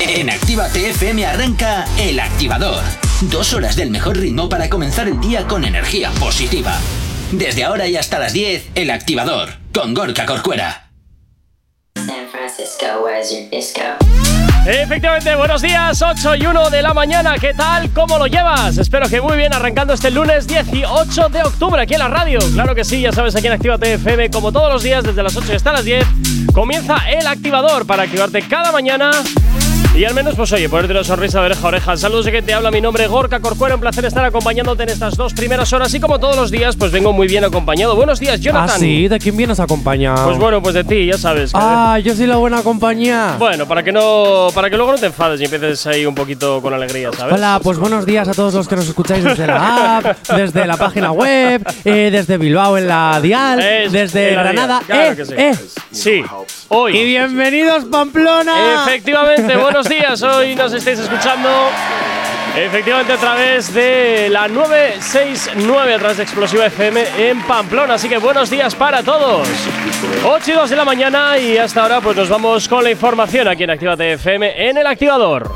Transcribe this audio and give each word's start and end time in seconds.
En 0.00 0.30
Activa 0.30 0.68
TFM 0.68 1.26
arranca 1.26 1.84
El 1.98 2.20
Activador. 2.20 2.82
Dos 3.22 3.52
horas 3.52 3.74
del 3.74 3.90
mejor 3.90 4.16
ritmo 4.16 4.48
para 4.48 4.70
comenzar 4.70 5.08
el 5.08 5.20
día 5.20 5.44
con 5.48 5.64
energía 5.64 6.12
positiva. 6.20 6.78
Desde 7.32 7.64
ahora 7.64 7.88
y 7.88 7.96
hasta 7.96 8.20
las 8.20 8.32
10, 8.32 8.68
El 8.76 8.90
Activador, 8.90 9.48
con 9.74 9.94
Gorka 9.94 10.24
Corcuera. 10.24 10.90
San 11.96 12.28
Francisco, 12.30 12.86
where's 13.04 13.32
your 13.32 13.50
disco? 13.50 13.80
Efectivamente, 14.66 15.34
buenos 15.34 15.62
días, 15.62 16.00
8 16.00 16.36
y 16.36 16.46
1 16.46 16.70
de 16.70 16.82
la 16.82 16.94
mañana. 16.94 17.34
¿Qué 17.40 17.52
tal? 17.52 17.90
¿Cómo 17.90 18.18
lo 18.18 18.28
llevas? 18.28 18.78
Espero 18.78 19.08
que 19.08 19.20
muy 19.20 19.36
bien, 19.36 19.52
arrancando 19.52 19.94
este 19.94 20.12
lunes 20.12 20.46
18 20.46 21.28
de 21.28 21.42
octubre 21.42 21.82
aquí 21.82 21.94
en 21.94 22.00
la 22.00 22.08
radio. 22.08 22.38
Claro 22.54 22.74
que 22.76 22.84
sí, 22.84 23.00
ya 23.00 23.10
sabes, 23.10 23.34
aquí 23.34 23.48
en 23.48 23.54
Activa 23.54 23.78
TFM, 23.78 24.30
como 24.30 24.52
todos 24.52 24.72
los 24.72 24.82
días, 24.84 25.02
desde 25.02 25.22
las 25.24 25.36
8 25.36 25.54
hasta 25.56 25.72
las 25.72 25.84
10, 25.84 26.06
comienza 26.54 26.98
el 27.10 27.26
activador 27.26 27.84
para 27.84 28.04
activarte 28.04 28.42
cada 28.42 28.70
mañana 28.70 29.10
y 29.94 30.04
al 30.04 30.14
menos, 30.14 30.36
pues 30.36 30.52
oye, 30.52 30.68
ponerte 30.68 30.92
una 30.92 31.02
sonrisa 31.02 31.40
de 31.40 31.46
oreja 31.46 31.64
a 31.64 31.68
oreja. 31.68 31.96
Saludos 31.96 32.26
de 32.26 32.30
que 32.30 32.40
te 32.40 32.54
habla 32.54 32.70
mi 32.70 32.80
nombre, 32.80 33.08
Gorka 33.08 33.40
Corcuero. 33.40 33.74
Un 33.74 33.80
placer 33.80 34.04
estar 34.04 34.24
acompañándote 34.24 34.84
en 34.84 34.90
estas 34.90 35.16
dos 35.16 35.34
primeras 35.34 35.72
horas. 35.72 35.92
Y 35.92 35.98
como 35.98 36.20
todos 36.20 36.36
los 36.36 36.52
días, 36.52 36.76
pues 36.76 36.92
vengo 36.92 37.12
muy 37.12 37.26
bien 37.26 37.44
acompañado. 37.44 37.96
Buenos 37.96 38.20
días, 38.20 38.38
Jonathan. 38.40 38.70
Ah, 38.76 38.78
sí, 38.78 39.08
¿de 39.08 39.18
quién 39.18 39.36
vienes 39.36 39.58
acompañado? 39.58 40.24
Pues 40.26 40.38
bueno, 40.38 40.62
pues 40.62 40.74
de 40.76 40.84
ti, 40.84 41.04
ya 41.06 41.18
sabes. 41.18 41.50
que- 41.52 41.58
Ah, 41.60 41.98
yo 41.98 42.14
soy 42.14 42.26
la 42.28 42.36
buena 42.36 42.62
compañía. 42.62 43.34
Bueno, 43.40 43.66
para 43.66 43.82
que 43.82 43.90
no, 43.90 44.48
para 44.54 44.70
que 44.70 44.76
luego 44.76 44.92
no 44.92 44.98
te 44.98 45.06
enfades 45.06 45.40
y 45.40 45.44
empieces 45.46 45.84
ahí 45.88 46.06
un 46.06 46.14
poquito 46.14 46.62
con 46.62 46.72
alegría, 46.74 47.10
¿sabes? 47.12 47.34
Hola, 47.34 47.58
pues 47.60 47.76
buenos 47.78 48.06
días 48.06 48.28
a 48.28 48.34
todos 48.34 48.54
los 48.54 48.68
que 48.68 48.76
nos 48.76 48.86
escucháis 48.86 49.24
desde 49.24 49.48
la 49.48 49.96
app, 49.98 50.16
desde 50.36 50.64
la 50.64 50.76
página 50.76 51.10
web, 51.10 51.66
eh, 51.84 52.10
desde 52.12 52.38
Bilbao 52.38 52.78
en 52.78 52.86
la 52.86 53.18
Dial, 53.20 53.58
Es- 53.60 53.90
desde 53.90 54.36
la 54.36 54.42
Granada. 54.44 54.82
dial, 54.86 54.86
claro 54.86 55.12
eh, 55.12 55.16
que 55.16 55.24
sí. 55.24 55.34
eh. 55.36 55.52
Sí, 55.90 56.22
hoy. 56.68 56.96
Y 56.96 57.04
bienvenidos, 57.04 57.86
Pamplona. 57.86 58.84
Efectivamente, 58.86 59.56
buenos 59.78 59.96
días. 59.96 60.22
Hoy 60.22 60.56
nos 60.56 60.72
estáis 60.72 60.98
escuchando. 60.98 61.48
Efectivamente, 62.56 63.12
a 63.12 63.16
través 63.16 63.72
de 63.72 64.28
la 64.28 64.48
969, 64.48 65.94
a 65.94 65.98
través 65.98 66.16
de 66.16 66.22
Explosiva 66.24 66.66
FM 66.66 67.04
en 67.16 67.40
Pamplona. 67.42 67.94
Así 67.94 68.08
que 68.08 68.18
buenos 68.18 68.50
días 68.50 68.74
para 68.74 69.04
todos. 69.04 69.46
8 70.24 70.50
y 70.50 70.54
2 70.54 70.70
de 70.70 70.76
la 70.76 70.84
mañana 70.84 71.38
y 71.38 71.58
hasta 71.58 71.82
ahora 71.82 72.00
pues 72.00 72.16
nos 72.16 72.28
vamos 72.28 72.68
con 72.68 72.82
la 72.82 72.90
información 72.90 73.46
aquí 73.46 73.62
en 73.62 73.70
Actívate 73.70 74.14
FM 74.14 74.68
en 74.68 74.78
el 74.78 74.86
activador. 74.88 75.48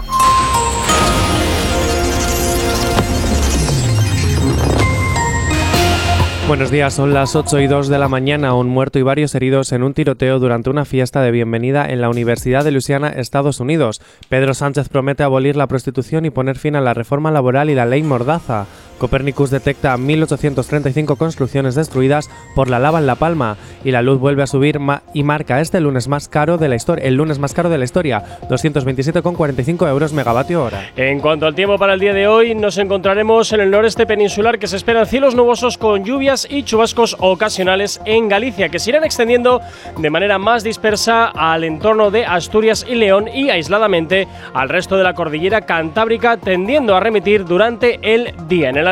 Buenos 6.52 6.70
días, 6.70 6.92
son 6.92 7.14
las 7.14 7.34
8 7.34 7.60
y 7.60 7.66
2 7.66 7.88
de 7.88 7.98
la 7.98 8.08
mañana. 8.08 8.52
Un 8.52 8.68
muerto 8.68 8.98
y 8.98 9.02
varios 9.02 9.34
heridos 9.34 9.72
en 9.72 9.82
un 9.82 9.94
tiroteo 9.94 10.38
durante 10.38 10.68
una 10.68 10.84
fiesta 10.84 11.22
de 11.22 11.30
bienvenida 11.30 11.86
en 11.86 12.02
la 12.02 12.10
Universidad 12.10 12.62
de 12.62 12.72
Luisiana, 12.72 13.08
Estados 13.08 13.58
Unidos. 13.58 14.02
Pedro 14.28 14.52
Sánchez 14.52 14.90
promete 14.90 15.22
abolir 15.22 15.56
la 15.56 15.66
prostitución 15.66 16.26
y 16.26 16.30
poner 16.30 16.58
fin 16.58 16.76
a 16.76 16.82
la 16.82 16.92
reforma 16.92 17.30
laboral 17.30 17.70
y 17.70 17.74
la 17.74 17.86
ley 17.86 18.02
Mordaza. 18.02 18.66
Copernicus 19.02 19.50
detecta 19.50 19.96
1.835 19.96 21.16
construcciones 21.16 21.74
destruidas 21.74 22.30
por 22.54 22.70
la 22.70 22.78
lava 22.78 23.00
en 23.00 23.06
La 23.08 23.16
Palma 23.16 23.56
y 23.82 23.90
la 23.90 24.00
luz 24.00 24.20
vuelve 24.20 24.44
a 24.44 24.46
subir 24.46 24.78
ma- 24.78 25.02
y 25.12 25.24
marca 25.24 25.60
este 25.60 25.80
lunes 25.80 26.06
más 26.06 26.28
caro 26.28 26.56
de 26.56 26.68
la 26.68 26.76
historia, 26.76 27.04
el 27.04 27.16
lunes 27.16 27.40
más 27.40 27.52
caro 27.52 27.68
de 27.68 27.78
la 27.78 27.84
historia, 27.84 28.22
227,45 28.48 29.88
euros 29.88 30.12
megavatio 30.12 30.62
hora. 30.62 30.90
En 30.94 31.18
cuanto 31.18 31.46
al 31.46 31.54
tiempo 31.56 31.78
para 31.78 31.94
el 31.94 32.00
día 32.00 32.12
de 32.14 32.28
hoy, 32.28 32.54
nos 32.54 32.78
encontraremos 32.78 33.52
en 33.52 33.60
el 33.60 33.72
noreste 33.72 34.06
peninsular 34.06 34.60
que 34.60 34.68
se 34.68 34.76
esperan 34.76 35.06
cielos 35.06 35.34
nubosos 35.34 35.78
con 35.78 36.04
lluvias 36.04 36.46
y 36.48 36.62
chubascos 36.62 37.16
ocasionales 37.18 38.00
en 38.04 38.28
Galicia, 38.28 38.68
que 38.68 38.78
se 38.78 38.90
irán 38.90 39.02
extendiendo 39.02 39.60
de 39.98 40.10
manera 40.10 40.38
más 40.38 40.62
dispersa 40.62 41.26
al 41.26 41.64
entorno 41.64 42.12
de 42.12 42.24
Asturias 42.24 42.86
y 42.88 42.94
León 42.94 43.26
y 43.26 43.50
aisladamente 43.50 44.28
al 44.54 44.68
resto 44.68 44.96
de 44.96 45.02
la 45.02 45.14
cordillera 45.14 45.62
cantábrica, 45.62 46.36
tendiendo 46.36 46.94
a 46.94 47.00
remitir 47.00 47.44
durante 47.44 47.98
el 48.02 48.32
día. 48.46 48.70
En 48.70 48.76
el 48.76 48.91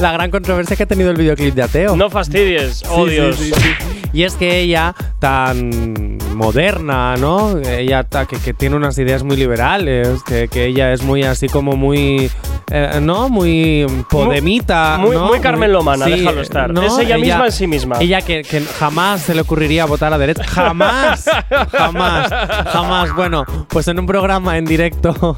la 0.00 0.10
gran 0.12 0.30
controversia 0.32 0.74
que 0.76 0.82
ha 0.82 0.86
tenido 0.86 1.10
el 1.10 1.16
videoclip 1.16 1.54
de 1.56 1.62
Ateo. 1.62 1.96
No 1.96 2.10
fastidies, 2.10 2.82
Sí, 3.06 3.08
sí, 3.08 3.10
Dios. 3.10 3.36
sí, 3.36 3.50
sí. 3.50 4.02
Y 4.12 4.22
es 4.22 4.34
que 4.34 4.60
ella, 4.60 4.94
tan 5.18 6.18
moderna, 6.34 7.16
¿no? 7.16 7.58
Ella 7.58 8.04
que, 8.28 8.38
que 8.38 8.54
tiene 8.54 8.76
unas 8.76 8.98
ideas 8.98 9.22
muy 9.22 9.36
liberales, 9.36 10.22
que, 10.24 10.48
que 10.48 10.66
ella 10.66 10.92
es 10.92 11.02
muy 11.02 11.22
así 11.22 11.48
como 11.48 11.76
muy, 11.76 12.30
eh, 12.70 12.98
¿no? 13.02 13.28
Muy 13.28 13.86
podemita. 14.10 14.98
muy- 14.98 15.16
¿no? 15.16 15.26
muy 15.28 15.40
Carmen 15.40 15.72
Lomana, 15.72 16.06
déjalo 16.06 16.40
estar. 16.40 16.70
Es 16.82 16.98
ella 16.98 17.18
misma 17.18 17.46
en 17.46 17.52
sí 17.52 17.66
misma. 17.66 17.96
Ella 18.00 18.20
que, 18.22 18.42
que 18.42 18.60
jamás 18.60 19.22
se 19.22 19.34
le 19.34 19.40
ocurriría 19.42 19.84
votar 19.86 20.12
a 20.12 20.18
derecha. 20.18 20.44
Jamás, 20.44 21.24
jamás, 21.72 22.28
jamás. 22.72 23.14
Bueno, 23.14 23.44
pues 23.68 23.88
en 23.88 23.98
un 23.98 24.06
programa 24.06 24.58
en 24.58 24.64
directo 24.64 25.36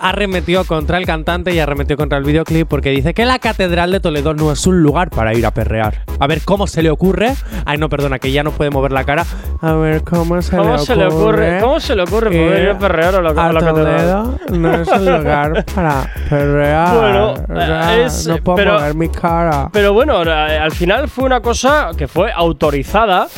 arremetió 0.00 0.64
contra 0.64 0.98
el 0.98 1.06
cantante 1.06 1.52
y 1.54 1.58
arremetió 1.58 1.96
contra 1.96 2.18
el 2.18 2.24
videoclip 2.24 2.66
porque 2.66 2.90
dice 2.90 3.12
que 3.14 3.24
la 3.26 3.38
Catedral 3.38 3.92
de 3.92 4.00
Toledo 4.00 4.34
no 4.34 4.50
es 4.50 4.66
un 4.66 4.82
lugar 4.82 5.10
para 5.10 5.34
ir 5.34 5.44
a 5.46 5.52
perrear. 5.52 6.04
A 6.18 6.26
ver 6.26 6.40
cómo 6.44 6.66
se 6.66 6.82
le 6.82 6.90
ocurre. 6.90 7.34
Ay, 7.66 7.78
no, 7.78 7.88
perdona, 7.92 8.18
que 8.18 8.32
ya 8.32 8.42
no 8.42 8.50
puede 8.52 8.70
mover 8.70 8.90
la 8.92 9.04
cara. 9.04 9.24
A 9.60 9.72
ver 9.74 10.02
cómo 10.02 10.40
se, 10.40 10.56
¿Cómo 10.56 10.72
le, 10.72 10.78
se 10.78 10.96
le 10.96 11.06
ocurre? 11.06 11.60
¿Cómo 11.60 11.78
se 11.78 11.94
le 11.94 12.02
ocurre 12.02 12.30
poder 12.30 12.62
ir 12.62 12.68
a 12.70 12.78
perrear 12.78 13.14
a 13.16 13.20
la, 13.22 13.30
a 13.30 13.52
la 13.52 13.60
catedral? 13.60 14.40
No 14.50 14.74
es 14.74 14.88
un 14.88 15.04
lugar 15.04 15.64
para 15.74 16.10
perrear. 16.28 16.94
Bueno, 17.02 17.32
O 17.32 17.54
sea, 17.54 17.96
es- 18.04 18.26
no 18.26 18.36
puedo 18.38 18.56
pero- 18.56 18.72
mover 18.80 18.94
mi 18.94 19.08
cara. 19.10 19.68
Pero 19.72 19.92
bueno, 19.92 20.14
ahora, 20.14 20.64
al 20.64 20.72
final 20.72 21.08
fue 21.08 21.24
una 21.24 21.40
cosa 21.40 21.90
que 21.96 22.08
fue 22.08 22.32
autorizada 22.32 23.28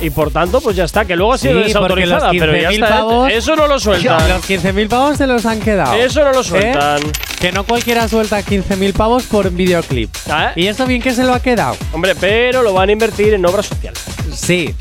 y 0.00 0.10
por 0.10 0.30
tanto, 0.30 0.60
pues 0.60 0.76
ya 0.76 0.84
está, 0.84 1.04
que 1.04 1.16
luego 1.16 1.32
ha 1.32 1.38
sido 1.38 1.58
Sí, 1.62 1.68
desautorizada, 1.68 2.30
pero 2.30 2.54
ya 2.56 2.70
15.000 2.70 2.72
está. 2.84 2.98
pavos- 3.00 3.30
Eso 3.32 3.56
no 3.56 3.66
lo 3.66 3.78
sueltan. 3.80 4.28
Los 4.28 4.42
15.000 4.48 4.88
pavos 4.88 5.16
se 5.16 5.26
los 5.26 5.44
han 5.46 5.58
quedado. 5.60 5.94
Eso 5.94 6.22
no 6.24 6.32
lo 6.32 6.42
sueltan. 6.44 6.98
¿Eh? 7.02 7.12
Que 7.40 7.52
no 7.52 7.64
cualquiera 7.64 8.06
suelta 8.08 8.40
15.000 8.42 8.92
pavos 8.94 9.24
por 9.24 9.50
videoclip. 9.50 10.10
¿Y 10.54 10.66
esto 10.68 10.86
bien 10.86 11.02
que 11.02 11.12
se 11.12 11.24
lo 11.24 11.32
ha 11.34 11.40
quedado? 11.40 11.76
Hombre, 11.92 12.14
pero 12.18 12.62
lo 12.62 12.72
van 12.72 12.88
a 12.88 12.92
invertir 12.92 13.34
en 13.34 13.44
obra 13.46 13.62
social. 13.62 13.94
Sí. 14.34 14.74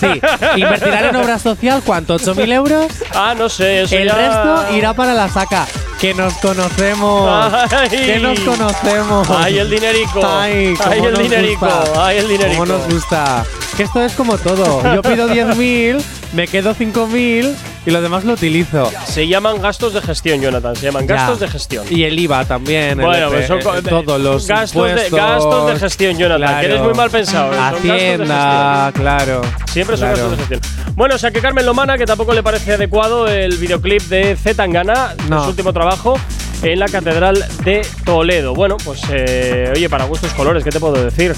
Sí. 0.00 0.20
¿Invertirán 0.56 1.04
en 1.06 1.16
obra 1.16 1.38
social 1.38 1.82
cuánto? 1.84 2.16
¿8.000 2.18 2.52
euros? 2.52 2.86
Ah, 3.14 3.34
no 3.36 3.48
sé, 3.48 3.82
eso 3.82 3.96
El 3.96 4.08
ya- 4.08 4.14
resto 4.14 4.76
irá 4.76 4.92
para 4.94 5.14
la 5.14 5.28
saca. 5.28 5.66
Que 6.00 6.14
nos 6.14 6.32
conocemos. 6.34 7.28
Ay. 7.72 7.88
Que 7.90 8.18
nos 8.20 8.38
conocemos. 8.40 9.28
Ay, 9.30 9.58
el 9.58 9.68
dinerico. 9.70 10.20
Ay, 10.24 10.74
cómo 10.76 10.90
Ay, 10.90 10.98
el 11.00 11.12
nos 11.12 11.22
dinerico. 11.22 11.66
gusta. 11.66 12.06
Ay, 12.06 12.18
el 12.18 12.28
dinerico. 12.28 12.60
¿Cómo 12.64 12.66
nos 12.78 12.92
gusta? 12.92 13.44
Que 13.76 13.82
esto 13.84 14.02
es 14.02 14.12
como 14.14 14.38
todo. 14.38 14.94
Yo 14.94 15.02
pido 15.02 15.28
10.000, 15.28 16.00
me 16.32 16.46
quedo 16.46 16.74
5.000 16.74 17.54
y 17.86 17.90
lo 17.90 18.00
demás 18.02 18.24
lo 18.24 18.34
utilizo. 18.34 18.90
Se 19.06 19.26
llaman 19.26 19.60
gastos 19.62 19.94
de 19.94 20.02
gestión, 20.02 20.40
Jonathan. 20.40 20.76
Se 20.76 20.86
llaman 20.86 21.06
Ya. 21.08 21.14
gastos 21.14 21.40
de 21.40 21.48
gestión. 21.48 21.86
Y 21.90 22.04
el 22.04 22.18
IVA 22.18 22.44
también. 22.44 22.98
Bueno, 23.00 23.28
pues 23.30 23.46
son 23.46 23.58
eh, 23.60 23.82
todos 23.88 24.20
los 24.20 24.46
gastos 24.46 24.82
de, 24.84 24.90
impuestos. 24.90 25.18
gastos 25.18 25.66
de 25.72 25.78
gestión, 25.78 26.18
Jonathan. 26.18 26.40
Claro. 26.48 26.60
Que 26.60 26.66
eres 26.66 26.82
muy 26.82 26.94
mal 26.94 27.10
pensado. 27.10 27.52
¿eh? 27.54 27.58
Hacienda, 27.58 28.92
claro. 28.94 29.40
Siempre 29.70 29.96
son 29.96 30.08
Claro. 30.12 30.30
gastos 30.30 30.48
de 30.50 30.56
gestión. 30.56 30.94
Bueno, 30.94 31.14
o 31.14 31.18
sea 31.18 31.30
que 31.30 31.40
Carmen 31.40 31.64
Lomana, 31.64 31.96
que 31.96 32.06
tampoco 32.06 32.32
le 32.34 32.42
parece 32.42 32.74
adecuado 32.74 33.28
el 33.28 33.56
videoclip 33.56 34.02
de 34.02 34.36
Z 34.36 34.54
Tangana, 34.54 35.14
No. 35.28 35.44
su 35.44 35.50
último 35.50 35.72
trabajo, 35.72 36.18
en 36.62 36.78
la 36.78 36.86
Catedral 36.86 37.44
de 37.64 37.86
Toledo. 38.04 38.54
Bueno, 38.54 38.76
pues 38.84 39.00
eh, 39.10 39.72
oye, 39.74 39.88
para 39.88 40.04
gustos 40.04 40.32
colores, 40.34 40.64
¿qué 40.64 40.70
te 40.70 40.80
puedo 40.80 41.02
decir? 41.04 41.34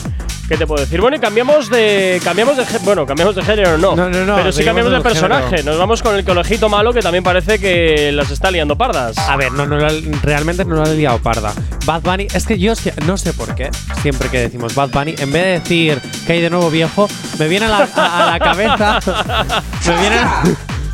¿Qué 0.49 0.56
te 0.56 0.67
puedo 0.67 0.81
decir? 0.82 1.00
Bueno, 1.00 1.17
y 1.17 1.20
cambiamos 1.20 1.70
de. 1.70 2.20
Cambiamos 2.25 2.56
de. 2.56 2.64
Bueno, 2.82 3.06
cambiamos 3.06 3.37
de 3.37 3.43
género, 3.44 3.78
no. 3.78 3.94
No, 3.94 4.11
no, 4.11 4.25
no, 4.26 4.34
Pero 4.34 4.50
sí 4.50 4.64
cambiamos 4.64 4.93
de 4.93 5.00
personaje. 5.00 5.44
género. 5.49 5.70
Nos 5.70 5.78
vamos 5.78 6.02
con 6.02 6.17
el 6.17 6.25
conejito 6.25 6.69
malo, 6.69 6.93
que 6.93 7.00
también 7.02 7.22
parece 7.22 7.61
que 7.61 8.11
las 8.11 8.32
está 8.32 8.50
liando 8.50 8.76
pardas. 8.76 9.17
A 9.19 9.37
ver, 9.37 9.52
no, 9.52 9.64
no, 9.64 9.78
realmente 10.25 10.64
no 10.64 10.75
lo 10.75 10.82
ha 10.82 10.88
liado 10.88 11.19
parda. 11.20 11.52
Bad 11.87 12.02
Bunny, 12.02 12.26
es 12.34 12.46
que 12.46 12.58
yo 12.58 12.73
no 13.06 13.16
sé 13.16 13.32
por 13.32 13.55
qué, 13.55 13.70
siempre 14.02 14.28
que 14.28 14.40
decimos 14.40 14.75
Bad 14.75 14.90
Bunny, 14.90 15.14
en 15.19 15.31
vez 15.32 15.44
de 15.44 15.50
decir 15.61 16.00
que 16.26 16.32
hay 16.32 16.40
de 16.40 16.50
nuevo 16.50 16.69
viejo, 16.69 17.08
me 17.38 17.46
viene 17.46 17.66
a 17.66 17.69
la, 17.69 17.88
a- 17.94 18.28
a 18.28 18.31
la 18.32 18.38
cabeza. 18.40 18.99
me 19.87 20.00
viene 20.00 20.16
a, 20.16 20.43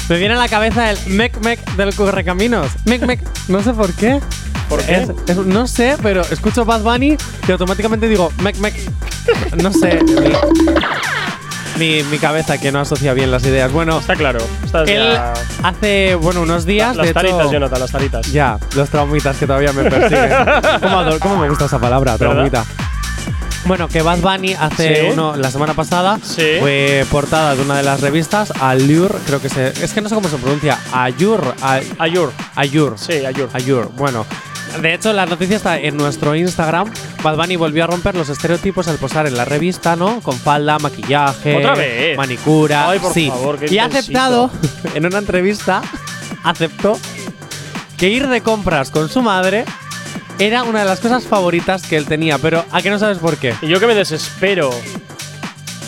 me 0.08 0.16
viene 0.18 0.34
a 0.34 0.38
la 0.38 0.48
cabeza 0.48 0.90
el 0.90 0.98
mec 1.08 1.38
mec 1.40 1.60
del 1.76 1.94
correcaminos. 1.94 2.68
Mec 2.84 3.02
mec, 3.06 3.20
no 3.48 3.62
sé 3.62 3.72
por 3.72 3.92
qué. 3.94 4.20
¿Por 4.68 4.82
qué? 4.82 4.96
Es- 4.96 5.10
es- 5.28 5.36
no 5.36 5.66
sé, 5.66 5.96
pero 6.02 6.22
escucho 6.22 6.64
Bad 6.64 6.80
Bunny 6.82 7.16
y 7.46 7.52
automáticamente 7.52 8.08
digo 8.08 8.32
mec 8.42 8.56
mec. 8.58 8.74
No 9.62 9.72
sé. 9.72 9.98
Mi, 11.78 12.02
mi, 12.04 12.18
cabeza 12.18 12.56
que 12.56 12.72
no 12.72 12.80
asocia 12.80 13.12
bien 13.12 13.30
las 13.30 13.44
ideas. 13.44 13.70
Bueno, 13.70 13.98
Está 13.98 14.16
claro. 14.16 14.38
Está 14.64 14.84
él 14.84 15.12
ya- 15.12 15.34
hace, 15.62 16.14
bueno, 16.14 16.40
unos 16.40 16.64
días. 16.64 16.96
las 16.96 17.04
de 17.04 17.10
hecho- 17.10 17.20
taritas, 17.20 17.50
Jonathan, 17.50 17.80
las 17.80 17.90
taritas. 17.90 18.32
ya, 18.32 18.58
los 18.74 18.88
traumitas 18.88 19.36
que 19.36 19.46
todavía 19.46 19.72
me 19.74 19.84
persiguen. 19.90 20.30
¿Cómo, 20.80 21.04
cómo 21.20 21.36
me 21.36 21.50
gusta 21.50 21.66
esa 21.66 21.78
palabra, 21.78 22.16
¿Verdad? 22.16 22.64
Bueno, 23.66 23.88
que 23.88 24.00
Bad 24.02 24.18
Bunny 24.20 24.54
hace 24.54 24.94
Sí. 25.02 25.08
uno, 25.12 25.34
la 25.36 25.50
semana 25.50 25.74
pasada 25.74 26.18
Sí. 26.22 26.42
fue 26.60 27.04
portada 27.10 27.56
de 27.56 27.62
una 27.62 27.76
de 27.76 27.82
las 27.82 28.00
revistas, 28.00 28.52
Allure, 28.60 29.14
creo 29.26 29.40
que 29.40 29.48
se. 29.48 29.68
Es 29.82 29.92
que 29.92 30.00
no 30.00 30.08
sé 30.08 30.14
cómo 30.14 30.28
se 30.28 30.36
pronuncia. 30.36 30.78
Allure. 30.92 31.48
A- 31.60 31.80
Ayur. 31.98 32.32
Allure. 32.54 32.96
Sí, 32.96 33.24
Ayur. 33.26 33.48
Allure. 33.52 33.88
Bueno. 33.96 34.24
De 34.80 34.92
hecho, 34.94 35.12
la 35.12 35.26
noticia 35.26 35.56
está 35.56 35.78
en 35.78 35.96
nuestro 35.96 36.34
Instagram. 36.36 36.92
Bad 37.22 37.36
Bunny 37.36 37.56
volvió 37.56 37.84
a 37.84 37.86
romper 37.86 38.14
los 38.14 38.28
estereotipos 38.28 38.86
al 38.88 38.98
posar 38.98 39.26
en 39.26 39.36
la 39.36 39.44
revista, 39.44 39.96
¿no? 39.96 40.20
Con 40.20 40.38
falda, 40.38 40.78
maquillaje, 40.78 41.56
¿Otra 41.56 41.74
vez? 41.74 42.16
manicura. 42.16 42.90
Ay, 42.90 42.98
por 42.98 43.12
sí. 43.14 43.28
favor, 43.28 43.58
qué 43.58 43.72
y 43.72 43.78
ha 43.78 43.86
aceptado, 43.86 44.50
en 44.94 45.06
una 45.06 45.18
entrevista, 45.18 45.82
aceptó 46.44 46.98
que 47.96 48.10
ir 48.10 48.28
de 48.28 48.42
compras 48.42 48.90
con 48.90 49.08
su 49.08 49.22
madre 49.22 49.64
era 50.38 50.64
una 50.64 50.80
de 50.80 50.84
las 50.84 51.00
cosas 51.00 51.24
favoritas 51.24 51.82
que 51.86 51.96
él 51.96 52.06
tenía. 52.06 52.38
Pero 52.38 52.64
¿a 52.70 52.82
qué 52.82 52.90
no 52.90 52.98
sabes 52.98 53.18
por 53.18 53.36
qué? 53.36 53.54
Y 53.62 53.68
yo 53.68 53.80
que 53.80 53.86
me 53.86 53.94
desespero. 53.94 54.70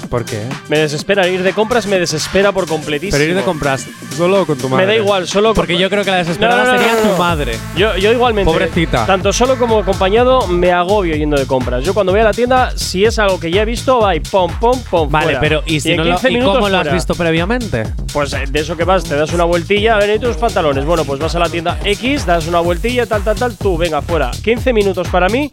¿Por 0.09 0.25
qué? 0.25 0.43
Me 0.69 0.79
desespera. 0.79 1.27
Ir 1.29 1.43
de 1.43 1.53
compras 1.53 1.87
me 1.87 1.99
desespera 1.99 2.53
por 2.53 2.67
completísimo. 2.67 3.19
Pero 3.19 3.31
ir 3.31 3.37
de 3.37 3.43
compras 3.43 3.87
solo 4.17 4.47
con 4.47 4.57
tu 4.59 4.69
madre. 4.69 4.87
Me 4.87 4.93
da 4.93 4.99
igual, 4.99 5.29
solo 5.29 5.53
Porque 5.55 5.75
con- 5.75 5.83
yo 5.83 5.91
creo 5.91 6.05
que 6.05 6.11
la 6.11 6.17
desesperada 6.19 6.65
No, 6.65 6.67
no, 6.67 6.73
no, 6.73 6.79
sería 6.79 6.95
no, 6.95 7.05
no. 7.05 7.11
tu 7.15 7.19
madre. 7.19 7.57
Yo, 7.77 7.97
yo 7.97 8.13
igualmente. 8.13 8.51
Pobrecita. 8.51 9.07
Tanto 9.07 9.33
solo 9.33 9.59
como 9.59 9.79
acompañado 9.81 10.47
me 10.47 10.73
agobio 10.73 11.15
yendo 11.17 11.37
de 11.37 11.47
compras. 11.47 11.85
Yo 11.85 11.93
cuando 11.95 12.13
voy 12.13 12.21
a 12.21 12.25
la 12.25 12.33
tienda, 12.33 12.73
si 12.77 13.05
es 13.05 13.19
algo 13.19 13.39
que 13.39 13.51
ya 13.51 13.63
he 13.63 13.65
visto, 13.65 14.01
va 14.01 14.15
y 14.17 14.21
pom, 14.21 14.51
pom, 14.59 14.81
pom. 14.91 15.11
Vale, 15.11 15.25
fuera. 15.27 15.41
pero 15.41 15.63
¿y, 15.67 15.81
si 15.81 15.91
en 15.91 15.99
no 15.99 16.05
lo, 16.05 16.11
15 16.13 16.31
¿y 16.31 16.35
minutos 16.35 16.55
cómo 16.57 16.69
lo 16.69 16.77
has 16.77 16.83
fuera. 16.83 16.95
visto 16.95 17.15
previamente? 17.15 17.85
Pues 18.13 18.33
eh, 18.33 18.45
de 18.49 18.61
eso 18.61 18.77
que 18.77 18.85
vas, 18.85 19.05
te 19.05 19.15
das 19.17 19.33
una 19.33 19.45
vueltilla, 19.45 19.95
a 19.97 19.99
ver, 19.99 20.17
¿y 20.17 20.19
tus 20.19 20.37
pantalones? 20.37 20.85
Bueno, 20.85 21.05
pues 21.05 21.21
vas 21.21 21.35
a 21.35 21.39
la 21.39 21.49
tienda 21.49 21.79
X, 21.85 22.25
das 22.27 22.47
una 22.47 22.61
vueltilla, 22.61 23.07
tal, 23.07 23.23
tal, 23.23 23.37
tal, 23.37 23.57
tú, 23.57 23.77
venga, 23.77 24.01
fuera. 24.03 24.31
15 24.43 24.73
minutos 24.73 25.07
para 25.09 25.29
mí 25.29 25.51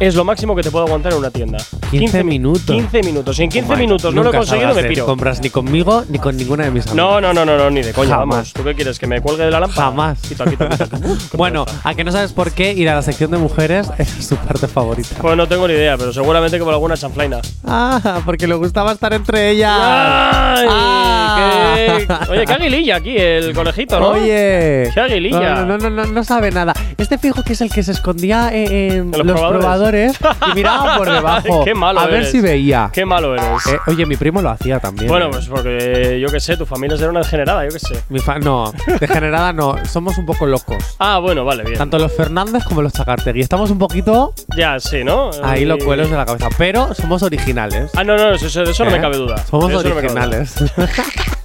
es 0.00 0.14
lo 0.14 0.24
máximo 0.24 0.54
que 0.54 0.62
te 0.62 0.70
puedo 0.70 0.84
aguantar 0.86 1.12
en 1.12 1.18
una 1.18 1.30
tienda. 1.30 1.58
15 1.90 2.22
mi- 2.24 2.30
minutos. 2.38 2.76
15 2.76 3.02
minutos. 3.02 3.36
Si 3.36 3.42
en 3.42 3.50
15 3.50 3.64
Hombre, 3.72 3.86
minutos 3.86 4.14
no 4.14 4.22
lo 4.22 4.30
he 4.30 4.36
conseguido, 4.36 4.74
me 4.74 4.82
de 4.82 4.88
piro. 4.88 5.06
compras 5.06 5.40
ni 5.40 5.50
conmigo 5.50 6.04
ni 6.08 6.18
con 6.18 6.36
ninguna 6.36 6.64
de 6.64 6.70
mis 6.70 6.86
amigas. 6.86 6.96
No, 6.96 7.20
no, 7.20 7.32
no, 7.32 7.44
no, 7.44 7.56
no, 7.56 7.70
ni 7.70 7.82
de 7.82 7.92
coña, 7.92 8.10
Jamás. 8.16 8.28
vamos. 8.36 8.52
¿Tú 8.52 8.62
qué 8.64 8.74
quieres? 8.74 8.98
¿Que 8.98 9.06
me 9.06 9.20
cuelgue 9.20 9.44
de 9.44 9.50
la 9.50 9.60
lámpara? 9.60 9.88
Jamás. 9.88 10.18
Quita, 10.20 10.44
quita, 10.44 10.68
quita. 10.68 10.88
Bueno, 11.34 11.64
a 11.84 11.94
que 11.94 12.04
no 12.04 12.12
sabes 12.12 12.32
por 12.32 12.52
qué 12.52 12.72
ir 12.72 12.88
a 12.88 12.94
la 12.94 13.02
sección 13.02 13.30
de 13.30 13.38
mujeres 13.38 13.88
es 13.98 14.08
su 14.08 14.36
parte 14.36 14.68
favorita. 14.68 15.16
Pues 15.20 15.36
no 15.36 15.46
tengo 15.48 15.66
ni 15.66 15.74
idea, 15.74 15.96
pero 15.96 16.12
seguramente 16.12 16.58
que 16.58 16.64
por 16.64 16.72
alguna 16.74 16.96
chanflaina. 16.96 17.40
Ah, 17.64 18.20
porque 18.24 18.46
le 18.46 18.54
gustaba 18.54 18.92
estar 18.92 19.12
entre 19.12 19.50
ellas. 19.50 19.72
¡Ay! 19.80 20.66
Ah. 20.68 21.74
qué- 21.76 22.06
Oye, 22.30 22.44
qué 22.46 22.52
aguililla 22.52 22.96
aquí, 22.96 23.16
el 23.16 23.54
conejito, 23.54 23.98
¿no? 24.00 24.08
Oye. 24.10 24.90
Qué 24.94 25.00
aguililla. 25.00 25.64
No, 25.64 25.64
no, 25.66 25.78
no, 25.78 25.90
no, 25.90 26.04
no 26.04 26.24
sabe 26.24 26.50
nada. 26.50 26.72
Este 26.96 27.18
fijo 27.18 27.42
que 27.42 27.52
es 27.54 27.60
el 27.60 27.70
que 27.70 27.82
se 27.82 27.92
escondía 27.92 28.50
en, 28.52 29.10
los 29.10 29.24
los, 29.24 29.26
probadores? 29.38 29.58
probadores? 29.60 29.87
Y 29.94 30.54
miraba 30.54 30.96
por 30.98 31.10
debajo. 31.10 31.64
Qué 31.64 31.74
malo 31.74 32.00
A 32.00 32.06
ver 32.06 32.16
eres. 32.16 32.30
si 32.30 32.40
veía. 32.40 32.90
Qué 32.92 33.04
malo 33.04 33.34
eres. 33.34 33.66
Eh, 33.66 33.78
oye, 33.86 34.06
mi 34.06 34.16
primo 34.16 34.40
lo 34.42 34.50
hacía 34.50 34.78
también. 34.80 35.08
bueno, 35.08 35.26
eh. 35.26 35.30
pues 35.32 35.46
porque 35.48 36.18
yo 36.20 36.28
qué 36.32 36.40
sé, 36.40 36.56
tu 36.56 36.66
familia 36.66 36.96
será 36.96 37.10
una 37.10 37.20
degenerada, 37.20 37.64
yo 37.64 37.70
qué 37.70 37.78
sé. 37.78 38.02
Mi 38.08 38.18
fa- 38.20 38.38
no, 38.38 38.72
degenerada 39.00 39.52
no. 39.52 39.76
Somos 39.86 40.18
un 40.18 40.26
poco 40.26 40.46
locos. 40.46 40.96
Ah, 40.98 41.18
bueno, 41.18 41.44
vale, 41.44 41.64
bien. 41.64 41.78
Tanto 41.78 41.98
los 41.98 42.12
Fernández 42.14 42.64
como 42.64 42.82
los 42.82 42.92
Zacartegui. 42.92 43.40
Estamos 43.40 43.70
un 43.70 43.78
poquito 43.78 44.34
Ya, 44.56 44.78
sí, 44.80 45.04
¿no? 45.04 45.30
ahí 45.42 45.62
Y- 45.62 45.64
los 45.64 45.82
cuelos 45.82 46.10
de 46.10 46.16
la 46.16 46.26
cabeza. 46.26 46.48
Pero 46.58 46.94
somos 46.94 47.22
originales. 47.22 47.90
Ah, 47.96 48.04
no, 48.04 48.16
no, 48.16 48.30
eso, 48.32 48.46
eso- 48.46 48.64
de 48.64 48.70
eso 48.72 48.84
no 48.84 48.90
me 48.90 48.98
¿Eh? 48.98 49.00
cabe 49.00 49.16
duda. 49.16 49.36
Somos 49.44 49.68
De 49.68 49.74
eso 49.74 49.82
no 49.88 49.94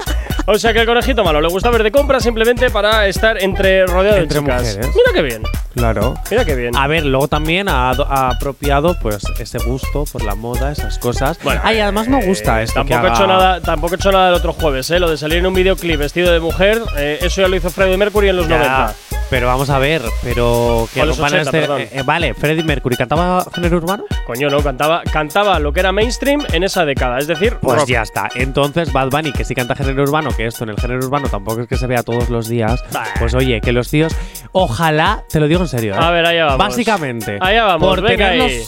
O 0.46 0.58
sea 0.60 0.74
que 0.74 0.80
el 0.80 0.86
conejito 0.86 1.24
malo 1.24 1.40
le 1.40 1.48
gusta 1.48 1.70
ver 1.70 1.84
de 1.84 1.92
compra 1.92 2.20
simplemente 2.20 2.70
para 2.70 3.08
estar 3.08 3.42
entre 3.42 3.86
rodeado 3.86 4.18
Entre 4.18 4.40
de 4.40 4.46
chicas. 4.46 4.62
mujeres. 4.62 4.88
Mira 4.94 5.10
qué 5.14 5.22
bien, 5.22 5.44
claro. 5.74 6.16
mira 6.30 6.44
qué 6.44 6.56
bien. 6.56 6.76
A 6.76 6.86
ver, 6.88 7.06
luego 7.06 7.30
también 7.30 7.70
ha, 7.70 7.92
ha 7.92 8.30
apropiado 8.30 8.98
pues 9.02 9.24
ese 9.40 9.58
gusto 9.60 10.04
por 10.12 10.24
la 10.24 10.36
moda, 10.36 10.72
esas 10.74 11.00
cosas. 11.00 11.40
Bueno, 11.44 11.62
Ay, 11.64 11.80
además 11.80 12.10
me 12.10 12.26
gusta 12.26 12.60
Eh, 12.60 12.66
esto 12.66 12.76
Tampoco 12.84 13.02
que 13.02 13.08
he 13.08 13.12
hecho 13.12 13.28
nada, 13.28 13.62
tampoco 13.62 13.94
he 13.94 13.98
hecho 13.98 14.12
nada 14.12 14.30
el 14.30 14.34
otro 14.36 14.52
jueves, 14.54 14.90
¿eh? 14.92 15.00
Lo 15.00 15.10
de 15.10 15.18
salir 15.18 15.38
en 15.38 15.46
un 15.46 15.54
videoclip 15.54 15.98
vestido 15.98 16.32
de 16.34 16.40
mujer, 16.42 16.82
eh, 16.98 17.20
eso 17.22 17.42
ya 17.42 17.48
lo 17.48 17.56
hizo 17.56 17.70
Freddie 17.70 17.96
Mercury 17.98 18.28
en 18.30 18.36
los 18.38 18.48
Ya, 18.48 18.58
90. 18.58 18.94
Pero 19.30 19.48
vamos 19.48 19.70
a 19.72 19.80
ver, 19.80 20.02
pero 20.22 20.88
que 20.94 21.04
los 21.06 21.18
rompan 21.18 21.40
80, 21.40 21.42
este- 21.50 21.60
perdón. 21.62 21.82
eh, 21.82 21.90
eh, 21.92 22.04
vale, 22.06 22.34
Freddie 22.36 22.64
Mercury 22.64 22.96
cantaba 22.98 23.44
género 23.56 23.78
urbano. 23.78 24.04
Coño, 24.28 24.50
no, 24.50 24.62
cantaba, 24.62 25.02
cantaba 25.12 25.58
lo 25.60 25.74
que 25.74 25.80
era 25.80 25.92
mainstream 25.92 26.46
en 26.52 26.64
esa 26.64 26.86
década, 26.86 27.18
es 27.18 27.26
decir, 27.28 27.58
Pues 27.62 27.80
rock. 27.80 27.88
ya 27.88 28.02
está. 28.04 28.30
Entonces, 28.36 28.92
Bad 28.94 29.10
Bunny, 29.10 29.32
que 29.32 29.44
sí 29.44 29.56
canta 29.56 29.74
género 29.76 30.04
urbano, 30.04 30.30
que 30.36 30.48
esto 30.48 30.64
en 30.64 30.72
el 30.72 30.78
género 30.80 31.06
urbano 31.06 31.28
tampoco 31.30 31.62
es 31.62 31.68
que 31.68 31.78
se 31.78 31.88
vea 31.88 32.04
todos 32.04 32.30
los 32.30 32.48
días. 32.48 32.84
Pues 33.20 33.34
oye, 33.34 33.62
que 33.62 33.72
los 33.72 33.90
tíos, 33.90 34.14
ojalá, 34.52 35.24
te 35.30 35.40
lo 35.40 35.48
digo 35.48 35.62
en 35.62 35.68
serio, 35.68 35.96
¿eh? 35.96 35.98
A 36.00 36.12
ver, 36.12 36.26
allá 36.26 36.46
vamos. 36.46 36.60
Básicamente, 36.60 37.38
Allá 37.42 37.64
vamos, 37.66 37.88
por 37.88 38.02
venga 38.02 38.30
tener 38.30 38.42
ahí. 38.42 38.64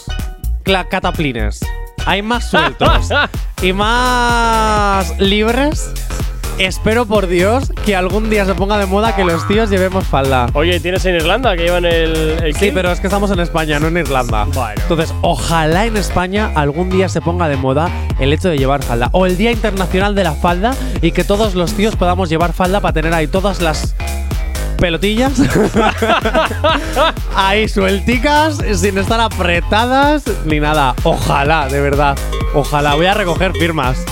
los 0.66 0.86
cataplines, 0.88 1.60
hay 2.06 2.22
más 2.22 2.50
sueltos 2.50 3.10
y 3.62 3.74
más 3.74 5.18
libres. 5.20 5.92
Espero 6.58 7.06
por 7.06 7.28
Dios 7.28 7.74
que 7.86 7.98
algún 7.98 8.30
día 8.30 8.46
se 8.46 8.56
ponga 8.56 8.78
de 8.78 8.86
moda 8.86 9.14
que 9.14 9.26
los 9.26 9.46
tíos 9.46 9.70
llevemos 9.70 10.06
falda. 10.06 10.48
Oye, 10.54 10.80
¿tienes 10.80 11.06
en 11.06 11.16
Irlanda 11.16 11.56
que 11.58 11.64
llevan 11.64 11.84
el, 11.84 12.16
el 12.44 12.56
Sí, 12.56 12.72
pero 12.74 12.92
es 12.92 13.02
que 13.02 13.08
estamos 13.08 13.30
en 13.32 13.42
España, 13.42 13.78
no 13.78 13.88
en 13.88 13.98
Irlanda. 13.98 14.46
Bueno. 14.54 14.82
Entonces, 14.82 15.14
ojalá 15.22 15.86
en 15.86 15.98
España 15.98 16.52
algún 16.56 16.90
día 16.90 17.10
se 17.10 17.20
ponga 17.20 17.50
de 17.50 17.58
moda 17.58 17.90
el 18.20 18.32
hecho 18.32 18.48
de 18.48 18.58
llevar 18.58 18.84
falda. 18.84 19.10
O 19.12 19.26
el 19.26 19.36
Día 19.36 19.52
Internacional 19.52 20.16
de 20.16 20.24
la 20.24 20.32
Falda 20.32 20.74
y 21.02 21.12
que 21.12 21.26
todos 21.26 21.56
los 21.56 21.74
tíos 21.74 21.98
podamos 21.98 22.30
llevar 22.30 22.54
falda 22.54 22.80
para 22.80 22.94
tener 22.94 23.14
ahí 23.14 23.28
todas 23.28 23.62
las 23.62 23.94
pelotillas. 24.78 25.34
Ahí 27.36 27.68
suelticas, 27.68 28.60
sin 28.74 28.98
estar 28.98 29.20
apretadas 29.20 30.24
ni 30.46 30.60
nada. 30.60 30.96
Ojalá, 31.04 31.68
de 31.68 31.82
verdad. 31.82 32.18
Ojalá. 32.54 32.96
Voy 32.96 33.06
a 33.06 33.14
recoger 33.14 33.54
firmas. 33.54 34.04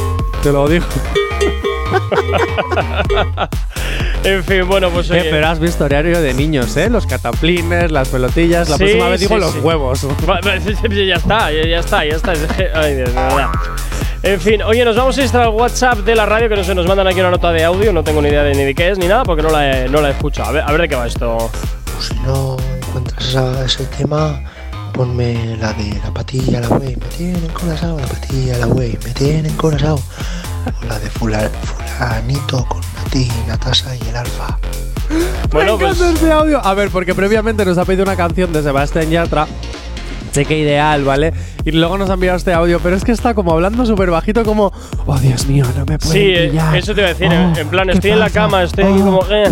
Te 0.41 0.51
lo 0.51 0.67
digo. 0.67 0.85
En 4.23 4.41
fin, 4.43 4.65
bueno, 4.67 4.89
pues 4.89 5.09
Eh, 5.11 5.19
oye, 5.19 5.29
pero 5.31 5.47
has 5.49 5.59
visto 5.59 5.83
horario 5.83 6.21
de 6.21 6.33
niños, 6.33 6.77
¿eh? 6.77 6.89
Los 6.89 7.05
cataplines, 7.05 7.91
las 7.91 8.07
pelotillas. 8.07 8.69
La 8.69 8.77
Sí, 8.77 8.83
próxima 8.85 9.09
vez 9.09 9.19
digo 9.19 9.35
sí, 9.35 9.39
los 9.41 9.51
sí. 9.51 9.59
huevos. 9.59 10.01
Ya 11.05 11.15
está, 11.15 11.51
ya, 11.51 11.65
ya 11.67 11.79
está, 11.79 12.05
ya 12.05 12.15
está. 12.15 12.31
Ay, 12.31 12.95
Dios, 12.95 13.09
de 13.09 13.15
verdad. 13.15 13.49
En 14.23 14.39
fin, 14.39 14.61
oye, 14.61 14.85
nos 14.85 14.95
vamos 14.95 15.17
a 15.17 15.21
instalar 15.21 15.47
el 15.49 15.53
WhatsApp 15.53 15.97
de 15.99 16.15
la 16.15 16.25
radio, 16.25 16.47
que 16.47 16.55
no 16.55 16.63
sé, 16.63 16.73
nos 16.73 16.87
mandan 16.87 17.05
aquí 17.07 17.19
una 17.19 17.31
nota 17.31 17.51
de 17.51 17.65
audio, 17.65 17.91
no 17.91 18.05
tengo 18.05 18.21
ni 18.21 18.29
idea 18.29 18.43
de 18.43 18.55
ni 18.55 18.63
de 18.63 18.73
qué 18.73 18.89
es 18.91 18.97
ni 18.97 19.07
nada, 19.07 19.23
porque 19.25 19.41
no 19.43 19.49
la 19.49 19.81
he, 19.83 19.89
no 19.89 19.99
la 19.99 20.07
he 20.07 20.11
escuchado. 20.11 20.47
A 20.47 20.51
ver, 20.53 20.63
a 20.65 20.71
ver 20.71 20.81
de 20.81 20.87
qué 20.89 20.95
va 20.95 21.05
esto. 21.07 21.51
Pues 21.93 22.05
si 22.07 22.13
no 22.25 22.55
encuentras 22.77 23.35
ese 23.65 23.83
tema, 23.97 24.41
ponme 24.93 25.57
la 25.57 25.73
de 25.73 25.99
la 26.01 26.13
patilla, 26.13 26.61
la 26.61 26.69
wey, 26.69 26.95
me 26.95 27.05
tienen 27.17 27.47
corazón, 27.49 27.97
la 27.99 28.07
patilla, 28.07 28.57
la 28.59 28.67
wey, 28.67 28.97
me 29.03 29.09
tienen 29.11 29.53
corazón. 29.57 29.99
O 30.81 30.85
la 30.85 30.99
de 30.99 31.09
fula- 31.09 31.49
fulanito 31.49 32.65
con 32.65 32.81
Nati, 32.97 33.29
Natasa 33.47 33.95
y 33.95 34.07
el 34.09 34.15
alfa. 34.15 34.57
Bueno, 35.51 35.77
Me 35.77 35.85
pues. 35.87 36.01
este 36.01 36.31
audio. 36.31 36.65
A 36.65 36.73
ver, 36.73 36.89
porque 36.89 37.13
previamente 37.13 37.63
nos 37.65 37.77
ha 37.77 37.85
pedido 37.85 38.03
una 38.03 38.15
canción 38.15 38.51
de 38.53 38.63
Sebastián 38.63 39.09
Yatra. 39.09 39.47
Cheque 40.33 40.57
ideal, 40.59 41.03
¿vale? 41.05 41.31
Y 41.63 41.71
luego 41.71 41.97
nos 41.97 42.09
ha 42.09 42.13
enviado 42.15 42.37
este 42.37 42.51
audio, 42.51 42.79
pero 42.81 42.95
es 42.97 43.05
que 43.05 43.13
está 43.13 43.33
como 43.33 43.53
hablando 43.53 43.85
súper 43.85 44.09
bajito, 44.11 44.43
como, 44.43 44.73
oh 45.05 45.17
Dios 45.19 45.45
mío, 45.47 45.63
no 45.77 45.85
me 45.85 45.97
puedo 45.97 46.11
Sí, 46.11 46.19
eh, 46.19 46.51
eso 46.75 46.93
te 46.93 47.01
iba 47.01 47.09
a 47.09 47.13
decir, 47.13 47.31
en- 47.31 47.55
en 47.55 47.67
plan, 47.69 47.89
estoy 47.89 48.11
en 48.11 48.19
la 48.19 48.29
cama, 48.29 48.63
estoy 48.63 48.83
aquí 48.85 48.99
como, 48.99 49.21
eh. 49.29 49.45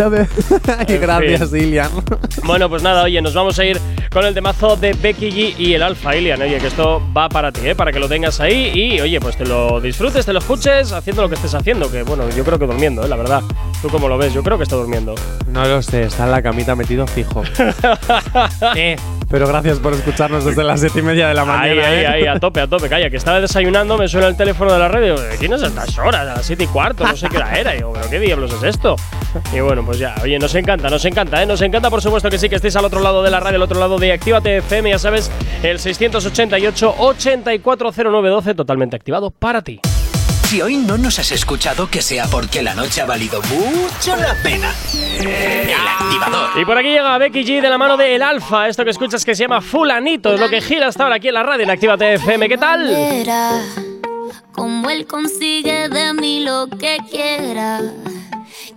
Y 0.90 0.94
gracias, 0.98 1.54
Ilian. 1.54 1.90
Bueno, 2.44 2.68
pues 2.70 2.82
nada, 2.84 3.04
oye, 3.04 3.22
nos 3.22 3.34
vamos 3.34 3.58
a 3.60 3.64
ir 3.66 3.80
con 4.12 4.26
el 4.26 4.34
temazo 4.34 4.76
de 4.76 4.94
Becky 4.94 5.30
G 5.32 5.54
y 5.60 5.74
el 5.76 5.84
Alfa 5.84 6.16
Ilian. 6.16 6.42
Oye, 6.42 6.58
que 6.58 6.68
esto 6.68 7.02
va 7.16 7.30
para 7.30 7.52
ti, 7.52 7.62
¿eh? 7.68 7.76
Para 7.76 7.92
que 7.92 8.00
lo 8.00 8.10
tengas 8.10 8.40
ahí 8.42 8.72
y, 8.74 9.00
oye, 9.00 9.20
pues 9.22 9.38
te 9.38 9.46
lo 9.46 9.80
disfrutes, 9.80 10.26
te 10.26 10.34
lo 10.34 10.40
escuches 10.40 10.92
haciendo 10.92 11.22
lo 11.22 11.30
que 11.30 11.36
estés 11.36 11.54
haciendo. 11.54 11.90
Que 11.92 12.04
bueno, 12.04 12.24
yo 12.36 12.44
creo 12.44 12.58
que 12.58 12.66
durmiendo, 12.66 13.06
¿eh? 13.06 13.08
La 13.08 13.16
verdad. 13.16 13.42
¿Tú 13.82 13.90
cómo 13.90 14.08
lo 14.10 14.18
ves? 14.18 14.34
Yo 14.34 14.44
creo 14.44 14.58
que 14.58 14.64
está 14.64 14.76
durmiendo. 14.76 15.16
No 15.48 15.64
lo 15.66 15.82
sé, 15.82 16.04
está 16.04 16.26
en 16.26 16.32
la 16.32 16.42
camita 16.42 16.76
metido 16.76 17.06
fijo. 17.08 17.44
eh, 18.76 18.96
pero 19.30 19.48
gracias 19.48 19.80
por 19.80 19.94
escucharnos 19.94 20.44
desde 20.46 20.64
las 20.72 20.80
siete 20.80 21.00
y 21.00 21.02
media 21.02 21.28
de 21.28 21.34
la 21.34 21.44
mañana. 21.44 21.64
Ahí, 21.64 21.80
ahí, 21.80 22.00
¿eh? 22.00 22.08
ahí, 22.08 22.26
a 22.28 22.40
tope, 22.40 22.62
a 22.62 22.68
tope. 22.68 22.88
Calla, 22.88 23.10
que 23.10 23.18
estaba 23.18 23.42
desayunando, 23.42 23.98
me 23.98 24.08
suena 24.08 24.28
el 24.28 24.38
teléfono 24.38 24.72
de 24.72 24.80
la 24.80 24.88
radio. 24.88 25.16
¿Quién 25.38 25.52
es 25.54 25.62
a 25.64 25.68
estas 25.68 25.98
horas? 25.98 26.22
A 26.22 26.36
las 26.36 26.46
7 26.46 26.64
y 26.64 26.68
cuarto, 26.68 27.06
no 27.06 27.14
sé 27.16 27.28
qué 27.30 27.36
hora 27.38 27.60
era. 27.60 27.74
Y 27.74 27.80
digo, 27.80 27.92
¿pero 27.94 28.10
qué 28.10 28.20
diablos 28.20 28.54
es 28.54 28.64
esto? 28.64 28.96
Y 29.54 29.60
bueno, 29.60 29.86
pues 29.86 30.00
ya, 30.00 30.16
oye, 30.24 30.40
nos 30.40 30.56
encanta, 30.56 30.90
nos 30.90 31.04
encanta, 31.04 31.44
¿eh? 31.44 31.46
Nos 31.46 31.62
encanta, 31.62 31.90
por 31.90 32.02
supuesto 32.02 32.30
que 32.30 32.38
sí, 32.38 32.48
que 32.48 32.56
estéis 32.56 32.78
al 32.78 32.86
otro 32.86 33.02
lado 33.02 33.22
de 33.22 33.32
la 33.32 33.42
radio, 33.42 33.58
al 33.58 33.64
otro 33.64 33.80
lado 33.80 33.98
de 33.98 34.14
Actívate 34.14 34.56
FM, 34.58 34.92
ya 34.92 35.00
sabes, 35.00 35.30
el 35.62 35.78
688-840912, 35.80 38.56
totalmente 38.56 38.96
activado 38.96 39.32
para 39.32 39.62
ti. 39.62 39.82
Si 40.52 40.62
hoy 40.62 40.76
no 40.76 40.98
nos 40.98 41.18
has 41.18 41.32
escuchado, 41.32 41.90
que 41.90 42.02
sea 42.02 42.26
porque 42.26 42.62
la 42.62 42.76
noche 42.76 43.00
ha 43.00 43.06
valido 43.06 43.42
mucho 43.44 44.18
la 44.18 44.36
pena. 44.44 44.76
El 44.94 45.72
activador. 45.72 46.60
Y 46.60 46.66
por 46.66 46.78
aquí 46.78 46.90
llega 46.90 47.18
Becky 47.18 47.46
G 47.46 47.62
de 47.62 47.70
la 47.70 47.78
mano 47.78 47.96
de 47.96 48.16
El 48.16 48.22
Alfa, 48.22 48.68
esto 48.68 48.84
que 48.84 48.90
escuchas 48.90 49.24
que 49.24 49.34
se 49.34 49.44
llama 49.44 49.62
Fulanito, 49.62 50.34
es 50.34 50.42
lo 50.42 50.50
que 50.50 50.60
gira 50.60 50.88
hasta 50.88 51.04
ahora 51.04 51.16
aquí 51.16 51.30
en 51.30 51.36
la 51.36 51.44
radio 51.44 51.64
en 51.64 51.70
Actívate 51.70 52.16
FM. 52.16 52.50
¿Qué 52.50 52.58
tal? 52.58 52.94
Como 54.52 54.90
él 54.90 55.08
consigue 55.08 55.88
de 55.88 56.14
mí 56.16 56.44
lo 56.44 56.68
que 56.68 56.98
quiera. 57.10 57.80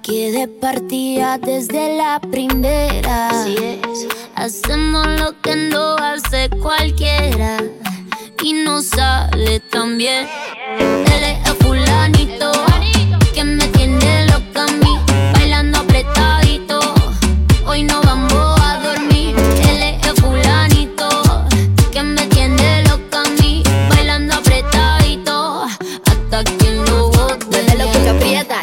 Que 0.00 0.31
de 0.31 0.47
partida 0.47 1.38
desde 1.38 1.97
la 1.97 2.21
primera. 2.21 3.31
Hacemos 4.37 5.09
lo 5.19 5.40
que 5.40 5.57
no 5.57 5.97
hace 5.97 6.50
cualquiera. 6.50 7.57
Y 8.45 8.52
no 8.52 8.81
sale 8.81 9.59
tan 9.59 9.99
bien. 9.99 10.28
Él 10.78 11.25
es 11.25 11.54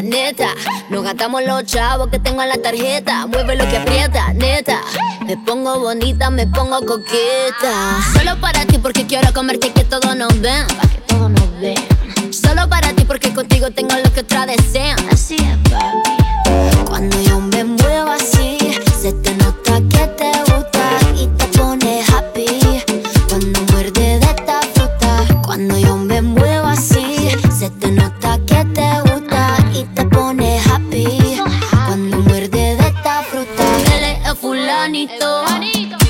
neta. 0.04 0.50
No 0.90 1.02
gastamos 1.02 1.44
los 1.44 1.66
chavos 1.66 2.08
que 2.10 2.20
tengo 2.20 2.42
en 2.42 2.50
la 2.50 2.58
tarjeta. 2.58 3.28
Mueve 3.28 3.56
lo 3.56 3.68
que 3.68 3.78
aprieta, 3.78 4.34
neta. 4.34 4.82
Me 5.26 5.38
pongo 5.38 5.80
bonita, 5.80 6.30
me 6.30 6.48
pongo 6.48 6.80
coqueta. 6.86 8.00
Solo 8.14 8.40
para 8.40 8.66
ti 8.66 8.78
porque 8.78 9.06
quiero 9.06 9.34
comerte 9.34 9.72
que 9.72 9.84
todos 9.84 10.16
nos 10.16 10.40
ven. 10.40 10.68
Pa' 10.68 10.88
que 10.88 11.02
todos 11.08 11.30
nos 11.30 11.60
vean. 11.60 11.84
Solo 12.32 12.68
para 12.70 12.94
ti 12.94 13.04
porque 13.06 13.34
contigo 13.34 13.72
tengo 13.72 13.96
lo 13.96 14.12
que 14.14 14.22
otras 14.22 14.48
desean. 14.48 14.98
Así 15.12 15.36
es, 15.36 15.70
papi. 15.70 16.86
Cuando 16.86 17.22
yo 17.22 17.40
me 17.40 17.64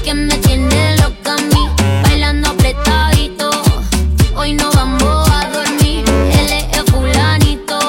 que 0.04 0.14
me 0.14 0.38
tiene 0.40 0.98
loca 0.98 1.34
a 1.34 1.38
mí, 1.38 1.70
bailando 2.04 2.50
apretadito. 2.50 3.50
Hoy 4.36 4.54
no 4.54 4.70
vamos 4.72 5.30
a 5.30 5.48
dormir. 5.50 6.04
Él 6.10 6.52
es 6.52 6.78
el 6.78 6.84
fulanito 6.92 7.80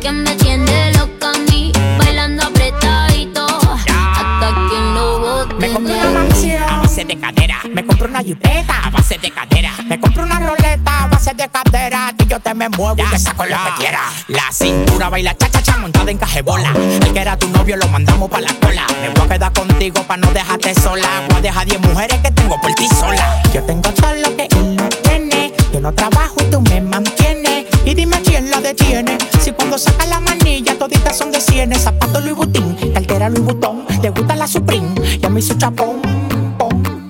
que 0.00 0.12
me 0.12 0.36
tiene 0.36 0.92
loca 0.92 1.32
a 1.32 1.50
mí, 1.50 1.72
bailando 1.98 2.44
apretadito. 2.44 3.44
Hasta 3.44 4.54
que 4.68 4.78
no 4.94 5.18
bote. 5.18 5.54
Me 5.56 5.72
compré 5.72 5.94
una 5.94 6.10
mansión 6.10 6.62
a 6.62 6.76
base 6.80 7.04
de 7.04 7.18
cadera. 7.18 7.58
Me 7.74 7.84
compré 7.84 8.06
una 8.06 8.22
jipeta 8.22 8.84
a 8.84 8.90
base 8.90 9.18
de 9.18 9.30
cadera. 9.32 9.72
Me 9.88 9.98
compré 9.98 10.22
una 10.22 10.38
roleta 10.38 10.59
a 11.00 11.06
base 11.06 11.34
de 11.34 11.48
cadera. 11.48 12.12
Que 12.16 12.26
yo 12.26 12.40
te 12.40 12.54
me 12.54 12.68
muevo 12.68 12.96
y 12.96 13.10
te 13.10 13.18
saco 13.18 13.44
lo 13.44 13.56
que 13.56 13.70
quiera. 13.78 14.00
La 14.28 14.52
cintura 14.52 15.08
baila 15.08 15.36
cha 15.36 15.50
cha 15.50 15.62
cha 15.62 15.76
montada 15.78 16.10
en 16.10 16.18
cajebola. 16.18 16.72
El 16.74 17.12
que 17.12 17.20
era 17.20 17.36
tu 17.36 17.48
novio 17.48 17.76
lo 17.76 17.88
mandamos 17.88 18.28
pa' 18.30 18.40
la 18.40 18.52
cola. 18.54 18.86
Me 19.00 19.08
voy 19.10 19.24
a 19.24 19.28
quedar 19.28 19.52
contigo 19.52 20.02
pa' 20.04 20.16
no 20.16 20.30
dejarte 20.32 20.74
sola. 20.74 21.08
Voy 21.28 21.38
a 21.38 21.42
dejar 21.42 21.66
10 21.66 21.80
mujeres 21.80 22.18
que 22.20 22.30
tengo 22.30 22.60
por 22.60 22.72
ti 22.74 22.88
sola. 22.88 23.42
Yo 23.52 23.62
tengo 23.64 23.90
todo 23.92 24.14
lo 24.14 24.36
que 24.36 24.48
él 24.50 24.76
no 24.76 24.88
tiene. 24.88 25.52
Yo 25.72 25.80
no 25.80 25.92
trabajo 25.92 26.34
y 26.40 26.44
tú 26.50 26.60
me 26.60 26.80
mantienes. 26.80 27.66
Y 27.84 27.94
dime 27.94 28.20
quién 28.22 28.50
la 28.50 28.60
detiene. 28.60 29.18
Si 29.40 29.52
cuando 29.52 29.78
saca 29.78 30.04
la 30.06 30.20
manilla 30.20 30.78
toditas 30.78 31.16
son 31.16 31.32
de 31.32 31.40
cienes. 31.40 31.82
Zapato 31.82 32.20
Louis 32.20 32.36
Vuitton, 32.36 32.76
cartera 32.92 33.28
Louis 33.28 33.44
Vuitton. 33.44 33.86
Le 34.02 34.10
gusta 34.10 34.36
la 34.36 34.46
Supreme, 34.46 34.94
ya 35.18 35.28
me 35.28 35.40
hizo 35.40 35.54
chapón. 35.54 36.19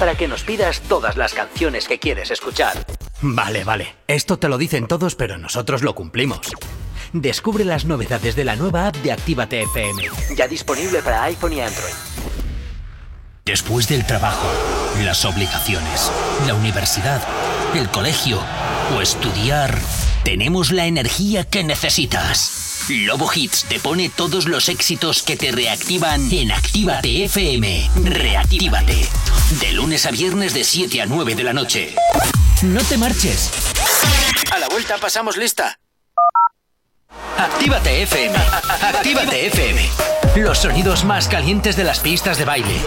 para 0.00 0.14
que 0.16 0.26
nos 0.26 0.42
pidas 0.42 0.80
todas 0.80 1.16
las 1.18 1.34
canciones 1.34 1.86
que 1.86 1.98
quieres 1.98 2.30
escuchar. 2.30 2.86
Vale, 3.20 3.64
vale. 3.64 3.96
Esto 4.08 4.38
te 4.38 4.48
lo 4.48 4.56
dicen 4.56 4.88
todos, 4.88 5.14
pero 5.14 5.36
nosotros 5.36 5.82
lo 5.82 5.94
cumplimos. 5.94 6.40
Descubre 7.12 7.66
las 7.66 7.84
novedades 7.84 8.34
de 8.34 8.44
la 8.44 8.56
nueva 8.56 8.86
app 8.86 8.96
de 8.96 9.12
Actívate 9.12 9.62
FM. 9.62 10.04
Ya 10.34 10.48
disponible 10.48 11.02
para 11.02 11.24
iPhone 11.24 11.52
y 11.52 11.60
Android. 11.60 11.92
Después 13.44 13.88
del 13.88 14.06
trabajo, 14.06 14.46
las 15.02 15.24
obligaciones, 15.24 16.10
la 16.46 16.54
universidad, 16.54 17.22
el 17.74 17.90
colegio 17.90 18.40
o 18.96 19.02
estudiar, 19.02 19.78
tenemos 20.24 20.72
la 20.72 20.86
energía 20.86 21.44
que 21.44 21.62
necesitas. 21.62 22.86
Lobo 22.88 23.30
Hits 23.32 23.64
te 23.68 23.78
pone 23.78 24.08
todos 24.08 24.46
los 24.46 24.68
éxitos 24.68 25.22
que 25.22 25.36
te 25.36 25.52
reactivan 25.52 26.30
en 26.32 26.52
Actívate 26.52 27.24
FM. 27.24 27.90
Reactívate. 28.04 29.08
De 29.58 29.72
lunes 29.72 30.06
a 30.06 30.12
viernes 30.12 30.54
de 30.54 30.62
7 30.62 31.02
a 31.02 31.06
9 31.06 31.34
de 31.34 31.42
la 31.42 31.52
noche. 31.52 31.96
No 32.62 32.80
te 32.84 32.96
marches. 32.96 33.50
A 34.52 34.58
la 34.60 34.68
vuelta 34.68 34.96
pasamos 34.98 35.36
lista. 35.36 35.76
Actívate 37.36 38.02
FM. 38.02 38.36
Actívate 38.80 39.46
FM. 39.48 39.90
Los 40.36 40.58
sonidos 40.58 41.04
más 41.04 41.26
calientes 41.26 41.74
de 41.74 41.82
las 41.82 41.98
pistas 41.98 42.38
de 42.38 42.44
baile. 42.44 42.80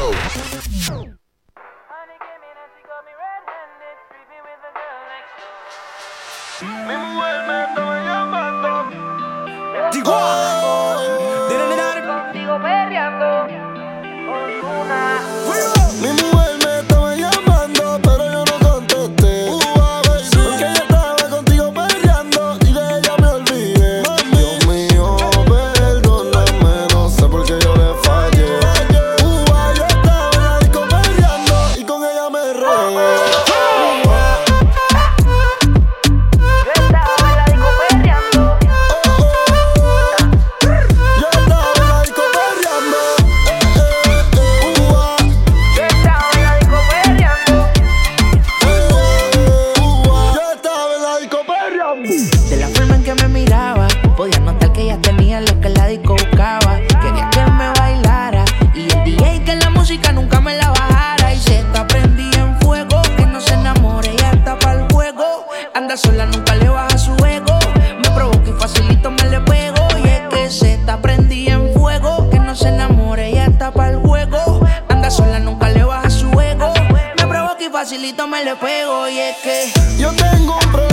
solito 78.13 78.27
me 78.27 78.43
le 78.43 78.55
pego 78.55 79.07
y 79.07 79.17
es 79.17 79.37
que 79.37 79.73
yo 79.97 80.11
tengo 80.13 80.53
un 80.53 80.71
problema. 80.71 80.92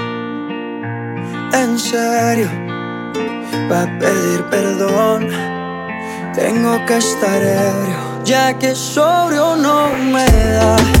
En 1.53 1.77
serio, 1.77 2.49
va 3.69 3.83
a 3.83 3.99
pedir 3.99 4.43
perdón. 4.49 5.27
Tengo 6.33 6.85
que 6.85 6.97
estar 6.97 7.41
ebrio, 7.41 8.23
ya 8.23 8.57
que 8.57 8.73
sobrio 8.73 9.55
no 9.57 9.89
me 10.13 10.25
da. 10.25 11.00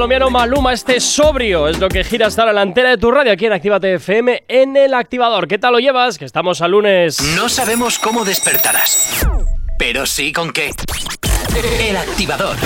Colombiano 0.00 0.30
Maluma, 0.30 0.72
este 0.72 0.98
sobrio. 0.98 1.68
Es 1.68 1.78
lo 1.78 1.90
que 1.90 2.04
gira 2.04 2.28
hasta 2.28 2.46
la 2.46 2.52
delantera 2.52 2.88
de 2.88 2.96
tu 2.96 3.10
radio 3.10 3.32
aquí 3.32 3.44
en 3.44 3.52
Actívate 3.52 3.96
FM 3.96 4.44
en 4.48 4.74
el 4.74 4.94
activador. 4.94 5.46
¿Qué 5.46 5.58
tal 5.58 5.74
lo 5.74 5.78
llevas? 5.78 6.16
Que 6.16 6.24
estamos 6.24 6.62
a 6.62 6.68
lunes. 6.68 7.20
No 7.36 7.50
sabemos 7.50 7.98
cómo 7.98 8.24
despertarás, 8.24 9.26
pero 9.78 10.06
sí 10.06 10.32
con 10.32 10.54
qué. 10.54 10.70
El 11.86 11.98
activador. 11.98 12.56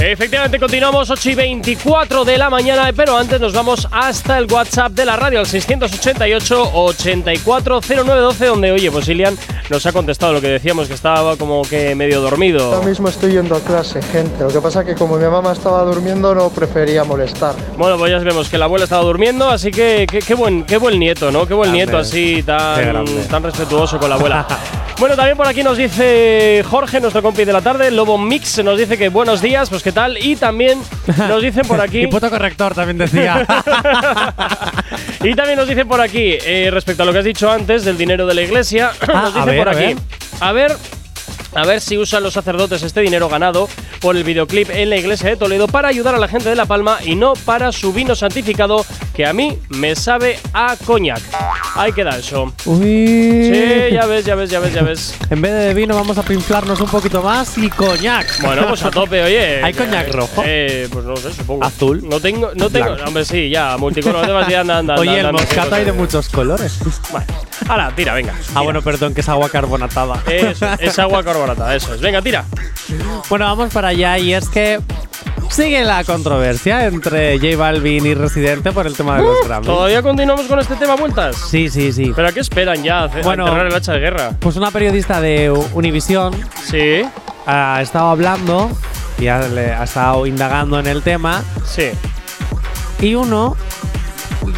Efectivamente, 0.00 0.58
continuamos 0.58 1.08
8 1.10 1.30
y 1.30 1.34
24 1.34 2.24
de 2.24 2.36
la 2.36 2.50
mañana, 2.50 2.90
pero 2.94 3.16
antes 3.16 3.40
nos 3.40 3.52
vamos 3.54 3.88
hasta 3.90 4.36
el 4.38 4.50
WhatsApp 4.52 4.92
de 4.92 5.04
la 5.06 5.16
radio, 5.16 5.40
al 5.40 5.46
688-840912, 5.46 8.46
donde, 8.46 8.72
oye, 8.72 8.90
pues 8.90 9.08
Ilian 9.08 9.36
nos 9.70 9.86
ha 9.86 9.92
contestado 9.92 10.32
lo 10.34 10.40
que 10.40 10.48
decíamos, 10.48 10.88
que 10.88 10.94
estaba 10.94 11.36
como 11.36 11.62
que 11.62 11.94
medio 11.94 12.20
dormido. 12.20 12.74
Ahora 12.74 12.86
mismo 12.86 13.08
estoy 13.08 13.32
yendo 13.32 13.54
a 13.56 13.60
clase, 13.60 14.02
gente. 14.02 14.44
Lo 14.44 14.50
que 14.50 14.60
pasa 14.60 14.80
es 14.80 14.86
que 14.86 14.94
como 14.94 15.16
mi 15.16 15.26
mamá 15.26 15.52
estaba 15.52 15.82
durmiendo 15.84 16.34
no 16.34 16.50
prefería 16.50 17.04
molestar. 17.04 17.54
Bueno, 17.78 17.96
pues 17.96 18.10
ya 18.10 18.18
vemos 18.18 18.48
que 18.50 18.58
la 18.58 18.66
abuela 18.66 18.84
estaba 18.84 19.02
durmiendo, 19.04 19.48
así 19.48 19.70
que 19.70 20.06
qué, 20.10 20.18
qué 20.18 20.34
buen, 20.34 20.64
qué 20.64 20.76
buen 20.76 20.98
nieto, 20.98 21.30
¿no? 21.30 21.46
Qué 21.46 21.54
buen 21.54 21.70
Grande. 21.70 21.86
nieto 21.86 21.96
así, 21.98 22.42
tan, 22.42 23.04
tan 23.30 23.42
respetuoso 23.42 23.98
con 23.98 24.10
la 24.10 24.16
abuela. 24.16 24.46
bueno, 24.98 25.16
también 25.16 25.36
por 25.36 25.46
aquí 25.46 25.62
nos 25.62 25.78
dice 25.78 26.62
Jorge, 26.68 27.00
nuestro 27.00 27.22
compi 27.22 27.44
de 27.44 27.52
la 27.52 27.62
tarde, 27.62 27.90
Lobo 27.90 28.18
Mix, 28.18 28.62
nos 28.62 28.78
dice 28.78 28.98
que 28.98 29.08
buenos 29.08 29.40
días, 29.40 29.53
pues 29.70 29.82
qué 29.82 29.92
tal. 29.92 30.18
Y 30.18 30.36
también 30.36 30.80
nos 31.28 31.42
dicen 31.42 31.66
por 31.66 31.80
aquí. 31.80 31.98
Y 32.04 32.06
puto 32.08 32.28
corrector 32.30 32.74
también 32.74 32.98
decía. 32.98 33.46
Y 35.22 35.34
también 35.34 35.58
nos 35.58 35.66
dicen 35.68 35.88
por 35.88 36.00
aquí, 36.02 36.36
eh, 36.44 36.68
respecto 36.70 37.02
a 37.02 37.06
lo 37.06 37.12
que 37.12 37.18
has 37.20 37.24
dicho 37.24 37.50
antes 37.50 37.84
del 37.84 37.96
dinero 37.96 38.26
de 38.26 38.34
la 38.34 38.42
iglesia, 38.42 38.92
Ah, 39.00 39.22
nos 39.22 39.36
a 39.36 39.38
dicen 39.38 39.46
ver, 39.46 39.58
por 39.58 39.68
a 39.68 39.70
aquí. 39.72 39.84
ver. 39.94 39.96
A 40.40 40.52
ver. 40.52 40.76
A 41.54 41.64
ver 41.64 41.80
si 41.80 41.96
usan 41.96 42.22
los 42.22 42.34
sacerdotes 42.34 42.82
este 42.82 43.00
dinero 43.00 43.28
ganado 43.28 43.68
por 44.00 44.16
el 44.16 44.24
videoclip 44.24 44.70
en 44.70 44.90
la 44.90 44.96
iglesia 44.96 45.30
de 45.30 45.36
Toledo 45.36 45.68
para 45.68 45.88
ayudar 45.88 46.14
a 46.14 46.18
la 46.18 46.28
gente 46.28 46.48
de 46.48 46.56
La 46.56 46.66
Palma 46.66 46.98
y 47.04 47.14
no 47.14 47.34
para 47.34 47.70
su 47.72 47.92
vino 47.92 48.14
santificado 48.14 48.84
que 49.14 49.24
a 49.24 49.32
mí 49.32 49.58
me 49.68 49.94
sabe 49.94 50.38
a 50.52 50.76
coñac. 50.84 51.22
Ahí 51.76 51.92
queda 51.92 52.18
eso. 52.18 52.52
Uy. 52.64 53.50
Sí, 53.52 53.92
ya 53.92 54.06
ves, 54.06 54.24
ya 54.24 54.34
ves, 54.34 54.50
ya 54.50 54.58
ves, 54.58 54.74
ya 54.74 54.82
ves. 54.82 55.14
En 55.30 55.40
vez 55.40 55.52
de 55.52 55.74
vino 55.74 55.94
vamos 55.94 56.18
a 56.18 56.22
pinflarnos 56.24 56.80
un 56.80 56.88
poquito 56.88 57.22
más 57.22 57.56
y 57.56 57.70
coñac. 57.70 58.42
Bueno, 58.42 58.66
pues 58.68 58.82
a 58.84 58.90
tope, 58.90 59.22
oye. 59.22 59.62
¿Hay 59.62 59.72
coñac 59.72 60.12
rojo? 60.12 60.42
Eh, 60.44 60.88
pues 60.90 61.04
no 61.04 61.16
sé, 61.16 61.32
supongo. 61.32 61.64
¿Azul? 61.64 62.08
No 62.08 62.18
tengo, 62.18 62.50
no 62.54 62.68
tengo. 62.68 62.86
Blanco. 62.86 63.04
Hombre, 63.06 63.24
sí, 63.24 63.48
ya, 63.48 63.76
multicolor, 63.76 64.26
demasiado, 64.26 64.62
anda, 64.62 64.78
anda. 64.78 64.94
Oye, 64.96 65.20
anda, 65.20 65.28
el 65.28 65.32
moscato 65.34 65.74
hay 65.76 65.84
de 65.84 65.92
muchos 65.92 66.28
colores. 66.28 66.78
Bueno, 67.12 67.26
ahora, 67.68 67.92
tira, 67.94 68.14
venga. 68.14 68.34
Ah, 68.54 68.62
bueno, 68.62 68.82
perdón, 68.82 69.14
que 69.14 69.20
es 69.20 69.28
agua 69.28 69.48
carbonatada. 69.48 70.20
Eso, 70.26 70.66
es 70.80 70.98
agua 70.98 71.22
carbonatada, 71.22 71.43
eso 71.52 71.94
es. 71.94 72.00
Venga, 72.00 72.22
tira. 72.22 72.44
Bueno, 73.28 73.44
vamos 73.46 73.72
para 73.72 73.88
allá 73.88 74.18
y 74.18 74.32
es 74.34 74.48
que 74.48 74.80
sigue 75.50 75.84
la 75.84 76.02
controversia 76.04 76.86
entre 76.86 77.38
J 77.38 77.56
Balvin 77.56 78.04
y 78.06 78.14
Residente 78.14 78.72
por 78.72 78.86
el 78.86 78.96
tema 78.96 79.16
de 79.18 79.22
los 79.24 79.46
Grammys. 79.46 79.66
¿Todavía 79.66 80.02
continuamos 80.02 80.46
con 80.46 80.58
este 80.58 80.74
tema 80.76 80.96
vueltas? 80.96 81.36
Sí, 81.36 81.68
sí, 81.68 81.92
sí. 81.92 82.12
¿Pero 82.14 82.28
a 82.28 82.32
qué 82.32 82.40
esperan 82.40 82.82
ya? 82.82 83.04
¿A 83.04 83.08
Bueno. 83.22 83.46
enterrar 83.46 83.66
el 83.66 83.74
hacha 83.74 83.92
de 83.92 84.00
guerra? 84.00 84.30
Pues 84.40 84.56
una 84.56 84.70
periodista 84.70 85.20
de 85.20 85.50
Univision 85.74 86.34
Sí. 86.64 87.02
ha 87.46 87.80
estado 87.82 88.08
hablando 88.10 88.70
y 89.18 89.28
ha, 89.28 89.40
le- 89.48 89.72
ha 89.72 89.84
estado 89.84 90.26
indagando 90.26 90.78
en 90.80 90.86
el 90.86 91.02
tema. 91.02 91.42
Sí. 91.64 91.90
Y 93.00 93.14
uno 93.14 93.56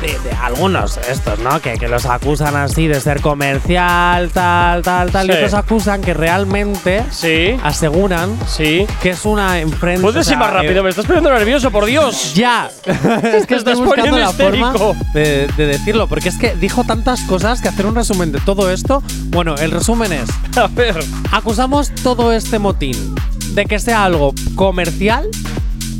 de, 0.01 0.19
de 0.29 0.31
algunos 0.43 0.97
estos, 0.99 1.39
¿no? 1.41 1.61
Que, 1.61 1.75
que 1.75 1.89
los 1.89 2.07
acusan 2.07 2.55
así 2.57 2.87
de 2.87 3.01
ser 3.01 3.21
comercial, 3.21 4.31
tal, 4.33 4.83
tal, 4.83 5.11
tal. 5.11 5.27
Sí. 5.27 5.33
Y 5.33 5.37
otros 5.37 5.55
acusan 5.55 6.01
que 6.03 6.15
realmente 6.15 7.05
Sí. 7.11 7.57
aseguran 7.63 8.37
Sí. 8.47 8.87
que 9.03 9.11
es 9.11 9.25
una 9.25 9.59
empresa. 9.61 10.03
Puedes 10.03 10.31
ir 10.31 10.37
más 10.37 10.53
rápido, 10.53 10.83
me 10.83 10.91
estás 10.91 11.07
poniendo 11.07 11.31
nervioso, 11.31 11.71
por 11.71 11.85
Dios. 11.87 12.35
Ya, 12.35 12.69
es 12.85 13.47
que 13.47 13.55
estoy 13.55 13.59
estás 13.59 13.79
buscando 13.79 14.19
la 14.19 14.33
forma 14.33 14.73
de, 15.15 15.49
de 15.57 15.67
decirlo, 15.67 16.07
porque 16.09 16.29
es 16.29 16.37
que 16.37 16.55
dijo 16.57 16.85
tantas 16.85 17.21
cosas 17.23 17.61
que 17.61 17.69
hacer 17.69 17.87
un 17.87 17.95
resumen 17.95 18.33
de 18.33 18.41
todo 18.41 18.71
esto. 18.71 19.03
Bueno, 19.27 19.55
el 19.57 19.71
resumen 19.71 20.13
es: 20.13 20.29
A 20.57 20.67
ver. 20.69 20.97
acusamos 21.33 21.91
todo 22.03 22.33
este 22.33 22.59
motín 22.59 23.15
de 23.55 23.65
que 23.67 23.79
sea 23.79 24.05
algo 24.05 24.33
comercial 24.55 25.29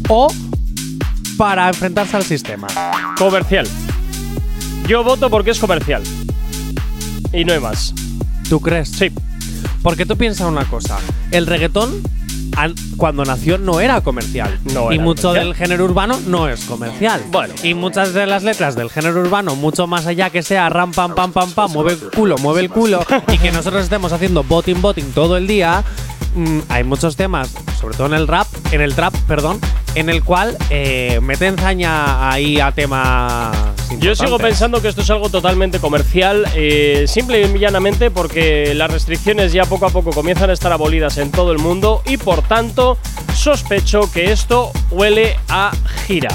o 0.09 0.29
para 1.39 1.69
enfrentarse 1.69 2.17
al 2.17 2.25
sistema. 2.25 2.67
Comercial. 3.19 3.67
Yo 4.87 5.03
voto 5.05 5.31
porque 5.31 5.51
es 5.51 5.59
comercial. 5.59 6.03
Y 7.33 7.45
no 7.45 7.53
hay 7.53 7.61
más. 7.61 7.93
¿Tú 8.49 8.61
crees? 8.61 8.89
Sí. 8.91 9.11
Porque 9.83 10.07
tú 10.07 10.17
piensas 10.17 10.47
una 10.49 10.65
cosa: 10.65 10.99
el 11.31 11.47
reggaetón. 11.47 12.01
an- 12.57 12.75
Cuando 12.97 13.25
nació 13.25 13.59
no 13.59 13.81
era 13.81 14.01
comercial. 14.01 14.59
No 14.73 14.91
y 14.91 14.95
era 14.97 15.05
mucho 15.05 15.23
comercial. 15.29 15.47
del 15.47 15.55
género 15.55 15.85
urbano 15.85 16.19
no 16.27 16.49
es 16.49 16.65
comercial. 16.65 17.23
Bueno. 17.31 17.55
Y 17.63 17.75
muchas 17.75 18.15
de 18.15 18.27
las 18.27 18.43
letras 18.45 18.75
del 18.77 18.89
género 18.91 19.21
urbano, 19.21 19.55
mucho 19.57 19.87
más 19.87 20.07
allá 20.07 20.31
que 20.31 20.43
sea 20.43 20.69
ram 20.69 20.93
pam 20.93 21.15
pam 21.15 21.33
pam 21.33 21.51
pam, 21.53 21.73
mueve 21.73 21.93
el 21.93 21.99
culo, 22.11 22.39
mueve 22.39 22.61
el 22.63 22.71
culo, 22.71 23.05
y 23.33 23.39
que 23.39 23.53
nosotros 23.53 23.83
estemos 23.85 24.13
haciendo 24.13 24.43
botting 24.45 24.81
botting 24.81 25.11
todo 25.13 25.37
el 25.37 25.47
día, 25.47 25.85
mm, 26.35 26.61
hay 26.69 26.85
muchos 26.85 27.17
temas, 27.17 27.51
sobre 27.81 27.97
todo 27.97 28.07
en 28.07 28.15
el 28.15 28.27
rap, 28.29 28.47
en 28.73 28.81
el 28.81 28.95
trap, 28.95 29.15
perdón, 29.29 29.59
en 29.97 30.11
el 30.11 30.23
cual 30.23 30.57
eh, 30.69 31.21
meten 31.23 31.57
zaña 31.57 32.31
ahí 32.31 32.61
a 32.61 32.71
temas. 32.71 33.57
Yo 33.99 34.15
sigo 34.15 34.39
pensando 34.39 34.83
que 34.83 34.89
esto 34.89 35.01
es 35.01 35.11
algo 35.11 35.31
totalmente 35.31 35.79
comercial, 35.79 36.47
eh, 36.55 37.07
simple 37.09 37.41
y 37.43 37.59
llanamente 37.59 38.11
porque 38.11 38.75
las 38.75 38.91
restricciones 38.91 39.53
ya 39.55 39.65
poco 39.65 39.87
a 39.87 39.91
poco 39.91 40.11
comienzan 40.11 40.51
a 40.51 40.53
estar 40.53 40.71
abolidas 40.71 41.17
en 41.17 41.31
todo 41.31 41.51
el 41.51 41.59
mundo 41.59 42.03
y 42.05 42.19
por 42.19 42.43
tanto 42.43 42.99
sospecho 43.35 44.13
que 44.13 44.33
esto 44.33 44.71
huele 44.91 45.39
a 45.49 45.73
gira. 46.07 46.29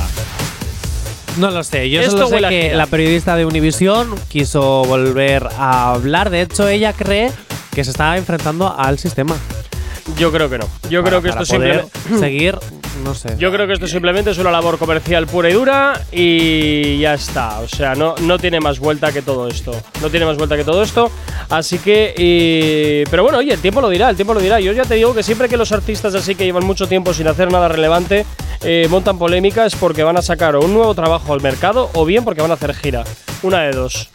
No 1.37 1.51
lo 1.51 1.63
sé, 1.63 1.89
yo 1.89 2.01
Esto 2.01 2.27
solo 2.27 2.49
sé 2.49 2.49
que 2.49 2.73
la 2.73 2.87
periodista 2.87 3.35
de 3.35 3.45
Univision 3.45 4.15
quiso 4.27 4.83
volver 4.85 5.47
a 5.57 5.93
hablar. 5.93 6.29
De 6.31 6.41
hecho, 6.41 6.67
ella 6.67 6.93
cree 6.93 7.31
que 7.73 7.83
se 7.83 7.91
está 7.91 8.17
enfrentando 8.17 8.75
al 8.75 8.97
sistema. 8.97 9.37
Yo 10.17 10.31
creo 10.31 10.49
que 10.49 10.57
no. 10.57 10.65
Yo 10.89 11.03
Para- 11.03 11.19
creo 11.19 11.21
que 11.21 11.29
para 11.29 11.41
esto 11.43 11.55
poder 11.55 11.85
simplemente 11.85 12.19
seguir, 12.19 12.59
no 13.03 13.13
sé. 13.15 13.35
Yo 13.37 13.51
creo 13.51 13.67
que 13.67 13.73
esto 13.73 13.87
simplemente 13.87 14.31
es 14.31 14.37
una 14.37 14.51
labor 14.51 14.77
comercial 14.77 15.25
pura 15.27 15.49
y 15.49 15.53
dura 15.53 16.01
y 16.11 16.99
ya 16.99 17.13
está. 17.13 17.59
O 17.61 17.67
sea, 17.67 17.95
no, 17.95 18.15
no 18.21 18.37
tiene 18.37 18.59
más 18.59 18.79
vuelta 18.79 19.11
que 19.11 19.21
todo 19.21 19.47
esto. 19.47 19.71
No 20.01 20.09
tiene 20.09 20.25
más 20.25 20.37
vuelta 20.37 20.57
que 20.57 20.63
todo 20.63 20.83
esto. 20.83 21.09
Así 21.49 21.79
que. 21.79 22.13
y- 22.17 23.09
pero 23.09 23.23
bueno, 23.23 23.37
oye, 23.39 23.53
el 23.53 23.59
tiempo 23.59 23.81
lo 23.81 23.89
dirá, 23.89 24.09
el 24.09 24.15
tiempo 24.15 24.33
lo 24.33 24.39
dirá. 24.41 24.59
Yo 24.59 24.71
ya 24.73 24.83
te 24.83 24.95
digo 24.95 25.13
que 25.13 25.23
siempre 25.23 25.47
que 25.49 25.57
los 25.57 25.71
artistas 25.71 26.13
así 26.15 26.35
que 26.35 26.45
llevan 26.45 26.65
mucho 26.65 26.87
tiempo 26.87 27.13
sin 27.13 27.27
hacer 27.27 27.51
nada 27.51 27.67
relevante 27.67 28.25
eh, 28.61 28.87
montan 28.89 29.17
polémica 29.17 29.65
es 29.65 29.75
porque 29.75 30.03
van 30.03 30.17
a 30.17 30.21
sacar 30.21 30.55
o 30.55 30.61
un 30.61 30.73
nuevo 30.73 30.93
trabajo 30.93 31.33
al 31.33 31.41
mercado 31.41 31.89
o 31.93 32.05
bien 32.05 32.23
porque 32.23 32.41
van 32.41 32.51
a 32.51 32.55
hacer 32.55 32.73
gira. 32.73 33.03
Una 33.41 33.61
de 33.63 33.71
dos. 33.71 34.09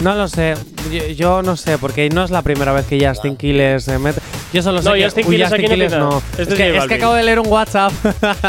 No 0.00 0.14
lo 0.14 0.26
sé, 0.26 0.54
yo, 0.90 1.06
yo 1.08 1.42
no 1.42 1.56
sé, 1.56 1.78
porque 1.78 2.08
no 2.08 2.24
es 2.24 2.30
la 2.30 2.42
primera 2.42 2.72
vez 2.72 2.84
que 2.86 3.06
Justin 3.06 3.36
Quiles 3.36 3.84
se 3.84 3.98
mete. 3.98 4.20
Yo 4.54 4.62
solo 4.62 4.80
sé 4.80 4.88
No, 4.88 4.94
que 4.94 5.04
Justin 5.04 5.26
Quiles 5.28 5.52
aquí 5.52 5.62
no 5.64 5.68
Quiles 5.68 5.92
no. 5.92 6.22
Este 6.38 6.42
es, 6.44 6.54
que, 6.54 6.76
es 6.76 6.86
que 6.86 6.94
acabo 6.94 7.14
de 7.14 7.24
leer 7.24 7.40
un 7.40 7.48
WhatsApp 7.48 7.92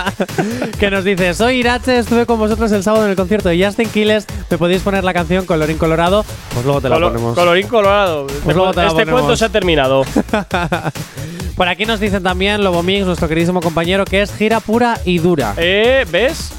que 0.79 0.89
nos 0.91 1.03
dice: 1.03 1.33
Soy 1.33 1.57
Irache, 1.59 1.97
estuve 1.97 2.25
con 2.25 2.37
vosotros 2.39 2.71
el 2.71 2.83
sábado 2.83 3.05
en 3.05 3.09
el 3.11 3.15
concierto 3.15 3.49
de 3.49 3.63
Justin 3.65 3.89
Quiles. 3.89 4.27
¿Me 4.49 4.57
podéis 4.57 4.81
poner 4.83 5.03
la 5.03 5.13
canción 5.13 5.45
Colorín 5.45 5.77
Colorado? 5.77 6.23
Pues 6.53 6.63
luego 6.65 6.79
te 6.81 6.89
la 6.89 6.95
Colo- 6.97 7.07
ponemos. 7.09 7.35
Colorín 7.35 7.67
colorado. 7.67 8.27
Pues 8.43 8.55
luego 8.55 8.71
te 8.71 8.81
la 8.81 8.87
este 8.87 9.05
cuento 9.07 9.35
se 9.35 9.45
ha 9.45 9.49
terminado. 9.49 10.05
Por 11.55 11.67
aquí 11.67 11.85
nos 11.85 11.99
dicen 11.99 12.21
también 12.21 12.63
Lobo 12.63 12.83
Mix, 12.83 13.05
nuestro 13.05 13.27
queridísimo 13.27 13.61
compañero, 13.61 14.05
que 14.05 14.21
es 14.21 14.33
gira 14.33 14.59
pura 14.59 14.99
y 15.05 15.19
dura. 15.19 15.53
Eh, 15.57 16.05
¿ves? 16.11 16.51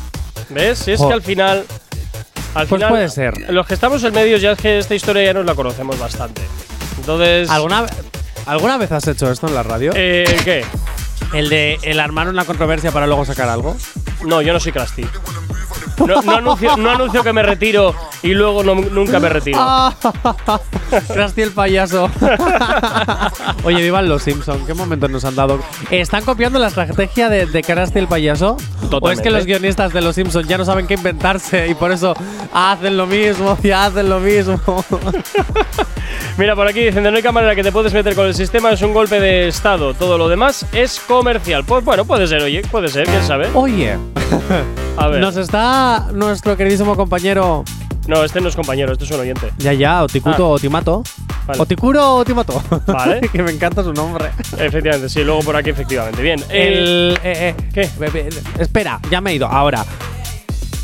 ¿Ves? 0.51 0.79
Si 0.79 0.93
es 0.93 0.99
Jo. 1.01 1.09
que 1.09 1.15
al 1.15 1.23
final. 1.23 1.65
Al 2.55 2.67
Pues 2.67 2.81
final, 2.81 2.89
puede 2.91 3.09
ser. 3.11 3.51
Los 3.53 3.67
que 3.67 3.75
estamos 3.75 4.03
en 4.05 4.15
medios 4.15 4.41
ya 4.41 4.53
es 4.53 4.59
que 4.59 4.79
esta 4.79 4.95
historia 4.95 5.23
ya 5.25 5.35
nos 5.35 5.45
la 5.45 5.55
conocemos 5.55 5.99
bastante. 5.99 6.41
Entonces. 6.99 7.51
¿Alguna, 7.51 7.85
¿Alguna 8.47 8.77
vez 8.79 8.93
has 8.93 9.07
hecho 9.09 9.31
esto 9.31 9.49
en 9.49 9.55
la 9.55 9.63
radio? 9.63 9.93
Eh, 9.95 10.25
¿Qué? 10.45 10.65
¿El 11.35 11.49
de 11.49 11.79
el 11.83 11.99
armar 11.99 12.29
una 12.29 12.45
controversia 12.45 12.93
para 12.93 13.07
luego 13.07 13.25
sacar 13.25 13.49
algo? 13.49 13.77
No, 14.25 14.41
yo 14.41 14.53
no 14.53 14.61
soy 14.61 14.73
Krusty. 14.73 15.05
No, 16.05 16.21
no 16.23 16.33
anuncio, 16.37 16.77
no 16.77 16.91
anuncio 16.91 17.23
que 17.23 17.33
me 17.33 17.43
retiro 17.43 17.95
y 18.23 18.35
luego 18.35 18.63
no- 18.63 18.75
nunca 18.75 19.19
me 19.19 19.29
retiro. 19.29 19.59
Krusty 21.13 21.43
el 21.43 21.53
payaso. 21.53 22.11
Oye, 23.65 23.83
vivan 23.83 24.09
los 24.09 24.23
Simpson. 24.23 24.65
¿Qué 24.67 24.75
momentos 24.75 25.11
nos 25.11 25.25
han 25.25 25.35
dado? 25.35 25.59
¿Están 25.91 26.25
copiando 26.25 26.59
la 26.59 26.69
estrategia 26.69 27.29
de, 27.29 27.47
de 27.47 27.63
Krusty 27.63 27.99
el 27.99 28.09
payaso? 28.09 28.53
¿O 28.53 28.57
es 28.85 28.91
Totalmente. 28.91 29.23
que 29.25 29.31
los 29.31 29.47
guionistas 29.47 29.93
de 29.93 30.01
los 30.03 30.15
Simpson 30.15 30.45
ya 30.47 30.59
no 30.59 30.65
saben 30.65 30.87
qué 30.87 30.95
inventarse 30.95 31.67
y 31.69 31.75
por 31.75 31.91
eso 31.93 32.15
hacen 32.53 32.97
lo 32.97 33.07
mismo 33.07 33.59
y 33.63 33.71
hacen 33.71 34.09
lo 34.09 34.21
mismo? 34.21 34.61
Mira, 36.39 36.55
por 36.55 36.69
aquí 36.69 36.81
dicen, 36.81 37.03
de 37.03 37.11
la 37.11 37.17
única 37.17 37.33
manera 37.33 37.55
que 37.55 37.63
te 37.63 37.73
puedes 37.73 37.93
meter 37.95 38.15
con 38.15 38.27
el 38.27 38.35
sistema 38.35 38.71
es 38.71 38.83
un 38.83 38.93
golpe 38.93 39.19
de 39.21 39.49
estado. 39.49 39.95
Todo 39.95 40.19
lo 40.19 40.29
demás 40.29 40.67
es 40.73 41.01
comercial. 41.01 41.65
Pues 41.65 41.85
bueno, 41.85 42.05
puede 42.05 42.27
ser, 42.27 42.43
oye, 42.43 42.63
puede 42.71 42.89
ser, 42.89 43.07
quién 43.07 43.23
sabe. 43.25 43.49
Oye, 43.55 43.97
A 44.99 45.09
ver. 45.09 45.21
nos 45.21 45.37
está 45.37 45.86
nuestro 46.13 46.57
queridísimo 46.57 46.97
compañero. 46.97 47.65
No, 48.07 48.23
este 48.23 48.41
no 48.41 48.49
es 48.49 48.55
compañero, 48.55 48.93
este 48.93 49.05
es 49.05 49.11
un 49.11 49.21
oyente. 49.21 49.51
Ya, 49.59 49.73
ya, 49.73 50.03
Oticuto 50.05 50.45
Ah. 50.47 50.51
o 50.51 50.59
Timato. 50.59 51.03
Vale. 51.47 51.61
Oticuro 51.61 52.17
o 52.17 52.25
Timato. 52.25 52.63
Vale. 52.87 53.21
que 53.33 53.43
me 53.43 53.51
encanta 53.51 53.83
su 53.83 53.93
nombre. 53.93 54.31
Efectivamente, 54.59 55.09
sí, 55.09 55.23
luego 55.25 55.41
por 55.41 55.57
aquí, 55.57 55.71
efectivamente. 55.71 56.23
Bien. 56.23 56.39
eh, 56.51 56.69
El. 56.69 57.19
eh, 57.23 57.55
eh, 57.59 57.71
¿Qué? 57.73 57.89
Be- 57.99 58.11
be- 58.11 58.29
Espera, 58.59 59.01
ya 59.11 59.21
me 59.21 59.31
he 59.33 59.35
ido. 59.35 59.47
Ahora. 59.47 59.85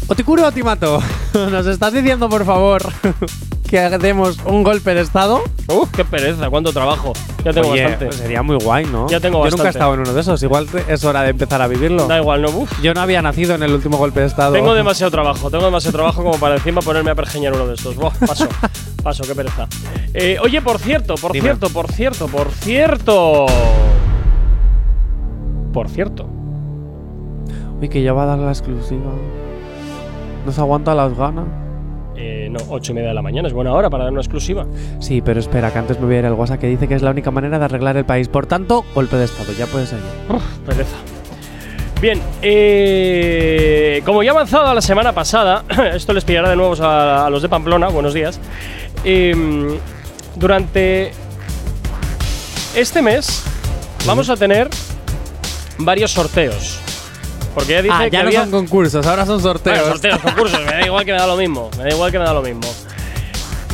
Otikuro 0.08 0.46
o 0.46 0.52
Timato, 0.52 1.00
¿nos 1.50 1.66
estás 1.66 1.92
diciendo, 1.92 2.28
por 2.28 2.44
favor, 2.44 2.82
que 3.68 3.78
demos 3.98 4.36
un 4.44 4.62
golpe 4.62 4.94
de 4.94 5.00
estado? 5.00 5.42
Uf, 5.68 5.90
qué 5.90 6.04
pereza, 6.04 6.50
cuánto 6.50 6.72
trabajo. 6.72 7.12
Ya 7.44 7.52
tengo 7.52 7.68
Oye, 7.70 7.84
bastante. 7.84 8.12
sería 8.16 8.42
muy 8.42 8.56
guay, 8.56 8.84
¿no? 8.84 9.08
Ya 9.08 9.20
tengo 9.20 9.42
Yo 9.44 9.50
nunca 9.52 9.68
he 9.68 9.70
estado 9.70 9.94
en 9.94 10.00
uno 10.00 10.12
de 10.12 10.20
esos. 10.20 10.42
Igual 10.42 10.66
te- 10.66 10.92
es 10.92 11.02
hora 11.04 11.22
de 11.22 11.30
empezar 11.30 11.62
a 11.62 11.66
vivirlo. 11.68 12.06
Da 12.08 12.18
igual, 12.18 12.42
no. 12.42 12.50
Uf. 12.50 12.70
Yo 12.82 12.92
no 12.92 13.00
había 13.00 13.22
nacido 13.22 13.54
en 13.54 13.62
el 13.62 13.72
último 13.72 13.96
golpe 13.96 14.20
de 14.20 14.26
estado. 14.26 14.52
Tengo 14.52 14.74
demasiado 14.74 15.10
trabajo, 15.10 15.50
tengo 15.50 15.64
demasiado 15.64 15.96
trabajo 15.96 16.22
como 16.22 16.36
para 16.38 16.56
encima 16.56 16.82
ponerme 16.82 17.10
a 17.12 17.14
pergeñar 17.14 17.54
uno 17.54 17.66
de 17.68 17.74
estos. 17.74 17.96
Buah, 17.96 18.10
paso, 18.26 18.46
paso, 19.02 19.22
qué 19.26 19.34
pereza. 19.34 19.66
Eh, 20.12 20.36
oye, 20.42 20.60
por 20.60 20.78
cierto, 20.78 21.14
por 21.14 21.32
Dime. 21.32 21.44
cierto, 21.48 21.70
por 21.70 21.90
cierto, 21.90 22.26
por 22.28 22.50
cierto. 22.50 23.46
Por 25.72 25.88
cierto. 25.88 26.26
Uy, 27.80 27.88
que 27.88 28.02
ya 28.02 28.12
va 28.12 28.24
a 28.24 28.26
dar 28.26 28.38
la 28.38 28.50
exclusiva. 28.50 29.10
Nos 30.44 30.58
aguanta 30.58 30.94
las 30.94 31.16
ganas. 31.16 31.46
Eh, 32.16 32.48
no, 32.50 32.58
ocho 32.68 32.92
y 32.92 32.94
media 32.94 33.08
de 33.08 33.14
la 33.14 33.22
mañana, 33.22 33.48
es 33.48 33.54
buena 33.54 33.72
hora 33.72 33.88
para 33.88 34.04
dar 34.04 34.12
una 34.12 34.20
exclusiva. 34.20 34.66
Sí, 34.98 35.22
pero 35.22 35.40
espera, 35.40 35.70
que 35.72 35.78
antes 35.78 35.98
me 35.98 36.06
voy 36.06 36.16
a 36.16 36.18
ir 36.18 36.26
al 36.26 36.34
WhatsApp 36.34 36.60
que 36.60 36.66
dice 36.66 36.86
que 36.86 36.94
es 36.94 37.02
la 37.02 37.10
única 37.10 37.30
manera 37.30 37.58
de 37.58 37.64
arreglar 37.64 37.96
el 37.96 38.04
país. 38.04 38.28
Por 38.28 38.46
tanto, 38.46 38.84
golpe 38.94 39.16
de 39.16 39.24
estado. 39.24 39.52
Ya 39.58 39.66
puedes 39.66 39.88
seguir. 39.88 40.04
Pereza. 40.66 40.96
Bien, 42.00 42.20
eh, 42.42 44.02
como 44.04 44.22
ya 44.24 44.32
he 44.32 44.34
avanzado 44.34 44.74
la 44.74 44.80
semana 44.82 45.12
pasada, 45.12 45.64
esto 45.94 46.12
les 46.12 46.24
pillará 46.24 46.50
de 46.50 46.56
nuevo 46.56 46.74
a, 46.82 47.26
a 47.26 47.30
los 47.30 47.42
de 47.42 47.48
Pamplona, 47.48 47.88
buenos 47.88 48.12
días. 48.12 48.40
em, 49.04 49.78
durante 50.34 51.12
este 52.74 53.02
mes 53.02 53.44
vamos 54.06 54.28
a 54.30 54.36
tener 54.36 54.68
varios 55.78 56.10
sorteos. 56.10 56.81
Porque 57.54 57.72
ya 57.72 57.82
dije 57.82 57.94
Ah, 57.96 58.04
que 58.04 58.10
ya 58.10 58.22
no 58.22 58.28
había 58.28 58.40
son 58.42 58.50
concursos, 58.50 59.06
ahora 59.06 59.26
son 59.26 59.40
sorteos. 59.40 59.78
Bueno, 59.78 59.92
sorteos, 59.92 60.18
concursos, 60.20 60.60
me 60.64 60.72
da 60.72 60.86
igual 60.86 61.04
que 61.04 61.12
me 61.12 61.18
da 61.18 61.26
lo 61.26 61.36
mismo. 61.36 61.70
Me 61.76 61.84
da 61.84 61.90
igual 61.90 62.10
que 62.10 62.18
me 62.18 62.24
da 62.24 62.32
lo 62.32 62.42
mismo. 62.42 62.62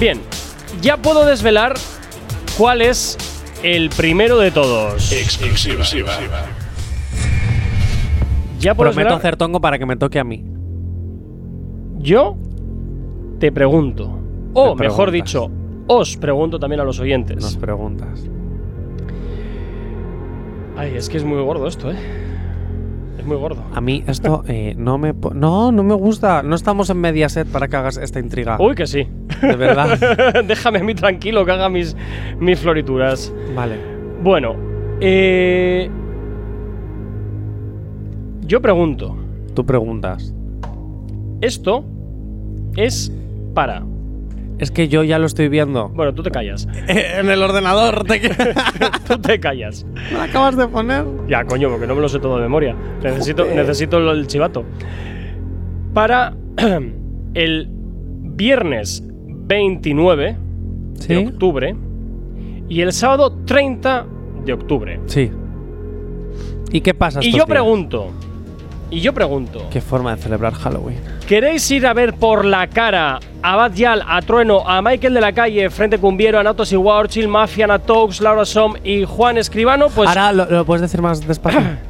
Bien, 0.01 0.21
ya 0.83 0.97
puedo 0.97 1.25
desvelar 1.25 1.75
cuál 2.57 2.83
es 2.83 3.17
el 3.63 3.91
primero 3.91 4.39
de 4.39 4.51
todos. 4.51 5.13
Exclusiva. 5.13 5.85
Ya 8.59 8.75
puedo 8.75 8.91
Prometo 8.91 9.09
desvelar- 9.11 9.19
hacer 9.19 9.37
tongo 9.37 9.61
para 9.61 9.79
que 9.79 9.87
me 9.87 9.97
toque 9.97 10.19
a 10.19 10.25
mí. 10.25 10.45
Yo 11.99 12.37
te 13.39 13.53
pregunto, 13.53 14.19
o 14.55 14.75
Me 14.75 14.87
mejor 14.89 15.13
dicho, 15.13 15.51
os 15.87 16.17
pregunto 16.17 16.59
también 16.59 16.81
a 16.81 16.85
los 16.85 16.99
oyentes. 16.99 17.37
Nos 17.41 17.57
preguntas. 17.57 18.21
Ay, 20.77 20.95
es 20.97 21.09
que 21.09 21.17
es 21.17 21.25
muy 21.25 21.41
gordo 21.43 21.67
esto, 21.69 21.91
¿eh? 21.91 21.97
Muy 23.29 23.37
gordo. 23.37 23.63
A 23.75 23.81
mí 23.81 24.03
esto 24.07 24.43
eh, 24.49 24.75
no 24.77 24.99
me... 24.99 25.15
No, 25.35 25.71
no 25.71 25.83
me 25.83 25.95
gusta. 25.95 26.43
No 26.43 26.57
estamos 26.57 26.91
en 26.91 26.97
Mediaset 27.01 27.47
para 27.47 27.69
que 27.69 27.77
hagas 27.77 27.97
esta 27.99 28.19
intriga. 28.21 28.57
Uy, 28.59 28.75
que 28.75 28.87
sí. 28.87 29.07
De 29.43 29.55
verdad. 29.57 29.99
Déjame 30.47 30.79
a 30.81 30.83
mí 30.85 30.95
tranquilo 30.95 31.45
que 31.45 31.53
haga 31.53 31.69
mis, 31.69 31.95
mis 32.41 32.59
florituras. 32.59 33.33
Vale. 33.55 33.77
Bueno, 34.23 34.55
Eh, 35.01 35.89
yo 38.43 38.61
pregunto, 38.63 39.15
Tú 39.55 39.65
preguntas. 39.67 40.33
¿esto 41.41 41.85
es 42.77 43.13
para? 43.55 43.85
Es 44.59 44.71
que 44.73 44.89
yo 44.89 45.05
ya 45.05 45.19
lo 45.19 45.27
estoy 45.27 45.49
viendo. 45.49 45.89
Bueno, 45.91 46.15
tú 46.15 46.23
te 46.23 46.31
callas. 46.31 46.69
en 46.89 47.31
el 47.31 47.43
ordenador. 47.43 48.05
Te... 48.05 48.21
tú 49.07 49.19
te 49.19 49.39
callas. 49.39 49.87
¿Me 50.11 50.13
lo 50.13 50.23
acabas 50.23 50.57
de 50.57 50.67
poner? 50.67 51.05
Ya, 51.29 51.45
coño, 51.45 51.69
porque 51.71 51.87
no 51.87 51.95
me 51.95 52.01
lo 52.01 52.09
sé 52.09 52.19
todo 52.19 52.37
de 52.37 52.43
memoria. 52.43 52.75
Necesito, 53.03 53.45
necesito 53.45 53.99
el 54.11 54.27
chivato. 54.27 54.65
Para 55.95 56.35
el 57.35 57.69
viernes 57.71 59.05
29 59.27 60.37
¿Sí? 60.95 61.09
de 61.09 61.19
octubre 61.29 61.77
y 62.69 62.81
el 62.81 62.93
sábado 62.93 63.33
30 63.45 64.07
de 64.45 64.53
octubre. 64.53 65.01
Sí. 65.07 65.31
¿Y 66.71 66.81
qué 66.81 66.95
pasa? 66.95 67.21
Y 67.23 67.31
yo 67.31 67.37
días? 67.37 67.47
pregunto, 67.47 68.11
y 68.91 69.01
yo 69.01 69.13
pregunto, 69.13 69.67
¿Qué 69.71 69.81
forma 69.81 70.15
de 70.17 70.23
celebrar 70.23 70.55
Halloween? 70.55 70.99
¿queréis 71.27 71.71
ir 71.71 71.87
a 71.87 71.93
ver 71.93 72.15
por 72.15 72.45
la 72.45 72.67
cara 72.69 73.21
a 73.43 73.57
Bad 73.57 73.75
Yal, 73.75 74.03
a 74.07 74.21
Trueno, 74.23 74.69
a 74.69 74.81
Michael 74.83 75.15
de 75.15 75.21
la 75.21 75.33
Calle, 75.33 75.69
Frente 75.71 75.99
Cumbiero, 75.99 76.39
a 76.39 76.43
Natos 76.43 76.73
y 76.73 76.77
War, 76.77 77.09
Chill 77.09 77.29
Mafia, 77.29 77.67
a 77.73 77.79
Tox, 77.79 78.21
Laura 78.21 78.45
Som 78.45 78.75
y 78.83 79.05
Juan 79.05 79.39
Escribano? 79.39 79.89
Pues 79.89 80.09
Ahora 80.09 80.33
lo, 80.33 80.47
lo 80.47 80.65
puedes 80.65 80.83
decir 80.83 81.03
más 81.03 81.27
despacio. 81.27 81.61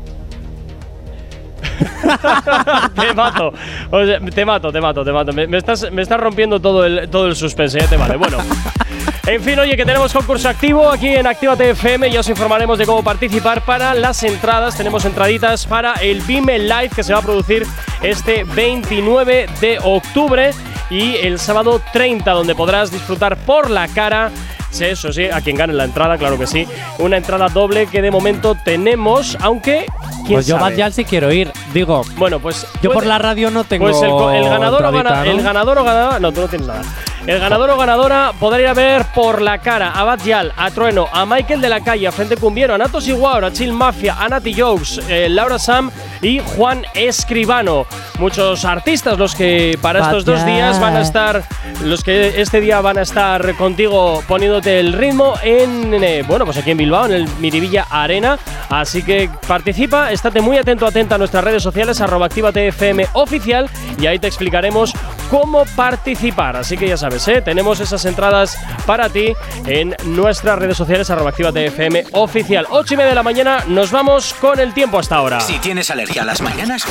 te 2.95 3.15
mato. 3.15 3.53
O 3.91 4.05
sea, 4.05 4.21
te 4.21 4.45
mato, 4.45 4.73
te 4.73 4.81
mato, 4.81 5.05
te 5.05 5.13
mato. 5.13 5.33
Me, 5.33 5.47
me 5.47 5.59
estás, 5.59 5.91
me 5.93 6.03
estás 6.03 6.21
rompiendo 6.21 6.61
todo 6.61 6.85
el, 6.85 7.09
todo 7.09 7.27
el 7.27 7.37
suspense, 7.37 7.79
¿eh? 7.79 7.87
Te 7.89 7.97
vale. 7.97 8.17
Bueno. 8.17 8.39
En 9.29 9.43
fin, 9.43 9.59
oye, 9.59 9.77
que 9.77 9.85
tenemos 9.85 10.11
concurso 10.13 10.49
activo 10.49 10.89
aquí 10.91 11.09
en 11.09 11.27
Actívate 11.27 11.71
FM. 11.71 12.11
Ya 12.11 12.21
os 12.21 12.29
informaremos 12.31 12.79
de 12.79 12.87
cómo 12.87 13.03
participar 13.05 13.61
para 13.61 13.93
las 13.93 14.23
entradas. 14.23 14.75
Tenemos 14.75 15.05
entraditas 15.05 15.67
para 15.67 15.95
el 15.95 16.23
Vime 16.23 16.59
Live 16.59 16.91
que 16.97 17.03
se 17.03 17.13
va 17.13 17.19
a 17.19 17.23
producir 17.23 17.67
este 18.03 18.45
29 18.45 19.47
de 19.61 19.79
octubre 19.85 20.53
y 20.89 21.17
el 21.17 21.39
sábado 21.39 21.83
30, 21.93 22.31
donde 22.31 22.55
podrás 22.55 22.91
disfrutar 22.91 23.37
por 23.37 23.69
la 23.69 23.87
cara. 23.89 24.31
Sí, 24.71 24.85
eso 24.87 25.13
sí, 25.13 25.27
a 25.27 25.41
quien 25.43 25.57
gane 25.57 25.75
la 25.75 25.85
entrada, 25.85 26.17
claro 26.17 26.39
que 26.39 26.47
sí. 26.47 26.67
Una 26.99 27.19
entrada 27.19 27.49
doble 27.49 27.87
que 27.87 28.01
de 28.01 28.11
momento 28.11 28.57
tenemos, 28.65 29.37
aunque. 29.43 29.85
¿quién 30.27 30.37
Pues 30.39 30.47
yo 30.47 30.59
sabe? 30.59 30.77
Bad 30.83 30.93
sí 30.93 31.05
quiero 31.05 31.31
ir. 31.33 31.51
Digo, 31.75 32.03
Bueno, 32.17 32.39
pues. 32.41 32.67
yo 32.83 32.91
por 32.91 32.95
puede- 33.05 33.09
la 33.09 33.19
radio 33.19 33.51
no 33.51 33.65
tengo. 33.65 33.85
pues 33.91 34.01
el, 34.03 34.11
el 34.11 34.49
ganador 34.49 34.85
o 34.87 34.93
gana- 34.93 35.25
¿no? 35.25 35.31
el 35.31 35.43
ganador 35.43 35.79
o 35.79 35.85
ganadora. 35.85 36.19
No, 36.19 36.33
tú 36.33 36.41
no 36.43 36.49
tienes 36.49 36.67
nada. 36.67 36.83
El 37.29 37.41
ganador 37.41 37.69
o 37.69 37.77
ganadora 37.77 38.33
podrá 38.41 38.59
ir 38.59 38.67
a 38.69 38.73
ver 38.73 39.05
por 39.15 39.43
la 39.43 39.59
cara 39.59 39.91
a 39.91 40.03
Bad 40.03 40.25
Yal, 40.25 40.55
a 40.57 40.71
Trueno, 40.71 41.09
a 41.13 41.27
Michael 41.27 41.61
de 41.61 41.69
la 41.69 41.83
Calle, 41.83 42.07
a 42.07 42.11
Frente 42.11 42.39
Cumbiero, 42.39 42.73
a 42.75 42.79
Natos 42.79 43.07
Iguar, 43.07 43.45
a 43.45 43.53
Chill 43.53 43.75
Mafia, 43.75 44.17
a 44.19 44.31
Nati 44.31 44.55
Jokes, 44.59 44.99
eh, 45.11 45.29
Laura 45.29 45.59
Sam 45.59 45.91
y 46.23 46.39
Juan 46.39 46.87
Escribano. 46.95 47.85
Muchos 48.19 48.65
artistas 48.65 49.19
los 49.19 49.35
que 49.35 49.79
para 49.83 50.01
estos 50.01 50.25
dos 50.25 50.43
días 50.47 50.81
van 50.81 50.97
a 50.97 51.03
estar, 51.03 51.45
los 51.85 52.03
que 52.03 52.41
este 52.41 52.63
día 52.63 52.81
van 52.81 52.97
a 52.97 53.03
estar 53.03 53.55
contigo 53.57 54.25
poniéndote 54.27 54.81
el 54.81 54.95
ritmo 54.95 55.35
en, 55.43 56.03
eh, 56.03 56.25
bueno, 56.27 56.47
pues 56.47 56.57
aquí 56.57 56.71
en 56.71 56.79
Bilbao, 56.79 57.05
en 57.05 57.13
el 57.13 57.29
Miribilla 57.41 57.87
Arena. 57.91 58.39
Así 58.71 59.03
que 59.03 59.29
participa, 59.47 60.13
estate 60.13 60.41
muy 60.41 60.57
atento, 60.57 60.87
atenta 60.87 61.17
a 61.17 61.19
nuestras 61.19 61.45
redes 61.45 61.63
sociales, 61.63 62.01
arroba 62.01 62.25
Actívate 62.25 62.69
FM 62.69 63.07
oficial, 63.13 63.69
y 64.01 64.07
ahí 64.07 64.19
te 64.19 64.27
explicaremos 64.29 64.95
cómo 65.31 65.65
participar. 65.77 66.57
Así 66.57 66.77
que 66.77 66.89
ya 66.89 66.97
sabes, 66.97 67.27
¿eh? 67.29 67.43
tenemos 67.43 67.81
esas 67.81 68.05
entradas 68.05 68.59
para 68.87 69.09
ti 69.09 69.33
en 69.67 69.95
nuestras 70.05 70.59
redes 70.59 70.77
sociales, 70.77 71.11
arroba 71.11 71.33
FM 71.39 72.07
oficial. 72.13 72.67
8 72.71 72.95
y 72.95 72.97
media 72.97 73.11
de 73.11 73.15
la 73.15 73.23
mañana, 73.23 73.65
nos 73.67 73.91
vamos 73.91 74.35
con 74.35 74.59
el 74.61 74.75
tiempo 74.75 74.99
hasta 74.99 75.17
ahora. 75.17 75.41
Si 75.41 75.59
tienes 75.59 75.91
alergia 75.91 76.23
a 76.23 76.25
las 76.25 76.41
mañanas, 76.41 76.85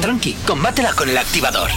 tranqui, 0.00 0.34
combátela 0.46 0.92
con 0.92 1.08
el 1.08 1.18
activador. 1.18 1.70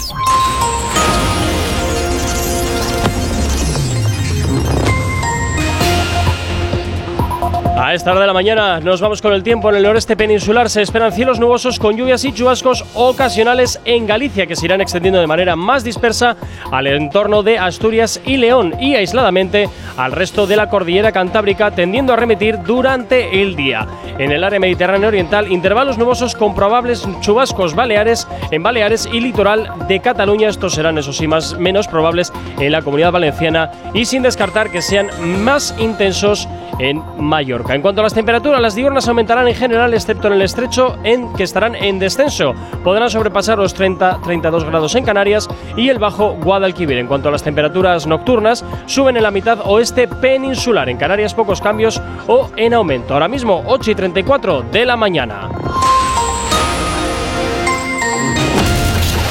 A 7.81 7.93
esta 7.93 8.11
hora 8.11 8.19
de 8.19 8.27
la 8.27 8.33
mañana 8.33 8.81
nos 8.81 8.99
vamos 8.99 9.21
con 9.21 9.31
el 9.31 9.41
tiempo. 9.41 9.69
En 9.69 9.77
el 9.77 9.83
noreste 9.83 10.17
peninsular 10.17 10.69
se 10.69 10.81
esperan 10.81 11.13
cielos 11.13 11.39
nubosos 11.39 11.79
con 11.79 11.95
lluvias 11.95 12.25
y 12.25 12.33
chubascos 12.33 12.83
ocasionales 12.93 13.79
en 13.85 14.05
Galicia 14.05 14.45
que 14.45 14.57
se 14.57 14.65
irán 14.65 14.81
extendiendo 14.81 15.21
de 15.21 15.27
manera 15.27 15.55
más 15.55 15.85
dispersa 15.85 16.35
al 16.71 16.87
entorno 16.87 17.41
de 17.41 17.57
Asturias 17.57 18.19
y 18.25 18.35
León 18.35 18.75
y 18.81 18.95
aisladamente 18.95 19.69
al 19.95 20.11
resto 20.11 20.45
de 20.45 20.57
la 20.57 20.69
cordillera 20.69 21.13
cantábrica 21.13 21.71
tendiendo 21.71 22.11
a 22.11 22.17
remitir 22.17 22.61
durante 22.63 23.41
el 23.41 23.55
día. 23.55 23.87
En 24.17 24.33
el 24.33 24.43
área 24.43 24.59
mediterránea 24.59 25.07
oriental, 25.07 25.49
intervalos 25.49 25.97
nubosos 25.97 26.35
con 26.35 26.53
probables 26.53 27.07
chubascos 27.21 27.75
baleares 27.75 28.27
en 28.51 28.61
Baleares 28.61 29.07
y 29.09 29.21
litoral 29.21 29.71
de 29.87 30.01
Cataluña. 30.01 30.49
Estos 30.49 30.73
serán, 30.73 30.97
eso 30.97 31.13
sí, 31.13 31.27
más, 31.27 31.57
menos 31.57 31.87
probables 31.87 32.33
en 32.59 32.73
la 32.73 32.81
comunidad 32.81 33.13
valenciana 33.13 33.71
y 33.93 34.03
sin 34.03 34.21
descartar 34.21 34.69
que 34.69 34.81
sean 34.81 35.07
más 35.41 35.73
intensos 35.79 36.49
en 36.79 37.01
Mallorca. 37.17 37.68
En 37.69 37.83
cuanto 37.83 38.01
a 38.01 38.03
las 38.03 38.15
temperaturas, 38.15 38.59
las 38.59 38.73
diurnas 38.73 39.07
aumentarán 39.07 39.47
en 39.47 39.53
general, 39.53 39.93
excepto 39.93 40.27
en 40.27 40.33
el 40.33 40.41
estrecho, 40.41 40.97
en 41.03 41.31
que 41.33 41.43
estarán 41.43 41.75
en 41.75 41.99
descenso. 41.99 42.55
Podrán 42.83 43.11
sobrepasar 43.11 43.59
los 43.59 43.75
30-32 43.75 44.65
grados 44.65 44.95
en 44.95 45.05
Canarias 45.05 45.47
y 45.77 45.89
el 45.89 45.99
bajo 45.99 46.33
Guadalquivir. 46.41 46.97
En 46.97 47.05
cuanto 47.05 47.29
a 47.29 47.31
las 47.31 47.43
temperaturas 47.43 48.07
nocturnas, 48.07 48.65
suben 48.87 49.17
en 49.17 49.23
la 49.23 49.29
mitad 49.29 49.59
oeste 49.63 50.07
peninsular. 50.07 50.89
En 50.89 50.97
Canarias, 50.97 51.35
pocos 51.35 51.61
cambios 51.61 52.01
o 52.27 52.49
en 52.55 52.73
aumento. 52.73 53.13
Ahora 53.13 53.27
mismo, 53.27 53.63
8 53.67 53.91
y 53.91 53.95
34 53.95 54.63
de 54.63 54.85
la 54.85 54.95
mañana. 54.95 55.49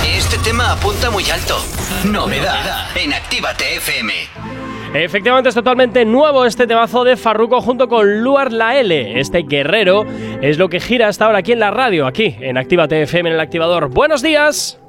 Este 0.07 0.39
tema 0.39 0.73
apunta 0.73 1.11
muy 1.11 1.29
alto. 1.29 1.57
Novedad 2.05 2.87
en 2.95 3.15
Actívate 3.15 3.77
FM. 3.77 4.58
Efectivamente 4.95 5.51
es 5.51 5.55
totalmente 5.55 6.05
nuevo 6.05 6.45
este 6.47 6.67
temazo 6.67 7.05
de 7.05 7.17
Farruko 7.17 7.61
junto 7.61 7.89
con 7.89 8.23
Luar 8.23 8.53
La 8.53 8.79
L. 8.79 9.21
Este 9.21 9.43
guerrero 9.43 10.07
es 10.41 10.59
lo 10.59 10.69
que 10.69 10.81
gira 10.81 11.09
hasta 11.09 11.27
ahora 11.27 11.39
aquí 11.39 11.53
en 11.53 11.61
la 11.61 11.71
radio, 11.71 12.07
aquí 12.07 12.37
en 12.41 12.57
Actívate 12.57 13.03
FM 13.03 13.29
en 13.29 13.35
el 13.35 13.41
activador. 13.41 13.91
Buenos 13.91 14.23
días. 14.23 14.81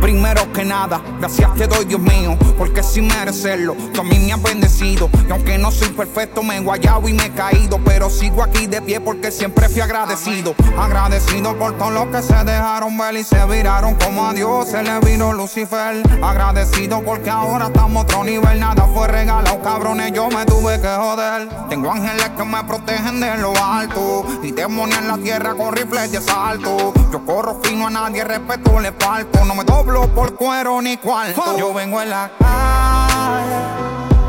Primero 0.00 0.52
que 0.52 0.64
nada, 0.64 1.00
gracias 1.18 1.54
te 1.54 1.66
doy 1.66 1.84
Dios 1.84 2.00
mío, 2.00 2.36
porque 2.56 2.82
sin 2.82 3.06
merecerlo, 3.06 3.74
tú 3.92 4.00
a 4.00 4.04
mí 4.04 4.18
me 4.18 4.32
has 4.32 4.42
bendecido. 4.42 5.10
Y 5.28 5.32
aunque 5.32 5.58
no 5.58 5.70
soy 5.70 5.88
perfecto, 5.88 6.42
me 6.42 6.56
he 6.56 6.60
guayado 6.60 7.08
y 7.08 7.12
me 7.12 7.26
he 7.26 7.30
caído, 7.30 7.78
pero 7.84 8.08
sigo 8.08 8.42
aquí 8.42 8.66
de 8.66 8.80
pie 8.80 9.00
porque 9.00 9.30
siempre 9.30 9.68
fui 9.68 9.80
agradecido. 9.80 10.54
Agradecido 10.78 11.56
por 11.56 11.76
todo 11.76 11.90
lo 11.90 12.10
que 12.10 12.22
se 12.22 12.34
dejaron 12.44 12.96
ver 12.96 13.16
y 13.16 13.24
se 13.24 13.44
viraron 13.46 13.94
como 13.96 14.28
a 14.28 14.32
Dios 14.32 14.68
se 14.68 14.82
le 14.82 15.00
vino 15.00 15.32
Lucifer. 15.32 16.02
Agradecido 16.22 17.02
porque 17.02 17.30
ahora 17.30 17.66
estamos 17.66 18.04
otro 18.04 18.24
nivel, 18.24 18.60
nada 18.60 18.88
fue 18.94 19.08
regalado, 19.08 19.60
cabrones, 19.62 20.12
yo 20.12 20.28
me 20.28 20.44
tuve 20.46 20.80
que 20.80 20.88
joder. 20.88 21.48
Tengo 21.68 21.90
ángeles 21.90 22.30
que 22.36 22.44
me 22.44 22.62
protegen 22.64 23.20
de 23.20 23.36
lo 23.38 23.52
alto 23.56 24.24
y 24.42 24.52
demonios 24.52 24.98
en 24.98 25.08
la 25.08 25.18
tierra 25.18 25.54
con 25.54 25.74
rifles 25.74 26.10
de 26.12 26.18
asalto. 26.18 26.92
Yo 27.12 27.24
corro 27.24 27.60
fino 27.62 27.86
a 27.86 27.90
nadie, 27.90 28.24
respeto 28.24 28.80
le 28.80 28.92
falto, 28.92 29.44
no 29.44 29.54
me 29.54 29.64
doblo 29.80 30.06
por 30.14 30.34
cuero 30.34 30.82
ni 30.82 30.98
cuarto. 30.98 31.56
Yo 31.56 31.72
vengo 31.72 32.02
en 32.02 32.10
la 32.10 32.30
calle 32.38 33.60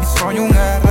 y 0.02 0.18
soy 0.18 0.40
un 0.40 0.50
guerrero. 0.50 0.90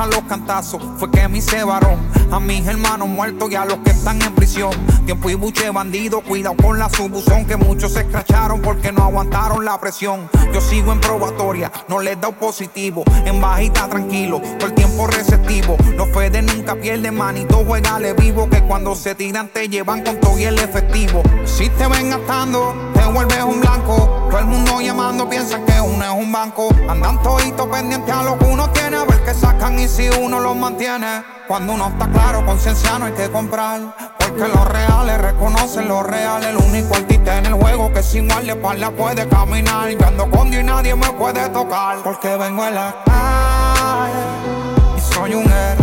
A 0.00 0.06
los 0.06 0.22
cantazos 0.22 0.80
fue 0.96 1.10
que 1.10 1.28
me 1.28 1.36
hice 1.36 1.62
varón. 1.62 1.98
A 2.32 2.40
mis 2.40 2.66
hermanos 2.66 3.06
muertos 3.06 3.50
y 3.50 3.54
a 3.54 3.66
los 3.66 3.80
que 3.80 3.90
están 3.90 4.22
en 4.22 4.34
prisión. 4.34 4.70
Tiempo 5.04 5.28
y 5.28 5.34
buche 5.34 5.68
bandido, 5.68 6.22
cuidado 6.22 6.56
con 6.56 6.78
la 6.78 6.88
subuzón. 6.88 7.44
Que 7.44 7.56
muchos 7.56 7.92
se 7.92 8.00
escracharon 8.00 8.62
porque 8.62 8.92
no 8.92 9.02
aguantaron 9.02 9.62
la 9.62 9.78
presión. 9.78 10.30
Yo 10.54 10.62
sigo 10.62 10.92
en 10.92 11.02
probatoria, 11.02 11.70
no 11.86 12.00
les 12.00 12.18
da 12.18 12.30
positivo. 12.30 13.04
En 13.26 13.42
bajita 13.42 13.90
tranquilo, 13.90 14.40
por 14.58 14.70
el 14.70 14.74
tiempo 14.74 15.06
receptivo. 15.06 15.76
Los 15.94 16.08
Fede 16.14 16.40
nunca 16.40 16.76
pierden, 16.76 17.18
manito, 17.18 17.62
juegale 17.66 18.14
vivo. 18.14 18.48
Que 18.48 18.62
cuando 18.62 18.94
se 18.94 19.14
tiran 19.14 19.48
te 19.48 19.68
llevan 19.68 20.02
con 20.02 20.18
todo 20.18 20.38
y 20.38 20.44
el 20.44 20.58
efectivo. 20.58 21.22
Si 21.44 21.68
te 21.68 21.86
ven 21.88 22.08
gastando, 22.08 22.74
vuelves 23.12 23.42
un 23.42 23.60
blanco. 23.60 24.28
Todo 24.30 24.38
el 24.38 24.46
mundo 24.46 24.80
llamando 24.80 25.28
piensa 25.28 25.58
que 25.64 25.80
uno 25.80 26.04
es 26.04 26.10
un 26.10 26.32
banco. 26.32 26.68
Andan 26.88 27.22
toditos 27.22 27.66
pendientes 27.68 28.14
a 28.14 28.22
lo 28.22 28.38
que 28.38 28.44
uno 28.44 28.70
tiene, 28.70 28.96
a 28.96 29.04
ver 29.04 29.22
qué 29.24 29.34
sacan 29.34 29.78
y 29.78 29.88
si 29.88 30.08
uno 30.08 30.40
los 30.40 30.56
mantiene. 30.56 31.22
Cuando 31.48 31.72
uno 31.72 31.88
está 31.88 32.08
claro, 32.08 32.44
conciencia 32.46 32.98
no 32.98 33.06
hay 33.06 33.12
que 33.12 33.30
comprar. 33.30 33.80
Porque 34.18 34.48
los 34.48 34.64
reales 34.68 35.20
reconocen 35.20 35.88
los 35.88 36.06
reales. 36.06 36.48
El 36.48 36.56
único 36.56 36.94
artista 36.94 37.38
en 37.38 37.46
el 37.46 37.54
juego 37.54 37.92
que 37.92 38.02
sin 38.02 38.30
espalda 38.30 38.90
puede 38.90 39.28
caminar. 39.28 39.90
Yo 39.90 40.06
ando 40.06 40.30
con 40.30 40.50
Dios 40.50 40.62
y 40.62 40.66
nadie 40.66 40.94
me 40.94 41.10
puede 41.12 41.48
tocar. 41.50 41.98
Porque 42.04 42.36
vengo 42.36 42.64
en 42.64 42.74
la 42.74 42.94
calle 43.04 44.96
y 44.96 45.00
soy 45.00 45.34
un 45.34 45.44
guerrero. 45.44 45.79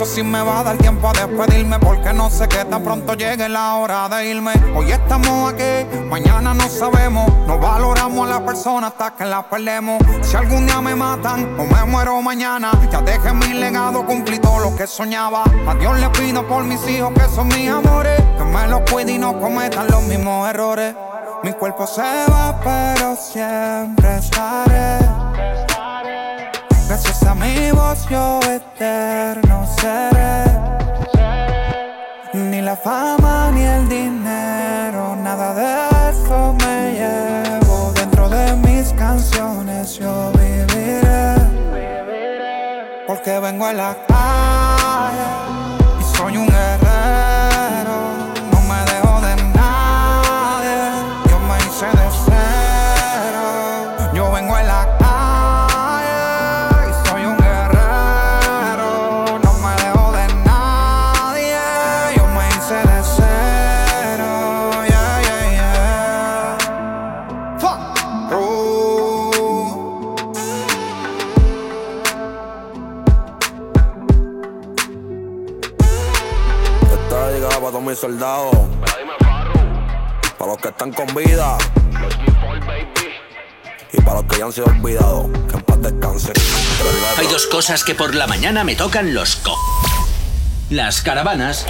Pienso 0.00 0.14
si 0.14 0.22
me 0.22 0.40
va 0.42 0.60
a 0.60 0.64
dar 0.64 0.78
tiempo 0.78 1.08
a 1.08 1.12
despedirme 1.12 1.78
Porque 1.78 2.12
no 2.12 2.30
sé 2.30 2.48
que 2.48 2.64
tan 2.64 2.82
pronto 2.82 3.14
llegue 3.14 3.48
la 3.48 3.74
hora 3.74 4.08
de 4.08 4.30
irme. 4.30 4.52
Hoy 4.74 4.90
estamos 4.92 5.52
aquí, 5.52 5.86
mañana 6.08 6.54
no 6.54 6.68
sabemos. 6.68 7.30
No 7.46 7.58
valoramos 7.58 8.26
a 8.26 8.38
la 8.38 8.44
persona 8.46 8.88
hasta 8.88 9.14
que 9.14 9.24
la 9.24 9.42
perdemos. 9.48 10.02
Si 10.22 10.36
algún 10.36 10.66
día 10.66 10.80
me 10.80 10.94
matan 10.94 11.58
o 11.58 11.64
me 11.64 11.84
muero 11.84 12.20
mañana 12.22 12.70
Ya 12.90 13.00
dejé 13.02 13.32
mi 13.32 13.52
legado, 13.52 14.06
cumplí 14.06 14.38
todo 14.38 14.60
lo 14.60 14.76
que 14.76 14.86
soñaba. 14.86 15.44
A 15.66 15.74
Dios 15.74 15.98
le 15.98 16.08
pido 16.10 16.46
por 16.46 16.64
mis 16.64 16.86
hijos 16.88 17.12
que 17.12 17.28
son 17.34 17.48
mis 17.48 17.68
amores 17.68 18.20
Que 18.38 18.44
me 18.44 18.66
los 18.68 18.80
cuide 18.90 19.12
y 19.12 19.18
no 19.18 19.38
cometan 19.38 19.86
los 19.88 20.02
mismos 20.04 20.48
errores. 20.48 20.94
Mi 21.42 21.52
cuerpo 21.52 21.86
se 21.86 22.02
va 22.02 22.60
pero 22.62 23.16
siempre 23.16 24.16
estaré 24.16 25.19
mi 27.40 27.70
voz 27.72 28.06
yo 28.08 28.40
eterno 28.58 29.66
seré. 29.80 30.44
Ni 32.32 32.60
la 32.60 32.76
fama 32.76 33.50
ni 33.52 33.62
el 33.62 33.88
dinero, 33.88 35.16
nada 35.16 35.54
de 35.54 35.70
eso 36.10 36.54
me 36.62 36.76
llevo. 36.98 37.92
Dentro 37.94 38.28
de 38.28 38.54
mis 38.56 38.92
canciones 38.92 39.98
yo 39.98 40.30
viviré. 40.38 41.34
Porque 43.06 43.38
vengo 43.40 43.64
a 43.66 43.72
la 43.72 43.96
calle 44.06 45.28
y 46.00 46.16
soy 46.16 46.36
un 46.36 46.46
guerrero. 46.46 46.69
Hay 87.18 87.26
dos 87.26 87.46
cosas 87.46 87.84
que 87.84 87.94
por 87.94 88.14
la 88.14 88.26
mañana 88.26 88.64
me 88.64 88.76
tocan 88.76 89.12
los 89.12 89.36
co. 89.36 89.56
Las 90.70 91.02
caravanas 91.02 91.66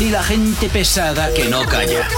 y 0.00 0.10
la 0.10 0.22
gente 0.22 0.68
pesada 0.68 1.32
que 1.32 1.44
no 1.44 1.64
calla. 1.64 2.08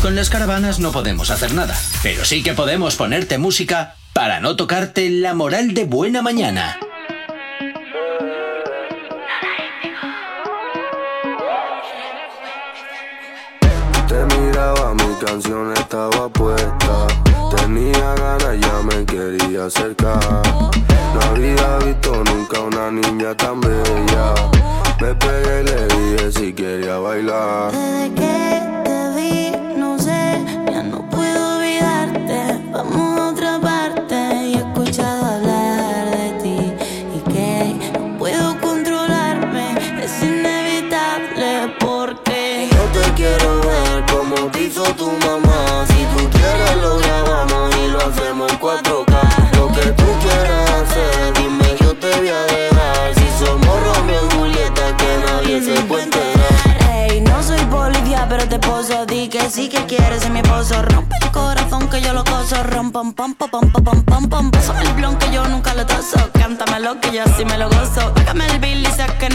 Con 0.00 0.14
las 0.14 0.30
caravanas 0.30 0.78
no 0.78 0.92
podemos 0.92 1.30
hacer 1.30 1.54
nada, 1.54 1.76
pero 2.02 2.24
sí 2.24 2.42
que 2.42 2.54
podemos 2.54 2.96
ponerte 2.96 3.38
música 3.38 3.96
para 4.12 4.40
no 4.40 4.56
tocarte 4.56 5.10
la 5.10 5.34
moral 5.34 5.74
de 5.74 5.84
buena 5.84 6.22
mañana. 6.22 6.78
Canción 15.24 15.72
estaba 15.74 16.28
puesta. 16.28 17.06
Tenía 17.56 18.14
ganas, 18.14 18.58
ya 18.60 18.82
me 18.82 19.04
quería 19.04 19.66
acercar. 19.66 20.42
No 21.14 21.20
había 21.30 21.78
visto 21.78 22.24
nunca 22.24 22.60
una 22.60 22.90
niña 22.90 23.36
tan 23.36 23.60
bella. 23.60 24.34
Me 25.00 25.14
pegué 25.14 25.60
y 25.60 25.64
le 25.64 25.86
dije 25.86 26.32
si 26.32 26.52
quería 26.52 26.98
bailar. 26.98 27.72
Desde 27.72 28.14
que 28.14 28.62
te 28.84 28.96
vi, 29.16 29.71
hizo 44.72 44.84
tu 44.94 45.10
mamá. 45.10 45.84
Si 45.86 46.04
tú 46.16 46.30
quieres 46.30 46.76
lo 46.82 46.96
grabamos 46.98 47.76
y 47.76 47.88
lo 47.88 47.98
hacemos 47.98 48.50
en 48.50 48.58
4K. 48.58 49.56
Lo 49.56 49.68
que 49.68 49.86
tú 49.92 50.04
quieras 50.22 50.70
hacer, 50.70 51.34
dime 51.34 51.76
yo 51.80 51.94
te 51.94 52.08
voy 52.16 52.28
a 52.28 52.42
dejar. 52.42 53.14
Si 53.14 53.44
somos 53.44 53.76
Romeo 53.86 54.22
y 54.26 54.34
Julieta, 54.34 54.96
que 54.96 55.10
nadie 55.26 55.62
se 55.62 55.82
puede 55.82 56.04
enterar. 56.04 56.78
Hey, 56.90 57.20
no 57.20 57.42
soy 57.42 57.60
policía, 57.66 58.26
pero 58.28 58.48
te 58.48 58.58
poso, 58.58 59.04
di 59.06 59.28
que 59.28 59.50
sí 59.50 59.68
que 59.68 59.84
quieres 59.86 60.22
ser 60.22 60.30
mi 60.30 60.40
esposo. 60.40 60.82
Rompe 60.82 61.16
el 61.20 61.30
corazón 61.30 61.88
que 61.90 62.00
yo 62.00 62.12
lo 62.14 62.24
coso. 62.24 62.62
Rom, 62.62 62.90
pam, 62.92 63.12
pam, 63.12 63.34
pam, 63.34 63.50
pam, 63.50 63.84
pam, 63.84 64.02
pam, 64.02 64.28
pam. 64.28 64.50
Pásame 64.50 64.82
el 64.82 64.94
blon 64.94 65.16
que 65.16 65.30
yo 65.30 65.46
nunca 65.48 65.74
lo 65.74 65.84
toso. 65.84 66.18
Cántamelo 66.32 66.98
que 67.00 67.12
yo 67.12 67.24
sí 67.36 67.44
me 67.44 67.58
lo 67.58 67.68
gozo. 67.68 68.12
Págame 68.14 68.46
el 68.46 68.58
bill 68.58 68.82
y 68.82 68.86
saquen. 68.86 69.32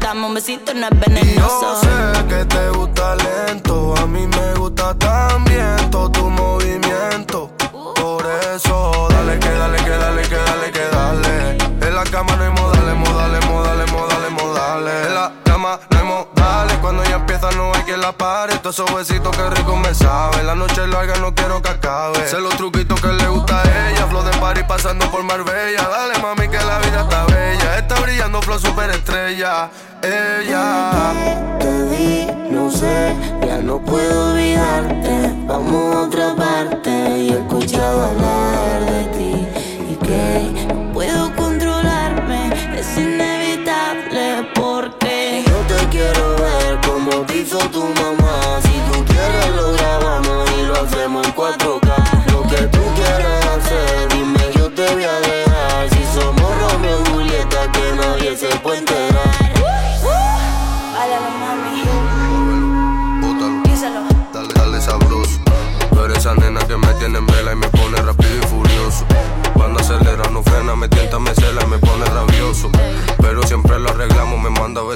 Dame 0.00 0.26
un 0.26 0.34
besito, 0.34 0.72
no 0.74 0.86
es 0.86 1.00
venenoso. 1.00 1.80
Y 1.82 1.86
yo 1.86 2.14
sé 2.14 2.26
que 2.26 2.44
te 2.44 2.70
gusta 2.70 3.16
lento, 3.16 3.94
a 3.96 4.06
mí 4.06 4.26
me 4.26 4.53
gusta 4.84 4.94
también 4.98 5.90
todo 5.90 6.10
tu 6.10 6.30
movimiento. 6.30 7.50
Por 7.72 8.26
eso, 8.54 9.08
dale 9.10 9.38
que 9.38 9.50
dale 9.50 9.78
que 9.82 9.90
dale 9.90 10.22
que 10.22 10.36
dale 10.36 10.70
que 10.70 10.86
dale. 10.88 11.58
En 11.86 11.94
la 11.94 12.04
cama 12.04 12.36
no 12.36 12.44
hay 12.44 12.50
modales, 12.50 12.94
modales, 12.96 13.46
modales, 13.46 13.92
modales, 13.92 14.30
modales. 14.32 15.06
En 15.06 15.14
la 15.14 15.32
cama 15.44 15.80
no 15.90 15.98
hay 15.98 16.04
modales, 16.04 16.78
cuando 16.80 17.04
ya 17.04 17.16
empieza 17.16 17.50
no 17.52 17.72
hay 17.74 17.82
que 17.84 17.96
la 17.96 18.12
pare. 18.12 18.58
Todos 18.58 18.78
esos 18.78 18.94
besitos 18.94 19.34
que 19.36 19.50
rico 19.50 19.76
me 19.76 19.94
saben. 19.94 20.46
La 20.46 20.54
noche 20.54 20.86
larga 20.86 21.16
no 21.16 21.34
quiero 21.34 21.62
que 21.62 21.70
acabe. 21.70 22.28
Sé 22.28 22.40
los 22.40 22.56
truquitos 22.56 23.00
que 23.00 23.08
le 23.08 23.28
gusta 23.28 23.62
a 23.62 23.90
ella. 23.90 24.06
Flow 24.06 24.22
de 24.22 24.36
party 24.38 24.62
pasando 24.64 25.10
por 25.10 25.22
Marbella. 25.22 25.88
Dale 25.88 26.13
Brillando 28.34 28.42
flow 28.42 28.58
super 28.58 28.90
estrella. 28.90 29.70
Ella. 30.02 31.12
Te 31.60 31.70
vi, 31.84 32.26
no 32.50 32.68
sé, 32.68 33.14
ya 33.46 33.58
no 33.58 33.78
puedo 33.78 34.32
olvidarte. 34.32 35.32
Vamos 35.46 35.94
a 35.94 36.00
otra 36.00 36.34
parte 36.34 36.90
y 36.90 37.28
he 37.28 37.38
escuchado 37.38 38.06
hablar 38.06 38.80
de 38.86 39.04
ti. 39.16 39.46
Y 39.92 39.94
que 40.04 40.66
no 40.66 40.92
puedo 40.92 41.32
controlarme, 41.36 42.52
es 42.76 42.96
inevitable 42.96 44.50
porque 44.56 45.44
Yo 45.46 45.76
te 45.76 45.88
quiero 45.90 46.34
ver 46.36 46.80
como 46.84 47.10
te 47.26 47.36
hizo 47.36 47.58
tu 47.70 47.84
mamá. 47.84 48.63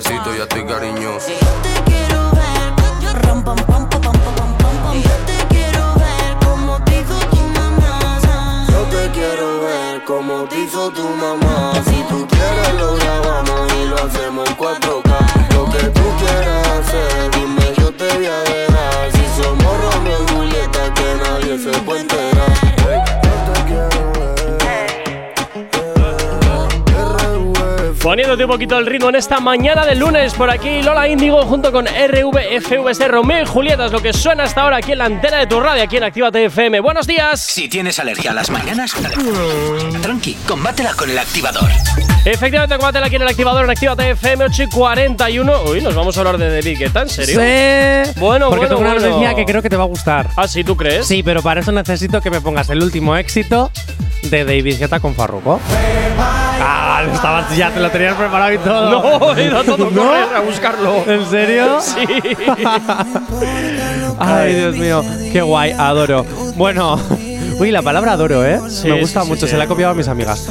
suavecito, 0.03 0.37
ya 0.37 0.43
estoy 0.43 0.65
cariñoso. 0.65 1.29
Yo 1.29 1.37
te 1.63 1.91
quiero 1.91 2.31
ver, 2.33 3.23
ram, 3.23 3.43
pam, 3.43 3.57
pam, 3.57 3.89
pam, 3.89 4.01
pam, 4.01 4.13
pam, 4.13 4.57
pam, 4.59 4.95
Yo 4.95 5.11
te 5.27 5.55
quiero 5.55 5.95
ver 5.95 6.37
como 6.45 6.85
te 6.85 7.01
hizo 7.01 7.19
tu 7.31 7.37
mamá. 7.59 8.67
Yo 8.71 8.83
te 8.85 9.11
quiero 9.11 9.61
ver 9.61 10.05
como 10.05 10.45
te 10.45 10.61
hizo 10.61 10.91
tu 10.91 11.03
mamá. 11.03 11.48
Poniéndote 28.09 28.43
un 28.47 28.51
poquito 28.51 28.79
el 28.79 28.87
ritmo 28.87 29.11
en 29.11 29.17
esta 29.17 29.39
mañana 29.39 29.85
del 29.85 29.99
lunes 29.99 30.33
por 30.33 30.51
aquí 30.51 30.81
Lola 30.81 31.07
Índigo 31.07 31.43
junto 31.43 31.71
con 31.71 31.85
RVFVS 31.85 33.07
Romeo 33.07 33.43
y 33.43 33.45
Julieta 33.45 33.85
es 33.85 33.93
lo 33.93 34.01
que 34.01 34.15
suena 34.15 34.45
hasta 34.45 34.63
ahora 34.63 34.79
aquí 34.79 34.93
en 34.93 34.99
la 34.99 35.05
antena 35.05 35.37
de 35.37 35.47
tu 35.47 35.61
radio 35.61 35.83
aquí 35.83 35.99
en 35.99 36.05
Actívate 36.05 36.47
FM. 36.47 36.81
Buenos 36.81 37.07
días. 37.07 37.39
Si 37.39 37.69
tienes 37.69 37.99
alergia 37.99 38.31
a 38.31 38.35
las 38.35 38.49
mañanas, 38.49 38.95
tranqui, 40.01 40.39
combátela 40.47 40.95
con 40.95 41.11
el 41.11 41.19
activador. 41.19 41.69
Efectivamente, 42.25 42.77
combátela 42.77 43.09
aquí 43.09 43.17
en 43.17 43.23
el 43.23 43.29
activador 43.29 43.65
en 43.65 43.71
Actívate 43.73 44.09
FM 44.13 44.45
8 44.47 44.63
y 44.63 44.69
41. 44.71 45.63
Uy, 45.65 45.83
nos 45.83 45.95
vamos 45.95 46.17
a 46.17 46.21
hablar 46.21 46.39
de 46.39 46.49
David 46.49 46.79
Guetta, 46.79 47.03
¿en 47.03 47.11
serio? 47.11 47.39
Sí. 47.39 48.13
Bueno, 48.19 48.49
Porque 48.49 48.61
bueno, 48.61 48.77
tengo 48.77 48.81
una 48.81 48.95
bueno. 48.95 49.07
noticia 49.17 49.35
que 49.35 49.45
creo 49.45 49.61
que 49.61 49.69
te 49.69 49.77
va 49.77 49.85
a 49.85 49.87
gustar. 49.87 50.29
Ah, 50.35 50.49
sí, 50.49 50.65
¿tú 50.65 50.79
crees? 50.79 51.07
Sí, 51.07 51.23
pero 51.23 51.43
para 51.43 51.61
eso 51.61 51.73
necesito 51.73 52.23
que 52.23 52.31
me 52.31 52.41
pongas 52.41 52.71
el 52.71 52.83
último 52.83 53.19
éxito 53.19 53.71
de 54.23 54.47
David 54.47 54.79
Guetta 54.79 54.99
con 54.99 55.15
Farruko. 55.15 55.61
Ah, 56.19 56.88
estabas, 57.07 57.57
ya 57.57 57.71
te 57.71 57.81
lo 57.81 57.91
tenías 57.91 58.15
preparado 58.15 58.53
y 58.53 58.59
todo. 58.59 58.91
No, 58.91 59.37
he 59.37 59.45
ido 59.47 59.59
a 59.59 59.65
todo 59.65 59.77
¿No? 59.91 60.03
correr 60.03 60.37
a 60.37 60.41
buscarlo. 60.41 61.03
¿En 61.07 61.27
serio? 61.27 61.79
Sí. 61.89 62.07
Ay, 64.19 64.55
Dios 64.55 64.77
mío, 64.77 65.05
qué 65.33 65.43
guay, 65.43 65.73
adoro. 65.79 66.25
Bueno, 66.57 66.99
uy, 67.59 67.71
la 67.71 67.83
palabra 67.83 68.13
adoro, 68.13 68.45
¿eh? 68.45 68.61
Sí, 68.69 68.89
Me 68.89 69.01
gusta 69.01 69.23
sí, 69.23 69.29
mucho, 69.29 69.47
sí. 69.47 69.53
se 69.53 69.57
la 69.57 69.65
he 69.65 69.69
copiado 69.69 69.93
a 69.93 69.95
mis 69.95 70.09
amigas. 70.09 70.49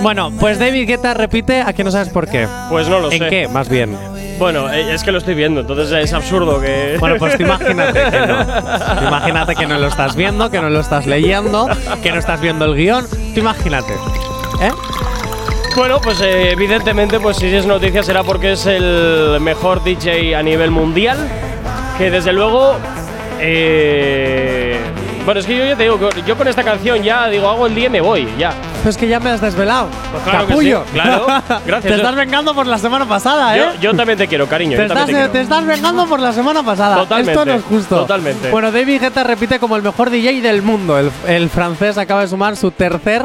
bueno, 0.00 0.30
pues 0.38 0.58
David 0.58 0.86
Guetta 0.86 1.14
repite, 1.14 1.62
a 1.62 1.72
que 1.72 1.84
no 1.84 1.90
sabes 1.90 2.08
por 2.08 2.28
qué. 2.28 2.46
Pues 2.70 2.88
no 2.88 3.00
lo 3.00 3.10
¿En 3.10 3.18
sé. 3.18 3.28
qué, 3.28 3.48
más 3.48 3.68
bien? 3.68 3.96
Bueno, 4.38 4.72
eh, 4.72 4.94
es 4.94 5.04
que 5.04 5.12
lo 5.12 5.18
estoy 5.18 5.34
viendo, 5.34 5.60
entonces 5.60 5.90
es 5.92 6.12
absurdo 6.12 6.60
que. 6.60 6.96
Bueno, 6.98 7.16
pues 7.18 7.36
tú 7.36 7.42
imagínate 7.42 8.00
que 8.10 8.26
no. 8.26 9.08
Imagínate 9.08 9.54
que 9.54 9.66
no 9.66 9.78
lo 9.78 9.86
estás 9.88 10.16
viendo, 10.16 10.50
que 10.50 10.60
no 10.60 10.70
lo 10.70 10.80
estás 10.80 11.06
leyendo, 11.06 11.68
que 12.02 12.10
no 12.12 12.18
estás 12.18 12.40
viendo 12.40 12.64
el 12.64 12.74
guion. 12.76 13.06
Tú 13.34 13.40
imagínate. 13.40 13.94
¿Eh? 14.62 14.70
Bueno, 15.76 16.00
pues 16.00 16.20
eh, 16.20 16.50
evidentemente, 16.50 17.18
pues 17.18 17.38
si 17.38 17.46
es 17.46 17.64
noticia 17.66 18.02
será 18.02 18.22
porque 18.22 18.52
es 18.52 18.66
el 18.66 19.38
mejor 19.40 19.82
DJ 19.82 20.36
a 20.36 20.42
nivel 20.42 20.70
mundial. 20.70 21.16
Que 21.98 22.10
desde 22.10 22.32
luego. 22.32 22.76
eh, 23.40 24.78
bueno, 25.24 25.38
es 25.38 25.46
que 25.46 25.56
yo 25.56 25.64
ya 25.64 25.76
te 25.76 25.84
digo, 25.84 25.98
yo 26.26 26.36
con 26.36 26.48
esta 26.48 26.64
canción 26.64 27.00
ya 27.02 27.28
digo, 27.28 27.48
hago 27.48 27.66
el 27.68 27.74
día 27.76 27.86
y 27.86 27.90
me 27.90 28.00
voy, 28.00 28.28
ya. 28.36 28.52
Pues 28.82 28.96
que 28.96 29.06
ya 29.06 29.20
me 29.20 29.30
has 29.30 29.40
desvelado. 29.40 29.86
Pues 30.10 30.24
claro 30.24 30.40
que 30.40 30.46
Capullo. 30.48 30.82
sí, 30.84 30.90
claro. 30.94 31.26
Gracias. 31.66 31.82
Te 31.92 31.94
estás 31.94 32.14
vengando 32.16 32.54
por 32.56 32.66
la 32.66 32.76
semana 32.78 33.06
pasada, 33.06 33.56
¿eh? 33.56 33.60
Yo, 33.76 33.80
yo 33.92 33.96
también 33.96 34.18
te 34.18 34.26
quiero, 34.26 34.48
cariño. 34.48 34.72
Te 34.72 34.78
yo 34.78 34.82
estás, 34.82 35.06
te 35.06 35.12
te 35.12 35.18
quiero. 35.28 35.38
estás 35.38 35.64
vengando 35.64 36.06
por 36.06 36.18
la 36.18 36.32
semana 36.32 36.64
pasada. 36.64 36.96
Totalmente, 36.96 37.30
Esto 37.32 37.44
no 37.44 37.54
es 37.54 37.62
justo. 37.62 37.96
totalmente. 38.00 38.50
Bueno, 38.50 38.72
David 38.72 39.00
Guetta 39.00 39.22
repite 39.22 39.60
como 39.60 39.76
el 39.76 39.82
mejor 39.82 40.10
DJ 40.10 40.40
del 40.40 40.62
mundo. 40.62 40.98
El, 40.98 41.12
el 41.28 41.48
francés 41.50 41.98
acaba 41.98 42.22
de 42.22 42.26
sumar 42.28 42.56
su 42.56 42.72
tercer 42.72 43.24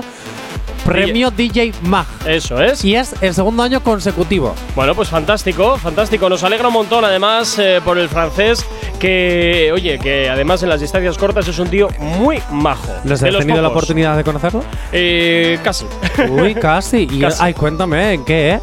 premio 0.88 1.32
DJ 1.32 1.74
Mag. 1.84 2.06
Eso 2.26 2.62
es. 2.62 2.84
Y 2.86 2.96
es 2.96 3.16
el 3.22 3.34
segundo 3.34 3.64
año 3.64 3.82
consecutivo. 3.84 4.56
Bueno, 4.76 4.96
pues 4.96 5.10
fantástico, 5.10 5.78
fantástico. 5.78 6.30
Nos 6.30 6.44
alegra 6.44 6.68
un 6.68 6.74
montón, 6.74 7.04
además, 7.04 7.58
eh, 7.60 7.82
por 7.84 7.98
el 7.98 8.10
francés, 8.10 8.66
que, 9.00 9.70
oye, 9.74 10.00
que 10.00 10.30
además 10.30 10.64
en 10.64 10.70
las 10.70 10.82
distancias 10.82 11.18
cortas 11.18 11.48
es 11.48 11.60
un 11.60 11.70
tío 11.70 11.90
muy 12.00 12.40
majo. 12.52 12.94
¿Les 13.04 13.22
has 13.22 13.38
tenido 13.38 13.62
la 13.62 13.68
oportunidad 13.68 14.16
de 14.16 14.24
conocerlo? 14.24 14.64
Eh, 14.92 15.60
casi. 15.64 15.86
Uy, 16.30 16.56
casi. 16.62 17.08
Y, 17.10 17.20
Casi. 17.20 17.38
Ay, 17.42 17.54
cuéntame, 17.54 18.14
¿en 18.14 18.26
qué, 18.26 18.54
eh? 18.54 18.60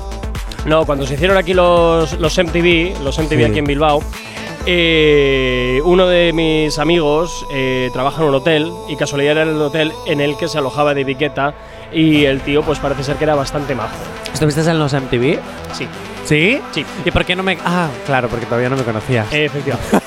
No, 0.67 0.87
cuando 0.87 1.07
se 1.07 1.15
hicieron 1.15 1.37
aquí 1.37 1.53
los, 1.53 2.19
los 2.19 2.39
MTV, 2.39 3.03
los 3.03 3.19
MTV 3.19 3.37
Sí. 3.37 3.45
aquí 3.45 3.59
en 3.59 3.67
Bilbao, 3.67 4.03
eh, 4.67 5.83
uno 5.85 6.07
de 6.07 6.33
mis 6.33 6.79
amigos 6.79 7.45
eh, 7.53 7.91
trabaja 7.93 8.23
en 8.23 8.29
un 8.29 8.35
hotel 8.35 8.73
y 8.89 8.97
casualidad 8.97 9.33
era 9.33 9.43
el 9.43 9.61
hotel 9.61 9.93
en 10.07 10.23
el 10.23 10.39
que 10.39 10.49
se 10.49 10.57
alojaba 10.57 10.95
de 10.95 11.05
Guetta 11.05 11.55
y 11.95 12.25
el 12.25 12.41
tío 12.41 12.63
pues 12.63 12.79
parece 12.79 13.05
ser 13.05 13.17
que 13.17 13.25
era 13.25 13.35
bastante 13.35 13.75
majo. 13.75 13.95
¿Estuviste 14.33 14.61
en 14.69 14.79
los 14.79 14.93
MTV? 14.93 15.39
Sí. 15.73 15.89
¿Sí? 16.25 16.61
Sí. 16.73 16.85
¿Y 17.05 17.11
por 17.11 17.25
qué 17.25 17.37
no 17.37 17.43
me.? 17.43 17.59
Ah, 17.65 17.89
claro, 18.07 18.29
porque 18.29 18.47
todavía 18.47 18.69
no 18.69 18.77
me 18.77 18.83
conocías. 18.83 19.27
Efectivamente. 19.33 19.99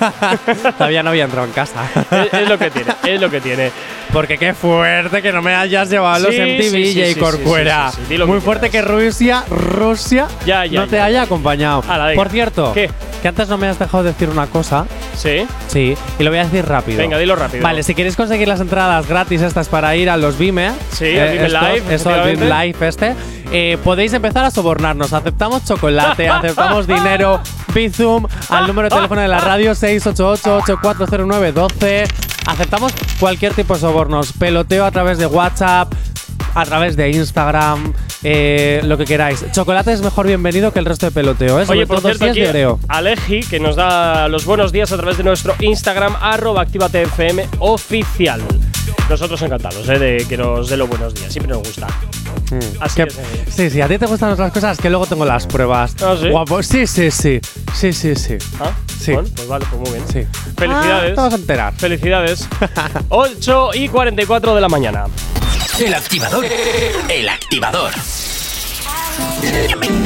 todavía 0.78 1.03
no 1.03 1.09
había 1.11 1.26
entrado 1.26 1.45
en 1.47 1.53
casa. 1.53 1.82
es, 2.11 2.34
es 2.34 2.49
lo 2.49 2.57
que 2.57 2.72
tiene, 2.72 2.91
es 3.05 3.22
lo 3.22 3.30
que 3.30 3.41
tiene. 3.41 3.72
Porque 4.13 4.38
qué 4.38 4.53
fuerte 4.53 5.22
que 5.22 5.32
no 5.34 5.41
me 5.41 5.53
hayas 5.53 5.89
llevado 5.89 6.15
a 6.15 6.20
los 6.20 6.34
Sí, 6.34 6.39
MTV, 6.41 6.72
sí, 6.72 6.93
sí, 6.93 7.13
sí, 7.13 7.20
Corcuera. 7.20 7.91
Muy 8.26 8.38
que 8.38 8.41
fuerte 8.41 8.70
que 8.70 8.82
Rusia, 8.82 9.43
Rusia 9.49 10.28
Ya, 10.45 10.65
ya, 10.65 10.82
no 10.82 10.88
te 10.88 10.95
ya. 10.95 11.05
haya 11.05 11.22
acompañado. 11.24 11.84
Ala, 11.88 12.05
venga. 12.07 12.24
Por 12.24 12.32
cierto, 12.32 12.72
¿Qué? 12.74 12.89
que 13.22 13.28
antes 13.28 13.49
no 13.49 13.57
me 13.57 13.68
has 13.68 13.78
dejado 13.78 14.03
decir 14.03 14.30
una 14.30 14.47
cosa. 14.47 14.86
Sí. 15.15 15.45
Sí, 15.68 15.95
y 16.20 16.24
lo 16.24 16.30
voy 16.30 16.39
a 16.39 16.45
decir 16.45 16.65
rápido. 16.65 16.97
Venga, 16.99 17.18
dilo 17.18 17.36
rápido. 17.36 17.61
Vale, 17.63 17.84
si 17.84 17.93
queréis 17.95 18.15
conseguir 18.15 18.47
las 18.47 18.61
entradas 18.61 19.07
gratis 19.07 19.41
estas 19.41 19.68
para 19.68 19.93
ir 19.95 20.09
a 20.09 20.15
los 20.18 20.38
Vime, 20.38 20.72
Sí, 20.93 21.18
al 21.20 21.32
Vime 21.34 21.45
estos- 21.47 21.61
Live, 21.61 21.95
eso 21.95 22.09
al 22.13 22.32
Vime. 22.32 22.45
Live 22.45 22.88
este, 22.88 23.13
eh, 23.51 23.78
podéis 23.84 24.13
empezar 24.13 24.45
a 24.45 24.51
sobornarnos. 24.51 25.11
Aceptamos 25.13 25.65
chocolate, 25.65 26.07
aceptamos 26.08 26.88
dinero, 26.88 27.41
Bizum, 27.74 28.26
al 28.49 28.68
número 28.68 28.89
de 28.89 28.95
teléfono 28.95 29.22
de 29.22 29.28
la 29.28 29.39
radio 29.39 29.72
688-840912. 29.72 32.08
Aceptamos 32.47 32.93
cualquier 33.20 33.53
tipo 33.53 33.74
de 33.74 33.82
sobornos, 33.82 34.32
peloteo 34.34 34.86
a 34.86 34.91
través 34.91 35.18
de 35.18 35.26
WhatsApp, 35.26 35.91
a 36.55 36.66
través 36.66 36.95
de 36.95 37.12
Instagram, 37.12 37.93
eh, 38.24 38.82
lo 38.84 38.97
que 38.97 39.05
queráis. 39.05 39.45
Chocolate 39.51 39.93
es 39.93 40.01
mejor 40.01 40.28
bienvenido 40.28 40.72
que 40.72 40.80
el 40.80 40.86
resto 40.86 41.05
de 41.05 41.12
peloteo, 41.12 41.60
¿eh? 41.60 41.66
Sobre 41.66 41.80
Oye, 41.80 41.88
por 41.88 42.01
cierto, 42.01 42.26
aquí. 42.26 42.43
Aleji, 42.88 43.41
que 43.41 43.60
nos 43.60 43.76
da 43.76 44.28
los 44.28 44.45
buenos 44.45 44.72
días 44.72 44.91
a 44.91 44.97
través 44.97 45.18
de 45.18 45.24
nuestro 45.24 45.53
Instagram, 45.60 46.16
arroba 46.22 46.62
activatefm 46.62 47.41
oficial. 47.60 48.41
Nosotros 49.10 49.42
encantados 49.42 49.88
¿eh? 49.90 50.00
de 50.00 50.26
que 50.28 50.38
nos 50.38 50.70
dé 50.70 50.78
los 50.78 50.88
buenos 50.90 51.14
días, 51.14 51.32
siempre 51.32 51.54
nos 51.54 51.64
gusta. 51.64 51.88
Así 52.80 52.96
Que- 52.96 53.08
que, 53.08 53.52
sí, 53.52 53.70
sí, 53.70 53.82
a 53.82 53.88
ti 53.88 53.98
te 53.98 54.06
gustan 54.06 54.32
otras 54.32 54.52
cosas 54.52 54.78
que 54.78 54.90
luego 54.90 55.06
tengo 55.06 55.26
las 55.26 55.46
pruebas. 55.48 55.96
¿Ah, 56.02 56.16
sí? 56.20 56.30
Guapo. 56.30 56.62
Sí, 56.64 56.88
sí, 56.88 57.12
sí. 57.12 57.40
Sí, 57.76 57.92
sí, 57.94 58.16
sí. 58.16 58.38
¿Ah? 58.60 58.72
Sí. 59.00 59.12
Bueno, 59.14 59.30
pues 59.36 59.48
vale, 59.48 59.66
pues 59.70 59.82
muy 59.82 59.92
bien. 60.00 60.06
Sí. 60.12 60.40
Felicidades. 60.58 61.12
Ah, 61.12 61.16
te 61.16 61.22
vas 61.22 61.34
a 61.34 61.36
enterar. 61.36 61.74
Felicidades. 61.76 62.48
8 63.10 63.70
y 63.74 63.90
44 63.90 64.56
de 64.56 64.62
la 64.62 64.70
mañana. 64.70 65.06
El 65.80 65.94
activador. 65.94 66.46
El 67.10 67.30
activador. 67.30 67.92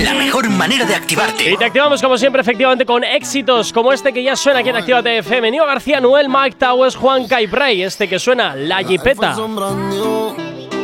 La 0.03 0.14
mejor 0.14 0.49
manera 0.49 0.86
de 0.86 0.95
activarte. 0.95 1.51
Y 1.51 1.57
te 1.57 1.66
activamos 1.66 2.01
como 2.01 2.18
siempre, 2.18 2.41
efectivamente, 2.41 2.86
con 2.86 3.03
éxitos 3.03 3.72
como 3.72 3.93
este 3.93 4.14
que 4.14 4.24
ya 4.24 4.36
suena 4.36 4.59
aquí 4.59 4.70
en 4.70 4.76
Actívate 4.76 5.18
FM. 5.20 5.51
Nio 5.51 5.66
García, 5.66 5.99
Noel, 5.99 6.28
Mike 6.30 6.57
Towers, 6.57 6.95
Juan 6.95 7.28
Caibray. 7.28 7.84
Este 7.84 8.07
que 8.07 8.20
suena 8.20 8.55
La 8.55 8.84
Jipeta. 8.84 9.36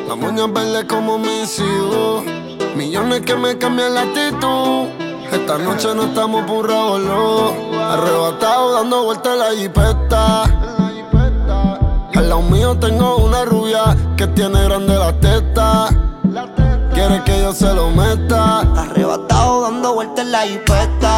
La 0.08 0.16
moña 0.16 0.48
verde 0.48 0.86
como 0.88 1.18
mis 1.18 1.60
hijos. 1.60 2.24
Millones 2.76 3.22
que 3.22 3.36
me 3.36 3.58
cambian 3.58 3.94
la 3.94 4.02
actitud. 4.02 4.88
Esta 5.32 5.58
noche 5.58 5.90
no 5.94 6.04
estamos 6.04 6.46
por 6.46 6.72
Arrebatado 6.72 8.74
dando 8.74 9.04
vueltas 9.04 9.34
en 9.34 9.40
la 9.40 9.56
jipeta. 9.56 10.44
Al 12.16 12.30
lado 12.30 12.42
mío 12.44 12.78
tengo 12.78 13.18
una 13.18 13.46
rubia 13.46 13.96
que 14.16 14.28
tiene 14.28 14.64
grande 14.64 14.96
la 14.96 15.14
teta. 15.20 15.90
Quiere 16.98 17.24
que 17.26 17.40
yo 17.42 17.54
se 17.54 17.72
lo 17.76 17.92
meta. 17.92 18.62
Arrebatado 18.76 19.62
dando 19.62 19.94
vueltas 19.94 20.26
en 20.26 20.32
la 20.32 20.42
jipeta. 20.48 21.18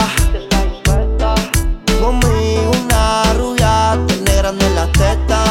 Conmigo 2.02 2.72
una 2.84 3.34
rubia, 3.36 3.98
tiene 4.06 4.36
grande 4.36 4.66
en 4.66 4.76
las 4.76 4.92
tetas. 4.92 5.50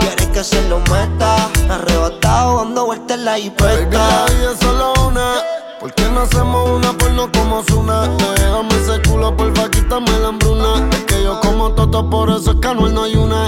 Quiere 0.00 0.32
que 0.32 0.42
se 0.42 0.68
lo 0.68 0.80
meta. 0.80 1.48
Arrebatado 1.70 2.56
dando 2.56 2.86
vueltas 2.86 3.18
en 3.18 3.24
la 3.24 3.30
Baby, 3.34 3.42
jipeta. 3.44 4.26
la 4.26 4.56
solo 4.60 4.92
una. 5.06 5.34
¿Por 5.78 5.94
qué 5.94 6.02
no 6.08 6.22
hacemos 6.22 6.68
una 6.68 6.92
porno 6.94 7.30
como 7.30 7.62
Zuna? 7.70 8.08
Déjame 8.34 8.74
ese 8.82 9.00
culo, 9.08 9.36
porfa, 9.36 9.70
quítame 9.70 10.10
la 10.18 10.26
hambruna. 10.26 10.88
Es 10.90 11.04
que 11.04 11.22
yo 11.22 11.38
como 11.40 11.70
toto, 11.70 12.10
por 12.10 12.30
eso 12.30 12.50
es 12.50 12.56
que 12.56 12.66
Anuel 12.66 12.94
no 12.94 13.04
hay 13.04 13.14
una. 13.14 13.46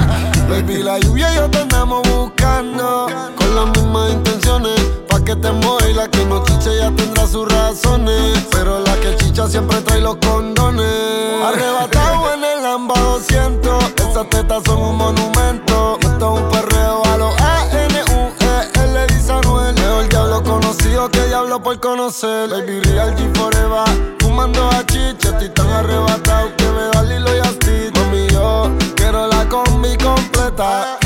Baby, 0.48 0.84
la 0.84 1.01
lluvia 1.01 1.32
y 1.32 1.36
yo 1.38 1.51
te 1.51 1.59
andamos 1.59 2.09
buscando. 2.09 3.09
Con 3.36 3.57
las 3.57 3.66
mismas 3.76 4.12
intenciones. 4.12 4.80
Que 5.30 5.36
te 5.36 5.52
mueva 5.52 5.88
y 5.88 5.94
la 5.94 6.08
que 6.08 6.24
no 6.24 6.42
chiche 6.42 6.76
ya 6.76 6.90
tendrá 6.90 7.24
sus 7.24 7.46
razones. 7.46 8.36
Pero 8.50 8.80
la 8.80 8.96
que 8.96 9.14
chicha 9.14 9.46
siempre 9.46 9.80
trae 9.82 10.00
los 10.00 10.16
condones. 10.16 10.84
Arrebatado 11.44 12.34
en 12.34 12.42
el 12.42 12.62
Lamba 12.64 12.98
200. 12.98 13.84
Esas 14.10 14.28
tetas 14.28 14.64
son 14.64 14.82
un 14.82 14.96
monumento. 14.96 15.98
Esto 16.00 16.34
es 16.34 16.42
un 16.42 16.48
perreo 16.50 17.04
a 17.04 17.16
los 17.16 17.40
A-N-U-E. 17.40 18.92
le 18.92 19.06
dice 19.06 19.30
Anuel. 19.30 19.72
Mejor 19.76 20.08
diablo 20.08 20.42
conocido 20.42 21.08
que 21.08 21.24
diablo 21.26 21.62
por 21.62 21.78
conocer. 21.78 22.50
Baby 22.50 22.80
Real 22.80 23.14
G 23.14 23.32
Forever. 23.36 24.16
Fumando 24.18 24.68
a 24.68 24.84
chicha, 24.84 25.28
estoy 25.28 25.50
tan 25.50 25.70
arrebatado 25.70 26.56
que 26.56 26.64
me 26.64 26.82
da 26.92 27.04
Lilo 27.04 27.36
y 27.36 27.38
Asti. 27.38 27.90
Mami, 27.94 28.26
yo 28.32 28.68
quiero 28.96 29.28
la 29.28 29.48
combi 29.48 29.96
completa. 29.96 30.98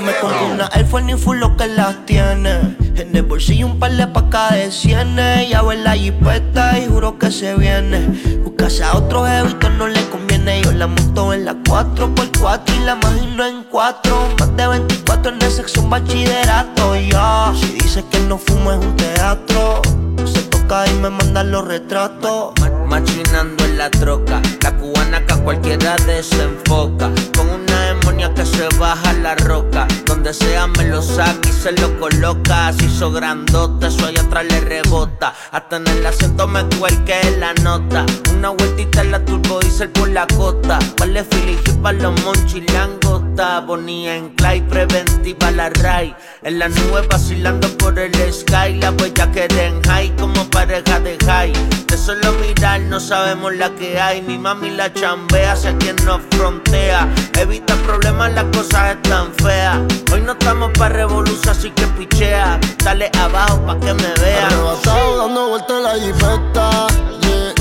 Y 0.00 0.02
me 0.02 0.16
compré 0.18 0.44
una 0.50 0.70
Air 0.72 0.86
Force 0.86 1.16
full 1.18 1.38
lo 1.38 1.56
que 1.56 1.66
las 1.66 2.06
tiene. 2.06 2.76
En 2.96 3.14
el 3.14 3.22
bolsillo 3.22 3.66
un 3.66 3.78
par 3.78 3.92
de 3.92 4.06
pacas 4.06 4.52
de 4.52 4.70
cienes. 4.70 5.50
Ya 5.50 5.60
ve 5.60 5.76
la 5.76 5.92
jipeta 5.92 6.78
y 6.78 6.86
juro 6.86 7.18
que 7.18 7.30
se 7.30 7.54
viene. 7.56 8.06
Buscase 8.42 8.82
a 8.82 8.96
otro 8.96 9.26
jevito 9.26 9.68
no 9.68 9.88
le 9.88 10.02
conviene. 10.08 10.62
Yo 10.62 10.72
la 10.72 10.86
monto 10.86 11.34
en 11.34 11.44
la 11.44 11.54
4x4 11.54 12.76
y 12.76 12.84
la 12.84 12.92
imagino 12.92 13.44
en 13.44 13.64
4. 13.64 14.28
Más 14.38 14.56
de 14.56 14.66
24 14.68 15.32
en 15.32 15.42
el 15.42 15.50
sexo, 15.50 15.82
un 15.82 15.90
bachillerato. 15.90 16.96
Ya, 16.96 17.52
si 17.54 17.72
dice 17.72 18.02
que 18.10 18.20
no 18.20 18.38
fumo 18.38 18.72
es 18.72 18.78
un 18.78 18.96
teatro. 18.96 19.82
Se 20.24 20.42
toca 20.44 20.86
y 20.88 20.94
me 20.94 21.10
manda 21.10 21.44
los 21.44 21.66
retratos. 21.66 22.54
Machinando 22.90 23.64
en 23.64 23.78
la 23.78 23.88
troca, 23.88 24.42
la 24.62 24.76
cubana 24.76 25.24
que 25.24 25.32
a 25.32 25.36
cualquiera 25.36 25.96
desenfoca. 25.98 27.08
Con 27.36 27.48
una 27.48 27.80
demonia 27.86 28.34
que 28.34 28.44
se 28.44 28.66
baja 28.78 29.12
la 29.12 29.36
roca. 29.36 29.86
Donde 30.06 30.34
sea 30.34 30.66
me 30.66 30.84
lo 30.84 31.00
saca 31.00 31.48
y 31.48 31.52
se 31.52 31.70
lo 31.72 31.98
coloca. 32.00 32.66
Así 32.66 32.86
hizo 32.86 33.12
grandote, 33.12 33.86
eso 33.86 34.06
allá 34.06 34.22
atrás 34.22 34.44
le 34.50 34.60
rebota. 34.60 35.32
Hasta 35.52 35.76
en 35.76 35.86
el 35.86 36.04
asiento 36.04 36.48
me 36.48 36.64
cuelque 36.78 37.36
la 37.38 37.54
nota. 37.54 38.04
Una 38.34 38.50
vueltita 38.50 39.02
en 39.02 39.12
la 39.12 39.24
turbo 39.24 39.60
diesel 39.60 39.90
por 39.90 40.08
la 40.08 40.26
costa. 40.26 40.80
Vale 40.98 41.24
y 41.46 41.70
para 41.82 41.96
los 41.96 42.20
monchis 42.22 42.70
langota. 42.72 43.60
Bonía 43.60 44.16
en 44.16 44.30
clay, 44.30 44.62
preventiva 44.62 45.52
la 45.52 45.70
ray. 45.70 46.14
En 46.42 46.58
la 46.58 46.68
nube 46.68 47.06
vacilando 47.08 47.68
por 47.78 47.98
el 47.98 48.12
sky. 48.32 48.74
La 48.80 48.90
huella 48.90 49.30
que 49.30 49.44
en 49.44 49.80
high 49.84 50.14
como 50.16 50.44
pareja 50.50 50.98
de 50.98 51.16
high. 51.24 51.52
De 51.86 51.96
solo 51.96 52.32
mirar 52.32 52.79
no 52.88 53.00
sabemos 53.00 53.54
la 53.54 53.70
que 53.70 54.00
hay. 54.00 54.22
Mi 54.22 54.38
mami 54.38 54.70
la 54.70 54.92
chambea, 54.92 55.56
sé 55.56 55.76
quien 55.78 55.96
nos 56.04 56.20
frontea. 56.30 57.08
Evita 57.38 57.74
problemas, 57.76 58.32
las 58.32 58.44
cosas 58.56 58.96
están 58.96 59.32
feas. 59.34 59.78
Hoy 60.12 60.20
no 60.22 60.32
estamos 60.32 60.70
para 60.78 60.94
revolución, 60.94 61.48
así 61.48 61.70
que 61.70 61.86
pichea. 61.88 62.58
Dale 62.84 63.10
abajo 63.18 63.60
pa' 63.66 63.78
que 63.80 63.94
me 63.94 64.12
vean. 64.20 64.46
Arrebatado 64.46 65.18
dando 65.18 65.48
vueltas 65.48 65.82
la 65.82 65.94
jipeta, 65.94 66.86
yeah. 67.22 67.54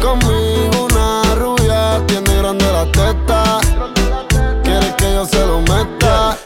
Conmigo 0.00 0.86
una 0.90 1.34
rubia 1.34 2.06
tiene 2.06 2.36
grande 2.36 2.64
la 2.72 2.84
teta. 2.92 3.27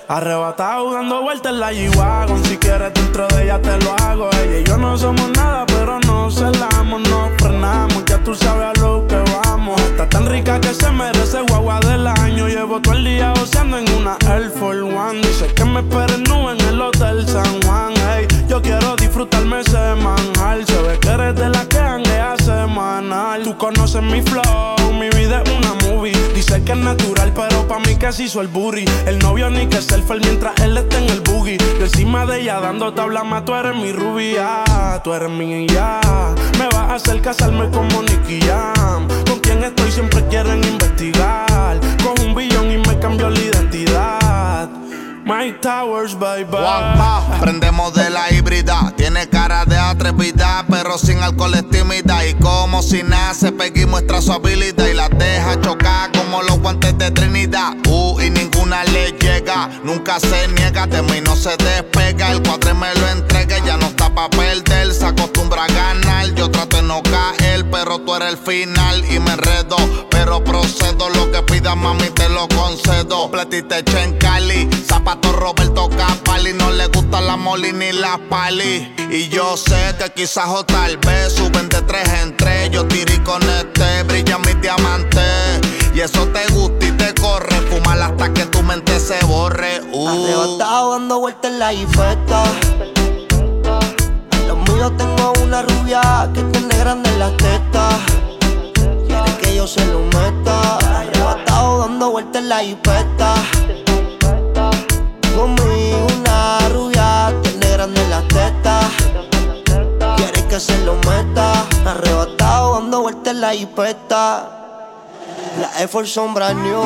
Arrebatado 0.08 0.92
dando 0.92 1.22
vueltas 1.22 1.52
en 1.52 1.60
la 1.60 1.72
G-Wagon 1.72 2.44
Si 2.44 2.56
quieres 2.56 2.92
dentro 2.94 3.26
de 3.28 3.44
ella 3.44 3.60
te 3.60 3.76
lo 3.84 3.92
hago. 3.94 4.28
Ella 4.42 4.58
y 4.58 4.64
yo 4.64 4.76
no 4.76 4.96
somos 4.96 5.28
nada 5.30 5.64
pero 5.66 5.98
no 6.00 6.30
celamos 6.30 7.00
No 7.08 7.30
frenamos, 7.38 8.04
ya 8.06 8.18
tú 8.18 8.34
sabes 8.34 8.66
a 8.76 8.80
lo 8.80 9.06
que 9.06 9.16
vamos. 9.16 9.80
Está 9.82 10.08
tan 10.08 10.26
rica 10.26 10.60
que 10.60 10.72
se 10.74 10.90
merece 10.90 11.40
guagua 11.48 11.80
del 11.80 12.06
año. 12.06 12.48
Llevo 12.48 12.80
todo 12.80 12.94
el 12.94 13.04
día 13.04 13.32
oceando 13.32 13.78
en 13.78 13.90
una 13.94 14.16
Air 14.28 14.50
Force 14.50 14.80
One. 14.82 15.20
Dice 15.20 15.46
que 15.54 15.64
me 15.64 15.80
esperen 15.80 16.22
nube 16.24 16.52
en 16.52 16.60
el 16.68 16.80
Hotel 16.80 17.26
San 17.28 17.62
Juan. 17.62 17.92
Ey, 18.16 18.26
Yo 18.48 18.60
quiero 18.60 18.96
disfrutarme 18.96 19.62
semanal 19.64 20.66
Se 20.66 20.82
ve 20.82 20.98
que 20.98 21.08
eres 21.08 21.34
de 21.34 21.48
la 21.48 21.64
que 21.66 21.78
hanguea 21.78 22.11
Tú 23.42 23.56
conoces 23.58 24.02
mi 24.02 24.22
flow, 24.22 24.92
mi 24.92 25.08
vida 25.10 25.42
es 25.44 25.50
una 25.50 25.74
movie. 25.88 26.12
Dice 26.32 26.62
que 26.62 26.72
es 26.72 26.78
natural 26.78 27.32
pero 27.34 27.66
pa' 27.66 27.80
mí 27.80 27.98
se 28.10 28.22
hizo 28.22 28.40
el 28.40 28.46
booty. 28.46 28.84
El 29.04 29.18
novio 29.18 29.50
ni 29.50 29.66
que 29.66 29.82
selfie 29.82 30.20
mientras 30.20 30.54
él 30.60 30.76
está 30.76 30.98
en 30.98 31.10
el 31.10 31.20
boogie. 31.22 31.58
Yo 31.58 31.86
encima 31.86 32.24
de 32.24 32.42
ella 32.42 32.60
dando 32.60 32.94
tabla 32.94 33.24
más 33.24 33.44
tú 33.44 33.54
eres 33.54 33.74
mi 33.74 33.90
rubia. 33.90 34.62
Tú 35.02 35.12
eres 35.12 35.30
mi 35.30 35.66
ya. 35.66 36.00
Me 36.56 36.66
vas 36.66 36.76
a 36.76 36.94
hacer 36.94 37.20
casarme 37.20 37.68
como 37.70 38.02
Nicky 38.02 38.40
Jam. 38.42 39.08
Con 39.26 39.40
quien 39.40 39.64
estoy 39.64 39.90
siempre 39.90 40.24
quieren 40.28 40.62
investigar 40.62 41.51
My 45.32 45.50
Towers, 45.50 46.14
bye 46.14 46.44
bye. 46.44 46.60
Juanpa, 46.60 47.38
prendemos 47.40 47.94
de 47.94 48.10
la 48.10 48.30
híbrida. 48.30 48.92
Tiene 48.98 49.26
cara 49.30 49.64
de 49.64 49.78
atrevida, 49.78 50.62
pero 50.68 50.98
sin 50.98 51.22
alcohol 51.22 51.54
es 51.54 51.66
tímida. 51.70 52.26
Y 52.26 52.34
como 52.34 52.82
si 52.82 53.02
nace, 53.02 53.50
Peggy 53.50 53.86
muestra 53.86 54.20
su 54.20 54.30
habilidad 54.30 54.86
y 54.86 54.92
la 54.92 55.08
deja 55.08 55.58
chocar 55.62 56.12
como 56.12 56.42
los 56.42 56.60
guantes 56.60 56.98
de 56.98 57.10
Trinidad. 57.12 57.72
Uh, 57.88 58.20
y 58.20 58.28
ninguna 58.28 58.84
le 58.84 59.12
llega, 59.12 59.70
nunca 59.82 60.20
se 60.20 60.48
niega, 60.48 60.86
de 60.86 61.00
mí 61.00 61.22
no 61.24 61.34
se 61.34 61.56
despega. 61.56 62.32
El 62.32 62.42
cuadre 62.42 62.74
me 62.74 62.94
lo 62.94 63.08
entrega, 63.08 63.58
ya 63.60 63.78
no 63.78 63.86
está 63.86 64.14
pa' 64.14 64.28
perder. 64.28 64.92
Se 64.92 65.06
acostumbra 65.06 65.64
a 65.64 65.68
ganar, 65.68 66.26
yo 66.34 66.50
no 66.92 67.02
caer, 67.04 67.64
pero 67.70 68.00
tú 68.00 68.14
eres 68.14 68.28
el 68.32 68.36
final 68.36 69.02
y 69.10 69.18
me 69.18 69.32
enredo. 69.32 69.76
Pero 70.10 70.44
procedo, 70.44 71.08
lo 71.08 71.32
que 71.32 71.42
pidas, 71.42 71.74
mami, 71.74 72.10
te 72.10 72.28
lo 72.28 72.46
concedo. 72.48 73.30
Platiste 73.30 73.82
en 74.02 74.18
Cali, 74.18 74.68
zapato 74.86 75.32
Roberto 75.32 75.88
Capali. 75.88 76.52
No 76.52 76.70
le 76.70 76.88
gusta 76.88 77.22
la 77.22 77.36
moli 77.36 77.72
ni 77.72 77.92
la 77.92 78.20
pali. 78.28 78.94
Y 79.10 79.28
yo 79.28 79.56
sé 79.56 79.94
que 79.98 80.10
quizás 80.12 80.48
o 80.48 80.64
tal 80.64 80.98
vez 80.98 81.32
suben 81.32 81.70
de 81.70 81.80
tres 81.82 82.06
en 82.22 82.36
tres. 82.36 82.70
Yo 82.70 82.86
tiré 82.86 83.22
con 83.22 83.42
este, 83.42 84.02
brilla 84.02 84.36
mi 84.38 84.52
diamante. 84.60 85.22
Y 85.94 86.00
eso 86.00 86.26
te 86.28 86.46
gusta 86.52 86.86
y 86.86 86.92
te 86.92 87.14
corre. 87.14 87.56
Fumar 87.70 88.02
hasta 88.02 88.34
que 88.34 88.44
tu 88.46 88.62
mente 88.62 89.00
se 89.00 89.18
borre. 89.24 89.80
Uh. 89.92 90.58
Dando 90.58 91.20
vueltas 91.20 91.52
en 91.52 91.58
la 91.58 91.72
jipeta. 91.72 92.44
Los 94.46 94.58
míos 94.68 94.92
tengo 94.98 95.41
una 95.52 95.60
rubia 95.60 96.30
que 96.32 96.42
tiene 96.44 96.78
grande 96.78 97.10
las 97.18 97.36
tetas. 97.36 97.94
Quiere 99.06 99.36
que 99.38 99.54
yo 99.54 99.66
se 99.66 99.84
lo 99.84 100.00
meta. 100.00 100.78
Arrebatado 100.78 101.80
dando 101.80 102.10
vueltas 102.10 102.42
en 102.42 102.48
la 102.48 102.60
jipeta. 102.60 103.34
Conmigo 105.36 106.06
una 106.16 106.58
rubia 106.70 107.34
tiene 107.42 107.68
grande 107.70 108.00
las 108.08 108.26
tetas. 108.28 108.86
Quiere 110.16 110.48
que 110.48 110.58
se 110.58 110.78
lo 110.86 110.94
meta. 110.94 111.66
Arrebatado 111.84 112.80
dando 112.80 113.02
vueltas 113.02 113.34
en 113.34 113.40
la 113.42 113.50
jipeta. 113.52 114.48
La 115.60 115.86
Force 115.86 116.14
son 116.14 116.32
brand 116.32 116.62
new. 116.62 116.82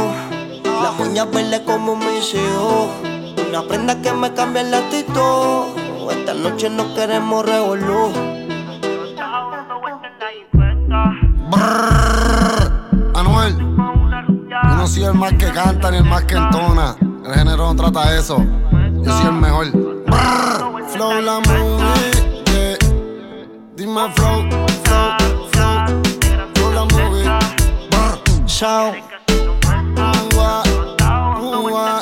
Las 0.82 0.98
uñas 0.98 1.30
verdes 1.30 1.60
como 1.60 1.94
mis 1.94 2.34
hijos. 2.34 2.88
Una 3.48 3.62
prenda 3.62 3.94
que 4.02 4.10
me 4.10 4.34
cambia 4.34 4.62
el 4.62 4.74
actitud. 4.74 5.66
Esta 6.10 6.34
noche 6.34 6.68
no 6.68 6.92
queremos 6.96 7.46
revolú. 7.46 8.45
Anuel, 13.14 13.56
yo 13.58 14.76
no 14.76 14.86
soy 14.86 15.04
el 15.04 15.14
más 15.14 15.32
que 15.34 15.46
canta 15.52 15.90
ni 15.90 15.98
el 15.98 16.04
más 16.04 16.24
que 16.24 16.34
entona. 16.34 16.96
El 17.24 17.34
género 17.34 17.72
no 17.72 17.76
trata 17.76 18.16
eso. 18.16 18.44
Yo 19.02 19.12
soy 19.12 19.26
el 19.26 19.32
mejor. 19.32 19.70
Brrr, 19.70 20.84
flow 20.88 21.20
la 21.20 21.38
movie, 21.40 22.42
yeah. 22.46 22.76
Dime 23.76 24.10
flow, 24.14 24.48
flow, 24.84 25.16
flow. 25.52 26.72
La 26.72 26.84
movie. 26.84 27.24
Brrr, 27.90 28.48
Sound. 28.48 28.96
Ua, 30.36 30.62
ua. 31.40 32.00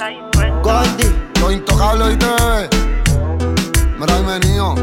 Goldie. 0.63 1.13
Los 1.41 1.53
intocables, 1.53 2.07
¿oíste, 2.09 2.27
bebé? 2.27 2.69
Mira, 3.99 4.15
ahí 4.15 4.25
venido. 4.25 4.75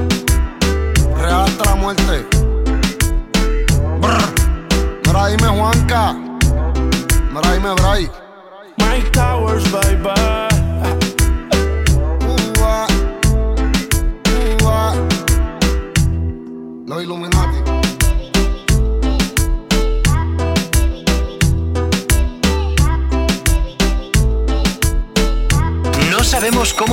Real 1.18 1.42
hasta 1.46 1.64
la 1.66 1.76
muerte. 1.76 2.21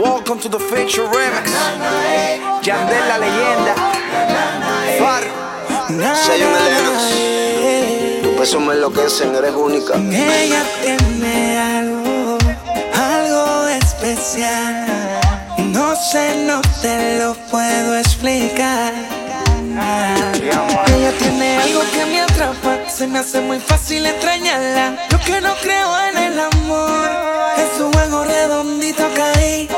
Welcome 0.00 0.40
to 0.40 0.48
the 0.48 0.58
Feature 0.58 1.04
Remix. 1.12 1.52
Yandel 2.62 3.06
la 3.06 3.18
leyenda. 3.18 3.74
Far. 4.98 5.24
Soy 6.24 6.42
una 6.42 6.60
leyenda. 6.64 8.22
Tus 8.22 8.38
besos 8.38 8.62
me 8.62 8.72
enloquecen, 8.72 9.34
eres 9.34 9.52
única. 9.52 9.96
Ella 9.96 10.62
tiene 10.80 11.58
algo, 11.58 12.38
algo 12.94 13.68
especial. 13.68 15.20
No 15.58 15.94
sé, 15.94 16.44
no 16.46 16.62
te 16.80 17.18
lo 17.18 17.34
puedo 17.50 17.96
explicar. 17.98 18.94
Ella 20.96 21.12
tiene 21.18 21.58
algo 21.58 21.82
que 21.92 22.06
me 22.06 22.22
atrapa, 22.22 22.88
se 22.88 23.06
me 23.06 23.18
hace 23.18 23.42
muy 23.42 23.60
fácil 23.60 24.06
extrañarla. 24.06 24.96
Yo 25.10 25.20
que 25.20 25.42
no 25.42 25.54
creo 25.56 26.00
en 26.08 26.16
el 26.16 26.40
amor, 26.40 27.10
es 27.58 27.80
un 27.80 27.92
juego 27.92 28.24
redondito 28.24 29.06
caí. 29.14 29.68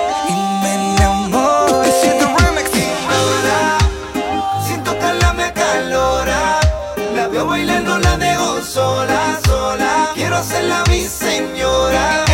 Pásela 10.42 10.82
mi 10.90 11.00
señora. 11.02 12.31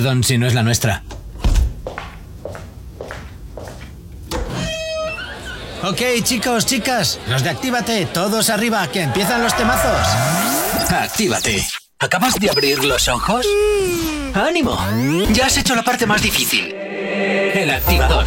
Perdón 0.00 0.24
si 0.24 0.38
no 0.38 0.46
es 0.46 0.54
la 0.54 0.62
nuestra. 0.62 1.02
Ok, 5.82 6.00
chicos, 6.22 6.64
chicas, 6.64 7.18
los 7.28 7.42
de 7.42 7.50
Actívate, 7.50 8.06
todos 8.06 8.48
arriba, 8.48 8.88
que 8.90 9.02
empiezan 9.02 9.42
los 9.42 9.54
temazos. 9.54 10.08
Actívate. 10.88 11.66
¿Acabas 11.98 12.36
de 12.36 12.48
abrir 12.48 12.82
los 12.82 13.08
ojos? 13.08 13.46
¡Ánimo! 14.32 14.78
Ya 15.34 15.44
has 15.44 15.58
hecho 15.58 15.74
la 15.74 15.82
parte 15.82 16.06
más 16.06 16.22
difícil. 16.22 16.72
El 16.72 17.68
activador. 17.68 18.24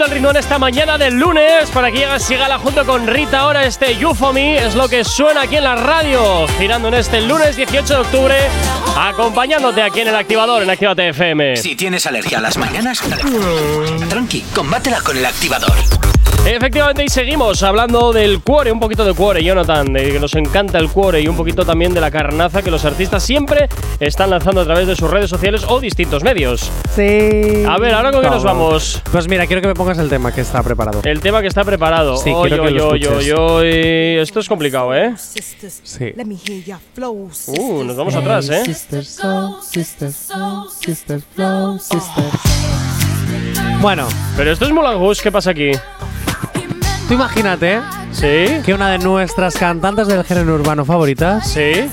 El 0.00 0.10
ritmo 0.10 0.30
en 0.30 0.36
esta 0.36 0.58
mañana 0.58 0.96
del 0.96 1.14
lunes 1.14 1.70
para 1.70 1.90
que 1.90 1.98
llegue 1.98 2.18
Sigala 2.18 2.58
junto 2.58 2.86
con 2.86 3.06
Rita. 3.06 3.40
Ahora 3.40 3.66
este 3.66 3.94
Me 4.32 4.56
es 4.56 4.74
lo 4.74 4.88
que 4.88 5.04
suena 5.04 5.42
aquí 5.42 5.56
en 5.56 5.64
la 5.64 5.76
radio. 5.76 6.46
Girando 6.58 6.88
en 6.88 6.94
este 6.94 7.20
lunes 7.20 7.56
18 7.56 7.94
de 7.94 8.00
octubre, 8.00 8.34
acompañándote 8.96 9.82
aquí 9.82 10.00
en 10.00 10.08
el 10.08 10.16
activador 10.16 10.62
en 10.62 10.70
Actívate 10.70 11.10
FM. 11.10 11.56
Si 11.58 11.76
tienes 11.76 12.06
alergia 12.06 12.38
a 12.38 12.40
las 12.40 12.56
mañanas, 12.56 13.02
tranqui, 14.08 14.40
combátela 14.54 15.02
con 15.02 15.18
el 15.18 15.26
activador. 15.26 16.01
Efectivamente, 16.44 17.04
y 17.04 17.08
seguimos 17.08 17.62
hablando 17.62 18.12
del 18.12 18.40
cuore, 18.40 18.72
un 18.72 18.80
poquito 18.80 19.04
de 19.04 19.14
cuore, 19.14 19.44
Jonathan, 19.44 19.92
de 19.92 20.12
que 20.12 20.18
nos 20.18 20.34
encanta 20.34 20.78
el 20.78 20.88
cuore 20.90 21.20
y 21.20 21.28
un 21.28 21.36
poquito 21.36 21.64
también 21.64 21.94
de 21.94 22.00
la 22.00 22.10
carnaza 22.10 22.62
que 22.62 22.70
los 22.70 22.84
artistas 22.84 23.22
siempre 23.22 23.68
están 24.00 24.30
lanzando 24.30 24.60
a 24.60 24.64
través 24.64 24.88
de 24.88 24.96
sus 24.96 25.08
redes 25.08 25.30
sociales 25.30 25.64
o 25.68 25.78
distintos 25.78 26.24
medios. 26.24 26.68
Sí. 26.96 27.64
A 27.66 27.78
ver, 27.78 27.94
ahora 27.94 28.10
con 28.10 28.22
qué 28.22 28.28
nos 28.28 28.42
Vamos. 28.42 29.00
Pues 29.12 29.28
mira, 29.28 29.46
quiero 29.46 29.62
que 29.62 29.68
me 29.68 29.74
pongas 29.74 29.98
el 29.98 30.08
tema 30.08 30.32
que 30.32 30.40
está 30.40 30.64
preparado. 30.64 31.00
El 31.04 31.20
tema 31.20 31.40
que 31.40 31.46
está 31.46 31.64
preparado. 31.64 32.16
Sí, 32.16 32.32
Oy, 32.34 32.48
quiero 32.48 32.64
que 32.64 32.70
oy, 32.70 32.74
lo 32.76 32.88
oy, 32.88 33.00
escuches. 33.02 33.18
oy, 33.18 33.30
oy. 33.30 34.18
Esto 34.18 34.40
es 34.40 34.48
complicado, 34.48 34.92
¿eh? 34.96 35.14
Sí. 35.16 36.12
Uh, 37.46 37.84
nos 37.84 37.96
vamos 37.96 38.14
atrás, 38.16 38.50
¿eh? 38.50 38.62
Bueno, 43.80 44.08
Pero 44.36 44.52
esto 44.52 44.64
es 44.64 44.70
Rouge, 44.72 45.22
¿qué 45.22 45.32
pasa 45.32 45.50
aquí? 45.50 45.70
Tú 47.12 47.16
imagínate 47.16 47.80
¿Sí? 48.10 48.62
que 48.64 48.72
una 48.72 48.90
de 48.90 48.98
nuestras 48.98 49.54
cantantes 49.54 50.06
del 50.06 50.24
género 50.24 50.54
urbano 50.54 50.86
favoritas 50.86 51.46
¿Sí? 51.46 51.90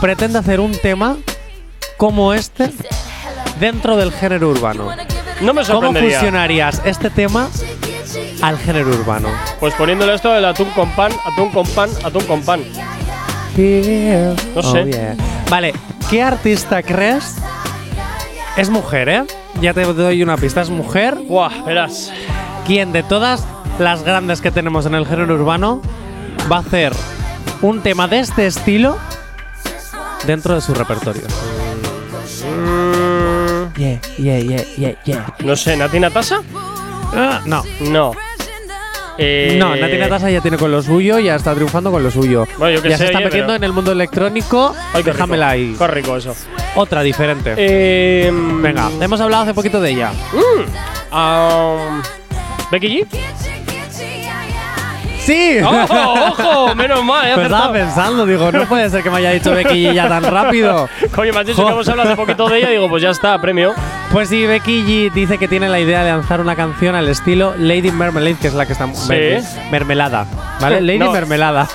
pretende 0.00 0.38
hacer 0.38 0.58
un 0.58 0.72
tema 0.72 1.18
como 1.98 2.32
este 2.32 2.70
dentro 3.60 3.96
del 3.96 4.10
género 4.10 4.48
urbano. 4.48 4.88
No 5.42 5.52
me 5.52 5.62
¿Cómo 5.62 5.64
sorprendería. 5.64 6.18
fusionarías 6.18 6.80
este 6.86 7.10
tema 7.10 7.48
al 8.40 8.56
género 8.58 8.88
urbano? 8.88 9.28
Pues 9.60 9.74
poniéndole 9.74 10.14
esto 10.14 10.32
del 10.32 10.46
atún 10.46 10.70
con 10.70 10.90
pan, 10.92 11.12
atún 11.26 11.50
con 11.50 11.66
pan, 11.66 11.90
atún 12.02 12.24
con 12.24 12.42
pan. 12.42 12.60
No 12.64 14.62
sé. 14.62 14.80
Oh, 14.80 14.86
yeah. 14.86 15.14
Vale, 15.50 15.74
¿qué 16.08 16.22
artista 16.22 16.82
crees? 16.82 17.36
Es 18.56 18.70
mujer, 18.70 19.08
¿eh? 19.10 19.24
Ya 19.60 19.74
te 19.74 19.84
doy 19.84 20.22
una 20.22 20.38
pista, 20.38 20.62
es 20.62 20.70
mujer. 20.70 21.18
Buah, 21.28 21.64
verás. 21.66 22.12
¿Quién 22.66 22.92
de 22.92 23.02
todas 23.02 23.46
las 23.78 24.02
grandes 24.02 24.40
que 24.40 24.50
tenemos 24.50 24.86
en 24.86 24.94
el 24.94 25.06
género 25.06 25.34
urbano 25.34 25.80
va 26.50 26.56
a 26.56 26.60
hacer 26.60 26.92
un 27.62 27.80
tema 27.82 28.08
de 28.08 28.20
este 28.20 28.46
estilo 28.46 28.98
dentro 30.26 30.54
de 30.54 30.60
su 30.60 30.74
repertorio? 30.74 31.22
Yeah, 33.76 34.00
yeah, 34.18 34.38
yeah, 34.40 34.64
yeah, 34.76 34.94
yeah. 35.04 35.34
No 35.44 35.54
sé, 35.56 35.76
¿Nati 35.76 36.00
Natasa? 36.00 36.42
Ah, 37.14 37.40
no. 37.44 37.62
No. 37.80 38.12
Eh, 39.16 39.56
No, 39.58 39.74
Nati 39.76 39.96
Natasha 39.98 40.30
ya 40.30 40.40
tiene 40.40 40.56
con 40.56 40.70
lo 40.70 40.82
suyo, 40.82 41.18
ya 41.18 41.36
está 41.36 41.54
triunfando 41.54 41.90
con 41.90 42.02
lo 42.02 42.10
suyo. 42.10 42.44
Bueno, 42.58 42.76
yo 42.76 42.82
qué 42.82 42.90
ya 42.90 42.96
sé, 42.98 43.04
se 43.04 43.06
está 43.06 43.18
oye, 43.18 43.24
metiendo 43.26 43.48
pero- 43.48 43.56
en 43.56 43.64
el 43.64 43.72
mundo 43.72 43.92
electrónico. 43.92 44.74
Ay, 44.92 45.02
qué 45.04 45.12
Déjamela 45.12 45.52
rico. 45.54 45.84
ahí. 45.84 45.88
Qué 45.88 45.94
rico 45.94 46.16
eso. 46.16 46.34
Otra 46.76 47.02
diferente. 47.02 47.54
Eh, 47.56 48.32
Venga, 48.32 48.90
hemos 49.00 49.20
hablado 49.20 49.44
hace 49.44 49.54
poquito 49.54 49.80
de 49.80 49.90
ella. 49.90 50.12
mm, 50.32 51.14
um, 51.16 52.02
¿Becky 52.70 52.88
G? 52.88 53.06
¡Sí! 55.28 55.58
¡Ojo, 55.62 56.14
ojo! 56.30 56.74
Menos 56.74 57.04
mal, 57.04 57.28
he 57.28 57.34
Pues 57.34 57.46
estaba 57.46 57.70
pensando, 57.72 58.24
digo, 58.24 58.50
no 58.50 58.64
puede 58.64 58.88
ser 58.88 59.02
que 59.02 59.10
me 59.10 59.18
haya 59.18 59.32
dicho 59.32 59.50
Becky 59.54 59.84
G 59.88 59.92
ya 59.92 60.08
tan 60.08 60.22
rápido. 60.24 60.88
Coño, 61.14 61.34
me 61.34 61.40
has 61.40 61.46
dicho 61.46 61.64
que 61.66 61.70
hemos 61.72 61.86
hablado 61.88 62.08
hace 62.08 62.16
poquito 62.16 62.48
de 62.48 62.58
ella, 62.58 62.70
digo, 62.70 62.88
pues 62.88 63.02
ya 63.02 63.10
está, 63.10 63.38
premio. 63.38 63.74
Pues 64.10 64.30
sí, 64.30 64.46
Becky 64.46 64.82
G 64.84 65.12
dice 65.12 65.36
que 65.36 65.48
tiene 65.48 65.68
la 65.68 65.78
idea 65.80 66.02
de 66.02 66.10
lanzar 66.10 66.40
una 66.40 66.56
canción 66.56 66.94
al 66.94 67.08
estilo 67.08 67.54
Lady 67.58 67.90
Marmalade, 67.90 68.36
que 68.40 68.48
es 68.48 68.54
la 68.54 68.64
que 68.64 68.72
está 68.72 68.86
mer- 69.06 69.42
mermelada, 69.70 70.26
¿vale? 70.62 70.80
Lady 70.80 70.98
No. 70.98 71.12
Mermelada. 71.12 71.68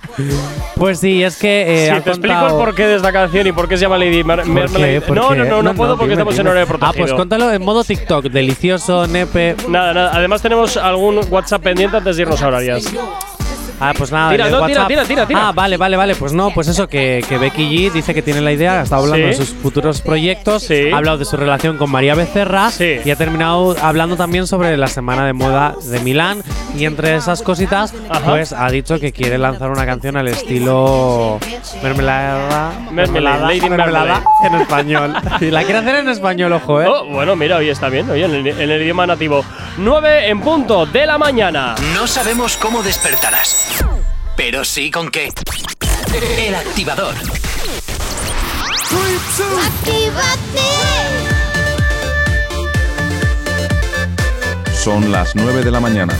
pues 0.76 1.00
sí, 1.00 1.22
es 1.22 1.36
que 1.36 1.84
eh, 1.84 1.84
sí, 1.86 1.90
ha 1.90 2.00
te 2.00 2.10
explico 2.10 2.34
contado- 2.34 2.58
el 2.60 2.64
porqué 2.64 2.86
de 2.86 2.96
esta 2.96 3.12
canción 3.12 3.46
y 3.46 3.52
por 3.52 3.68
qué 3.68 3.76
se 3.76 3.82
llama 3.82 3.98
Lady. 3.98 4.22
¿Por 4.24 4.46
No, 4.46 5.28
qué? 5.30 5.36
no, 5.36 5.44
no, 5.44 5.62
no, 5.62 5.74
puedo 5.74 5.96
porque 5.98 6.12
dime, 6.12 6.22
estamos 6.22 6.34
en 6.34 6.38
dime. 6.38 6.50
horario 6.50 6.66
Ah, 6.66 6.78
protegido. 6.78 7.04
pues 7.04 7.12
cuéntalo 7.14 7.52
en 7.52 7.62
modo 7.62 7.84
TikTok, 7.84 8.24
delicioso, 8.26 9.06
nepe. 9.06 9.54
Nada, 9.68 9.92
nada. 9.92 10.10
Además 10.14 10.40
tenemos 10.42 10.76
algún 10.78 11.20
WhatsApp 11.30 11.62
pendiente 11.62 11.96
antes 11.98 12.16
de 12.16 12.22
irnos 12.22 12.40
a 12.42 12.46
Adios. 12.70 13.29
Ah, 13.80 13.94
pues 13.96 14.12
nada, 14.12 14.30
Tira, 14.32 14.44
no, 14.44 14.50
tira, 14.50 14.60
WhatsApp. 14.82 14.88
tira, 14.88 15.04
tira, 15.04 15.26
tira. 15.26 15.48
Ah, 15.48 15.52
vale, 15.52 15.76
vale, 15.78 15.96
vale. 15.96 16.14
Pues 16.14 16.32
no, 16.34 16.50
pues 16.50 16.68
eso, 16.68 16.86
que, 16.88 17.24
que 17.28 17.38
Becky 17.38 17.62
G 17.88 17.92
dice 17.92 18.12
que 18.12 18.20
tiene 18.22 18.40
la 18.42 18.52
idea, 18.52 18.82
está 18.82 18.96
hablando 18.96 19.16
Sí. 19.16 19.22
de 19.22 19.34
sus 19.34 19.48
futuros 19.50 20.02
proyectos, 20.02 20.64
Sí. 20.64 20.90
ha 20.92 20.96
hablado 20.98 21.16
de 21.18 21.24
su 21.24 21.36
relación 21.36 21.78
con 21.78 21.90
María 21.90 22.14
Becerra 22.14 22.70
Sí. 22.70 22.96
y 23.04 23.10
ha 23.10 23.16
terminado 23.16 23.74
hablando 23.82 24.16
también 24.16 24.46
sobre 24.46 24.76
la 24.76 24.86
semana 24.86 25.24
de 25.26 25.32
moda 25.32 25.74
de 25.82 25.98
Milán. 26.00 26.42
Y 26.76 26.84
entre 26.84 27.16
esas 27.16 27.42
cositas, 27.42 27.94
Ajá. 28.08 28.20
pues 28.30 28.52
ha 28.52 28.68
dicho 28.70 29.00
que 29.00 29.12
quiere 29.12 29.38
lanzar 29.38 29.70
una 29.70 29.84
canción 29.86 30.16
al 30.16 30.28
estilo 30.28 31.38
mermelada, 31.82 32.72
Mermelada, 32.92 33.46
Lady 33.46 33.68
mermelada 33.68 34.22
en 34.44 34.54
español. 34.56 35.14
y 35.40 35.46
la 35.50 35.62
quiere 35.64 35.78
hacer 35.78 35.96
en 35.96 36.08
español, 36.08 36.52
ojo, 36.52 36.80
eh. 36.82 36.86
Oh, 36.88 37.06
bueno, 37.06 37.34
mira, 37.36 37.56
hoy 37.56 37.68
está 37.70 37.88
bien, 37.88 38.08
oye, 38.10 38.24
en 38.24 38.34
el, 38.34 38.46
en 38.46 38.70
el 38.70 38.82
idioma 38.82 39.06
nativo. 39.06 39.44
9 39.78 40.28
en 40.28 40.40
punto 40.40 40.84
de 40.86 41.06
la 41.06 41.18
mañana. 41.18 41.74
No 41.94 42.06
sabemos 42.06 42.56
cómo 42.56 42.82
despertarás, 42.82 43.69
pero 44.36 44.64
sí 44.64 44.90
con 44.90 45.10
qué. 45.10 45.32
El 46.38 46.54
activador. 46.54 47.14
Son 54.82 55.12
las 55.12 55.36
9 55.36 55.62
de 55.62 55.70
la 55.70 55.80
mañana. 55.80 56.16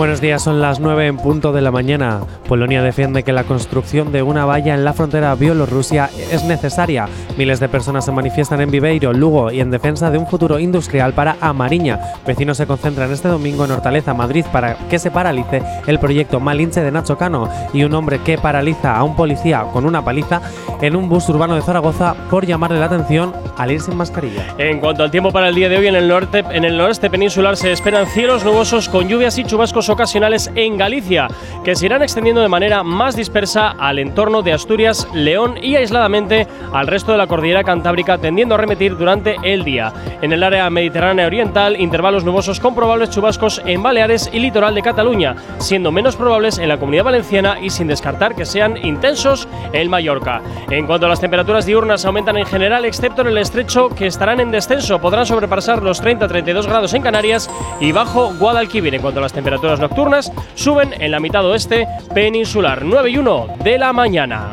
Buenos 0.00 0.22
días, 0.22 0.42
son 0.42 0.62
las 0.62 0.80
9 0.80 1.08
en 1.08 1.18
punto 1.18 1.52
de 1.52 1.60
la 1.60 1.70
mañana. 1.70 2.20
Polonia 2.48 2.82
defiende 2.82 3.22
que 3.22 3.34
la 3.34 3.44
construcción 3.44 4.12
de 4.12 4.22
una 4.22 4.46
valla 4.46 4.72
en 4.72 4.82
la 4.82 4.94
frontera 4.94 5.34
Bielorrusia 5.34 6.08
es 6.32 6.42
necesaria. 6.42 7.06
Miles 7.36 7.60
de 7.60 7.68
personas 7.68 8.06
se 8.06 8.10
manifiestan 8.10 8.62
en 8.62 8.70
Viveiro, 8.70 9.12
Lugo 9.12 9.52
y 9.52 9.60
en 9.60 9.70
defensa 9.70 10.10
de 10.10 10.16
un 10.16 10.26
futuro 10.26 10.58
industrial 10.58 11.12
para 11.12 11.36
Amariña. 11.42 12.00
Vecinos 12.26 12.56
se 12.56 12.66
concentran 12.66 13.12
este 13.12 13.28
domingo 13.28 13.66
en 13.66 13.72
Hortaleza, 13.72 14.14
Madrid, 14.14 14.46
para 14.50 14.74
que 14.88 14.98
se 14.98 15.10
paralice 15.10 15.62
el 15.86 15.98
proyecto 15.98 16.40
Malinche 16.40 16.80
de 16.80 16.90
Nacho 16.90 17.18
Cano 17.18 17.50
y 17.74 17.84
un 17.84 17.92
hombre 17.92 18.20
que 18.20 18.38
paraliza 18.38 18.96
a 18.96 19.04
un 19.04 19.14
policía 19.14 19.66
con 19.70 19.84
una 19.84 20.02
paliza 20.02 20.40
en 20.80 20.96
un 20.96 21.10
bus 21.10 21.28
urbano 21.28 21.56
de 21.56 21.60
Zaragoza 21.60 22.14
por 22.30 22.46
llamarle 22.46 22.80
la 22.80 22.86
atención 22.86 23.34
al 23.58 23.70
ir 23.70 23.82
sin 23.82 23.98
mascarilla. 23.98 24.54
En 24.56 24.80
cuanto 24.80 25.02
al 25.02 25.10
tiempo 25.10 25.30
para 25.30 25.48
el 25.48 25.54
día 25.54 25.68
de 25.68 25.76
hoy, 25.76 25.88
en 25.88 25.94
el 25.94 26.08
norte, 26.08 26.42
en 26.52 26.64
el 26.64 26.78
noreste 26.78 27.10
peninsular 27.10 27.58
se 27.58 27.70
esperan 27.70 28.06
cielos 28.06 28.46
nubosos 28.46 28.88
con 28.88 29.06
lluvias 29.06 29.36
y 29.36 29.44
chubascos 29.44 29.89
ocasionales 29.90 30.50
en 30.54 30.78
Galicia, 30.78 31.28
que 31.64 31.74
se 31.74 31.86
irán 31.86 32.02
extendiendo 32.02 32.40
de 32.40 32.48
manera 32.48 32.82
más 32.82 33.16
dispersa 33.16 33.70
al 33.70 33.98
entorno 33.98 34.42
de 34.42 34.52
Asturias, 34.52 35.06
León 35.12 35.56
y 35.62 35.76
aisladamente 35.76 36.46
al 36.72 36.86
resto 36.86 37.12
de 37.12 37.18
la 37.18 37.26
cordillera 37.26 37.64
cantábrica, 37.64 38.18
tendiendo 38.18 38.54
a 38.54 38.58
remitir 38.58 38.96
durante 38.96 39.36
el 39.42 39.64
día. 39.64 39.92
En 40.22 40.32
el 40.32 40.42
área 40.42 40.70
mediterránea 40.70 41.26
oriental, 41.26 41.80
intervalos 41.80 42.24
nubosos 42.24 42.60
con 42.60 42.74
probables 42.74 43.10
chubascos 43.10 43.60
en 43.66 43.82
Baleares 43.82 44.30
y 44.32 44.38
litoral 44.38 44.74
de 44.74 44.82
Cataluña, 44.82 45.36
siendo 45.58 45.92
menos 45.92 46.16
probables 46.16 46.58
en 46.58 46.68
la 46.68 46.78
comunidad 46.78 47.04
valenciana 47.04 47.58
y 47.60 47.70
sin 47.70 47.88
descartar 47.88 48.34
que 48.34 48.44
sean 48.44 48.76
intensos 48.84 49.48
en 49.72 49.90
Mallorca. 49.90 50.40
En 50.70 50.86
cuanto 50.86 51.06
a 51.06 51.08
las 51.08 51.20
temperaturas 51.20 51.66
diurnas, 51.66 52.04
aumentan 52.04 52.36
en 52.36 52.46
general, 52.46 52.84
excepto 52.84 53.22
en 53.22 53.28
el 53.28 53.38
estrecho, 53.38 53.88
que 53.88 54.06
estarán 54.06 54.40
en 54.40 54.50
descenso. 54.50 55.00
Podrán 55.00 55.26
sobrepasar 55.26 55.82
los 55.82 56.02
30-32 56.02 56.66
grados 56.66 56.94
en 56.94 57.02
Canarias 57.02 57.50
y 57.80 57.92
bajo 57.92 58.32
Guadalquivir. 58.34 58.94
En 58.94 59.02
cuanto 59.02 59.20
a 59.20 59.22
las 59.22 59.32
temperaturas 59.32 59.79
nocturnas, 59.80 60.32
suben 60.54 60.94
en 60.98 61.10
la 61.10 61.20
mitad 61.20 61.44
oeste 61.44 61.88
peninsular. 62.14 62.84
9 62.84 63.10
y 63.10 63.18
1 63.18 63.56
de 63.62 63.78
la 63.78 63.92
mañana. 63.92 64.50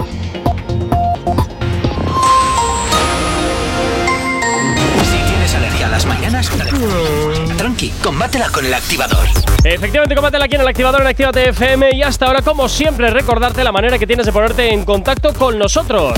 Si 5.03 5.17
tienes 5.29 5.55
alergia 5.55 5.87
a 5.87 5.89
las 5.89 6.05
mañanas, 6.05 6.49
tranqui, 7.77 7.93
combátela 8.01 8.49
con 8.49 8.65
el 8.65 8.73
activador. 8.73 9.27
Efectivamente, 9.63 10.15
combátela 10.15 10.45
aquí 10.45 10.55
en 10.55 10.61
el 10.61 10.67
activador 10.67 11.01
en 11.01 11.07
Actívate 11.07 11.49
FM. 11.49 11.89
Y 11.93 12.03
hasta 12.03 12.27
ahora, 12.27 12.41
como 12.41 12.69
siempre, 12.69 13.09
recordarte 13.09 13.61
la 13.63 13.71
manera 13.71 13.97
que 13.99 14.07
tienes 14.07 14.25
de 14.25 14.31
ponerte 14.31 14.73
en 14.73 14.85
contacto 14.85 15.33
con 15.33 15.59
nosotros. 15.59 16.17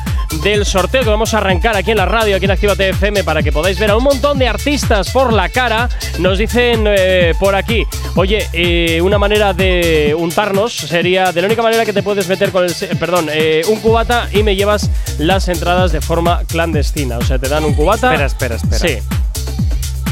del 0.42 0.64
sorteo 0.66 1.02
que 1.02 1.10
vamos 1.10 1.34
a 1.34 1.38
arrancar 1.38 1.76
aquí 1.76 1.90
en 1.92 1.96
la 1.98 2.06
radio, 2.06 2.36
aquí 2.36 2.44
en 2.46 2.50
Actívate 2.50 2.88
FM 2.90 3.24
para 3.24 3.42
que 3.42 3.52
podáis 3.52 3.78
ver 3.78 3.90
a 3.90 3.96
un 3.96 4.04
montón 4.04 4.38
de 4.38 4.48
artistas 4.48 5.10
por 5.10 5.32
la 5.32 5.48
cara, 5.48 5.88
nos 6.18 6.38
dicen 6.38 6.84
eh, 6.88 7.34
por 7.38 7.54
aquí, 7.54 7.84
oye, 8.16 8.48
eh, 8.52 9.00
una 9.00 9.18
manera 9.18 9.52
de 9.52 10.14
untarnos 10.18 10.72
sería 10.74 11.32
de 11.32 11.40
la 11.40 11.46
única 11.46 11.62
manera 11.62 11.84
que 11.84 11.92
te 11.92 12.02
puedes 12.02 12.26
meter 12.28 12.50
con 12.50 12.64
el, 12.64 12.74
se- 12.74 12.88
perdón, 12.96 13.28
eh, 13.32 13.62
un 13.68 13.80
cubata 13.80 14.28
y 14.32 14.42
me 14.42 14.56
llevas 14.56 14.90
las 15.18 15.48
entradas 15.48 15.92
de 15.92 16.00
forma 16.00 16.42
clandestina, 16.48 17.18
o 17.18 17.22
sea, 17.24 17.38
te 17.38 17.48
dan 17.48 17.64
un 17.64 17.74
cubata. 17.74 18.08
Espera, 18.12 18.26
espera, 18.26 18.56
espera. 18.56 18.78
Sí. 18.78 18.98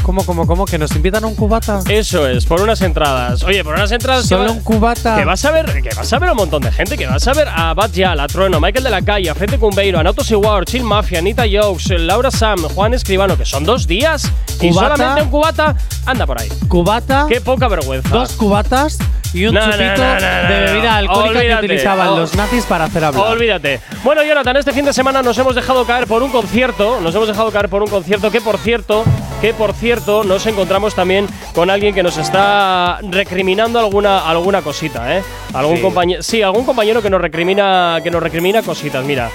¿Cómo, 0.03 0.25
cómo, 0.25 0.45
cómo? 0.45 0.65
¿Que 0.65 0.77
nos 0.77 0.93
invitan 0.95 1.23
a 1.23 1.27
un 1.27 1.35
cubata? 1.35 1.79
Eso 1.89 2.27
es, 2.27 2.45
por 2.45 2.61
unas 2.61 2.81
entradas. 2.81 3.41
Oye, 3.43 3.63
por 3.63 3.73
unas 3.75 3.91
entradas. 3.91 4.25
Solo 4.27 4.51
un 4.51 4.59
cubata. 4.61 5.15
Que 5.15 5.23
vas 5.25 5.43
a 5.45 5.51
ver, 5.51 5.81
que 5.81 5.89
vas 5.95 6.11
a 6.11 6.19
ver 6.19 6.29
a 6.29 6.31
un 6.33 6.37
montón 6.37 6.61
de 6.61 6.71
gente, 6.71 6.97
que 6.97 7.07
vas 7.07 7.25
a 7.27 7.33
ver 7.33 7.47
a 7.47 7.73
Bad 7.73 7.91
Yal, 7.91 8.19
a 8.19 8.27
Trueno, 8.27 8.59
Michael 8.59 8.83
de 8.83 8.89
la 8.89 9.01
Calle, 9.01 9.29
a 9.29 9.35
Fete 9.35 9.57
Cumbeiro, 9.57 9.99
a 9.99 10.03
Nautos 10.03 10.29
War, 10.31 10.65
Chill 10.65 10.83
Mafia, 10.83 11.19
Anita 11.19 11.43
Jokes, 11.49 11.97
Laura 11.97 12.31
Sam, 12.31 12.61
Juan 12.75 12.93
Escribano, 12.93 13.37
que 13.37 13.45
son 13.45 13.63
dos 13.63 13.87
días 13.87 14.29
y 14.59 14.69
Cubata. 14.69 14.95
solamente 14.97 15.21
un 15.23 15.29
cubata 15.29 15.75
anda 16.05 16.25
por 16.27 16.39
ahí. 16.41 16.49
Cubata. 16.67 17.25
Qué 17.29 17.39
poca 17.39 17.67
vergüenza. 17.69 18.09
Dos 18.09 18.33
cubatas 18.33 18.97
y 19.33 19.45
un 19.45 19.55
No, 19.55 19.61
chupito 19.63 19.83
no, 19.97 20.13
no, 20.15 20.19
no, 20.19 20.49
de 20.53 20.59
bebida 20.65 20.97
alcohólica 20.97 21.39
Olvídate. 21.39 21.59
que 21.61 21.65
utilizaban 21.73 22.07
Oh. 22.09 22.17
los 22.17 22.35
nazis 22.35 22.65
para 22.65 22.85
hacer 22.85 23.03
hablar. 23.05 23.27
Olvídate. 23.31 23.79
Bueno, 24.03 24.21
Jonathan, 24.23 24.57
este 24.57 24.73
fin 24.73 24.83
de 24.85 24.93
semana 24.93 25.21
nos 25.23 25.37
hemos 25.37 25.55
dejado 25.55 25.85
caer 25.85 26.07
por 26.07 26.21
un 26.23 26.29
concierto. 26.31 26.99
Nos 27.01 27.15
hemos 27.15 27.27
dejado 27.29 27.49
caer 27.51 27.69
por 27.69 27.81
un 27.81 27.89
concierto 27.89 28.29
que, 28.29 28.41
por 28.41 28.57
cierto, 28.59 29.03
que 29.41 29.53
por 29.53 29.73
cierto, 29.73 29.92
nos 30.25 30.45
encontramos 30.45 30.95
también 30.95 31.27
con 31.53 31.69
alguien 31.69 31.93
que 31.93 32.03
nos 32.03 32.17
está 32.17 32.99
recriminando 33.03 33.79
alguna, 33.79 34.27
alguna 34.29 34.61
cosita, 34.61 35.17
¿eh? 35.17 35.23
Algún 35.53 35.77
Sí. 35.77 35.81
compañero. 35.81 36.23
Sí, 36.23 36.41
algún 36.41 36.65
compañero 36.65 37.01
que 37.01 37.09
nos 37.09 37.21
recrimina. 37.21 37.99
Que 38.03 38.11
nos 38.11 38.21
recrimina 38.21 38.61
cositas, 38.61 39.03
mira. 39.05 39.29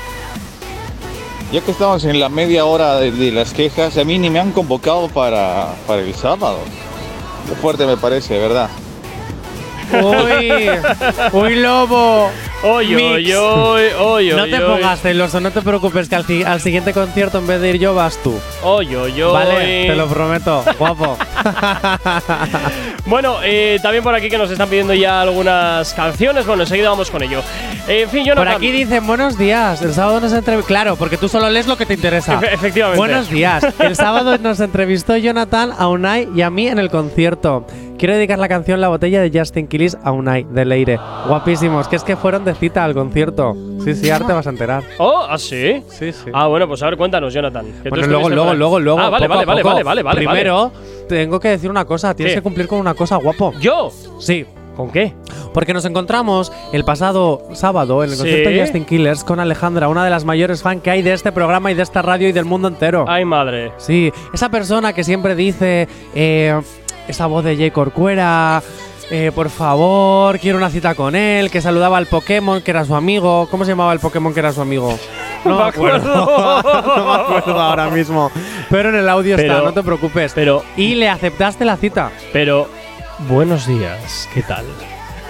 Ya 1.52 1.60
que 1.62 1.70
estamos 1.70 2.04
en 2.04 2.20
la 2.20 2.28
media 2.28 2.64
hora 2.66 2.96
de, 2.96 3.10
de 3.10 3.30
las 3.32 3.52
quejas, 3.54 3.96
a 3.96 4.04
mí 4.04 4.18
ni 4.18 4.28
me 4.28 4.38
han 4.38 4.52
convocado 4.52 5.08
para, 5.08 5.68
para 5.86 6.02
el 6.02 6.14
sábado. 6.14 6.58
Qué 7.48 7.54
fuerte 7.54 7.86
me 7.86 7.96
parece, 7.96 8.38
verdad. 8.38 8.68
Uy, 9.92 10.70
uy, 11.32 11.54
lobo. 11.56 12.30
Oy, 12.62 12.92
oy, 12.94 13.32
oy, 13.34 13.82
oy, 14.00 14.30
No 14.32 14.44
te 14.46 14.58
pongas 14.60 15.00
celoso, 15.00 15.38
no 15.40 15.52
te 15.52 15.62
preocupes 15.62 16.08
que 16.08 16.16
al, 16.16 16.26
si- 16.26 16.42
al 16.42 16.60
siguiente 16.60 16.92
concierto 16.92 17.38
en 17.38 17.46
vez 17.46 17.60
de 17.60 17.70
ir 17.70 17.78
yo 17.78 17.94
vas 17.94 18.18
tú. 18.22 18.34
Oy, 18.64 18.94
oy, 18.96 19.22
oy. 19.22 19.32
Vale, 19.32 19.86
te 19.86 19.94
lo 19.94 20.06
prometo, 20.08 20.64
guapo. 20.78 21.16
Bueno, 23.06 23.36
eh, 23.42 23.78
también 23.82 24.04
por 24.04 24.14
aquí 24.14 24.28
que 24.28 24.36
nos 24.36 24.50
están 24.50 24.68
pidiendo 24.68 24.92
ya 24.92 25.22
algunas 25.22 25.94
canciones. 25.94 26.44
Bueno, 26.46 26.64
enseguida 26.64 26.90
vamos 26.90 27.10
con 27.10 27.22
ello. 27.22 27.40
Eh, 27.86 28.02
en 28.02 28.10
fin, 28.10 28.22
yo 28.24 28.34
Por 28.34 28.48
aquí 28.48 28.70
dicen 28.70 29.06
buenos 29.06 29.38
días. 29.38 29.80
El 29.80 29.94
sábado 29.94 30.20
nos 30.20 30.32
entrevistó. 30.34 30.66
Claro, 30.68 30.96
porque 30.96 31.16
tú 31.16 31.26
solo 31.26 31.48
lees 31.48 31.66
lo 31.66 31.78
que 31.78 31.86
te 31.86 31.94
interesa. 31.94 32.38
Efe- 32.38 32.52
efectivamente. 32.52 32.98
Buenos 32.98 33.30
días. 33.30 33.64
El 33.78 33.96
sábado 33.96 34.36
nos 34.36 34.60
entrevistó 34.60 35.16
Jonathan 35.16 35.72
a 35.78 35.88
Unai 35.88 36.28
y 36.34 36.42
a 36.42 36.50
mí 36.50 36.68
en 36.68 36.78
el 36.78 36.90
concierto. 36.90 37.66
Quiero 37.98 38.14
dedicar 38.14 38.38
la 38.38 38.48
canción 38.48 38.80
La 38.80 38.88
botella 38.88 39.20
de 39.20 39.36
Justin 39.36 39.66
Quiles 39.66 39.98
a 40.04 40.12
Unai 40.12 40.44
de 40.44 40.64
Leire. 40.64 41.00
Guapísimos, 41.26 41.88
que 41.88 41.96
es 41.96 42.04
que 42.04 42.14
fueron 42.16 42.44
de 42.44 42.54
cita 42.54 42.84
al 42.84 42.94
concierto. 42.94 43.56
Sí, 43.84 43.92
sí, 43.94 44.08
ahora 44.10 44.26
te 44.26 44.32
vas 44.34 44.46
a 44.46 44.50
enterar. 44.50 44.84
Oh, 44.98 45.26
¿ah, 45.28 45.36
sí? 45.36 45.82
Sí, 45.88 46.12
sí. 46.12 46.30
Ah, 46.32 46.46
bueno, 46.46 46.68
pues 46.68 46.80
a 46.82 46.86
ver, 46.86 46.96
cuéntanos, 46.96 47.34
Jonathan. 47.34 47.66
que 47.82 47.88
Bueno, 47.90 48.06
luego, 48.06 48.28
luego, 48.30 48.54
luego, 48.54 48.78
luego. 48.80 49.00
Ah, 49.00 49.10
vale, 49.10 49.26
poco 49.26 49.36
vale, 49.38 49.46
vale, 49.46 49.62
poco. 49.62 49.74
vale, 49.74 49.82
vale, 49.84 50.02
vale. 50.04 50.16
Primero, 50.20 50.70
tengo 51.08 51.40
que 51.40 51.48
decir 51.48 51.68
una 51.70 51.84
cosa. 51.84 52.14
Tienes 52.14 52.34
¿Qué? 52.34 52.38
que 52.38 52.42
cumplir 52.42 52.68
con 52.68 52.78
una 52.78 52.94
cosa, 52.94 53.16
guapo. 53.16 53.52
¿Yo? 53.60 53.90
Sí. 54.20 54.46
¿Con 54.76 54.92
qué? 54.92 55.12
Porque 55.52 55.74
nos 55.74 55.84
encontramos 55.84 56.52
el 56.72 56.84
pasado 56.84 57.48
sábado 57.52 58.04
en 58.04 58.10
el 58.10 58.16
Sí. 58.16 58.22
concierto 58.22 58.50
de 58.50 58.60
Justin 58.60 58.84
Killers 58.84 59.24
con 59.24 59.40
Alejandra, 59.40 59.88
una 59.88 60.04
de 60.04 60.10
las 60.10 60.24
mayores 60.24 60.62
fans 60.62 60.82
que 60.82 60.90
hay 60.92 61.02
de 61.02 61.14
este 61.14 61.32
programa 61.32 61.72
y 61.72 61.74
de 61.74 61.82
esta 61.82 62.00
radio 62.00 62.28
y 62.28 62.32
del 62.32 62.44
mundo 62.44 62.68
entero. 62.68 63.04
Ay, 63.08 63.24
madre. 63.24 63.72
Sí, 63.78 64.12
esa 64.32 64.50
persona 64.50 64.92
que 64.92 65.02
siempre 65.02 65.34
dice 65.34 65.88
eh, 66.14 66.60
esa 67.08 67.26
voz 67.26 67.44
de 67.44 67.56
Jay 67.56 67.70
Corcuera. 67.70 68.62
eh, 69.10 69.32
por 69.34 69.48
favor, 69.50 70.38
quiero 70.38 70.58
una 70.58 70.70
cita 70.70 70.94
con 70.94 71.16
él. 71.16 71.50
Que 71.50 71.60
saludaba 71.60 71.96
al 71.98 72.06
Pokémon, 72.06 72.60
que 72.62 72.70
era 72.70 72.84
su 72.84 72.94
amigo. 72.94 73.48
¿Cómo 73.50 73.64
se 73.64 73.72
llamaba 73.72 73.92
el 73.92 73.98
Pokémon 74.00 74.32
que 74.34 74.40
era 74.40 74.52
su 74.52 74.60
amigo? 74.60 74.98
No 75.44 75.56
Me 75.58 75.64
acuerdo. 75.68 76.62
no 76.96 77.04
me 77.06 77.22
acuerdo 77.22 77.60
ahora 77.60 77.88
mismo. 77.90 78.30
Pero 78.70 78.90
en 78.90 78.96
el 78.96 79.08
audio 79.08 79.36
Pero- 79.36 79.52
está, 79.54 79.64
no 79.64 79.72
te 79.72 79.82
preocupes. 79.82 80.32
Pero, 80.34 80.62
y 80.76 80.94
le 80.94 81.08
aceptaste 81.08 81.64
la 81.64 81.76
cita. 81.76 82.10
pero, 82.32 82.68
buenos 83.28 83.66
días. 83.66 84.28
¿Qué 84.34 84.42
tal? 84.42 84.66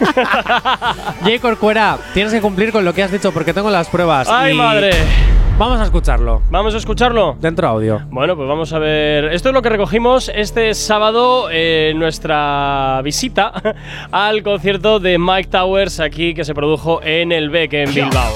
Jay 1.22 1.38
Corcuera, 1.38 1.98
tienes 2.14 2.32
que 2.32 2.40
cumplir 2.40 2.70
con 2.72 2.84
lo 2.84 2.92
que 2.94 3.02
has 3.02 3.10
dicho 3.12 3.32
porque 3.32 3.52
tengo 3.52 3.70
las 3.70 3.88
pruebas. 3.88 4.28
¡Ay, 4.28 4.54
y 4.54 4.56
madre! 4.56 4.90
Vamos 5.58 5.80
a 5.80 5.84
escucharlo. 5.84 6.40
¿Vamos 6.50 6.72
a 6.74 6.76
escucharlo? 6.76 7.36
Dentro 7.40 7.66
audio. 7.66 8.00
Bueno, 8.10 8.36
pues 8.36 8.48
vamos 8.48 8.72
a 8.72 8.78
ver. 8.78 9.24
Esto 9.24 9.48
es 9.48 9.54
lo 9.54 9.60
que 9.60 9.68
recogimos 9.68 10.30
este 10.32 10.72
sábado 10.72 11.50
en 11.50 11.98
nuestra 11.98 13.00
visita 13.02 13.52
al 14.12 14.44
concierto 14.44 15.00
de 15.00 15.18
Mike 15.18 15.48
Towers 15.50 15.98
aquí 15.98 16.32
que 16.32 16.44
se 16.44 16.54
produjo 16.54 17.02
en 17.02 17.32
el 17.32 17.50
BEC 17.50 17.72
en 17.72 17.92
Bilbao. 17.92 18.34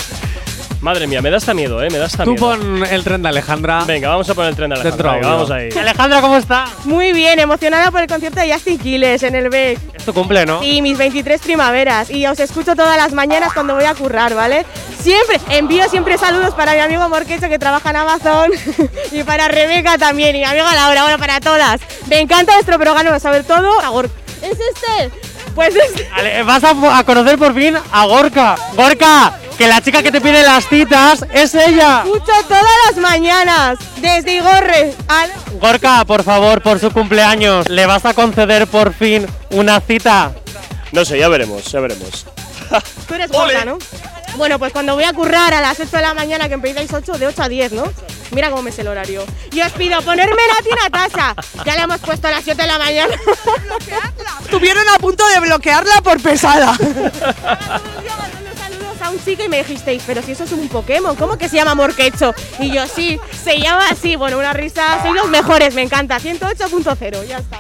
Madre 0.82 1.06
mía, 1.06 1.22
me 1.22 1.30
da 1.30 1.36
hasta 1.36 1.54
miedo, 1.54 1.80
¿eh? 1.80 1.88
Me 1.90 1.98
da 1.98 2.06
hasta 2.06 2.24
Tú 2.24 2.32
miedo. 2.32 2.44
pon 2.44 2.84
el 2.84 3.04
tren 3.04 3.22
de 3.22 3.28
Alejandra. 3.28 3.84
Venga, 3.86 4.08
vamos 4.08 4.28
a 4.28 4.34
poner 4.34 4.50
el 4.50 4.56
tren 4.56 4.68
de 4.70 4.80
Alejandra. 4.80 5.12
Venga, 5.12 5.28
vamos 5.28 5.50
ahí. 5.52 5.68
Alejandra, 5.78 6.20
¿cómo 6.20 6.36
está? 6.36 6.64
Muy 6.84 7.12
bien, 7.12 7.38
emocionada 7.38 7.92
por 7.92 8.00
el 8.00 8.08
concierto 8.08 8.40
de 8.40 8.52
Justin 8.52 8.78
Quiles 8.78 9.22
en 9.22 9.36
el 9.36 9.48
BEC. 9.48 9.78
Es 9.94 10.04
tu 10.04 10.12
cumple, 10.12 10.44
¿no? 10.44 10.60
Sí, 10.60 10.82
mis 10.82 10.98
23 10.98 11.40
primaveras. 11.40 12.10
Y 12.10 12.26
os 12.26 12.40
escucho 12.40 12.74
todas 12.74 12.96
las 12.96 13.12
mañanas 13.12 13.52
cuando 13.52 13.76
voy 13.76 13.84
a 13.84 13.94
currar, 13.94 14.34
¿vale? 14.34 14.66
Siempre, 15.00 15.38
envío 15.50 15.88
siempre 15.88 16.18
saludos 16.18 16.52
para 16.54 16.74
mi 16.74 16.80
amigo 16.80 17.08
Morquecho 17.08 17.48
que 17.48 17.60
trabaja 17.60 17.90
en 17.90 17.96
Amazon 17.96 18.50
y 19.12 19.22
para 19.22 19.46
Rebeca 19.46 19.98
también 19.98 20.34
y 20.34 20.40
mi 20.40 20.44
amiga 20.44 20.74
Laura, 20.74 21.02
bueno, 21.04 21.18
para 21.18 21.38
todas. 21.38 21.80
Me 22.08 22.18
encanta 22.20 22.54
vuestro 22.54 22.76
programa, 22.80 23.20
sobre 23.20 23.44
todo 23.44 23.80
¿Es 24.42 24.58
este? 24.58 25.10
Pues 25.54 25.76
este. 25.76 26.08
Ale, 26.12 26.42
Vas 26.42 26.64
a, 26.64 26.98
a 26.98 27.04
conocer 27.04 27.38
por 27.38 27.54
fin 27.54 27.76
a 27.92 28.06
Gorka. 28.06 28.56
Gorka, 28.74 29.38
que 29.62 29.68
la 29.68 29.80
chica 29.80 30.02
que 30.02 30.10
te 30.10 30.20
pide 30.20 30.42
las 30.42 30.68
citas 30.68 31.24
es 31.32 31.54
ella. 31.54 32.02
Escucho 32.04 32.32
todas 32.48 32.64
las 32.88 32.96
mañanas, 32.96 33.78
desde 33.98 34.34
Igorre. 34.34 34.92
al- 35.06 35.30
Gorka, 35.60 36.04
por 36.04 36.24
favor, 36.24 36.60
por 36.62 36.80
su 36.80 36.90
cumpleaños, 36.90 37.68
¿le 37.68 37.86
vas 37.86 38.04
a 38.04 38.12
conceder 38.12 38.66
por 38.66 38.92
fin 38.92 39.24
una 39.50 39.80
cita? 39.80 40.32
No 40.90 41.04
sé, 41.04 41.16
ya 41.20 41.28
veremos, 41.28 41.70
ya 41.70 41.78
veremos. 41.78 42.26
Tú 43.06 43.14
eres 43.14 43.30
gorda, 43.30 43.64
¿no? 43.64 43.78
Bueno, 44.34 44.58
pues 44.58 44.72
cuando 44.72 44.96
voy 44.96 45.04
a 45.04 45.12
currar 45.12 45.54
a 45.54 45.60
las 45.60 45.78
8 45.78 45.96
de 45.96 46.02
la 46.02 46.14
mañana, 46.14 46.48
que 46.48 46.54
empezáis 46.54 46.92
8, 46.92 47.12
de 47.12 47.28
8 47.28 47.42
a 47.44 47.48
10, 47.48 47.70
¿no? 47.72 47.84
Mira 48.32 48.50
cómo 48.50 48.62
me 48.62 48.72
sé 48.72 48.80
el 48.80 48.88
horario. 48.88 49.24
Y 49.52 49.60
os 49.60 49.70
pido 49.72 50.02
ponerme 50.02 50.42
Nati 50.56 50.70
Natasha. 50.90 51.36
Ya 51.64 51.76
le 51.76 51.82
hemos 51.82 52.00
puesto 52.00 52.26
a 52.26 52.32
las 52.32 52.42
7 52.42 52.60
de 52.62 52.66
la 52.66 52.78
mañana. 52.78 53.14
Estuvieron 54.42 54.88
a 54.88 54.98
punto 54.98 55.24
de 55.28 55.38
bloquearla 55.38 56.00
por 56.02 56.20
pesada. 56.20 56.74
A 59.02 59.10
un 59.10 59.22
chico 59.24 59.42
y 59.44 59.48
me 59.48 59.58
dijisteis, 59.58 60.02
pero 60.06 60.22
si 60.22 60.32
eso 60.32 60.44
es 60.44 60.52
un 60.52 60.68
Pokémon, 60.68 61.16
¿cómo 61.16 61.36
que 61.36 61.48
se 61.48 61.56
llama 61.56 61.74
Morquecho? 61.74 62.32
Y 62.60 62.70
yo, 62.72 62.86
sí, 62.86 63.18
se 63.42 63.58
llama 63.58 63.88
así. 63.90 64.14
Bueno, 64.14 64.38
una 64.38 64.52
risa. 64.52 65.00
Sois 65.02 65.14
los 65.14 65.28
mejores, 65.28 65.74
me 65.74 65.82
encanta. 65.82 66.18
108.0, 66.20 67.26
ya 67.26 67.38
está. 67.38 67.58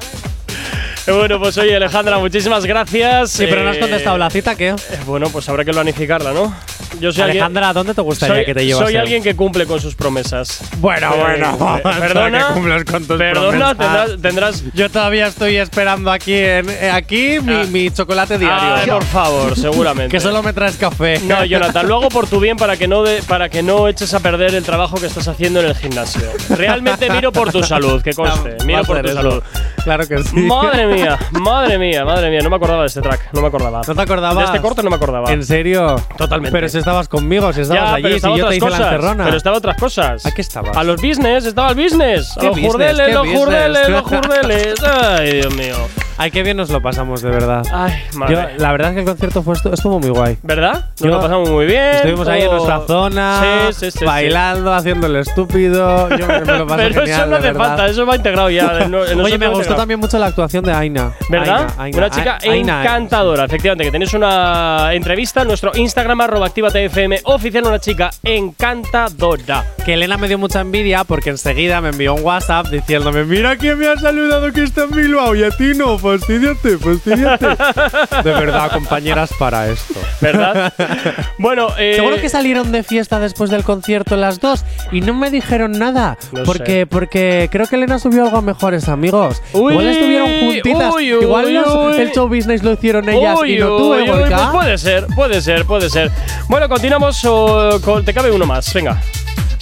Bueno, 1.12 1.40
pues 1.40 1.58
oye, 1.58 1.74
Alejandra, 1.74 2.18
muchísimas 2.18 2.64
gracias. 2.64 3.32
Sí, 3.32 3.46
pero 3.48 3.64
no 3.64 3.70
has 3.70 3.76
Eh, 3.76 3.80
contestado 3.80 4.16
la 4.18 4.30
cita, 4.30 4.54
¿qué? 4.54 4.68
eh, 4.68 4.76
Bueno, 5.04 5.28
pues 5.30 5.48
habrá 5.48 5.64
que 5.64 5.72
planificarla, 5.72 6.32
¿no? 6.32 6.54
Yo 7.02 7.12
soy 7.12 7.22
Alejandra, 7.24 7.68
alguien, 7.68 7.80
¿dónde 7.80 7.94
te 7.94 8.00
gustaría 8.00 8.36
soy, 8.36 8.44
que 8.44 8.54
te 8.54 8.64
llevase? 8.64 8.84
soy 8.86 8.96
alguien 8.96 9.22
que 9.22 9.34
cumple 9.34 9.66
con 9.66 9.80
sus 9.80 9.94
promesas. 9.96 10.60
Bueno, 10.78 11.12
Eh, 11.14 11.18
bueno, 11.20 11.46
eh, 11.52 11.56
vamos, 11.58 11.80
perdona, 11.82 12.46
que 12.48 12.54
cumples 12.54 12.84
con 12.84 13.04
tus 13.04 13.18
perdona, 13.18 13.74
promesas. 13.74 13.78
tendrás, 13.78 14.22
tendrás 14.22 14.64
Yo 14.74 14.88
todavía 14.90 15.26
estoy 15.26 15.56
esperando 15.56 16.10
aquí 16.12 16.34
en, 16.34 16.70
eh, 16.70 16.90
aquí 16.92 17.38
mi, 17.42 17.66
mi 17.66 17.90
chocolate 17.90 18.38
diario. 18.38 18.74
Ay, 18.74 18.86
por 18.88 19.04
favor, 19.04 19.56
seguramente. 19.58 20.10
que 20.16 20.20
solo 20.20 20.42
me 20.42 20.52
traes 20.52 20.76
café. 20.76 21.18
No, 21.20 21.44
Jonathan, 21.44 21.88
lo 21.88 21.96
hago 21.96 22.08
por 22.08 22.26
tu 22.28 22.38
bien 22.40 22.56
para 22.56 22.76
que 22.76 22.86
no 22.86 23.02
de- 23.02 23.22
para 23.24 23.48
que 23.48 23.62
no 23.62 23.88
eches 23.88 24.14
a 24.14 24.20
perder 24.20 24.54
el 24.54 24.62
trabajo 24.62 24.96
que 25.00 25.06
estás 25.06 25.26
haciendo 25.26 25.60
en 25.60 25.66
el 25.66 25.74
gimnasio. 25.74 26.22
Realmente 26.50 27.10
miro 27.10 27.32
por 27.32 27.50
tu 27.50 27.62
salud, 27.62 28.00
que 28.02 28.12
conste, 28.14 28.56
Va 28.60 28.64
miro 28.64 28.84
por 28.84 29.00
tu 29.02 29.08
eso. 29.08 29.16
salud. 29.16 29.42
Claro 29.82 30.06
que 30.06 30.22
sí. 30.22 30.36
Madre 30.36 30.86
mía, 30.86 31.18
madre 31.32 31.78
mía, 31.78 32.04
madre 32.04 32.30
mía. 32.30 32.40
No 32.42 32.50
me 32.50 32.56
acordaba 32.56 32.82
de 32.82 32.86
este 32.86 33.00
track. 33.00 33.32
No 33.32 33.40
me 33.40 33.48
acordaba. 33.48 33.80
¿No 33.86 33.94
te 33.94 34.00
acordabas? 34.02 34.38
De 34.38 34.44
este 34.44 34.60
corte 34.60 34.82
no 34.82 34.90
me 34.90 34.96
acordaba. 34.96 35.32
¿En 35.32 35.44
serio? 35.44 35.96
Totalmente. 36.16 36.52
Pero 36.52 36.68
si 36.68 36.78
estabas 36.92 37.08
conmigo, 37.08 37.52
si 37.52 37.60
estabas 37.62 37.82
Ya, 37.90 37.94
allí, 37.94 38.08
si 38.08 38.14
estaba 38.16 38.36
yo 38.36 38.48
te 38.48 38.56
hice 38.56 38.64
la 38.66 38.70
cosas, 38.76 38.92
encerrona. 38.92 39.24
Pero 39.24 39.36
estaba 39.36 39.56
otras 39.58 39.76
cosas. 39.76 40.26
¿A 40.26 40.30
qué 40.32 40.40
estabas? 40.42 40.76
A 40.76 40.84
los 40.84 41.00
business, 41.00 41.44
estaba 41.46 41.70
el 41.70 41.74
business. 41.76 42.36
A 42.36 42.40
¿Qué 42.40 42.46
los 42.46 42.54
business? 42.56 42.72
jurdeles, 42.72 43.06
¿Qué 43.06 43.12
los 43.12 43.22
business? 43.26 43.44
jurdeles, 43.44 43.88
los 43.88 44.02
jurdeles. 44.02 44.74
Ay, 44.84 45.32
Dios 45.40 45.54
mío. 45.54 45.76
Ay, 46.22 46.30
qué 46.30 46.44
bien 46.44 46.56
nos 46.56 46.70
lo 46.70 46.80
pasamos, 46.80 47.20
de 47.20 47.30
verdad. 47.30 47.66
Ay, 47.72 47.94
madre. 48.14 48.34
Yo, 48.34 48.42
la 48.62 48.70
verdad 48.70 48.90
es 48.90 48.94
que 48.94 49.00
el 49.00 49.06
concierto 49.06 49.42
fue 49.42 49.54
estu- 49.56 49.72
estuvo 49.74 49.98
muy 49.98 50.10
guay. 50.10 50.38
¿Verdad? 50.44 50.72
Nos 50.90 51.00
Yo- 51.00 51.08
lo 51.08 51.20
pasamos 51.20 51.48
muy 51.50 51.66
bien. 51.66 51.96
Estuvimos 51.96 52.28
ahí 52.28 52.42
en 52.42 52.50
nuestra 52.52 52.80
zona, 52.86 53.40
Sí, 53.72 53.90
sí, 53.90 53.98
sí, 53.98 54.04
bailando, 54.04 54.72
haciendo 54.72 55.08
el 55.08 55.16
estúpido. 55.16 56.08
Yo 56.16 56.26
me, 56.28 56.40
me 56.42 56.58
lo 56.58 56.66
pasé 56.68 56.82
Pero 56.88 57.00
genial, 57.00 57.20
eso 57.22 57.26
no 57.26 57.36
hace 57.36 57.54
falta, 57.54 57.86
eso 57.88 58.06
va 58.06 58.14
integrado 58.16 58.50
ya. 58.50 58.78
en- 58.84 58.94
en 58.94 59.20
Oye, 59.20 59.36
me 59.36 59.48
gustó 59.48 59.74
también 59.74 59.98
mucho 59.98 60.16
la 60.18 60.26
actuación 60.26 60.64
de 60.64 60.72
Aina. 60.72 61.12
¿Verdad? 61.28 61.62
Aina, 61.62 61.74
Aina, 61.78 61.98
Una 61.98 62.10
chica 62.10 62.38
Aina, 62.40 62.82
encantadora, 62.82 63.44
efectivamente, 63.44 63.84
que 63.86 63.90
tenéis 63.90 64.14
una 64.14 64.90
entrevista 64.92 65.42
en 65.42 65.48
nuestro 65.48 65.72
Instagram, 65.74 66.20
arroba 66.20 66.46
activatfm 66.46 67.18
oficial, 67.24 67.66
una 67.66 67.80
chica 67.80 68.10
encantadora. 68.22 69.64
Que 69.84 69.94
Elena 69.94 70.16
me 70.16 70.28
dio 70.28 70.38
mucha 70.38 70.60
envidia 70.60 71.02
porque 71.02 71.30
enseguida 71.30 71.80
me 71.80 71.88
envió 71.88 72.14
un 72.14 72.22
WhatsApp 72.22 72.68
diciéndome: 72.68 73.24
Mira 73.24 73.56
quién 73.56 73.76
me 73.78 73.88
ha 73.88 73.96
saludado 73.96 74.52
que 74.52 74.62
está 74.62 74.84
en 74.84 74.90
Bilbao 74.92 75.34
y 75.34 75.42
a 75.42 75.50
ti 75.50 75.72
no, 75.74 75.98
fastidiate, 75.98 76.78
fastidiate. 76.78 77.46
de 78.22 78.30
verdad, 78.30 78.70
compañeras 78.70 79.30
para 79.40 79.68
esto. 79.68 79.94
¿Verdad? 80.20 80.72
bueno, 81.38 81.68
eh, 81.78 81.94
Seguro 81.96 82.14
que 82.20 82.28
salieron 82.28 82.70
de 82.70 82.84
fiesta 82.84 83.18
después 83.18 83.50
del 83.50 83.64
concierto 83.64 84.14
las 84.16 84.38
dos 84.38 84.64
y 84.92 85.00
no 85.00 85.14
me 85.14 85.32
dijeron 85.32 85.72
nada. 85.72 86.16
No 86.30 86.44
porque, 86.44 86.82
sé. 86.82 86.86
porque 86.86 87.48
creo 87.50 87.66
que 87.66 87.74
Elena 87.74 87.98
subió 87.98 88.22
algo 88.22 88.36
a 88.38 88.42
mejores 88.42 88.88
amigos. 88.88 89.42
Uy, 89.52 89.72
Igual 89.72 89.88
estuvieron 89.88 90.28
juntitas. 90.40 90.94
uy, 90.94 91.12
uy, 91.14 91.24
Igual 91.24 91.54
los- 91.54 91.74
uy. 91.74 92.00
el 92.00 92.12
show 92.12 92.28
business 92.28 92.62
lo 92.62 92.72
hicieron 92.74 93.08
ellas 93.08 93.36
Uy, 93.40 93.54
y 93.54 93.58
no 93.58 93.66
tú, 93.76 93.94
uy, 93.94 94.04
¿eh, 94.04 94.12
pues 94.12 94.42
puede 94.52 94.78
ser, 94.78 95.06
puede 95.16 95.40
ser, 95.42 95.64
puede 95.64 95.90
ser. 95.90 96.08
Bueno, 96.48 96.68
continuamos. 96.68 97.20
o- 97.24 97.80
con, 97.84 98.04
te 98.04 98.14
cabe 98.14 98.30
uno 98.30 98.46
más, 98.46 98.72
venga. 98.72 99.00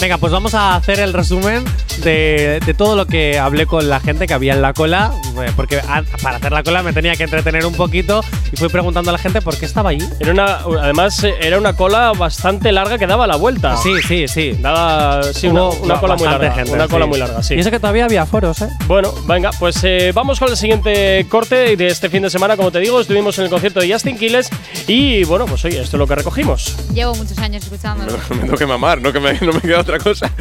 Venga, 0.00 0.16
pues 0.16 0.32
vamos 0.32 0.54
a 0.54 0.76
hacer 0.76 0.98
el 0.98 1.12
resumen 1.12 1.62
de, 2.02 2.58
de 2.64 2.72
todo 2.74 2.96
lo 2.96 3.04
que 3.06 3.38
hablé 3.38 3.66
con 3.66 3.90
la 3.90 4.00
gente 4.00 4.26
que 4.26 4.32
había 4.32 4.54
en 4.54 4.62
la 4.62 4.72
cola. 4.72 5.12
eh, 5.44 5.50
Porque 5.54 5.76
a- 5.78 6.02
para 6.22 6.36
hacer 6.38 6.52
la 6.52 6.62
cola 6.62 6.82
me 6.82 6.94
tenía 6.94 7.14
que 7.16 7.24
entretener 7.24 7.66
un 7.66 7.74
poquito 7.74 8.24
y 8.50 8.56
fui 8.56 8.70
preguntando 8.70 9.10
a 9.10 9.12
la 9.12 9.18
gente 9.18 9.42
por 9.42 9.58
qué 9.58 9.66
estaba 9.66 9.90
allí. 9.90 10.02
Era 10.18 10.32
una, 10.32 10.54
además, 10.82 11.22
eh, 11.24 11.34
era 11.42 11.58
una 11.58 11.76
cola 11.76 12.12
bastante 12.16 12.72
larga 12.72 12.96
que 12.96 13.06
daba 13.06 13.26
la 13.26 13.36
vuelta. 13.36 13.76
Sí, 13.76 13.92
sí, 14.08 14.26
sí. 14.26 14.52
Daba 14.58 15.22
sí, 15.34 15.48
una, 15.48 15.64
una 15.64 16.00
cola 16.00 16.16
muy 16.16 16.26
larga. 16.26 16.50
gente, 16.52 16.72
una 16.72 16.88
cola 16.88 17.04
sí. 17.04 17.08
muy 17.10 17.18
larga, 17.18 17.42
sí. 17.42 17.54
Y 17.56 17.60
eso 17.60 17.70
que 17.70 17.78
todavía 17.78 18.06
había 18.06 18.24
foros, 18.24 18.62
¿eh? 18.62 18.70
Bueno, 18.86 19.12
venga, 19.26 19.50
pues 19.58 19.80
eh, 19.84 20.12
vamos 20.14 20.38
con 20.38 20.48
el 20.48 20.56
siguiente 20.56 21.26
corte 21.28 21.76
de 21.76 21.88
este 21.88 22.08
fin 22.08 22.22
de 22.22 22.30
semana. 22.30 22.56
Como 22.56 22.70
te 22.72 22.78
digo, 22.80 22.98
estuvimos 23.02 23.36
en 23.38 23.44
el 23.44 23.50
concierto 23.50 23.80
de 23.80 23.92
Justin 23.92 24.16
Quiles 24.16 24.48
y 24.86 25.24
bueno, 25.24 25.44
pues 25.44 25.62
oye, 25.66 25.78
esto 25.82 25.96
es 25.96 25.98
lo 25.98 26.06
que 26.06 26.14
recogimos. 26.14 26.74
Llevo 26.94 27.14
muchos 27.16 27.36
años 27.38 27.62
escuchándolo. 27.64 28.18
me 28.30 28.36
tengo 28.38 28.56
que 28.56 28.66
mamar, 28.66 29.02
no 29.02 29.12
que 29.12 29.20
me, 29.20 29.34
no 29.40 29.52
me 29.52 29.60
queda 29.60 29.84
otra 29.90 29.98
cosa. 29.98 30.30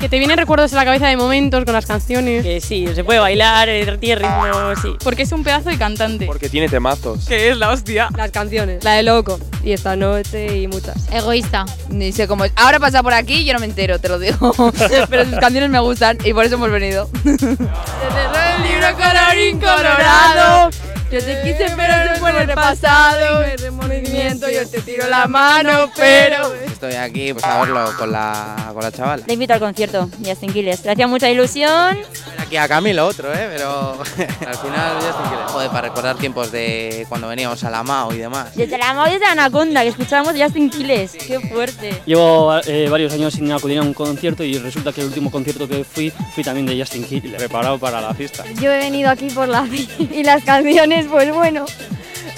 Que 0.00 0.08
te 0.08 0.18
vienen 0.18 0.36
recuerdos 0.36 0.72
en 0.72 0.78
la 0.78 0.84
cabeza 0.84 1.06
de 1.06 1.16
momentos 1.16 1.64
con 1.64 1.74
las 1.74 1.86
canciones. 1.86 2.42
Que 2.42 2.60
sí, 2.60 2.88
se 2.92 3.04
puede 3.04 3.20
bailar, 3.20 3.68
eh, 3.68 3.96
tiene 3.98 4.22
ritmo, 4.22 4.74
sí. 4.82 4.96
Porque 5.02 5.22
es 5.22 5.30
un 5.30 5.44
pedazo 5.44 5.68
de 5.68 5.78
cantante. 5.78 6.26
Porque 6.26 6.48
tiene 6.48 6.68
temazos. 6.68 7.26
Que 7.26 7.50
es 7.50 7.56
la 7.56 7.70
hostia. 7.70 8.08
Las 8.16 8.32
canciones. 8.32 8.82
La 8.82 8.94
de 8.94 9.04
Loco. 9.04 9.38
Y 9.62 9.72
esta 9.72 9.94
noche 9.94 10.58
y 10.58 10.66
muchas. 10.66 10.96
Egoísta. 11.12 11.66
Ni 11.88 12.10
sé 12.10 12.26
cómo 12.26 12.44
es. 12.44 12.52
Ahora 12.56 12.80
pasa 12.80 13.02
por 13.02 13.14
aquí 13.14 13.34
y 13.34 13.44
yo 13.44 13.52
no 13.52 13.60
me 13.60 13.66
entero, 13.66 14.00
te 14.00 14.08
lo 14.08 14.18
digo. 14.18 14.52
Pero 15.08 15.24
sus 15.24 15.38
canciones 15.38 15.70
me 15.70 15.78
gustan 15.78 16.18
y 16.24 16.32
por 16.32 16.44
eso 16.44 16.56
hemos 16.56 16.70
venido. 16.70 17.08
el 17.24 18.62
libro 18.62 18.86
colorín 18.96 19.60
colorado. 19.60 20.70
Yo 21.12 21.18
te 21.18 21.42
quise, 21.42 21.66
pero 21.76 22.14
se 22.14 22.20
fue 22.20 22.30
en 22.30 22.48
el 22.48 22.54
pasado. 22.54 23.42
El 23.42 23.58
remordimiento, 23.58 24.48
yo 24.48 24.66
te 24.66 24.80
tiro 24.80 25.06
la 25.10 25.26
mano, 25.26 25.90
pero. 25.94 26.50
Estoy 26.82 26.98
aquí 26.98 27.32
pues, 27.32 27.44
a 27.44 27.60
verlo 27.60 27.92
con 27.96 28.10
la, 28.10 28.70
con 28.72 28.82
la 28.82 28.90
chavala. 28.90 29.24
Te 29.24 29.34
invito 29.34 29.54
al 29.54 29.60
concierto, 29.60 30.08
Justin 30.18 30.52
Quiles. 30.52 30.84
Le 30.84 30.90
hacía 30.90 31.06
mucha 31.06 31.30
ilusión. 31.30 31.96
Aquí 32.38 32.56
a 32.56 32.66
Camilo 32.66 33.06
otro, 33.06 33.32
¿eh? 33.32 33.50
Pero 33.56 33.92
al 34.48 34.56
final 34.56 34.96
estoy 34.96 35.28
quiere. 35.28 35.44
Joder, 35.46 35.70
para 35.70 35.82
recordar 35.82 36.16
tiempos 36.16 36.50
de 36.50 37.06
cuando 37.08 37.28
veníamos 37.28 37.62
a 37.62 37.70
la 37.70 37.84
MAO 37.84 38.12
y 38.12 38.18
demás. 38.18 38.56
Desde 38.56 38.76
la 38.78 38.94
móvil 38.94 39.20
de 39.20 39.26
Anaconda, 39.26 39.82
que 39.82 39.90
escuchábamos 39.90 40.34
Justin 40.36 40.70
Quiles. 40.70 41.12
Qué 41.12 41.38
fuerte. 41.38 42.02
Llevo 42.04 42.52
eh, 42.66 42.88
varios 42.90 43.12
años 43.12 43.34
sin 43.34 43.52
acudir 43.52 43.78
a 43.78 43.82
un 43.82 43.94
concierto 43.94 44.42
y 44.42 44.58
resulta 44.58 44.92
que 44.92 45.02
el 45.02 45.06
último 45.06 45.30
concierto 45.30 45.68
que 45.68 45.84
fui 45.84 46.12
fui 46.34 46.42
también 46.42 46.66
de 46.66 46.76
Justin 46.76 47.04
Quiles. 47.04 47.34
Preparado 47.34 47.78
para 47.78 48.00
la 48.00 48.12
fiesta. 48.12 48.44
Yo 48.60 48.72
he 48.72 48.78
venido 48.78 49.08
aquí 49.08 49.30
por 49.30 49.46
la 49.46 49.64
y 49.98 50.24
las 50.24 50.42
canciones, 50.42 51.06
pues 51.08 51.32
bueno. 51.32 51.64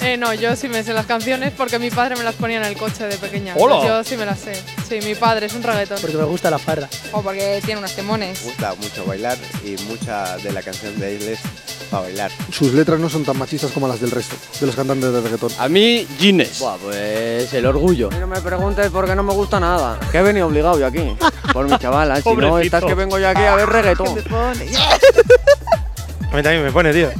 Eh, 0.05 0.17
no, 0.17 0.35
yo 0.35 0.55
sí 0.55 0.69
me 0.69 0.83
sé 0.83 0.93
las 0.93 1.07
canciones 1.07 1.51
porque 1.57 1.79
mi 1.79 1.89
padre 1.89 2.15
me 2.15 2.23
las 2.23 2.35
ponía 2.35 2.57
en 2.57 2.65
el 2.65 2.77
coche 2.77 3.07
de 3.07 3.17
pequeña. 3.17 3.55
¡Hola! 3.57 3.83
Yo 3.83 4.03
sí 4.03 4.15
me 4.15 4.23
las 4.23 4.39
sé. 4.39 4.53
Sí, 4.87 4.99
mi 5.03 5.15
padre 5.15 5.47
es 5.47 5.53
un 5.55 5.63
reggaetón. 5.63 5.97
Porque 5.99 6.15
me 6.15 6.25
gusta 6.25 6.51
la 6.51 6.59
farra. 6.59 6.87
O 7.11 7.23
porque 7.23 7.59
tiene 7.65 7.79
unos 7.79 7.95
temones. 7.95 8.39
Me 8.41 8.49
gusta 8.49 8.75
mucho 8.75 9.03
bailar 9.03 9.35
y 9.63 9.75
mucha 9.85 10.37
de 10.37 10.51
la 10.51 10.61
canción 10.61 10.99
de 10.99 11.15
él 11.15 11.23
es 11.29 11.39
para 11.89 12.03
bailar. 12.03 12.29
Sus 12.51 12.71
letras 12.73 12.99
no 12.99 13.09
son 13.09 13.25
tan 13.25 13.35
machistas 13.39 13.71
como 13.71 13.87
las 13.87 13.99
del 13.99 14.11
resto, 14.11 14.35
de 14.59 14.67
los 14.67 14.75
cantantes 14.75 15.11
de 15.11 15.21
reggaetón. 15.21 15.51
A 15.57 15.67
mí, 15.69 16.05
Guinness. 16.19 16.59
Buah, 16.59 16.77
pues 16.77 17.51
el 17.55 17.65
orgullo. 17.65 18.11
No 18.11 18.27
me 18.27 18.39
preguntes 18.41 18.91
por 18.91 19.07
qué 19.07 19.15
no 19.15 19.23
me 19.23 19.33
gusta 19.33 19.59
nada. 19.59 19.99
Que 20.11 20.19
he 20.19 20.21
venido 20.21 20.45
obligado 20.45 20.79
yo 20.79 20.85
aquí. 20.85 21.15
Por 21.51 21.67
mi 21.67 21.79
chavala. 21.79 22.21
Si 22.21 22.31
no, 22.35 22.59
estás 22.59 22.85
que 22.85 22.93
vengo 22.93 23.17
yo 23.17 23.27
aquí 23.27 23.41
a 23.41 23.55
ver 23.55 23.67
reggaetón. 23.67 24.23
A 26.31 26.35
mí 26.35 26.43
también 26.43 26.63
me 26.63 26.71
pone, 26.71 26.91
tío. 26.91 27.09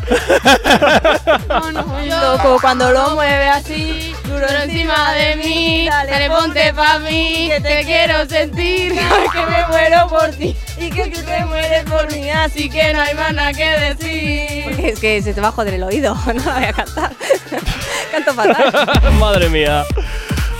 Loco 2.22 2.58
cuando 2.60 2.92
lo 2.92 3.12
mueve 3.12 3.48
así, 3.50 4.14
duro 4.26 4.48
encima 4.64 5.14
de 5.14 5.36
mí. 5.38 5.88
Dale, 5.90 6.30
ponte 6.30 6.74
pa' 6.74 7.00
mí, 7.00 7.50
que 7.50 7.62
te 7.62 7.86
quiero 7.86 8.28
sentir. 8.28 8.94
Que 8.94 9.46
me 9.46 9.66
muero 9.68 10.08
por 10.08 10.30
ti 10.32 10.56
y 10.78 10.90
que 10.90 11.08
tú 11.08 11.22
te 11.22 11.46
mueres 11.46 11.84
por 11.86 12.12
mí. 12.12 12.30
Así 12.30 12.70
que 12.70 12.94
no 12.94 13.02
hay 13.02 13.14
más 13.16 13.34
nada 13.34 13.54
que 13.54 13.66
decir. 13.66 14.64
Porque 14.66 14.90
es 14.90 15.00
que 15.00 15.22
se 15.22 15.34
te 15.34 15.42
va 15.42 15.50
a 15.50 15.52
joder 15.52 15.76
el 15.76 15.84
oído, 15.84 16.16
no 16.26 16.34
la 16.34 16.54
voy 16.54 16.64
a 16.66 16.74
cantar. 16.74 17.12
Canto 18.12 18.34
fatal. 18.34 19.14
madre 19.14 19.50
mía. 19.50 19.84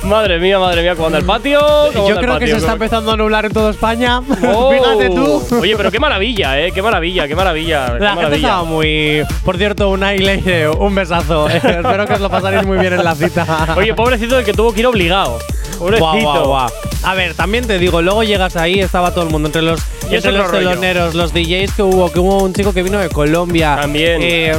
Madre 0.06 0.40
mía, 0.40 0.60
madre 0.60 0.82
mía, 0.84 0.96
cuando 0.96 1.18
el 1.18 1.26
patio. 1.26 1.60
Yo 2.08 2.16
creo 2.18 2.38
que 2.38 2.48
se 2.48 2.58
está 2.58 2.74
empezando 2.74 3.12
a 3.12 3.18
nublar 3.18 3.46
en 3.46 3.54
toda 3.54 3.72
España. 3.72 4.22
Oh. 4.48 4.72
Fíjate 4.76 5.10
tú. 5.10 5.44
Oye, 5.60 5.76
pero 5.76 5.90
qué 5.92 6.00
maravilla, 6.00 6.60
eh. 6.60 6.72
Qué 6.72 6.82
maravilla, 6.82 7.28
qué 7.28 7.36
maravilla. 7.36 7.86
Qué 7.94 8.00
La 8.00 8.10
gente 8.10 8.16
maravilla. 8.16 8.48
estaba 8.48 8.64
muy. 8.64 9.24
Por 9.44 9.58
cierto, 9.58 9.98
le 9.98 10.38
dice, 10.38 10.68
un 10.70 10.94
besazo. 10.94 11.50
Espero 11.50 12.06
que 12.06 12.14
os 12.14 12.20
lo 12.20 12.30
pasaréis 12.30 12.66
muy 12.66 12.78
bien 12.78 12.94
en 12.94 13.04
la 13.04 13.16
cita. 13.16 13.74
Oye, 13.76 13.94
pobrecito 13.94 14.38
el 14.38 14.46
que 14.46 14.54
tuvo 14.54 14.74
que 14.74 14.82
ir 14.82 14.88
obligado. 14.88 15.40
Pobrecito. 15.80 16.06
Guau, 16.12 16.22
guau, 16.22 16.48
guau. 16.48 16.70
A 17.04 17.14
ver, 17.16 17.34
también 17.34 17.66
te 17.66 17.80
digo, 17.80 18.02
luego 18.02 18.24
llegas 18.24 18.56
ahí, 18.56 18.80
estaba 18.80 19.12
todo 19.12 19.24
el 19.26 19.30
mundo 19.30 19.48
entre 19.48 19.62
los, 19.62 19.80
entre 20.10 20.32
los 20.32 20.48
rollo. 20.50 20.70
teloneros, 20.70 21.16
los 21.16 21.34
DJs 21.34 21.74
que 21.74 21.84
hubo, 21.84 22.12
que 22.12 22.20
hubo 22.20 22.44
un 22.44 22.54
chico 22.54 22.74
que 22.74 22.84
vino 22.84 23.00
de 23.00 23.10
Colombia. 23.10 23.78
También. 23.82 24.20
Eh, 24.22 24.56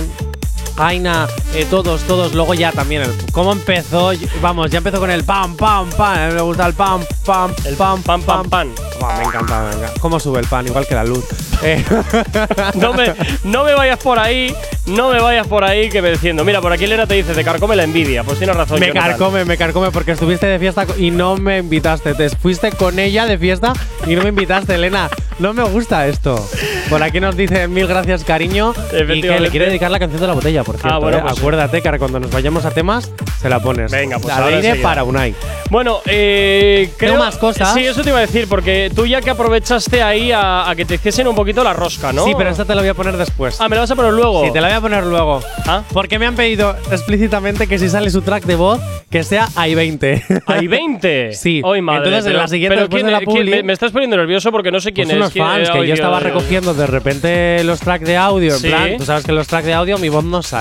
Aina, 0.77 1.27
eh, 1.55 1.66
todos, 1.69 2.03
todos. 2.03 2.35
Luego 2.35 2.55
ya 2.55 2.73
también, 2.73 3.03
el, 3.03 3.12
¿cómo 3.32 3.53
empezó? 3.53 4.12
Vamos, 4.40 4.70
ya 4.70 4.78
empezó 4.78 4.98
con 4.98 5.11
el 5.11 5.24
pam, 5.24 5.57
pam, 5.57 5.89
pam. 5.90 6.35
Me 6.35 6.40
gusta 6.43 6.66
el 6.66 6.74
pam, 6.74 7.03
pam, 7.24 7.53
El 7.65 7.77
pam, 7.77 8.03
pam, 8.03 8.23
pam, 8.23 8.48
pam. 8.48 8.69
Buah, 9.01 9.19
me 9.19 9.24
encanta, 9.24 9.62
me 9.62 9.77
encanta. 9.77 10.01
¿Cómo 10.01 10.20
sube 10.20 10.40
el 10.40 10.47
pan? 10.47 10.66
Igual 10.66 10.86
que 10.86 10.94
la 10.94 11.05
luz. 11.05 11.24
Eh, 11.62 11.82
No 12.74 12.93
me, 12.93 13.15
no 13.44 13.65
me 13.65 13.74
vayas 13.74 13.98
por 13.98 14.19
ahí, 14.19 14.55
no 14.86 15.11
me 15.11 15.20
vayas 15.20 15.47
por 15.47 15.65
ahí 15.65 15.89
que 15.89 16.03
me 16.03 16.11
diciendo. 16.11 16.44
Mira, 16.44 16.61
por 16.61 16.73
aquí 16.73 16.85
Elena 16.85 17.07
te 17.07 17.15
dice, 17.15 17.32
te 17.32 17.44
carcome 17.44 17.77
la 17.77 17.85
envidia. 17.85 18.23
Pues 18.24 18.39
tienes 18.39 18.57
razón. 18.57 18.78
me 18.81 18.89
Jonathan. 18.89 19.11
carcome, 19.11 19.44
me 19.44 19.57
carcome 19.57 19.90
porque 19.90 20.12
estuviste 20.12 20.47
de 20.47 20.59
fiesta 20.59 20.86
y 20.98 21.11
no 21.11 21.36
me 21.36 21.59
invitaste. 21.59 22.15
Te 22.15 22.28
fuiste 22.31 22.73
con 22.73 22.98
ella 22.98 23.27
de 23.27 23.39
fiesta 23.39 23.73
y 24.07 24.15
no 24.15 24.23
me 24.23 24.28
invitaste, 24.28 24.74
Elena. 24.74 25.09
No 25.39 25.53
me 25.53 25.62
gusta 25.65 26.07
esto. 26.07 26.48
Por 26.89 27.03
aquí 27.03 27.20
nos 27.20 27.36
dice 27.36 27.69
mil 27.69 27.86
gracias, 27.86 28.24
cariño. 28.24 28.74
Y 28.93 29.20
que 29.20 29.40
le 29.40 29.51
quiere 29.51 29.66
dedicar 29.66 29.90
la 29.90 29.98
canción 29.98 30.20
de 30.20 30.27
la 30.27 30.32
botella, 30.32 30.65
por 30.66 30.76
cierto. 30.76 30.94
Ah, 30.94 30.98
bueno, 30.98 31.18
¿eh? 31.18 31.22
pues- 31.22 31.38
Acuérdate 31.38 31.80
que 31.80 31.88
ahora 31.88 31.98
cuando 31.98 32.20
nos 32.20 32.30
vayamos 32.30 32.64
a 32.66 32.70
temas, 32.72 33.10
se 33.40 33.48
la 33.48 33.60
pones. 33.60 33.90
Venga, 33.93 34.18
pues 34.18 34.34
Al 34.34 34.52
aire 34.52 34.74
para 34.76 35.05
Unai. 35.05 35.34
Bueno, 35.70 36.01
eh, 36.06 36.90
creo 36.98 37.12
Tengo 37.12 37.24
más 37.24 37.36
cosas. 37.38 37.72
Sí, 37.74 37.84
eso 37.84 38.02
te 38.02 38.10
iba 38.10 38.18
a 38.18 38.22
decir, 38.22 38.47
porque 38.48 38.90
tú 38.94 39.06
ya 39.06 39.20
que 39.20 39.30
aprovechaste 39.30 40.02
ahí 40.02 40.32
a, 40.32 40.68
a 40.68 40.74
que 40.76 40.84
te 40.84 40.97
hiciesen 40.97 41.26
un 41.28 41.34
poquito 41.34 41.62
la 41.64 41.72
rosca, 41.72 42.12
¿no? 42.12 42.24
Sí, 42.24 42.32
pero 42.36 42.51
esta 42.51 42.64
te 42.64 42.74
la 42.74 42.82
voy 42.82 42.88
a 42.90 42.94
poner 42.94 43.16
después. 43.16 43.60
Ah, 43.60 43.68
¿me 43.68 43.76
la 43.76 43.82
vas 43.82 43.90
a 43.90 43.97
poner 43.97 44.12
luego? 44.12 44.44
Sí, 44.44 44.52
te 44.52 44.60
la 44.60 44.68
voy 44.68 44.76
a 44.76 44.80
poner 44.80 45.05
luego. 45.05 45.40
¿Ah? 45.66 45.82
Porque 45.93 46.18
me 46.18 46.26
han 46.26 46.34
pedido 46.34 46.76
explícitamente 46.90 47.66
que 47.66 47.78
si 47.78 47.88
sale 47.88 48.10
su 48.10 48.22
track 48.22 48.44
de 48.44 48.56
voz, 48.56 48.80
que 49.10 49.22
sea 49.24 49.47
i20. 49.55 50.43
¿Hay 50.47 50.66
20? 50.66 51.32
Sí. 51.36 51.60
Hoy 51.64 51.80
madre. 51.82 51.98
Entonces, 52.09 52.26
en 52.26 52.32
pero- 52.32 52.43
la 52.43 52.48
siguiente, 52.48 52.76
pero 52.76 52.88
¿quién- 52.88 53.06
de 53.06 53.12
la 53.12 53.20
quién- 53.20 53.51
me, 53.51 53.62
me 53.62 53.72
estás 53.72 53.93
poniendo 53.93 54.16
nervioso 54.16 54.51
porque 54.51 54.70
no 54.72 54.80
sé 54.80 54.93
quién 54.93 55.06
Pues 55.09 55.14
es. 55.16 55.20
unos 55.20 55.32
quién- 55.32 55.44
fans 55.44 55.70
que 55.70 55.86
yo 55.86 55.94
estaba 55.94 56.18
Dios. 56.20 56.32
recogiendo 56.32 56.74
de 56.74 56.86
repente 56.86 57.62
los 57.64 57.80
tracks 57.80 58.06
de 58.06 58.16
audio. 58.16 58.55
En 58.55 58.60
Sí. 58.60 58.68
plan, 58.68 58.97
tú 58.98 59.05
sabes 59.05 59.24
que 59.24 59.32
los 59.32 59.47
tracks 59.47 59.66
de 59.66 59.74
audio 59.74 59.98
mi 59.98 60.09
voz 60.09 60.24
no 60.24 60.43
sale. 60.43 60.56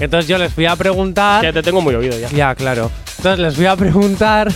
Entonces 0.00 0.28
yo 0.28 0.38
les 0.38 0.52
fui 0.52 0.66
a 0.66 0.76
preguntar. 0.76 1.42
Ya 1.42 1.52
te 1.52 1.62
tengo 1.62 1.80
muy 1.80 1.94
oído 1.94 2.18
ya. 2.18 2.28
Ya, 2.30 2.54
claro. 2.54 2.90
Entonces 3.18 3.40
les 3.40 3.54
fui 3.54 3.66
a 3.66 3.76
preguntar. 3.76 4.52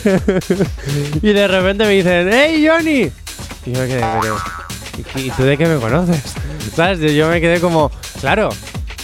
y 1.23 1.33
de 1.33 1.49
repente 1.49 1.85
me 1.85 1.91
dicen, 1.91 2.31
¡Hey, 2.33 2.67
Johnny! 2.67 3.11
Y 3.67 3.73
yo 3.73 3.81
me 3.81 3.87
quedé, 3.87 4.05
pero. 4.21 4.37
¿y, 5.17 5.31
tú 5.31 5.43
de 5.43 5.57
qué 5.57 5.67
me 5.67 5.77
conoces? 5.77 6.35
Yo 7.15 7.29
me 7.29 7.41
quedé 7.41 7.61
como, 7.61 7.91
claro, 8.21 8.49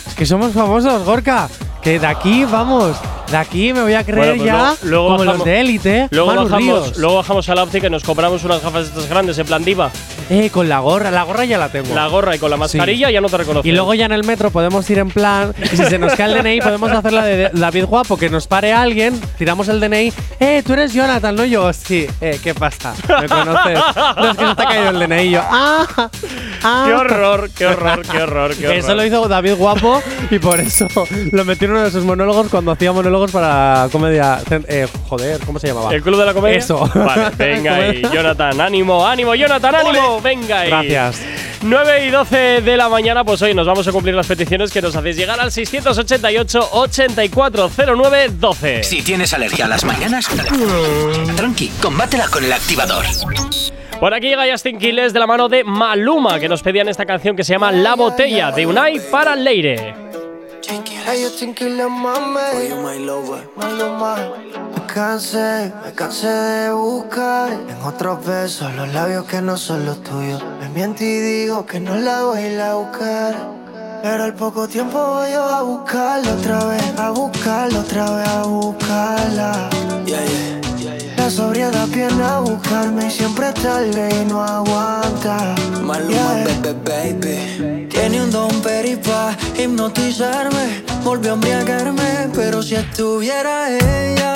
es 0.07 0.15
que 0.15 0.27
somos 0.27 0.53
famosos, 0.53 1.05
Gorka. 1.05 1.49
Que 1.83 1.99
de 1.99 2.07
aquí, 2.07 2.45
vamos, 2.45 2.97
de 3.31 3.37
aquí 3.37 3.73
me 3.73 3.83
voy 3.83 3.95
a 3.95 4.05
creer 4.05 4.19
Bueno, 4.19 4.35
pues 4.37 4.47
ya 4.47 4.57
luego- 4.59 4.77
luego 4.83 5.05
como 5.07 5.19
bajamos- 5.19 5.37
los 5.39 5.45
de 5.45 5.61
élite. 5.61 6.09
Luego 6.11 6.27
Manu 6.29 6.43
bajamos, 6.45 6.61
Ríos. 6.87 6.99
luego 6.99 7.17
bajamos 7.17 7.49
a 7.49 7.55
la 7.55 7.63
óptica 7.63 7.87
y 7.87 7.91
nos 7.91 8.03
compramos 8.03 8.45
unas 8.45 8.63
gafas 8.63 8.87
estas 8.87 9.09
grandes 9.09 9.39
en 9.39 9.47
plan 9.47 9.65
diva. 9.65 9.91
Eh, 10.31 10.51
con 10.51 10.69
la 10.69 10.81
gorra, 10.81 11.11
la 11.11 11.23
gorra 11.23 11.45
ya 11.47 11.57
la 11.59 11.71
tengo. 11.71 11.95
La 11.95 12.07
gorra 12.07 12.37
y 12.37 12.39
con 12.39 12.51
la 12.51 12.57
mascarilla 12.59 13.11
ya 13.11 13.21
no 13.21 13.29
te 13.29 13.39
reconocen. 13.39 13.71
Y 13.71 13.75
luego 13.75 13.95
ya 13.95 14.07
en 14.07 14.13
el 14.13 14.25
metro 14.25 14.51
podemos 14.51 14.89
ir 14.91 14.99
en 14.99 15.09
plan, 15.11 15.55
y 15.63 15.69
si 15.69 15.77
se 15.85 15.99
nos 15.99 16.15
cae 16.15 16.31
el 16.33 16.35
DNI 16.43 16.61
podemos 16.61 16.91
hacer 16.93 17.13
la 17.13 17.25
de 17.25 17.51
David 17.53 17.85
Guapo, 17.87 18.17
que 18.19 18.29
nos 18.29 18.47
pare 18.47 18.73
alguien, 18.73 19.19
tiramos 19.39 19.69
el 19.69 19.81
DNI, 19.81 20.13
eh, 20.41 20.63
tú 20.67 20.75
eres 20.75 20.93
Jonathan, 20.93 21.35
¿no? 21.35 21.45
Yo, 21.47 21.73
sí, 21.73 22.07
eh, 22.21 22.39
¿qué 22.43 22.55
pasa? 22.55 22.95
¿Me 23.21 23.27
conoces? 23.29 23.79
No, 24.17 24.31
es 24.31 24.37
que 24.37 24.47
se 24.47 24.55
te 24.55 24.63
ha 24.63 24.67
caído 24.67 24.89
el 24.91 24.99
DNI, 24.99 25.31
yo, 25.31 25.41
ah, 25.43 25.87
ah. 26.63 26.85
Qué 26.87 26.93
horror, 26.93 27.51
qué 27.57 27.67
horror, 27.67 28.03
qué 28.03 28.23
horror, 28.23 28.55
qué 28.55 28.67
horror. 28.67 28.79
Eso 28.79 28.95
lo 28.95 29.05
hizo 29.07 29.29
David 29.29 29.55
Guapo 29.55 30.03
y 30.31 30.39
por 30.39 30.61
eso 30.61 30.87
lo 31.33 31.45
metió 31.47 31.67
en 31.67 31.73
uno 31.73 31.83
de 31.85 31.91
sus 31.91 32.05
monólogos 32.05 32.49
cuando 32.49 32.73
hacía 32.73 32.93
monólogos 32.93 33.18
para 33.27 33.89
comedia. 33.91 34.39
eh, 34.69 34.87
joder, 35.09 35.41
¿cómo 35.45 35.59
se 35.59 35.69
llamaba? 35.69 35.95
¿El 35.95 36.03
Club 36.03 36.19
de 36.19 36.27
la 36.27 36.35
Comedia? 36.35 36.59
Eso. 36.59 36.79
Vale, 36.95 37.31
venga 37.37 37.75
ahí, 37.75 38.03
Jonathan, 38.13 38.61
ánimo, 38.61 39.07
ánimo, 39.07 39.35
Jonathan, 39.35 39.75
ánimo, 39.75 40.21
venga 40.21 40.61
ahí. 40.61 40.69
Gracias. 40.71 41.23
9 41.63 42.07
y 42.07 42.11
12 42.11 42.37
de 42.61 42.77
la 42.77 42.89
mañana, 42.89 43.25
pues 43.25 43.43
hoy 43.43 43.53
nos 43.55 43.67
vamos 43.67 43.87
a 43.89 43.93
cumplir 43.93 44.15
las 44.15 44.27
peticiones 44.27 44.71
que 44.71 44.81
nos 44.81 44.95
hacéis 44.95 45.17
llegar 45.17 45.41
al 45.41 45.51
688 45.51 46.69
8409 46.73 48.29
12. 48.39 48.85
Si 48.85 49.03
tienes 49.03 49.33
alergia 49.35 49.65
a 49.65 49.69
las 49.69 49.85
mañanas, 49.85 50.27
tranqui, 51.37 51.69
combátela 51.83 52.29
con 52.29 52.45
el 52.45 52.53
activador. 52.53 53.05
Por 53.99 54.15
aquí 54.15 54.29
llega 54.29 54.45
Justin 54.49 54.79
Quiles 54.79 55.13
de 55.13 55.19
la 55.19 55.27
mano 55.27 55.49
de 55.49 55.65
Maluma, 55.65 56.39
que 56.39 56.49
nos 56.49 56.63
pedían 56.63 56.89
esta 56.89 57.05
canción 57.05 57.35
que 57.35 57.43
se 57.43 57.55
llama 57.55 57.73
La 57.73 57.97
Botella, 57.97 58.53
de 58.53 58.65
Unai 58.65 59.01
para 59.11 59.35
Leire. 59.35 60.08
Hey, 60.67 61.23
yo 61.23 61.31
tranquila, 61.31 61.89
mami. 61.89 62.69
Maluma. 63.57 64.17
Me 64.75 64.87
cansé, 64.87 65.73
me 65.85 65.93
cansé 65.93 66.27
de 66.27 66.73
buscar 66.73 67.53
en 67.53 67.83
otros 67.85 68.25
besos 68.25 68.75
los 68.75 68.93
labios 68.93 69.25
que 69.27 69.41
no 69.41 69.57
son 69.57 69.87
los 69.87 70.03
tuyos. 70.03 70.43
Me 70.61 70.69
miento 70.71 71.05
y 71.05 71.21
digo 71.21 71.65
que 71.65 71.79
no 71.81 71.95
la 71.97 72.25
voy 72.25 72.39
a 72.39 72.53
ir 72.53 72.61
a 72.61 72.75
buscar. 72.75 73.37
Pero 74.03 74.25
al 74.25 74.35
poco 74.35 74.67
tiempo 74.69 74.99
voy 74.99 75.33
yo 75.33 75.43
a 75.43 75.63
buscarla 75.63 76.33
otra 76.35 76.65
vez, 76.65 76.99
a 76.99 77.11
buscarla 77.11 77.81
otra 77.81 78.11
vez, 78.17 78.29
a 78.29 78.43
buscarla. 78.45 79.71
La 81.29 81.35
sobriedad 81.35 81.87
viene 81.89 82.25
a 82.25 82.39
buscarme 82.41 83.09
y 83.09 83.11
siempre 83.11 83.53
tarde 83.53 84.09
y 84.19 84.25
no 84.25 84.43
aguanta. 84.43 85.55
Maluma, 85.83 86.47
baby, 86.63 87.21
baby. 87.21 87.87
Tiene 87.91 88.23
un 88.23 88.31
don 88.31 88.63
peripa 88.63 89.37
hipnotizarme. 89.55 90.85
Volvió 91.05 91.33
a 91.33 91.35
embriagarme, 91.35 92.31
pero 92.35 92.63
si 92.63 92.77
estuviera 92.77 93.69
ella, 93.69 94.33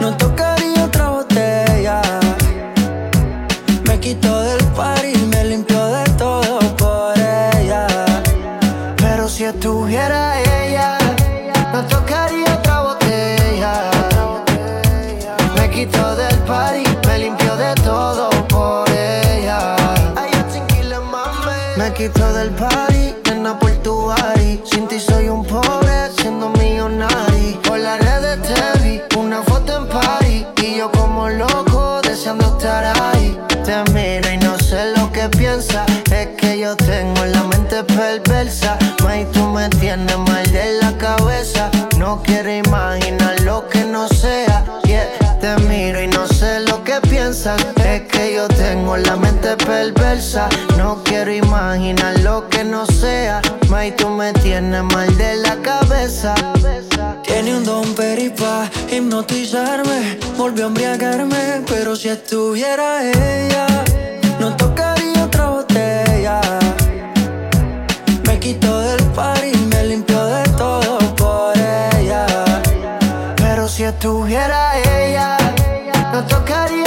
no 0.00 0.16
tocaría 0.16 0.84
otra 0.84 1.08
botella. 1.08 2.00
Me 3.88 3.98
quitó 3.98 4.42
del 4.42 4.64
par 4.76 5.04
y 5.04 5.16
me 5.26 5.42
limpió 5.42 5.84
de 5.88 6.04
todo 6.10 6.60
por 6.76 7.18
ella. 7.18 7.88
Pero 8.96 9.28
si 9.28 9.42
estuviera 9.42 10.40
ella, 10.40 10.51
No 42.12 42.22
quiero 42.22 42.52
imaginar 42.54 43.40
lo 43.40 43.66
que 43.70 43.86
no 43.86 44.06
sea. 44.06 44.62
Te 45.40 45.56
miro 45.66 45.98
y 45.98 46.08
no 46.08 46.26
sé 46.26 46.60
lo 46.60 46.84
que 46.84 47.00
piensas. 47.08 47.58
Es 47.82 48.02
que 48.02 48.34
yo 48.34 48.48
tengo 48.48 48.98
la 48.98 49.16
mente 49.16 49.56
perversa. 49.56 50.46
No 50.76 51.02
quiero 51.04 51.32
imaginar 51.32 52.18
lo 52.18 52.50
que 52.50 52.64
no 52.64 52.84
sea. 52.84 53.40
May, 53.70 53.96
tú 53.96 54.10
me 54.10 54.34
tienes 54.34 54.82
mal 54.82 55.16
de 55.16 55.36
la 55.36 55.56
cabeza. 55.62 56.34
Tiene 57.24 57.56
un 57.56 57.64
don 57.64 57.94
peripa 57.94 58.68
hipnotizarme. 58.90 60.18
Volvió 60.36 60.64
a 60.64 60.68
embriagarme, 60.68 61.62
pero 61.66 61.96
si 61.96 62.10
estuviera 62.10 63.08
ella, 63.08 63.66
no 64.38 64.54
tocaría 64.54 65.24
otra 65.24 65.48
botella. 65.48 66.42
Me 68.26 68.38
quitó 68.38 68.80
del 68.80 69.02
par 69.14 69.42
y 69.42 69.56
me 69.56 69.84
limpió 69.84 70.11
si 73.82 73.86
estuviera 73.86 74.78
ella, 74.78 75.36
no 76.12 76.24
tocaría 76.26 76.81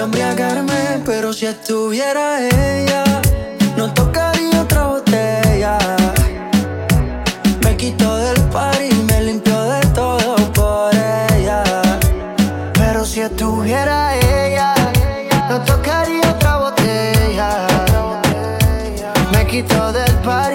A 0.00 0.04
embriagarme, 0.04 1.02
pero 1.04 1.30
si 1.30 1.44
estuviera 1.44 2.42
ella, 2.48 3.04
no 3.76 3.92
tocaría 3.92 4.62
otra 4.62 4.86
botella. 4.86 5.76
Me 7.62 7.76
quitó 7.76 8.16
del 8.16 8.40
par 8.44 8.80
y 8.80 8.94
me 8.94 9.20
limpió 9.20 9.60
de 9.62 9.80
todo 9.88 10.36
por 10.54 10.94
ella. 10.94 11.62
Pero 12.72 13.04
si 13.04 13.20
estuviera 13.20 14.16
ella, 14.16 14.74
no 15.50 15.60
tocaría 15.64 16.30
otra 16.30 16.56
botella. 16.56 17.66
Me 19.32 19.46
quitó 19.46 19.92
del 19.92 20.14
party, 20.24 20.49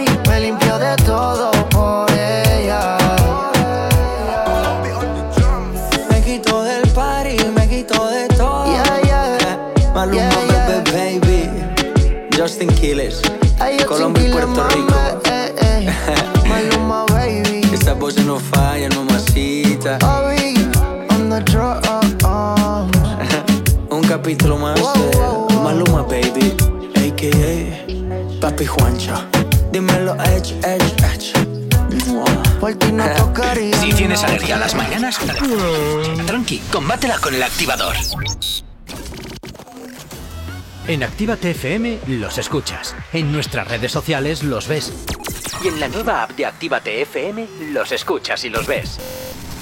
capítulo 24.26 24.58
más 24.58 24.82
de 24.82 25.56
Maluma, 25.62 26.02
baby. 26.02 26.58
A.K.A. 26.96 28.40
Papi 28.42 28.66
Juancho. 28.66 29.14
Dímelo, 29.72 30.16
Edge, 30.16 30.56
Edge, 30.64 30.96
Edge. 31.06 31.34
Por 32.60 32.74
ti 32.74 32.92
no 32.92 33.08
tocaría. 33.12 33.78
Si 33.78 33.94
tienes 33.94 34.24
alergia 34.24 34.56
a 34.56 34.60
las 34.62 34.74
mañanas, 34.74 35.20
tranqui, 36.26 36.58
combátela 36.72 37.20
con 37.20 37.36
el 37.36 37.44
activador. 37.44 37.96
En 40.88 41.04
Actívate 41.04 41.52
FM 41.52 42.00
los 42.08 42.40
escuchas. 42.40 42.96
En 43.14 43.32
nuestras 43.32 43.68
redes 43.68 43.92
sociales 43.92 44.42
los 44.42 44.68
ves. 44.68 44.92
Y 45.64 45.68
en 45.68 45.80
la 45.80 45.88
nueva 45.88 46.24
app 46.24 46.32
de 46.32 46.48
Actívate 46.48 47.04
FM, 47.04 47.48
los 47.74 47.92
escuchas 47.92 48.44
y 48.44 48.50
los 48.50 48.66
ves. 48.66 49.00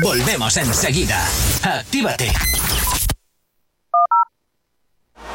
Volvemos 0.00 0.56
enseguida. 0.56 1.24
Actívate. 1.62 2.32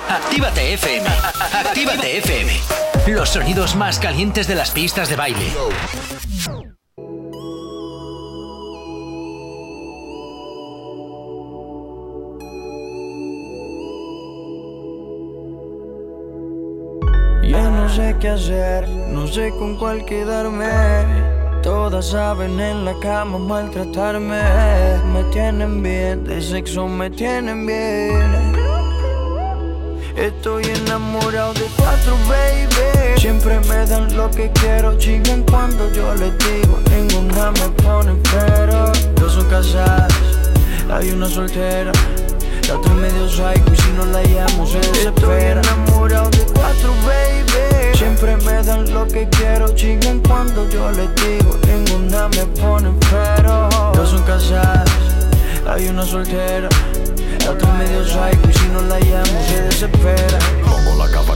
Actívate 0.10 0.74
FM. 0.74 1.08
Actívate 1.54 2.18
FM. 2.18 2.60
Los 3.08 3.30
sonidos 3.30 3.76
más 3.76 4.00
calientes 4.00 4.48
de 4.48 4.56
las 4.56 4.72
pistas 4.72 5.10
de 5.10 5.16
baile. 5.16 5.54
Ya 17.44 17.70
no 17.70 17.90
sé 17.90 18.16
qué 18.20 18.30
hacer, 18.30 18.88
no 18.90 19.28
sé 19.28 19.52
con 19.58 19.78
cuál 19.78 20.06
quedarme. 20.06 21.39
Todas 21.62 22.12
saben 22.12 22.60
en 22.60 22.86
la 22.86 22.94
cama 23.00 23.38
maltratarme. 23.38 24.42
Me 25.14 25.24
tienen 25.32 25.84
bien, 25.84 26.24
de 26.24 26.42
sexo 26.42 26.88
me 26.88 27.10
tienen 27.10 27.66
bien. 27.66 28.56
Estoy 30.16 30.64
enamorado 30.64 31.54
de 31.54 31.66
cuatro, 31.78 32.16
baby. 32.28 33.20
Siempre 33.20 33.60
me 33.62 33.86
dan 33.86 34.16
lo 34.16 34.30
que 34.32 34.50
quiero, 34.52 34.98
chingan 34.98 35.44
cuando 35.44 35.92
yo 35.92 36.14
les 36.16 36.38
digo. 36.38 36.80
Ninguna 36.92 37.52
me 37.52 37.70
pone 37.84 38.16
pero. 38.32 38.92
Dos 39.16 39.34
son 39.34 39.50
casadas, 39.50 40.14
hay 40.90 41.12
una 41.12 41.28
soltera. 41.28 41.92
La 42.68 42.78
otra 42.78 42.94
medio 42.94 43.28
psycho 43.28 43.74
y 43.74 43.76
si 43.76 43.92
no 43.94 44.06
la 44.06 44.24
llamo 44.24 44.66
se 44.66 44.78
desespera. 44.78 45.62
Estoy 45.62 45.74
enamorado 45.74 46.30
de 46.30 46.46
cuatro, 46.54 46.94
baby. 47.06 47.69
Siempre 48.00 48.38
me 48.38 48.64
dan 48.64 48.90
lo 48.94 49.06
que 49.06 49.28
quiero, 49.28 49.76
chingan 49.76 50.22
cuando 50.22 50.70
yo 50.70 50.90
les 50.92 51.14
digo. 51.16 51.60
Ninguna 51.68 52.30
me 52.30 52.46
pone 52.58 52.94
pero. 53.12 53.68
Dos 53.94 54.12
son 54.12 54.24
casadas, 54.24 54.90
hay 55.68 55.90
una 55.90 56.06
soltera. 56.06 56.70
La 57.44 57.52
otra 57.52 57.74
medio 57.74 58.06
psycho 58.06 58.50
y 58.50 58.54
si 58.54 58.68
no 58.70 58.80
la 58.84 59.00
llamo 59.02 59.46
se 59.50 59.64
desespera. 59.64 60.40
Pongo 60.64 60.96
la 60.96 61.12
capa 61.12 61.36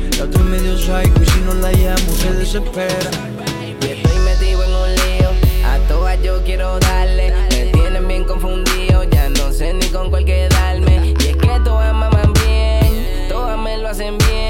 Y 0.23 1.25
si 1.25 1.39
no 1.41 1.55
la 1.55 1.71
llamo 1.71 2.13
se 2.15 2.31
desespera. 2.33 3.09
Y 3.81 3.85
estoy 3.85 4.19
metido 4.19 4.63
en 4.63 4.71
un 4.71 4.95
lío, 4.95 5.29
a 5.65 5.79
todas 5.87 6.21
yo 6.21 6.43
quiero 6.43 6.79
darle. 6.79 7.33
Me 7.49 7.71
tienen 7.71 8.07
bien 8.07 8.23
confundido, 8.25 9.03
ya 9.05 9.29
no 9.29 9.51
sé 9.51 9.73
ni 9.73 9.87
con 9.87 10.11
cuál 10.11 10.23
quedarme. 10.23 11.15
Y 11.19 11.27
es 11.27 11.35
que 11.35 11.59
todas 11.65 11.93
maman 11.95 12.33
bien, 12.33 13.27
todas 13.29 13.57
me 13.57 13.79
lo 13.79 13.89
hacen 13.89 14.15
bien. 14.19 14.40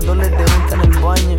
Les 0.00 0.30
dé 0.30 0.44
en 0.72 0.80
el 0.80 0.98
baño. 1.00 1.36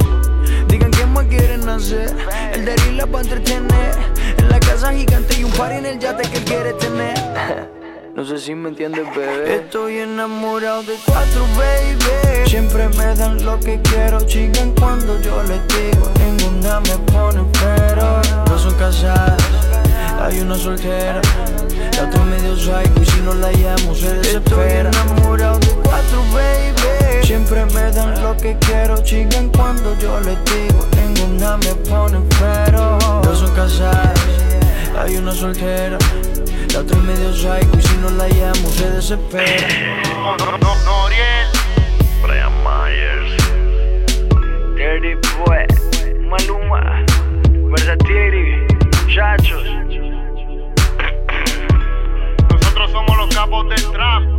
Digan 0.67 0.91
qué 0.91 1.05
más 1.07 1.25
quieren 1.25 1.67
hacer, 1.67 2.15
el 2.53 2.65
de 2.65 2.91
la 2.91 3.07
para 3.07 3.23
entretener. 3.23 3.95
En 4.38 4.47
la 4.47 4.59
casa 4.59 4.93
gigante 4.93 5.39
y 5.39 5.43
un 5.43 5.51
par 5.53 5.71
en 5.71 5.88
el 5.88 5.97
yate 5.97 6.30
que 6.30 6.38
él 6.38 6.43
quiere 6.43 6.73
tener. 6.73 7.15
No 8.15 8.23
sé 8.23 8.38
si 8.38 8.53
me 8.53 8.69
entiendes, 8.69 9.07
bebé. 9.15 9.55
Estoy 9.55 9.97
enamorado 9.97 10.84
de 10.84 10.93
cuatro, 11.03 11.47
baby. 11.57 12.47
Siempre 12.47 12.88
me 12.89 13.15
dan 13.15 13.43
lo 13.43 13.59
que 13.59 13.81
quiero, 13.81 14.21
chingan 14.21 14.69
cuando 14.80 15.19
yo 15.19 15.41
les 15.41 15.59
digo. 15.69 16.11
Ninguna 16.19 16.80
me 16.81 16.95
pone 17.11 17.43
pero. 17.59 18.21
No 18.47 18.59
son 18.59 18.75
casadas, 18.75 19.41
hay 20.21 20.41
una 20.41 20.55
soltera. 20.55 21.21
La 21.97 22.03
otra 22.03 22.23
medio 22.25 22.55
psycho 22.55 23.01
y 23.01 23.05
si 23.05 23.19
no 23.21 23.34
la 23.34 23.51
llamo 23.51 23.95
se 23.95 24.13
desespera. 24.13 24.91
Estoy 24.91 25.07
enamorado 25.07 25.57
de 25.57 25.67
cuatro, 25.81 26.21
baby. 26.31 27.02
Siempre 27.23 27.65
me 27.67 27.91
dan 27.91 28.21
lo 28.21 28.35
que 28.35 28.57
quiero, 28.59 29.01
chingan 29.03 29.49
cuando 29.49 29.97
yo 29.97 30.19
les 30.19 30.37
digo. 30.43 30.85
Ninguna 30.97 31.57
me 31.57 31.73
pone 31.89 32.19
pero. 32.39 32.99
No 33.23 33.35
son 33.35 33.55
casadas, 33.55 34.19
hay 34.97 35.15
una 35.15 35.31
soltera. 35.31 35.97
La 36.73 36.79
otra 36.79 36.97
es 36.97 37.03
medio 37.03 37.33
psycho 37.33 37.77
y 37.77 37.81
si 37.81 37.95
no 37.97 38.09
la 38.11 38.27
llamo 38.27 38.69
se 38.69 38.89
desespera. 38.89 39.67
Brian 42.21 42.53
Myers 42.63 43.37
Dirty 44.75 45.15
Boy, 45.37 45.65
Maluma, 46.27 47.05
Versatiri, 47.71 48.67
muchachos. 49.01 49.63
Nosotros 52.49 52.91
somos 52.91 53.17
los 53.17 53.35
capos 53.35 53.69
del 53.69 53.91
trap. 53.91 54.32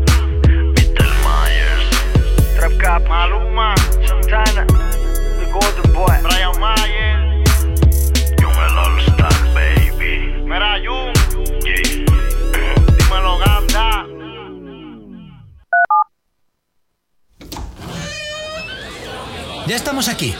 Cap, 2.84 3.02
Maluma, 3.08 3.74
Santana, 4.06 4.66
The 4.66 5.46
Golden 5.50 5.92
Boy, 5.94 6.16
Brian 6.22 6.52
Mayer, 6.60 7.16
Young 8.38 8.58
el 8.66 8.78
All 8.78 9.00
Star 9.08 9.32
Baby 9.54 10.44
Mira 10.44 10.76
Jun, 10.84 11.12
Yeah. 11.64 12.84
dímelo 12.98 13.38
Ganda. 13.38 14.06
Ya 19.66 19.76
estamos 19.76 20.08
aquí. 20.08 20.34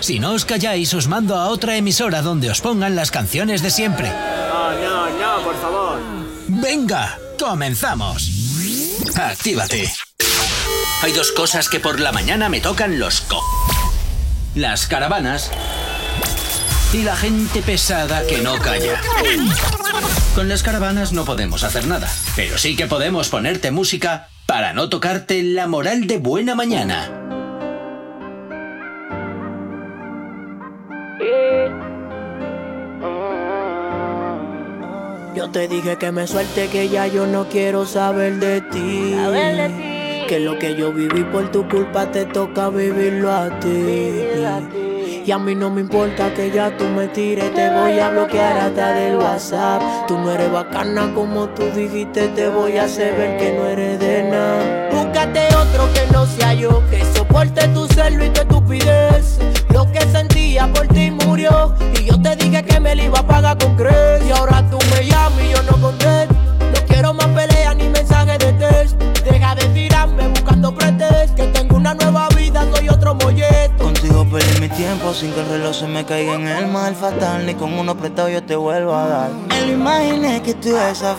Si 0.00 0.18
no 0.18 0.32
os 0.32 0.44
calláis, 0.44 0.92
os 0.94 1.06
mando 1.06 1.36
a 1.36 1.48
otra 1.48 1.76
emisora 1.76 2.22
donde 2.22 2.50
os 2.50 2.60
pongan 2.60 2.96
las 2.96 3.10
canciones 3.10 3.62
de 3.62 3.70
siempre. 3.70 4.08
No, 4.10 4.72
no, 4.72 5.06
no, 5.10 5.44
por 5.44 5.54
favor. 5.56 6.00
Venga, 6.48 7.18
comenzamos. 7.38 8.30
Actívate. 9.16 10.05
Hay 11.06 11.12
dos 11.12 11.30
cosas 11.30 11.68
que 11.68 11.78
por 11.78 12.00
la 12.00 12.10
mañana 12.10 12.48
me 12.48 12.60
tocan 12.60 12.98
los 12.98 13.20
co... 13.20 13.40
Las 14.56 14.88
caravanas 14.88 15.52
y 16.92 17.04
la 17.04 17.14
gente 17.14 17.62
pesada 17.62 18.26
que 18.26 18.38
no 18.38 18.58
calla. 18.58 19.00
Con 20.34 20.48
las 20.48 20.64
caravanas 20.64 21.12
no 21.12 21.24
podemos 21.24 21.62
hacer 21.62 21.86
nada, 21.86 22.12
pero 22.34 22.58
sí 22.58 22.74
que 22.74 22.88
podemos 22.88 23.28
ponerte 23.28 23.70
música 23.70 24.30
para 24.46 24.72
no 24.72 24.88
tocarte 24.88 25.44
la 25.44 25.68
moral 25.68 26.08
de 26.08 26.18
buena 26.18 26.56
mañana. 26.56 27.08
Yo 35.36 35.50
te 35.52 35.68
dije 35.68 35.98
que 35.98 36.10
me 36.10 36.26
suelte, 36.26 36.66
que 36.66 36.88
ya 36.88 37.06
yo 37.06 37.28
no 37.28 37.48
quiero 37.48 37.86
saber 37.86 38.40
de 38.40 38.60
ti. 38.60 39.95
Que 40.28 40.40
lo 40.40 40.58
que 40.58 40.74
yo 40.74 40.92
viví 40.92 41.22
por 41.22 41.52
tu 41.52 41.68
culpa 41.68 42.10
te 42.10 42.24
toca 42.24 42.68
vivirlo 42.68 43.30
a 43.30 43.60
ti. 43.60 44.24
Y 45.24 45.30
a 45.30 45.38
mí 45.38 45.54
no 45.54 45.70
me 45.70 45.82
importa 45.82 46.34
que 46.34 46.50
ya 46.50 46.76
tú 46.76 46.84
me 46.84 47.06
tires, 47.06 47.54
te 47.54 47.70
voy 47.70 47.98
a 48.00 48.10
bloquear 48.10 48.58
hasta 48.58 48.92
del 48.92 49.16
WhatsApp. 49.16 49.82
Tú 50.08 50.18
no 50.18 50.32
eres 50.32 50.50
bacana 50.50 51.12
como 51.14 51.48
tú 51.50 51.62
dijiste, 51.74 52.26
te 52.28 52.48
voy 52.48 52.76
a 52.76 52.84
hacer 52.84 53.16
ver 53.16 53.38
que 53.38 53.52
no 53.52 53.66
eres 53.66 54.00
de 54.00 54.24
nada. 54.24 54.88
Búscate 54.90 55.46
otro 55.54 55.88
que 55.94 56.12
no 56.12 56.26
sea 56.26 56.54
yo, 56.54 56.82
que 56.90 57.04
soporte 57.14 57.68
tu 57.68 57.86
celo 57.86 58.24
y 58.24 58.30
tu 58.30 58.40
estupidez. 58.40 59.38
Lo 59.70 59.90
que 59.92 60.00
sentía 60.00 60.66
por 60.72 60.88
ti 60.88 61.12
murió, 61.12 61.72
y 62.00 62.04
yo 62.06 62.20
te 62.20 62.34
dije 62.34 62.64
que 62.64 62.80
me 62.80 62.96
lo 62.96 63.02
iba 63.04 63.20
a 63.20 63.26
pagar 63.26 63.58
con 63.58 63.76
creces. 63.76 64.26
Y 64.26 64.32
ahora 64.32 64.68
tú 64.70 64.78
me 64.90 65.06
llamas 65.06 65.40
y 65.44 65.50
yo 65.52 65.62
no 65.62 65.80
contesto. 65.80 66.35
Otro 73.06 73.26
molleto. 73.26 73.84
Contigo 73.84 74.26
perdí 74.30 74.60
mi 74.60 74.68
tiempo 74.68 75.14
sin 75.14 75.32
que 75.32 75.40
el 75.40 75.48
reloj 75.48 75.74
se 75.74 75.86
me 75.86 76.04
caiga 76.04 76.34
en 76.34 76.48
el 76.48 76.66
mal 76.66 76.94
fatal. 76.94 77.46
Ni 77.46 77.54
con 77.54 77.72
uno 77.72 77.96
prestado 77.96 78.28
yo 78.28 78.42
te 78.42 78.56
vuelvo 78.56 78.94
a 78.94 79.06
dar. 79.06 79.30
Me 79.48 79.66
lo 79.66 79.72
imaginé 79.72 80.42
que 80.42 80.54
tú 80.54 80.70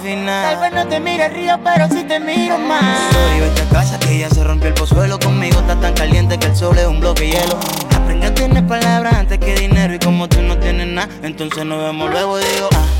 final. 0.03 0.53
Tal 0.53 0.59
vez 0.59 0.73
no 0.73 0.89
te 0.89 0.99
mire 0.99 1.29
río, 1.29 1.59
pero 1.63 1.87
sí 1.89 2.03
te 2.03 2.19
miro 2.19 2.57
más. 2.57 3.11
Sorry, 3.11 3.39
vete 3.41 3.61
a 3.61 3.69
casa 3.69 3.99
que 3.99 4.19
ya 4.19 4.29
se 4.29 4.43
rompió 4.43 4.69
el 4.69 4.73
pozuelo. 4.73 5.19
Conmigo 5.19 5.59
está 5.59 5.79
tan 5.79 5.93
caliente 5.93 6.37
que 6.37 6.47
el 6.47 6.55
sol 6.55 6.77
es 6.77 6.87
un 6.87 6.99
bloque 6.99 7.23
de 7.23 7.29
hielo. 7.31 7.57
Aprende 7.95 8.27
a 8.27 8.33
tener 8.33 8.67
palabras 8.67 9.13
antes 9.13 9.39
que 9.39 9.55
dinero. 9.55 9.93
Y 9.93 9.99
como 9.99 10.27
tú 10.27 10.41
no 10.41 10.57
tienes 10.57 10.87
nada, 10.87 11.09
entonces 11.23 11.65
nos 11.65 11.81
vemos 11.81 12.09
luego 12.09 12.39
y 12.39 12.43
digo, 12.43 12.69
ah, 12.73 12.96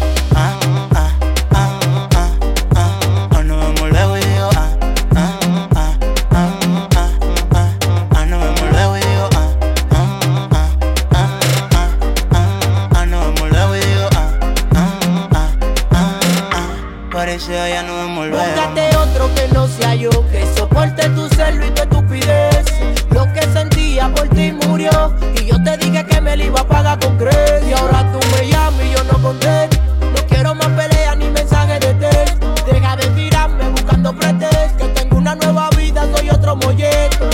nos 17.47 17.95
vemos 17.95 18.27
luego. 18.27 18.43
Búscate 18.43 18.97
otro 18.97 19.33
que 19.33 19.47
no 19.53 19.67
sea 19.67 19.95
yo, 19.95 20.09
que 20.31 20.45
soporte 20.55 21.09
tu 21.09 21.29
celo 21.29 21.65
y 21.65 21.69
tu 21.71 21.81
estupidez. 21.81 22.65
Lo 23.11 23.31
que 23.31 23.41
sentía 23.53 24.09
por 24.13 24.27
ti 24.29 24.51
murió, 24.51 25.15
y 25.39 25.45
yo 25.45 25.63
te 25.63 25.77
dije 25.77 26.05
que 26.05 26.19
me 26.19 26.35
lo 26.35 26.43
iba 26.43 26.59
a 26.59 26.67
pagar 26.67 26.99
con 26.99 27.17
creces. 27.17 27.67
Y 27.67 27.73
ahora 27.73 28.11
tú 28.11 28.19
me 28.35 28.47
llamas 28.47 28.85
y 28.85 28.91
yo 28.91 29.03
no 29.05 29.21
contesto. 29.21 29.77
No 30.01 30.27
quiero 30.27 30.55
más 30.55 30.67
peleas 30.67 31.17
ni 31.17 31.29
mensajes 31.29 31.79
de 31.79 31.93
texto. 31.93 32.53
Deja 32.69 32.95
de 32.97 33.07
tirarme 33.11 33.69
buscando 33.69 34.13
pretextos. 34.13 34.75
Que 34.77 34.87
tengo 34.89 35.17
una 35.17 35.35
nueva 35.35 35.69
vida, 35.77 36.05
soy 36.15 36.29
otro 36.29 36.55
molleto. 36.57 37.29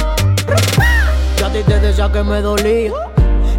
Yo 1.39 1.45
a 1.47 1.49
ti 1.49 1.63
te 1.63 1.79
decía 1.79 2.11
que 2.11 2.23
me 2.23 2.39
dolía. 2.41 3.12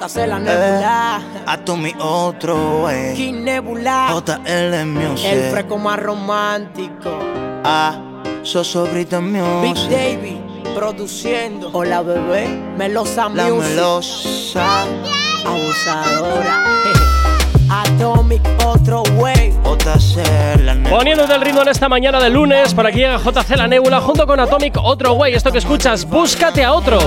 JC 0.00 0.26
la 0.26 0.38
nebula. 0.38 1.20
A 1.46 1.58
tú 1.58 1.76
mi 1.76 1.92
otro, 1.98 2.84
wey. 2.84 3.14
King 3.14 3.44
Nebula. 3.44 4.08
JL 4.24 4.86
Music. 4.86 5.26
El 5.30 5.50
fresco 5.50 5.76
más 5.76 5.98
romántico. 6.00 7.10
Ah, 7.64 7.98
sobrita 8.42 9.18
Big 9.20 9.28
music. 9.30 9.90
Davy 9.90 10.40
produciendo. 10.74 11.68
Hola 11.74 12.00
bebé, 12.00 12.48
Melosa 12.78 13.28
La 13.28 13.48
Music. 13.48 13.70
melosa. 13.70 14.84
Abusadora. 15.44 16.64
Atomic, 17.70 18.40
otro 18.64 19.02
way. 19.16 19.52
JC, 19.64 20.16
la 20.64 20.74
nebula. 20.74 20.96
Poniéndote 20.96 21.34
el 21.34 21.40
ritmo 21.42 21.62
en 21.62 21.68
esta 21.68 21.88
mañana 21.90 22.18
de 22.20 22.30
lunes, 22.30 22.72
para 22.72 22.90
que 22.90 22.98
llega 22.98 23.18
JC 23.18 23.56
La 23.56 23.68
Nebula 23.68 24.00
junto 24.00 24.26
con 24.26 24.40
Atomic, 24.40 24.78
otro 24.82 25.12
güey. 25.12 25.34
Esto 25.34 25.52
que 25.52 25.58
escuchas, 25.58 26.06
búscate 26.06 26.64
a 26.64 26.72
otro. 26.72 26.98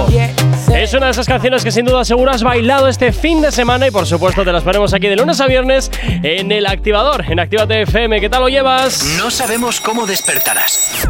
Es 0.72 0.94
una 0.94 1.08
de 1.08 1.12
esas 1.12 1.28
canciones 1.28 1.64
que 1.64 1.72
sin 1.72 1.86
duda 1.86 2.06
seguro 2.06 2.32
has 2.32 2.44
bailado 2.44 2.88
este 2.88 3.12
fin 3.12 3.42
de 3.42 3.52
semana 3.52 3.88
y 3.88 3.92
por 3.92 4.06
supuesto 4.06 4.44
te 4.44 4.52
las 4.52 4.64
ponemos 4.64 4.94
aquí 4.94 5.08
de 5.08 5.16
lunes 5.16 5.40
a 5.42 5.48
viernes 5.48 5.92
en 6.24 6.52
el 6.52 6.66
activador, 6.66 7.26
en 7.30 7.40
Actívate 7.40 7.82
FM. 7.82 8.20
¿Qué 8.22 8.30
tal 8.30 8.42
lo 8.42 8.50
llevas? 8.50 9.04
No 9.18 9.30
sabemos 9.30 9.80
cómo 9.82 10.06
despertarás, 10.06 11.08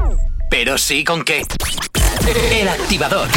pero 0.49 0.77
sí 0.77 1.03
con 1.03 1.23
qué. 1.23 1.43
El 2.51 2.67
activador. 2.67 3.27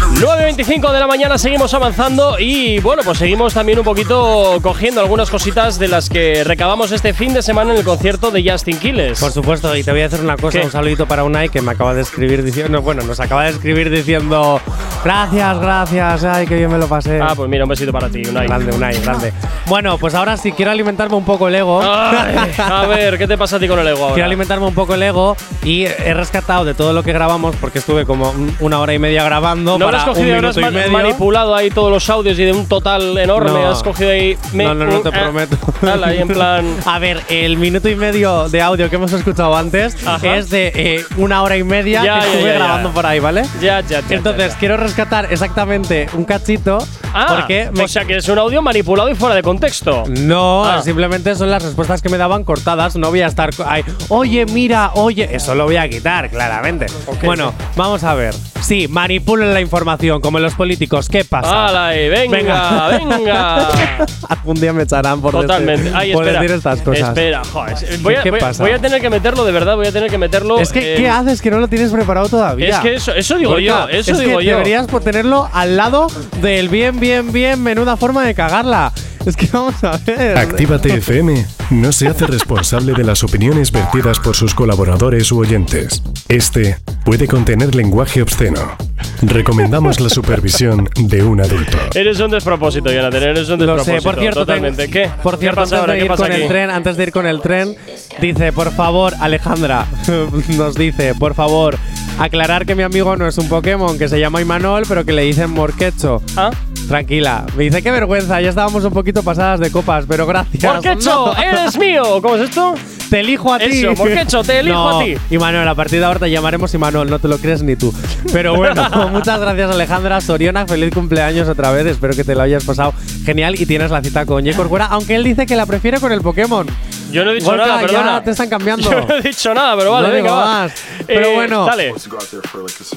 9.25 0.00 0.92
de 0.92 1.00
la 1.00 1.06
mañana 1.06 1.36
seguimos 1.38 1.72
avanzando 1.74 2.38
y 2.38 2.78
bueno, 2.80 3.02
pues 3.04 3.18
seguimos 3.18 3.54
también 3.54 3.78
un 3.78 3.84
poquito 3.84 4.58
cogiendo 4.62 5.00
algunas 5.00 5.30
cositas 5.30 5.78
de 5.78 5.88
las 5.88 6.08
que 6.08 6.42
recabamos 6.44 6.92
este 6.92 7.12
fin 7.12 7.34
de 7.34 7.42
semana 7.42 7.72
en 7.72 7.78
el 7.78 7.84
concierto 7.84 8.30
de 8.30 8.48
Justin 8.48 8.78
Quiles. 8.78 9.18
Por 9.20 9.32
supuesto, 9.32 9.74
y 9.76 9.82
te 9.82 9.90
voy 9.92 10.02
a 10.02 10.06
hacer 10.06 10.20
una 10.20 10.36
cosa, 10.36 10.58
¿Qué? 10.60 10.64
un 10.66 10.70
saludito 10.72 11.06
para 11.06 11.24
Unai 11.24 11.48
que 11.48 11.60
me 11.60 11.72
acaba 11.72 11.92
de 11.94 12.02
escribir 12.02 12.42
diciendo, 12.42 12.80
bueno, 12.82 13.02
nos 13.02 13.20
acaba 13.20 13.44
de 13.44 13.50
escribir 13.50 13.90
diciendo, 13.90 14.60
gracias, 15.04 15.60
gracias, 15.60 16.24
ay, 16.24 16.46
qué 16.46 16.56
bien 16.56 16.70
me 16.70 16.78
lo 16.78 16.88
pasé. 16.88 17.20
Ah, 17.20 17.34
pues 17.36 17.48
mira, 17.48 17.64
un 17.64 17.70
besito 17.70 17.92
para 17.92 18.08
ti, 18.08 18.22
Unai. 18.26 18.46
Grande, 18.46 18.74
Unai, 18.74 18.98
grande. 19.00 19.32
Bueno, 19.66 19.98
pues 19.98 20.14
ahora 20.14 20.36
sí, 20.36 20.52
quiero 20.52 20.70
alimentarme 20.70 21.16
un 21.16 21.24
poco 21.24 21.48
el 21.48 21.54
ego. 21.56 21.80
Ay, 21.82 22.52
a 22.58 22.86
ver, 22.86 23.18
¿qué 23.18 23.26
te 23.26 23.36
pasa 23.36 23.56
a 23.56 23.58
ti 23.60 23.68
con 23.68 23.78
el 23.78 23.86
ego 23.88 24.02
ahora? 24.04 24.14
Quiero 24.14 24.26
alimentarme 24.26 24.66
un 24.66 24.74
poco 24.74 24.94
el 24.94 25.02
ego 25.02 25.36
y 25.64 25.84
he 25.84 26.14
rescatado 26.14 26.64
de 26.64 26.74
todo 26.74 26.92
lo 26.92 27.02
que 27.02 27.12
grabamos, 27.12 27.54
porque 27.56 27.78
estuve 27.80 28.06
como 28.06 28.30
un- 28.30 28.56
una 28.60 28.78
hora 28.80 28.94
y 28.94 28.98
media 28.98 29.24
grabando 29.24 29.78
No 29.78 29.85
has 29.94 30.04
cogido, 30.04 30.26
no 30.26 30.34
minuto 30.34 30.48
has 30.48 30.56
y 30.56 30.60
ma- 30.60 30.70
medio. 30.70 30.90
manipulado 30.92 31.54
ahí 31.54 31.70
todos 31.70 31.90
los 31.90 32.08
audios 32.10 32.38
y 32.38 32.44
de 32.44 32.52
un 32.52 32.66
total 32.66 33.16
enorme. 33.18 33.50
No. 33.50 33.68
Has 33.70 33.82
cogido 33.82 34.10
ahí. 34.10 34.36
No, 34.52 34.74
no, 34.74 34.84
no 34.86 35.00
te 35.00 35.08
Ah, 35.08 35.12
prometo. 35.12 35.56
ahí 36.04 36.18
en 36.18 36.28
plan. 36.28 36.66
A 36.86 36.98
ver, 36.98 37.22
el 37.28 37.56
minuto 37.56 37.88
y 37.88 37.94
medio 37.96 38.48
de 38.48 38.62
audio 38.62 38.88
que 38.90 38.96
hemos 38.96 39.12
escuchado 39.12 39.56
antes 39.56 39.96
Ajá. 40.06 40.36
es 40.36 40.50
de 40.50 40.72
eh, 40.74 41.04
una 41.16 41.42
hora 41.42 41.56
y 41.56 41.64
media 41.64 42.02
Ya, 42.04 42.14
que 42.14 42.20
ya, 42.20 42.26
estuve 42.26 42.42
ya, 42.44 42.48
ya. 42.48 42.54
grabando 42.54 42.90
por 42.90 43.06
ahí, 43.06 43.20
¿vale? 43.20 43.42
Ya, 43.60 43.80
ya, 43.80 44.00
ya. 44.00 44.16
Entonces, 44.16 44.48
ya, 44.48 44.52
ya. 44.54 44.58
quiero 44.58 44.76
rescatar 44.76 45.32
exactamente 45.32 46.08
un 46.14 46.24
cachito. 46.24 46.78
Ah, 47.14 47.26
porque 47.38 47.70
me- 47.72 47.84
o 47.84 47.88
sea 47.88 48.04
que 48.04 48.16
es 48.16 48.28
un 48.28 48.38
audio 48.38 48.60
manipulado 48.62 49.08
y 49.08 49.14
fuera 49.14 49.34
de 49.34 49.42
contexto. 49.42 50.04
No, 50.08 50.64
Ah. 50.64 50.82
simplemente 50.82 51.34
son 51.34 51.50
las 51.50 51.62
respuestas 51.62 52.02
que 52.02 52.08
me 52.08 52.18
daban 52.18 52.44
cortadas. 52.44 52.96
No 52.96 53.08
voy 53.10 53.22
a 53.22 53.26
estar. 53.26 53.50
ahí, 53.66 53.82
oye, 54.08 54.44
mira, 54.46 54.90
oye. 54.94 55.28
Eso 55.34 55.54
lo 55.54 55.64
voy 55.64 55.76
a 55.76 55.88
quitar, 55.88 56.28
claramente. 56.30 56.86
Bueno, 57.24 57.52
vamos 57.76 58.02
a 58.04 58.14
ver. 58.14 58.34
Sí, 58.60 58.88
manipulan 58.88 59.54
la 59.54 59.60
información, 59.60 59.75
como 60.20 60.38
los 60.38 60.54
políticos. 60.54 61.08
¿Qué 61.08 61.24
pasa? 61.24 61.66
¡Hala, 61.68 61.88
ahí! 61.88 62.08
venga, 62.08 62.88
venga! 62.88 63.68
Algún 64.28 64.60
día 64.60 64.72
me 64.72 64.82
echarán 64.84 65.20
por, 65.20 65.32
Totalmente. 65.32 65.84
decir- 65.84 65.96
Ay, 65.96 66.12
por 66.12 66.22
espera. 66.24 66.40
decir 66.42 66.56
estas 66.56 66.80
cosas. 66.82 67.08
Espera, 67.08 67.42
joder. 67.44 67.98
Voy 68.00 68.14
a, 68.14 68.22
¿Qué 68.22 68.30
voy, 68.30 68.40
pasa? 68.40 68.62
voy 68.62 68.72
a 68.72 68.78
tener 68.78 69.00
que 69.00 69.10
meterlo, 69.10 69.44
de 69.44 69.52
verdad, 69.52 69.76
voy 69.76 69.86
a 69.86 69.92
tener 69.92 70.10
que 70.10 70.18
meterlo. 70.18 70.58
Es 70.58 70.72
que, 70.72 70.94
eh, 70.94 70.96
¿qué 70.96 71.08
haces 71.08 71.40
que 71.42 71.50
no 71.50 71.58
lo 71.58 71.68
tienes 71.68 71.90
preparado 71.92 72.28
todavía? 72.28 72.68
Es 72.68 72.78
que 72.78 72.94
eso- 72.94 73.14
eso 73.14 73.36
digo 73.38 73.58
yo, 73.58 73.88
eso 73.88 74.12
es 74.12 74.18
digo 74.18 74.38
que 74.38 74.44
yo. 74.46 74.52
Deberías 74.52 74.86
por 74.86 75.02
tenerlo 75.02 75.48
al 75.52 75.76
lado 75.76 76.06
del 76.40 76.68
bien, 76.68 76.98
bien, 77.00 77.32
bien, 77.32 77.62
menuda 77.62 77.96
forma 77.96 78.24
de 78.24 78.34
cagarla. 78.34 78.92
Es 79.24 79.36
que 79.36 79.48
vamos 79.52 79.82
a 79.82 79.98
ver. 80.06 80.38
Actívate 80.38 80.94
FM 80.94 81.44
no 81.70 81.90
se 81.90 82.06
hace 82.06 82.26
responsable 82.28 82.92
de 82.92 83.02
las 83.02 83.24
opiniones 83.24 83.72
vertidas 83.72 84.20
por 84.20 84.36
sus 84.36 84.54
colaboradores 84.54 85.32
u 85.32 85.40
oyentes. 85.40 86.00
Este 86.28 86.78
puede 87.04 87.26
contener 87.26 87.74
lenguaje 87.74 88.22
obsceno. 88.22 88.76
Recomendamos 89.22 90.00
la 90.00 90.08
supervisión 90.08 90.88
de 90.94 91.22
un 91.22 91.40
adulto. 91.40 91.78
Eres 91.94 92.20
un 92.20 92.30
despropósito, 92.30 92.90
Jonathan, 92.92 93.22
eres 93.22 93.48
un 93.48 93.58
Lo 93.64 93.74
despropósito. 93.76 93.98
sé, 94.00 94.02
por 94.02 94.18
cierto, 94.20 94.40
totalmente. 94.40 94.88
¿Qué? 94.88 95.10
Por 95.22 95.36
cierto, 95.38 95.62
¿Qué 95.62 95.70
pasa 95.70 95.76
antes 95.80 95.92
de 95.92 95.98
¿Qué 95.98 96.04
ir 96.04 96.08
pasa 96.10 96.22
con 96.24 96.32
aquí? 96.32 96.42
el 96.42 96.48
tren, 96.48 96.70
antes 96.70 96.96
de 96.96 97.02
ir 97.02 97.12
con 97.12 97.26
el 97.26 97.40
tren, 97.40 97.76
dice, 98.20 98.52
por 98.52 98.70
favor, 98.72 99.14
Alejandra, 99.20 99.86
nos 100.56 100.74
dice, 100.74 101.14
por 101.14 101.34
favor, 101.34 101.76
aclarar 102.18 102.66
que 102.66 102.74
mi 102.74 102.82
amigo 102.82 103.16
no 103.16 103.26
es 103.26 103.38
un 103.38 103.48
Pokémon, 103.48 103.98
que 103.98 104.08
se 104.08 104.20
llama 104.20 104.40
Imanol, 104.40 104.84
pero 104.88 105.04
que 105.04 105.12
le 105.12 105.22
dicen 105.22 105.50
Morquecho. 105.50 106.22
¿Ah? 106.36 106.50
Tranquila. 106.88 107.46
Me 107.56 107.64
dice, 107.64 107.82
qué 107.82 107.90
vergüenza, 107.90 108.40
ya 108.40 108.50
estábamos 108.50 108.84
un 108.84 108.92
poquito 108.92 109.22
pasadas 109.22 109.58
de 109.60 109.70
copas, 109.72 110.04
pero 110.06 110.26
gracias. 110.26 110.62
¡Morquecho! 110.72 111.26
No. 111.36 111.42
¡Eres 111.42 111.76
mío! 111.78 112.20
¿Cómo 112.22 112.36
es 112.36 112.42
esto? 112.42 112.74
Te 113.10 113.20
elijo 113.20 113.52
a 113.52 113.58
ti. 113.58 113.64
Eso, 113.84 113.92
Morquecho, 113.94 114.42
te 114.42 114.58
elijo 114.60 114.76
No, 114.76 114.98
a 115.00 115.04
ti. 115.04 115.14
Imanol, 115.30 115.68
a 115.68 115.74
partir 115.74 116.00
de 116.00 116.06
ahora 116.06 116.18
te 116.20 116.30
llamaremos 116.30 116.72
Imanol, 116.74 117.08
no 117.08 117.18
te 117.18 117.28
lo 117.28 117.38
crees 117.38 117.62
ni 117.62 117.76
tú. 117.76 117.94
Pero 118.32 118.56
bueno, 118.56 118.82
muchas 119.12 119.40
gracias 119.40 119.70
Alejandra 119.70 120.20
Soriona, 120.20 120.66
feliz 120.66 120.92
cumpleaños 120.92 121.48
otra 121.48 121.70
vez, 121.70 121.86
espero 121.86 122.14
que 122.14 122.24
te 122.24 122.34
lo 122.34 122.42
hayas 122.42 122.64
pasado 122.64 122.92
genial 123.24 123.60
y 123.60 123.66
tienes 123.66 123.90
la 123.90 124.02
cita 124.02 124.26
con 124.26 124.44
J. 124.44 124.56
Corcuera, 124.56 124.86
aunque 124.86 125.14
él 125.14 125.24
dice 125.24 125.46
que 125.46 125.56
la 125.56 125.66
prefiere 125.66 126.00
con 126.00 126.10
el 126.12 126.20
Pokémon. 126.20 126.66
Yo 127.12 127.24
no 127.24 127.30
he 127.30 127.34
dicho 127.34 127.46
Gorka, 127.46 127.66
nada, 127.66 127.80
ya 127.82 127.86
perdona. 127.86 128.24
te 128.24 128.30
están 128.32 128.48
cambiando. 128.48 128.90
Yo 128.90 129.00
no 129.06 129.14
he 129.16 129.22
dicho 129.22 129.54
nada, 129.54 129.76
pero 129.76 129.92
vale, 129.92 130.08
No 130.08 130.14
venga, 130.14 130.32
va. 130.32 130.44
más. 130.44 130.72
Pero 131.06 131.28
Eh, 131.28 131.34
bueno, 131.36 131.64
Dale. 131.64 131.94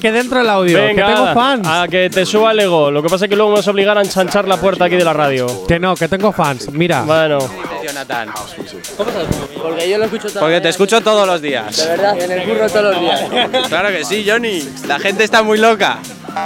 que 0.00 0.12
dentro 0.12 0.40
el 0.40 0.48
audio, 0.50 0.78
Venga, 0.78 1.06
que 1.06 1.12
tengo 1.14 1.32
fans. 1.32 1.66
A 1.66 1.86
que 1.88 2.10
te 2.10 2.26
suba 2.26 2.50
el 2.50 2.58
ego. 2.58 2.90
Lo 2.90 3.02
que 3.04 3.08
pasa 3.08 3.26
es 3.26 3.28
que 3.30 3.36
luego 3.36 3.54
nos 3.54 3.68
obligarán 3.68 3.98
a 3.98 4.06
enchanchar 4.06 4.48
la 4.48 4.56
puerta 4.56 4.86
aquí 4.86 4.96
de 4.96 5.04
la 5.04 5.12
radio. 5.12 5.46
Que 5.68 5.78
no, 5.78 5.94
que 5.94 6.08
tengo 6.08 6.32
fans, 6.32 6.70
mira. 6.72 7.02
Bueno. 7.02 7.38
Jonathan. 7.90 8.28
Porque 9.62 9.90
yo 9.90 9.98
lo 9.98 10.04
escucho 10.04 10.28
todo. 10.28 10.40
Porque 10.40 10.60
te 10.60 10.68
escucho 10.68 11.00
todos 11.00 11.26
los 11.26 11.42
días. 11.42 11.76
De 11.76 11.86
verdad, 11.86 12.20
en 12.22 12.30
el 12.30 12.48
curro 12.48 12.68
todos 12.68 12.94
los 12.94 13.00
días. 13.00 13.20
Claro 13.68 13.88
que 13.90 14.04
sí, 14.04 14.24
Johnny. 14.26 14.62
La 14.86 14.98
gente 14.98 15.24
está 15.24 15.42
muy 15.42 15.58
loca. 15.58 15.98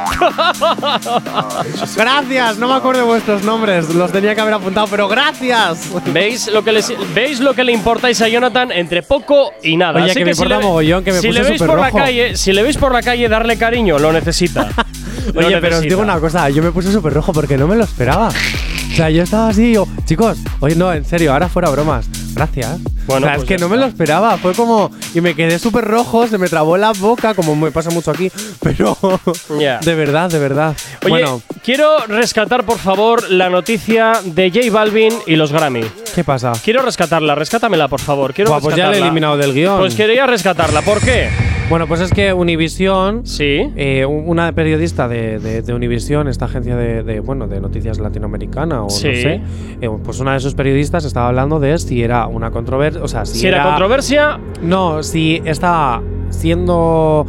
Gracias, 1.96 2.56
no 2.58 2.68
me 2.68 2.74
acuerdo 2.74 3.00
de 3.00 3.06
vuestros 3.06 3.42
nombres, 3.44 3.90
los 3.90 4.10
tenía 4.12 4.34
que 4.34 4.40
haber 4.40 4.54
apuntado, 4.54 4.86
pero 4.88 5.08
gracias. 5.08 5.90
¿Veis 6.06 6.48
lo 6.48 6.64
que, 6.64 6.72
les- 6.72 6.92
¿Veis 7.14 7.40
lo 7.40 7.52
que 7.54 7.64
le 7.64 7.72
importáis 7.72 8.20
a 8.22 8.28
Jonathan 8.28 8.72
entre 8.72 9.02
poco 9.02 9.52
y 9.62 9.76
nada? 9.76 10.00
Oye, 10.02 10.10
Así 10.10 10.20
que 10.20 10.24
me 10.24 10.34
si 10.34 10.42
importa 10.42 10.58
le- 10.60 10.64
mogollón, 10.66 11.04
que 11.04 11.12
me 11.12 11.20
si 11.20 11.26
puse 11.28 11.38
le 11.42 11.48
veis 11.48 11.58
por 11.58 11.68
superrojo. 11.68 11.98
la 11.98 12.04
calle, 12.04 12.36
Si 12.36 12.52
le 12.52 12.62
veis 12.62 12.76
por 12.78 12.92
la 12.92 13.02
calle, 13.02 13.28
darle 13.28 13.58
cariño, 13.58 13.98
lo 13.98 14.12
necesita. 14.12 14.68
Lo 15.32 15.40
Oye, 15.40 15.48
pero 15.56 15.76
os 15.76 15.82
necesita. 15.82 15.88
digo 15.88 16.02
una 16.02 16.20
cosa, 16.20 16.50
yo 16.50 16.62
me 16.62 16.70
puse 16.70 16.92
súper 16.92 17.14
rojo 17.14 17.32
porque 17.32 17.56
no 17.56 17.66
me 17.66 17.76
lo 17.76 17.84
esperaba. 17.84 18.28
O 18.94 18.96
sea, 18.96 19.10
yo 19.10 19.24
estaba 19.24 19.48
así, 19.48 19.72
yo, 19.72 19.88
chicos, 20.04 20.38
oye, 20.60 20.76
no, 20.76 20.92
en 20.92 21.04
serio, 21.04 21.32
ahora 21.32 21.48
fuera 21.48 21.68
bromas. 21.68 22.06
Gracias. 22.32 22.78
Bueno, 23.08 23.26
o 23.26 23.28
sea, 23.28 23.34
pues 23.34 23.42
es 23.42 23.48
que 23.48 23.54
ya 23.56 23.60
no 23.64 23.68
me 23.68 23.76
lo 23.76 23.86
esperaba. 23.86 24.36
Fue 24.38 24.54
como. 24.54 24.92
Y 25.14 25.20
me 25.20 25.34
quedé 25.34 25.58
súper 25.58 25.84
rojo, 25.84 26.28
se 26.28 26.38
me 26.38 26.48
trabó 26.48 26.76
la 26.76 26.92
boca, 26.92 27.34
como 27.34 27.56
me 27.56 27.72
pasa 27.72 27.90
mucho 27.90 28.12
aquí. 28.12 28.30
Pero. 28.62 28.96
Ya. 29.58 29.78
De 29.78 29.96
verdad, 29.96 30.30
de 30.30 30.38
verdad. 30.38 30.76
Oye, 31.02 31.10
bueno, 31.10 31.42
quiero 31.64 32.06
rescatar, 32.06 32.64
por 32.64 32.78
favor, 32.78 33.28
la 33.30 33.50
noticia 33.50 34.12
de 34.24 34.52
J 34.52 34.70
Balvin 34.70 35.12
y 35.26 35.34
los 35.34 35.50
Grammy. 35.50 35.82
¿qué 36.14 36.22
pasa? 36.22 36.52
Quiero 36.62 36.82
rescatarla, 36.82 37.34
rescátamela, 37.34 37.88
por 37.88 38.00
favor. 38.00 38.32
Quiero 38.32 38.52
Buah, 38.52 38.60
pues 38.60 38.76
ya 38.76 38.90
la 38.90 38.96
he 38.96 39.00
eliminado 39.00 39.36
del 39.36 39.52
guion. 39.52 39.80
Pues 39.80 39.96
quería 39.96 40.24
rescatarla. 40.26 40.82
¿Por 40.82 41.00
qué? 41.00 41.30
Bueno, 41.70 41.86
pues 41.86 42.00
es 42.02 42.12
que 42.12 42.32
Univisión, 42.34 43.24
Sí. 43.26 43.70
eh, 43.74 44.04
un- 44.04 44.28
una 44.28 44.52
periodista 44.52 45.08
de, 45.08 45.38
de, 45.38 45.62
de 45.62 45.74
Univisión, 45.74 46.28
esta 46.28 46.44
agencia 46.44 46.76
de, 46.76 47.02
de, 47.02 47.20
bueno, 47.20 47.48
de 47.48 47.58
noticias 47.60 47.98
latinoamericana 47.98 48.84
o 48.84 48.90
Sí. 48.90 49.08
no 49.08 49.14
sé, 49.14 49.40
eh, 49.80 49.90
pues 50.04 50.20
una 50.20 50.34
de 50.34 50.40
sus 50.40 50.54
periodistas 50.54 51.04
estaba 51.06 51.28
hablando 51.28 51.60
de 51.60 51.76
si 51.78 52.02
era 52.02 52.26
una 52.26 52.50
controversia, 52.50 53.02
o 53.02 53.08
sea, 53.08 53.24
si, 53.24 53.38
Si 53.40 53.46
era 53.46 53.62
controversia, 53.64 54.38
No, 54.62 55.02
si 55.02 55.40
estaba 55.44 56.02
siendo 56.28 57.26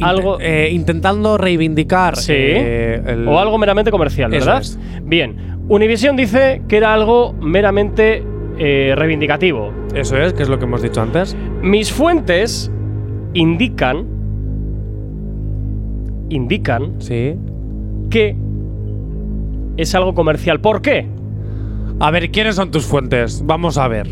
Algo- 0.00 0.38
eh, 0.40 0.70
intentando 0.72 1.38
reivindicar 1.38 2.16
Sí. 2.16 2.32
el- 2.34 3.24
o 3.28 3.38
algo 3.38 3.56
meramente 3.56 3.92
comercial, 3.92 4.32
¿verdad? 4.32 4.60
es. 4.62 4.78
Bien. 5.04 5.36
Univision 5.68 6.16
dice 6.16 6.62
que 6.68 6.76
era 6.76 6.92
algo 6.92 7.32
meramente 7.34 8.24
reivindicativo. 8.58 9.72
Eso 9.94 10.16
es, 10.18 10.32
que 10.34 10.42
es 10.42 10.48
lo 10.48 10.58
que 10.58 10.64
hemos 10.66 10.82
dicho 10.82 11.00
antes. 11.00 11.36
Mis 11.62 11.92
fuentes 11.92 12.70
indican. 13.34 14.06
Indican 16.28 16.94
Sí. 16.98 17.34
que 18.10 18.36
es 19.76 19.94
algo 19.94 20.14
comercial. 20.14 20.60
¿Por 20.60 20.82
qué? 20.82 21.06
A 22.00 22.10
ver, 22.10 22.30
¿quiénes 22.30 22.56
son 22.56 22.70
tus 22.70 22.84
fuentes? 22.86 23.42
Vamos 23.44 23.78
a 23.78 23.86
ver. 23.88 24.08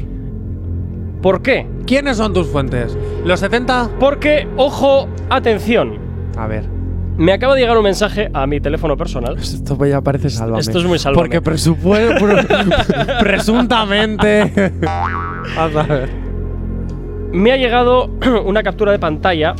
¿Por 1.22 1.42
qué? 1.42 1.66
¿Quiénes 1.86 2.16
son 2.18 2.32
tus 2.32 2.46
fuentes? 2.48 2.96
¿Los 3.24 3.40
70? 3.40 3.90
Porque, 3.98 4.46
ojo, 4.56 5.08
atención. 5.28 5.98
A 6.36 6.46
ver. 6.46 6.64
Me 7.16 7.32
acaba 7.32 7.54
de 7.54 7.60
llegar 7.60 7.76
un 7.76 7.84
mensaje 7.84 8.30
a 8.32 8.46
mi 8.46 8.60
teléfono 8.60 8.96
personal. 8.96 9.36
Esto 9.36 9.84
ya 9.84 10.00
parece 10.00 10.30
sálvame. 10.30 10.60
Esto 10.60 10.78
es 10.78 10.84
muy 10.86 10.98
sálvame. 10.98 11.22
Porque 11.22 11.42
presupuesto. 11.42 12.24
presuntamente. 13.20 14.72
Vamos 15.56 15.76
a 15.76 15.82
ver. 15.82 16.29
Me 17.32 17.52
ha 17.52 17.56
llegado 17.56 18.06
una 18.44 18.62
captura 18.62 18.92
de 18.92 18.98
pantalla 18.98 19.54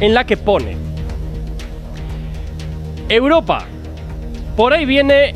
en 0.00 0.14
la 0.14 0.24
que 0.24 0.36
pone 0.36 0.76
Europa. 3.08 3.64
Por 4.56 4.72
ahí 4.72 4.84
viene 4.84 5.34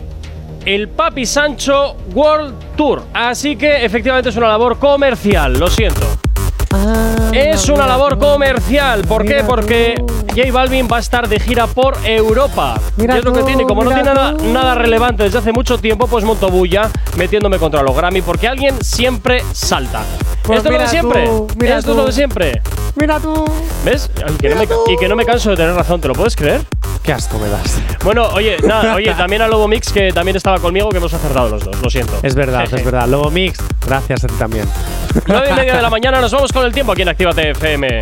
el 0.65 0.89
Papi 0.89 1.25
Sancho 1.27 1.97
World 2.15 2.55
Tour. 2.77 3.03
Así 3.15 3.57
que 3.57 3.85
efectivamente 3.85 4.31
es 4.31 4.37
una 4.37 4.49
labor 4.49 4.79
comercial, 4.79 5.59
lo 5.59 5.69
siento. 5.69 6.07
Es 7.37 7.69
una 7.69 7.87
labor 7.87 8.19
comercial. 8.19 9.03
¿Por 9.03 9.27
qué? 9.27 9.45
Porque 9.47 10.03
J 10.35 10.51
Balvin 10.51 10.89
va 10.91 10.97
a 10.97 11.01
estar 11.01 11.29
de 11.29 11.39
gira 11.39 11.67
por 11.67 11.95
Europa. 12.03 12.81
Mira 12.97 13.13
¿Qué 13.13 13.19
es 13.19 13.25
lo 13.27 13.33
que 13.35 13.43
tiene? 13.43 13.65
Como 13.65 13.85
no 13.85 13.91
tiene 13.91 14.05
nada, 14.05 14.33
nada 14.33 14.75
relevante 14.75 15.25
desde 15.25 15.39
hace 15.39 15.53
mucho 15.53 15.77
tiempo, 15.77 16.07
pues 16.07 16.25
monto 16.25 16.49
bulla 16.49 16.91
metiéndome 17.17 17.59
contra 17.59 17.83
los 17.83 17.95
Grammy 17.95 18.23
porque 18.23 18.49
alguien 18.49 18.83
siempre 18.83 19.43
salta. 19.53 20.03
Pues 20.45 20.59
Esto 20.59 20.71
es 20.71 20.77
lo 20.77 20.83
de 20.83 20.89
siempre. 20.89 21.27
tú, 21.27 21.47
mira 21.59 21.79
Esto 21.79 21.91
es 21.91 21.97
lo 21.99 22.07
de 22.07 22.13
siempre. 22.13 22.63
Mira 22.95 23.21
tú. 23.21 23.45
¿Ves? 23.85 24.11
Y 24.35 24.39
que, 24.39 24.49
no 24.49 24.57
me, 24.57 24.65
y 24.65 24.97
que 24.97 25.09
no 25.09 25.15
me 25.15 25.27
canso 25.27 25.51
de 25.51 25.57
tener 25.57 25.75
razón, 25.75 26.01
¿te 26.01 26.09
lo 26.09 26.15
puedes 26.15 26.35
creer? 26.35 26.63
Qué 27.03 27.13
asco 27.13 27.39
me 27.39 27.49
das. 27.49 27.81
Bueno, 28.03 28.29
oye, 28.35 28.57
nada, 28.65 28.95
oye, 28.95 29.15
también 29.15 29.43
a 29.43 29.49
Lobo 29.49 29.69
Mix, 29.69 29.93
que 29.93 30.13
también 30.13 30.37
estaba 30.37 30.59
conmigo, 30.59 30.89
que 30.89 30.97
hemos 30.99 31.13
acertado 31.13 31.49
los 31.49 31.65
dos, 31.65 31.81
lo 31.81 31.91
siento. 31.91 32.19
Es 32.23 32.35
verdad, 32.35 32.63
Jeje. 32.63 32.77
es 32.77 32.85
verdad. 32.85 33.07
Lobo 33.07 33.31
Mix, 33.31 33.59
gracias 33.87 34.25
a 34.25 34.27
ti 34.27 34.35
también. 34.39 34.69
9 35.27 35.49
y 35.51 35.55
media 35.55 35.77
de 35.77 35.83
la 35.83 35.91
mañana, 35.91 36.21
nos 36.21 36.33
vamos 36.33 36.53
con 36.53 36.65
el 36.65 36.73
tiempo 36.73 36.93
aquí 36.93 37.03
en 37.03 37.09
Actívate 37.09 37.51
FM. 37.51 38.01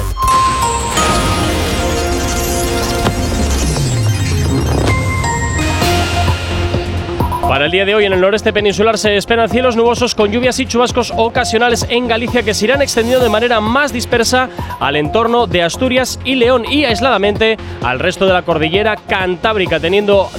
Para 7.48 7.66
el 7.66 7.70
día 7.70 7.84
de 7.84 7.94
hoy 7.94 8.06
en 8.06 8.12
el 8.12 8.20
noreste 8.20 8.52
peninsular 8.54 8.96
se 8.96 9.16
esperan 9.16 9.50
cielos 9.50 9.76
nubosos 9.76 10.14
con 10.14 10.32
lluvias 10.32 10.58
y 10.60 10.66
chubascos 10.66 11.12
ocasionales 11.14 11.86
en 11.90 12.08
Galicia 12.08 12.42
que 12.42 12.54
se 12.54 12.64
irán 12.64 12.80
extendiendo 12.80 13.22
de 13.22 13.30
manera 13.30 13.60
más 13.60 13.92
dispersa 13.92 14.48
al 14.80 14.96
entorno 14.96 15.46
de 15.46 15.62
Asturias 15.62 16.18
y 16.24 16.36
León 16.36 16.64
y 16.68 16.84
aisladamente 16.84 17.58
al 17.82 18.00
resto 18.00 18.26
de 18.26 18.32
la 18.32 18.42
cordillera 18.42 18.96
cantábrica 18.96 19.78
tendiendo 19.78 20.30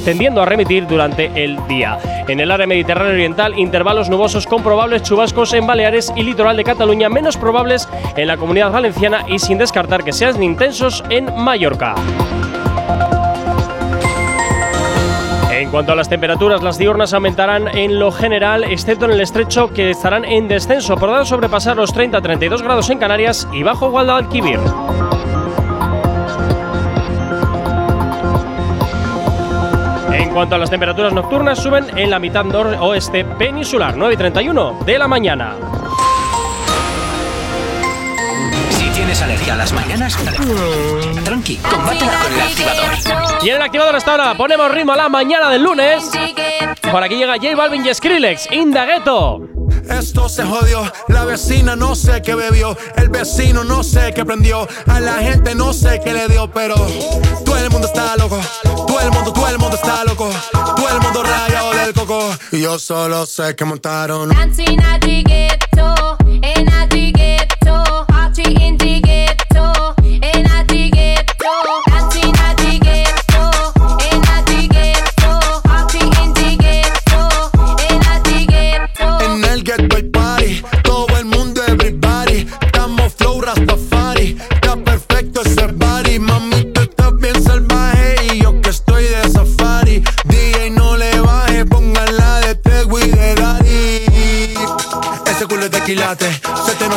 a 0.41 0.45
remitir 0.45 0.88
durante 0.88 1.32
el 1.36 1.57
día. 1.68 1.99
En 2.27 2.40
el 2.40 2.49
área 2.49 2.65
mediterránea 2.65 3.14
oriental 3.14 3.57
intervalos 3.57 4.10
nubosos 4.10 4.48
con 4.48 4.64
probables 4.64 5.03
chubascos 5.03 5.53
en 5.53 5.68
Baleares 5.68 6.11
y 6.15 6.23
litoral 6.23 6.57
de 6.57 6.64
Cataluña 6.64 7.07
menos 7.07 7.38
probables 7.38 7.88
en 8.18 8.27
la 8.27 8.38
comunidad 8.38 8.72
valenciana 8.72 9.26
y 9.27 9.38
sin 9.38 9.60
descartar 9.60 10.03
que 10.03 10.11
sean 10.11 10.41
intensos 10.41 11.03
en 11.10 11.34
Mallorca. 11.36 11.94
En 15.56 15.72
cuanto 15.72 15.94
a 15.94 15.95
las 15.95 16.10
temperaturas, 16.10 16.61
las 16.61 16.77
diurnas 16.77 17.14
aumentarán 17.14 17.69
en 17.69 17.98
lo 17.98 18.11
general, 18.11 18.65
excepto 18.65 19.06
en 19.06 19.11
el 19.11 19.22
estrecho, 19.22 19.72
que 19.72 19.90
estarán 19.90 20.26
en 20.26 20.49
descenso, 20.49 20.98
podrán 20.98 21.26
sobrepasar 21.26 21.77
los 21.77 21.95
30-32 21.95 22.61
grados 22.61 22.90
en 22.90 22.98
Canarias 22.98 23.48
y 23.53 23.64
bajo 23.64 23.90
Guadalquivir. 23.90 24.60
cuanto 30.36 30.56
a 30.56 30.57
las 30.57 30.69
temperaturas 30.69 31.14
nocturnas, 31.14 31.57
suben 31.57 31.98
en 31.98 32.10
la 32.10 32.19
mitad 32.19 32.44
noroeste 32.44 33.23
peninsular, 33.23 33.95
9 33.95 34.15
y 34.15 34.18
31 34.18 34.80
de 34.86 34.99
la 34.99 35.07
mañana. 35.07 35.56
Si 38.72 38.90
tienes 38.90 39.22
alergia 39.22 39.53
a 39.53 39.56
las 39.56 39.72
mañanas, 39.72 40.18
tranqui, 41.23 41.56
combátela 41.56 42.19
con 42.19 42.34
el 42.34 42.41
activador. 42.41 43.24
Y 43.45 43.49
en 43.51 43.57
el 43.57 43.61
activador 43.61 43.95
hasta 43.95 44.09
ahora 44.09 44.35
ponemos 44.35 44.72
ritmo 44.72 44.93
a 44.93 44.95
la 44.95 45.07
mañana 45.07 45.51
del 45.51 45.61
lunes. 45.61 46.09
Por 46.81 47.03
aquí 47.03 47.15
llega 47.15 47.35
J 47.35 47.55
Balvin 47.55 47.85
y 47.85 47.93
Skrillex, 47.93 48.51
Indagueto. 48.51 49.41
Esto 49.88 50.27
se 50.27 50.43
jodió, 50.43 50.91
la 51.09 51.26
vecina 51.26 51.76
no 51.76 51.93
sé 51.93 52.23
qué 52.23 52.34
bebió, 52.34 52.76
el 52.95 53.09
vecino 53.09 53.63
no 53.63 53.84
sé 53.84 54.13
qué 54.15 54.26
prendió, 54.26 54.67
a 54.88 54.99
la 54.99 55.17
gente 55.19 55.53
no 55.53 55.73
sé 55.73 56.01
qué 56.03 56.11
le 56.11 56.27
dio, 56.27 56.49
pero 56.49 56.73
todo 57.45 57.57
el 57.57 57.69
mundo 57.69 57.85
está 57.85 58.17
loco, 58.17 58.39
todo 58.63 58.99
el 58.99 59.11
mundo, 59.11 59.31
todo 59.31 59.47
el 59.47 59.59
mundo 59.59 59.76
está 59.76 60.03
loco, 60.05 60.27
todo 60.51 60.89
el 60.89 60.99
mundo 61.01 61.22
rayado 61.22 61.72
del 61.73 61.93
coco, 61.93 62.31
y 62.51 62.61
yo 62.61 62.80
solo 62.80 63.27
sé 63.27 63.55
que 63.55 63.63
montaron. 63.63 64.30
Dancing 64.30 64.80
at 64.81 65.01
the 65.01 65.22
ghetto, 65.22 66.17
in 66.26 66.67
at 66.67 66.89
the 66.89 67.11
ghetto, 67.11 68.05
party 68.07 68.55
in 68.59 68.76
the 68.80 69.01
ghetto, 69.01 69.24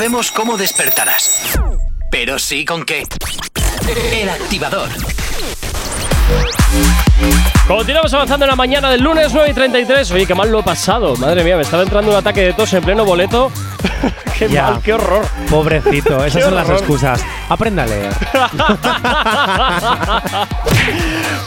Sabemos 0.00 0.32
cómo 0.32 0.56
despertarás, 0.56 1.58
pero 2.10 2.38
sí 2.38 2.64
con 2.64 2.86
qué. 2.86 3.02
El 4.14 4.30
activador. 4.30 4.88
Continuamos 7.68 8.14
avanzando 8.14 8.46
en 8.46 8.50
la 8.50 8.56
mañana 8.56 8.88
del 8.88 9.02
lunes 9.02 9.30
9 9.34 9.50
y 9.50 9.52
33. 9.52 10.10
Oye, 10.12 10.24
qué 10.26 10.34
mal 10.34 10.50
lo 10.50 10.60
he 10.60 10.62
pasado. 10.62 11.16
Madre 11.16 11.44
mía, 11.44 11.56
me 11.56 11.62
estaba 11.62 11.82
entrando 11.82 12.12
un 12.12 12.16
ataque 12.16 12.40
de 12.40 12.54
tos 12.54 12.72
en 12.72 12.82
pleno 12.82 13.04
boleto. 13.04 13.52
qué 14.38 14.48
Ya. 14.48 14.70
mal, 14.70 14.80
qué 14.82 14.94
horror. 14.94 15.26
Pobrecito, 15.50 16.24
esas 16.24 16.44
son 16.44 16.54
las 16.54 16.64
horror. 16.64 16.78
excusas. 16.78 17.22
Aprenda 17.50 17.82
a 17.82 17.86
leer. 17.86 18.12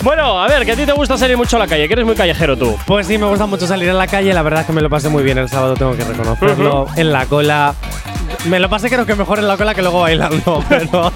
Bueno, 0.03 0.39
a 0.43 0.47
ver, 0.47 0.65
que 0.65 0.73
a 0.73 0.75
ti 0.75 0.85
te 0.85 0.91
gusta 0.91 1.17
salir 1.17 1.37
mucho 1.37 1.55
a 1.55 1.59
la 1.59 1.67
calle, 1.67 1.87
que 1.87 1.93
eres 1.93 2.05
muy 2.05 2.13
callejero 2.13 2.57
tú. 2.57 2.77
Pues 2.85 3.07
sí, 3.07 3.17
me 3.17 3.25
gusta 3.25 3.45
mucho 3.45 3.65
salir 3.65 3.89
a 3.89 3.93
la 3.93 4.05
calle. 4.05 4.33
La 4.33 4.41
verdad 4.43 4.61
es 4.61 4.67
que 4.67 4.73
me 4.73 4.81
lo 4.81 4.89
pasé 4.89 5.07
muy 5.09 5.23
bien 5.23 5.37
el 5.37 5.47
sábado, 5.49 5.73
tengo 5.75 5.95
que 5.95 6.03
reconocerlo. 6.03 6.87
En 6.97 7.11
la 7.13 7.25
cola. 7.25 7.73
Me 8.45 8.59
lo 8.59 8.69
pasé 8.69 8.89
creo 8.89 9.05
que 9.05 9.15
mejor 9.15 9.39
en 9.39 9.47
la 9.47 9.55
cola 9.57 9.73
que 9.73 9.81
luego 9.81 10.01
bailando, 10.01 10.63
pero. 10.69 11.11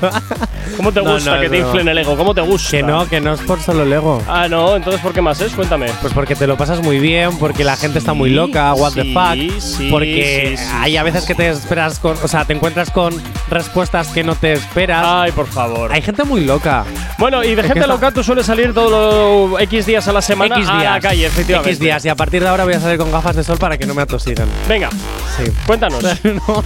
¿Cómo 0.77 0.91
te 0.91 1.01
No, 1.01 1.13
gusta 1.13 1.35
no, 1.35 1.41
que 1.41 1.49
te 1.49 1.57
inflen 1.59 1.87
el 1.87 1.97
ego? 1.97 2.15
¿Cómo 2.17 2.33
te 2.35 2.41
gusta? 2.41 2.69
Que 2.71 2.83
no, 2.83 3.07
que 3.07 3.19
no 3.21 3.33
es 3.33 3.41
por 3.41 3.59
solo 3.61 3.83
el 3.83 3.91
ego. 3.93 4.21
Ah, 4.27 4.47
no, 4.49 4.75
entonces 4.75 5.01
¿por 5.01 5.13
qué 5.13 5.21
más 5.21 5.39
es? 5.41 5.53
Cuéntame. 5.53 5.87
Pues 6.01 6.13
porque 6.13 6.35
te 6.35 6.45
lo 6.47 6.55
pasas 6.57 6.81
muy 6.81 6.99
bien, 6.99 7.37
porque 7.37 7.63
la 7.63 7.75
gente 7.77 7.99
está 7.99 8.13
muy 8.13 8.29
loca, 8.29 8.73
what 8.73 8.93
the 8.93 9.03
sí, 9.03 9.13
fuck. 9.13 9.61
sí, 9.61 9.87
porque 9.89 10.55
sí, 10.57 10.63
sí, 10.63 10.71
hay 10.79 10.97
a 10.97 11.03
veces 11.03 11.25
que 11.25 11.35
te 11.35 11.49
esperas 11.49 11.99
con. 11.99 12.15
O 12.23 12.27
sea, 12.27 12.45
te 12.45 12.53
encuentras 12.53 12.91
con 12.91 13.13
respuestas 13.49 14.09
que 14.09 14.23
no 14.23 14.35
te 14.35 14.53
esperas. 14.53 15.03
Ay, 15.05 15.31
por 15.31 15.47
favor. 15.47 15.91
Hay 15.91 16.01
gente 16.01 16.23
muy 16.23 16.45
loca. 16.45 16.83
Bueno, 17.17 17.43
y 17.43 17.49
de 17.49 17.55
que 17.57 17.63
gente 17.63 17.79
está- 17.79 17.87
loca 17.93 18.11
tú 18.11 18.23
sueles 18.23 18.45
salir 18.45 18.73
todos 18.73 19.51
los 19.51 19.61
X 19.61 19.85
días 19.85 20.07
a 20.07 20.13
la 20.13 20.21
semana 20.21 20.55
X 20.57 20.67
a 20.69 20.77
días. 20.79 20.93
la 20.93 20.99
calle, 21.01 21.25
efectivamente. 21.25 21.69
X 21.71 21.79
días. 21.79 22.05
Y 22.05 22.09
a 22.09 22.15
partir 22.15 22.41
de 22.43 22.49
ahora 22.49 22.63
voy 22.65 22.73
a 22.73 22.79
salir 22.79 22.97
con 22.97 23.11
gafas 23.11 23.35
de 23.35 23.43
sol 23.43 23.57
para 23.57 23.77
que 23.77 23.85
no 23.85 23.93
me 23.95 24.01
atosigan. 24.03 24.47
Venga, 24.67 24.89
Sí. 25.37 25.51
cuéntanos. 25.65 26.03
No. 26.23 26.63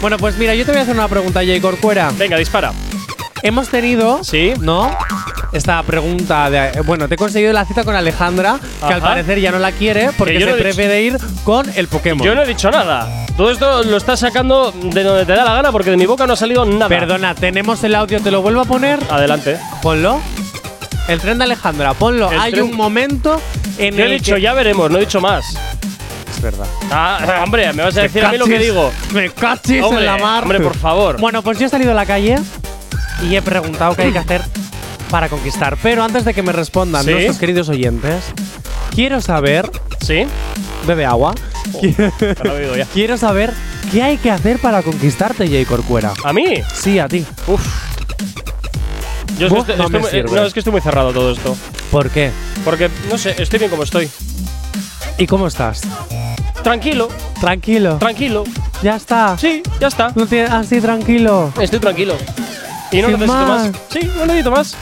Bueno, 0.00 0.16
pues 0.18 0.36
mira, 0.36 0.54
yo 0.54 0.64
te 0.64 0.72
voy 0.72 0.80
a 0.80 0.82
hacer 0.82 0.94
una 0.94 1.08
pregunta, 1.08 1.40
Jay 1.40 1.60
Corcuera. 1.60 2.10
Venga, 2.18 2.36
dispara. 2.36 2.72
Hemos 3.44 3.68
tenido, 3.68 4.22
¿Sí? 4.22 4.52
¿no? 4.60 4.96
Esta 5.52 5.82
pregunta 5.82 6.48
de. 6.48 6.80
Bueno, 6.82 7.08
te 7.08 7.14
he 7.14 7.16
conseguido 7.18 7.52
la 7.52 7.64
cita 7.64 7.82
con 7.84 7.94
Alejandra, 7.96 8.58
que 8.86 8.94
al 8.94 9.00
parecer 9.00 9.40
ya 9.40 9.50
no 9.50 9.58
la 9.58 9.72
quiere 9.72 10.10
porque 10.16 10.34
Que 10.34 10.40
yo 10.40 10.46
se 10.46 10.50
no 10.52 10.56
he 10.56 10.58
dicho- 10.58 10.64
prefiere 10.76 11.02
ir 11.02 11.18
con 11.44 11.66
el 11.76 11.88
Pokémon. 11.88 12.24
Yo 12.24 12.34
no 12.36 12.42
he 12.42 12.46
dicho 12.46 12.70
nada. 12.70 13.26
Todo 13.36 13.50
esto 13.50 13.82
lo 13.82 13.96
estás 13.96 14.20
sacando 14.20 14.72
de 14.72 15.02
donde 15.02 15.26
te 15.26 15.32
da 15.32 15.44
la 15.44 15.54
gana 15.54 15.72
porque 15.72 15.90
de 15.90 15.96
mi 15.96 16.06
boca 16.06 16.26
no 16.26 16.34
ha 16.34 16.36
salido 16.36 16.64
nada. 16.64 16.88
Perdona, 16.88 17.34
tenemos 17.34 17.82
el 17.84 17.94
audio, 17.96 18.20
te 18.20 18.30
lo 18.30 18.42
vuelvo 18.42 18.60
a 18.60 18.64
poner. 18.64 19.00
Adelante. 19.10 19.58
Ponlo. 19.82 20.20
El 21.08 21.18
tren 21.20 21.36
de 21.38 21.44
Alejandra, 21.44 21.94
ponlo. 21.94 22.30
El 22.30 22.38
Hay 22.40 22.52
tren- 22.52 22.62
un 22.62 22.76
momento 22.76 23.40
en 23.76 23.96
Yo 23.96 24.04
he 24.04 24.06
el 24.06 24.12
dicho, 24.20 24.36
que- 24.36 24.40
ya 24.40 24.54
veremos, 24.54 24.88
no 24.90 24.98
he 24.98 25.00
dicho 25.00 25.20
más. 25.20 25.44
Verdad. 26.42 26.66
Ah, 26.90 27.40
hombre, 27.44 27.72
me 27.72 27.84
vas 27.84 27.96
a 27.96 28.02
decir 28.02 28.24
a 28.24 28.32
mí 28.32 28.36
lo 28.38 28.46
que 28.46 28.58
digo. 28.58 28.90
Me 29.12 29.30
cachis 29.30 29.82
Hombre, 29.82 30.00
en 30.00 30.06
la 30.06 30.18
mar. 30.18 30.42
hombre, 30.42 30.58
por 30.60 30.76
favor. 30.76 31.20
Bueno, 31.20 31.42
pues 31.42 31.58
yo 31.58 31.66
he 31.66 31.68
salido 31.68 31.92
a 31.92 31.94
la 31.94 32.04
calle 32.04 32.36
y 33.22 33.36
he 33.36 33.42
preguntado 33.42 33.94
qué 33.94 34.02
hay 34.02 34.12
que 34.12 34.18
hacer 34.18 34.42
para 35.10 35.28
conquistar. 35.28 35.76
Pero 35.82 36.02
antes 36.02 36.24
de 36.24 36.34
que 36.34 36.42
me 36.42 36.50
respondan 36.52 37.04
¿Sí? 37.04 37.12
nuestros 37.12 37.38
queridos 37.38 37.68
oyentes, 37.68 38.24
quiero 38.94 39.20
saber. 39.20 39.70
¿Sí? 40.04 40.24
Bebe 40.86 41.06
agua. 41.06 41.32
que 41.80 41.94
lo 42.42 42.76
ya. 42.76 42.86
quiero 42.92 43.16
saber 43.16 43.52
qué 43.92 44.02
hay 44.02 44.16
que 44.16 44.30
hacer 44.32 44.58
para 44.58 44.82
conquistarte, 44.82 45.46
Jay 45.46 45.64
Corcuera. 45.64 46.12
¿A 46.24 46.32
mí? 46.32 46.44
Sí, 46.74 46.98
a 46.98 47.06
ti. 47.06 47.24
Uf. 47.46 47.64
Yo 49.38 49.46
es 49.46 49.52
que 49.52 49.58
Uf, 49.60 49.68
estoy, 49.68 49.76
no 49.78 49.84
estoy 49.84 50.00
me 50.02 50.08
muy- 50.10 50.18
eh, 50.18 50.24
no, 50.40 50.44
es 50.44 50.52
que 50.52 50.58
estoy 50.60 50.72
muy 50.72 50.80
cerrado 50.80 51.12
todo 51.12 51.30
esto. 51.32 51.56
¿Por 51.92 52.10
qué? 52.10 52.32
Porque, 52.64 52.90
no 53.08 53.16
sé, 53.16 53.40
estoy 53.40 53.60
bien 53.60 53.70
como 53.70 53.84
estoy. 53.84 54.10
¿Y 55.18 55.26
cómo 55.26 55.46
estás? 55.46 55.82
Tranquilo, 56.62 57.08
Tranquilo. 57.40 57.96
tranquilo. 57.98 58.44
ya 58.82 58.96
está. 58.96 59.36
Sí, 59.36 59.62
ya 59.80 59.88
está. 59.88 60.12
No 60.14 60.26
así 60.44 60.80
tranquilo. 60.80 61.52
Estoy 61.60 61.80
tranquilo. 61.80 62.14
Y 62.92 63.00
no 63.02 63.08
Sin 63.08 63.18
necesito 63.18 63.32
más. 63.46 63.72
más. 63.72 63.76
Sí, 63.90 64.00
no 64.16 64.26
necesito 64.26 64.50
más. 64.50 64.76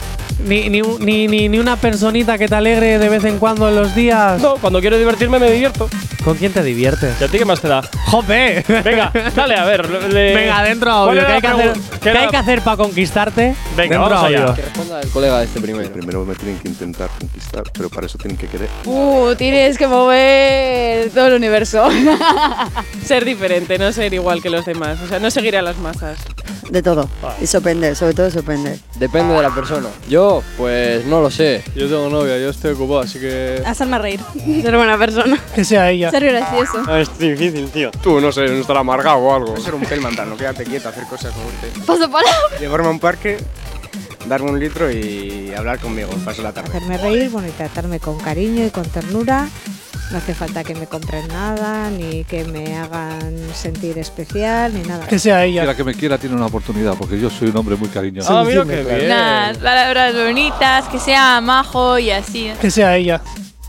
Ni, 0.45 0.69
ni, 0.69 0.81
ni, 0.81 1.27
ni, 1.27 1.49
ni 1.49 1.59
una 1.59 1.75
personita 1.75 2.37
que 2.37 2.47
te 2.47 2.55
alegre 2.55 2.97
de 2.99 3.09
vez 3.09 3.23
en 3.25 3.37
cuando 3.37 3.69
en 3.69 3.75
los 3.75 3.93
días. 3.95 4.41
No, 4.41 4.55
cuando 4.55 4.79
quiero 4.81 4.97
divertirme 4.97 5.39
me 5.39 5.49
divierto. 5.51 5.89
¿Con 6.23 6.37
quién 6.37 6.51
te 6.53 6.61
diviertes? 6.63 7.15
¿Y 7.19 7.23
a 7.23 7.27
ti 7.27 7.37
qué 7.39 7.45
más 7.45 7.61
te 7.61 7.67
da? 7.67 7.81
¡Jope! 8.07 8.63
Venga, 8.83 9.11
dale, 9.35 9.55
a 9.55 9.65
ver. 9.65 9.89
le- 9.89 10.35
Venga, 10.35 10.59
adentro 10.59 10.91
¿cuál 10.91 11.19
audio. 11.19 11.25
¿Qué 11.25 11.31
hay, 11.33 11.41
que 11.41 11.47
hacer, 11.47 11.73
qué 12.01 12.09
hay 12.11 12.27
que 12.27 12.37
hacer 12.37 12.61
para 12.61 12.77
conquistarte? 12.77 13.55
Venga, 13.75 13.95
Dentro 13.97 13.99
vamos 14.01 14.23
allá. 14.25 14.41
audio. 14.43 14.53
Que 14.55 14.61
responda 14.61 15.01
el 15.01 15.09
colega 15.09 15.43
este 15.43 15.59
primero. 15.61 15.89
Primero 15.91 16.23
me 16.25 16.35
tienen 16.35 16.59
que 16.59 16.67
intentar 16.67 17.09
conquistar, 17.19 17.63
pero 17.73 17.89
para 17.89 18.05
eso 18.05 18.17
tienen 18.19 18.37
que 18.37 18.47
querer. 18.47 18.69
Uh, 18.85 19.33
tienes 19.35 19.77
que 19.79 19.87
mover 19.87 21.09
todo 21.09 21.27
el 21.27 21.33
universo. 21.33 21.87
ser 23.05 23.25
diferente, 23.25 23.77
no 23.79 23.91
ser 23.91 24.13
igual 24.13 24.41
que 24.41 24.49
los 24.49 24.65
demás. 24.65 24.99
O 25.03 25.07
sea, 25.07 25.19
no 25.19 25.31
seguir 25.31 25.57
a 25.57 25.61
las 25.63 25.77
masas. 25.77 26.17
de 26.69 26.83
todo. 26.83 27.09
Y 27.41 27.47
sorprender, 27.47 27.95
sobre 27.95 28.13
todo 28.13 28.29
sorprender. 28.29 28.77
Depende 28.95 29.33
de 29.33 29.41
la 29.41 29.49
persona. 29.53 29.87
Yo, 30.07 30.30
pues 30.57 31.05
no 31.05 31.21
lo 31.21 31.29
sé. 31.29 31.63
Yo 31.75 31.87
tengo 31.87 32.09
novia, 32.09 32.37
yo 32.37 32.49
estoy 32.49 32.71
ocupado, 32.73 33.01
así 33.01 33.19
que. 33.19 33.61
Hacerme 33.65 33.97
reír. 33.99 34.19
Ser 34.61 34.75
buena 34.75 34.97
persona. 34.97 35.39
Que 35.55 35.63
sea 35.65 35.89
ella. 35.91 36.09
Ser 36.11 36.25
gracioso. 36.25 36.83
Ah, 36.87 36.99
Es 36.99 37.17
difícil, 37.19 37.69
tío. 37.69 37.91
Tú, 38.01 38.19
no 38.21 38.31
sé, 38.31 38.45
no 38.47 38.61
estar 38.61 38.77
amargado 38.77 39.17
o 39.17 39.33
algo. 39.35 39.57
ser 39.57 39.75
un 39.75 39.81
pelmantan, 39.83 40.29
no 40.29 40.37
quédate 40.37 40.63
quieto, 40.63 40.89
hacer 40.89 41.03
cosas 41.05 41.33
como 41.33 41.47
usted. 41.47 41.69
Paso 41.85 42.09
palabra. 42.09 42.57
Llevarme 42.59 42.87
a 42.87 42.91
un 42.91 42.99
parque, 42.99 43.37
darme 44.27 44.51
un 44.51 44.59
litro 44.59 44.91
y 44.91 45.53
hablar 45.57 45.79
conmigo, 45.79 46.09
paso 46.23 46.41
la 46.41 46.51
tarde. 46.53 46.69
Hacerme 46.69 46.97
reír, 46.97 47.29
bueno, 47.29 47.47
y 47.47 47.51
tratarme 47.51 47.99
con 47.99 48.17
cariño 48.19 48.65
y 48.65 48.69
con 48.69 48.85
ternura. 48.85 49.47
No 50.11 50.17
hace 50.17 50.33
falta 50.33 50.63
que 50.65 50.75
me 50.75 50.87
compren 50.87 51.25
nada, 51.29 51.89
ni 51.89 52.25
que 52.25 52.43
me 52.43 52.77
hagan 52.77 53.33
sentir 53.53 53.97
especial, 53.97 54.73
ni 54.73 54.81
nada. 54.81 55.07
sea 55.17 55.45
ella. 55.45 55.63
La 55.63 55.73
que 55.73 55.85
me 55.85 55.93
quiera 55.93 56.17
tiene 56.17 56.35
una 56.35 56.47
oportunidad, 56.47 56.95
porque 56.95 57.17
yo 57.17 57.29
soy 57.29 57.47
un 57.47 57.55
hombre 57.55 57.77
muy 57.77 57.87
cariñoso. 57.87 58.37
Ah, 58.37 58.43
mira 58.43 58.65
qué 58.65 58.83
bien. 58.83 59.05
Unas 59.05 59.57
palabras 59.59 60.13
bonitas, 60.13 60.89
que 60.89 60.99
sea 60.99 61.39
majo 61.39 61.97
y 61.97 62.11
así. 62.11 62.51
Que 62.59 62.69
sea 62.69 62.97
ella. 62.97 63.21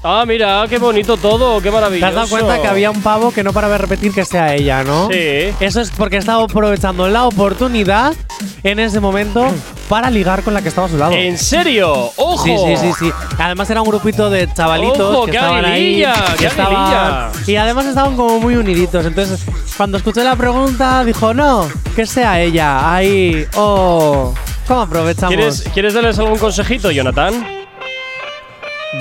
Ah, 0.05 0.25
mira, 0.27 0.65
qué 0.69 0.79
bonito 0.79 1.17
todo, 1.17 1.59
qué 1.61 1.69
¿Te 1.69 1.71
maravilloso. 1.71 2.07
has 2.09 2.15
dado 2.15 2.29
cuenta 2.29 2.61
que 2.61 2.67
había 2.67 2.91
un 2.91 3.01
pavo 3.03 3.31
que 3.31 3.45
no 3.45 3.53
paraba 3.53 3.75
de 3.75 3.79
repetir 3.79 4.13
que 4.13 4.25
sea 4.25 4.53
ella, 4.53 4.83
no? 4.83 5.09
Sí. 5.09 5.55
Eso 5.61 5.81
es 5.81 5.93
porque 5.93 6.17
estaba 6.17 6.43
aprovechando 6.43 7.07
la 7.09 7.25
oportunidad 7.25 8.13
en 8.65 8.81
ese 8.81 8.99
momento 8.99 9.47
para 9.89 10.11
ligar 10.11 10.43
con 10.43 10.55
la 10.55 10.63
que 10.63 10.71
estaba 10.71 10.89
a 10.89 10.91
su 10.91 10.99
lado. 10.99 11.13
¿En 11.13 11.39
serio? 11.39 11.93
¡Ojo! 12.17 12.43
Sí, 12.45 12.53
sí, 12.67 12.77
sí, 12.79 12.93
sí. 12.99 13.13
Además 13.39 13.71
era 13.71 13.81
un 13.81 13.89
grupito 13.89 14.29
de 14.29 14.53
chavalitos 14.53 14.99
¡Ojo, 15.15 15.25
que 15.27 15.31
qué 15.33 15.37
estaban 15.37 15.65
aguililla, 15.67 16.13
ahí. 16.15 16.31
qué 16.33 16.37
que 16.39 16.47
estaban- 16.47 17.33
y 17.47 17.55
además 17.57 17.87
estaban 17.87 18.17
como 18.17 18.41
muy 18.41 18.57
uniditos. 18.57 19.07
Entonces, 19.07 19.41
cuando 19.77 19.99
escuché 19.99 20.25
la 20.25 20.35
pregunta, 20.35 21.05
dijo, 21.05 21.33
no, 21.33 21.69
que 21.95 22.07
sea 22.07 22.41
ella. 22.41 22.93
Ahí, 22.93 23.47
oh, 23.55 24.35
¿cómo 24.67 24.81
aprovechamos? 24.81 25.33
¿Quieres, 25.37 25.65
¿Quieres 25.73 25.95
darles 25.95 26.19
algún 26.19 26.39
consejito, 26.39 26.91
Jonathan? 26.91 27.62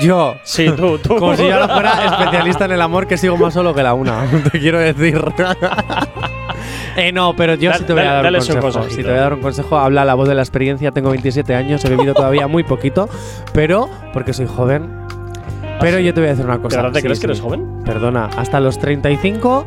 Yo. 0.00 0.36
Sí, 0.42 0.66
tú, 0.76 0.98
tú. 0.98 1.16
Como 1.16 1.36
si 1.36 1.46
yo 1.46 1.58
no 1.60 1.68
fuera 1.68 2.04
especialista 2.18 2.64
en 2.64 2.72
el 2.72 2.80
amor, 2.82 3.06
que 3.06 3.16
sigo 3.18 3.36
más 3.36 3.52
solo 3.54 3.74
que 3.74 3.82
la 3.82 3.94
una. 3.94 4.24
Te 4.52 4.58
quiero 4.58 4.78
decir. 4.78 5.22
eh, 6.96 7.12
no, 7.12 7.34
pero 7.36 7.54
yo 7.54 7.70
Da- 7.70 7.78
sí 7.78 7.84
te 7.84 7.92
voy 7.92 8.02
a 8.02 8.06
da- 8.06 8.22
dar 8.22 8.32
un 8.32 8.38
consejo. 8.60 8.88
Si 8.90 8.96
te 8.96 9.02
voy 9.10 9.18
a 9.18 9.22
dar 9.22 9.34
un 9.34 9.40
consejo, 9.40 9.78
habla 9.78 10.04
la 10.04 10.14
voz 10.14 10.28
de 10.28 10.34
la 10.34 10.42
experiencia. 10.42 10.90
Tengo 10.92 11.10
27 11.10 11.54
años, 11.54 11.84
he 11.84 11.90
vivido 11.90 12.14
todavía 12.14 12.46
muy 12.46 12.64
poquito, 12.64 13.08
pero 13.52 13.88
porque 14.12 14.32
soy 14.32 14.46
joven. 14.46 14.90
Pero 15.80 15.98
yo 15.98 16.14
te 16.14 16.20
voy 16.20 16.28
a 16.28 16.30
decir 16.32 16.44
una 16.46 16.58
cosa. 16.58 16.76
¿De 16.76 16.82
verdad 16.82 16.92
te 16.94 17.00
Sí, 17.00 17.04
crees 17.06 17.20
que 17.20 17.26
eres 17.26 17.40
joven? 17.40 17.82
Perdona, 17.84 18.30
hasta 18.36 18.60
los 18.60 18.78
35. 18.78 19.66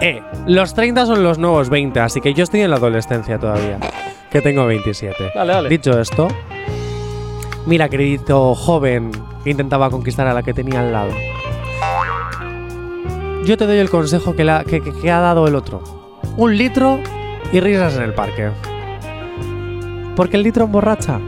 Eh, 0.00 0.22
los 0.46 0.74
30 0.74 1.06
son 1.06 1.22
los 1.22 1.38
nuevos 1.38 1.68
20, 1.70 2.00
así 2.00 2.20
que 2.20 2.34
yo 2.34 2.42
estoy 2.44 2.62
en 2.62 2.70
la 2.70 2.76
adolescencia 2.76 3.38
todavía. 3.38 3.78
Que 4.30 4.40
tengo 4.40 4.66
27. 4.66 5.30
Dale, 5.34 5.52
dale. 5.52 5.68
Dicho 5.68 5.98
esto, 6.00 6.26
mira, 7.66 7.88
querido 7.88 8.54
joven 8.54 9.10
que 9.44 9.50
intentaba 9.50 9.90
conquistar 9.90 10.26
a 10.26 10.34
la 10.34 10.42
que 10.42 10.52
tenía 10.54 10.80
al 10.80 10.92
lado. 10.92 11.10
Yo 13.44 13.56
te 13.58 13.66
doy 13.66 13.78
el 13.78 13.90
consejo 13.90 14.34
que, 14.34 14.42
la- 14.44 14.64
que- 14.64 14.80
que- 14.80 14.92
que 14.92 15.10
ha 15.10 15.20
dado 15.20 15.46
el 15.46 15.54
otro. 15.54 15.82
Un 16.36 16.56
litro 16.56 16.98
y 17.52 17.60
risas 17.60 17.94
en 17.96 18.02
el 18.02 18.14
parque. 18.14 18.50
Porque 20.16 20.36
el 20.36 20.42
litro 20.42 20.64
emborracha. 20.64 21.20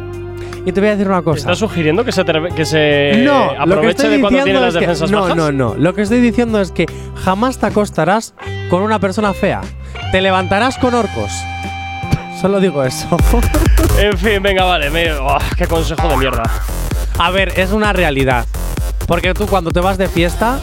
Y 0.65 0.73
te 0.73 0.81
voy 0.81 0.89
a 0.89 0.93
decir 0.93 1.07
una 1.09 1.23
cosa. 1.23 1.39
¿Estás 1.41 1.59
sugiriendo 1.59 2.05
que 2.05 2.11
se, 2.13 2.25
que 2.25 2.65
se 2.65 3.23
No, 3.25 3.45
lo 3.45 3.51
que 3.53 3.57
aproveche 3.59 3.91
estoy 3.91 4.11
de 4.17 4.21
cuando 4.21 4.43
tiene 4.45 4.61
las 4.61 4.69
es 4.75 4.75
que- 4.75 4.81
defensas 4.81 5.11
no, 5.11 5.21
bajas? 5.23 5.37
no, 5.37 5.53
no. 5.53 5.75
Lo 5.77 5.95
que 5.95 6.03
estoy 6.03 6.21
diciendo 6.21 6.61
es 6.61 6.73
que 6.73 6.87
jamás 7.23 7.59
te 7.59 7.67
acostarás 7.67 8.35
con 8.71 8.83
una 8.83 8.99
persona 8.99 9.33
fea. 9.33 9.61
Te 10.11 10.21
levantarás 10.21 10.79
con 10.79 10.95
orcos. 10.95 11.31
Solo 12.41 12.59
digo 12.61 12.83
eso. 12.83 13.07
En 14.01 14.17
fin, 14.19 14.43
venga, 14.43 14.65
vale. 14.65 14.91
me- 14.91 15.13
oh, 15.13 15.39
qué 15.57 15.67
consejo 15.67 16.09
de 16.09 16.17
mierda. 16.17 16.43
A 17.19 17.31
ver, 17.31 17.53
es 17.57 17.73
una 17.73 17.93
realidad. 17.93 18.47
Porque 19.07 19.33
tú 19.33 19.47
cuando 19.47 19.71
te 19.71 19.81
vas 19.81 19.97
de 19.97 20.09
fiesta, 20.09 20.59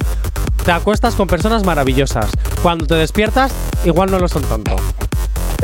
te 0.63 0.71
acuestas 0.71 1.15
con 1.15 1.27
personas 1.27 1.65
maravillosas. 1.65 2.29
Cuando 2.61 2.85
te 2.85 2.95
despiertas, 2.95 3.51
igual 3.85 4.11
no 4.11 4.19
lo 4.19 4.27
son 4.27 4.43
tanto. 4.43 4.75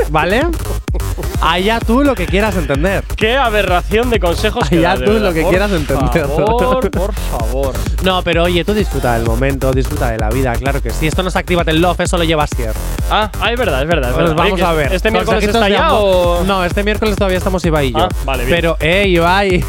¿Vale? 0.09 0.47
Allá 1.41 1.79
tú 1.79 2.03
lo 2.03 2.15
que 2.15 2.25
quieras 2.25 2.55
entender. 2.55 3.03
Qué 3.15 3.37
aberración 3.37 4.09
de 4.09 4.19
consejos 4.19 4.67
que 4.67 4.77
Allá 4.77 4.97
de 4.97 5.05
tú 5.05 5.13
lo 5.19 5.31
que 5.31 5.41
Por 5.41 5.49
quieras 5.51 5.71
entender. 5.71 6.25
Favor, 6.25 6.89
por 6.89 7.13
favor. 7.13 7.73
No, 8.03 8.23
pero 8.23 8.43
oye, 8.43 8.65
tú 8.65 8.73
disfruta 8.73 9.15
del 9.15 9.25
momento, 9.25 9.71
disfruta 9.71 10.09
de 10.09 10.17
la 10.17 10.29
vida, 10.29 10.53
claro 10.53 10.81
que 10.81 10.89
sí. 10.89 11.07
Esto 11.07 11.21
no 11.21 11.29
es 11.29 11.35
Actívate 11.35 11.71
el 11.71 11.81
Love, 11.81 11.99
eso 11.99 12.17
lo 12.17 12.23
llevas 12.23 12.49
here. 12.57 12.73
Ah, 13.11 13.29
ah, 13.39 13.51
es 13.51 13.59
verdad, 13.59 13.81
es 13.81 13.87
verdad. 13.87 14.09
es 14.09 14.15
Pues 14.15 14.33
vamos 14.33 14.59
que 14.59 14.65
a 14.65 14.73
ver. 14.73 14.93
¿Este 14.93 15.11
miércoles 15.11 15.43
está 15.43 15.69
ya 15.69 15.93
o.? 15.93 16.43
No, 16.45 16.63
este 16.65 16.83
miércoles 16.83 17.15
todavía 17.15 17.37
estamos 17.37 17.63
Ibai 17.63 17.87
y 17.87 17.91
yo. 17.93 17.99
Ah, 17.99 18.09
vale, 18.25 18.45
bien. 18.45 18.55
Pero, 18.55 18.77
eh, 18.79 19.07
Ibai, 19.07 19.63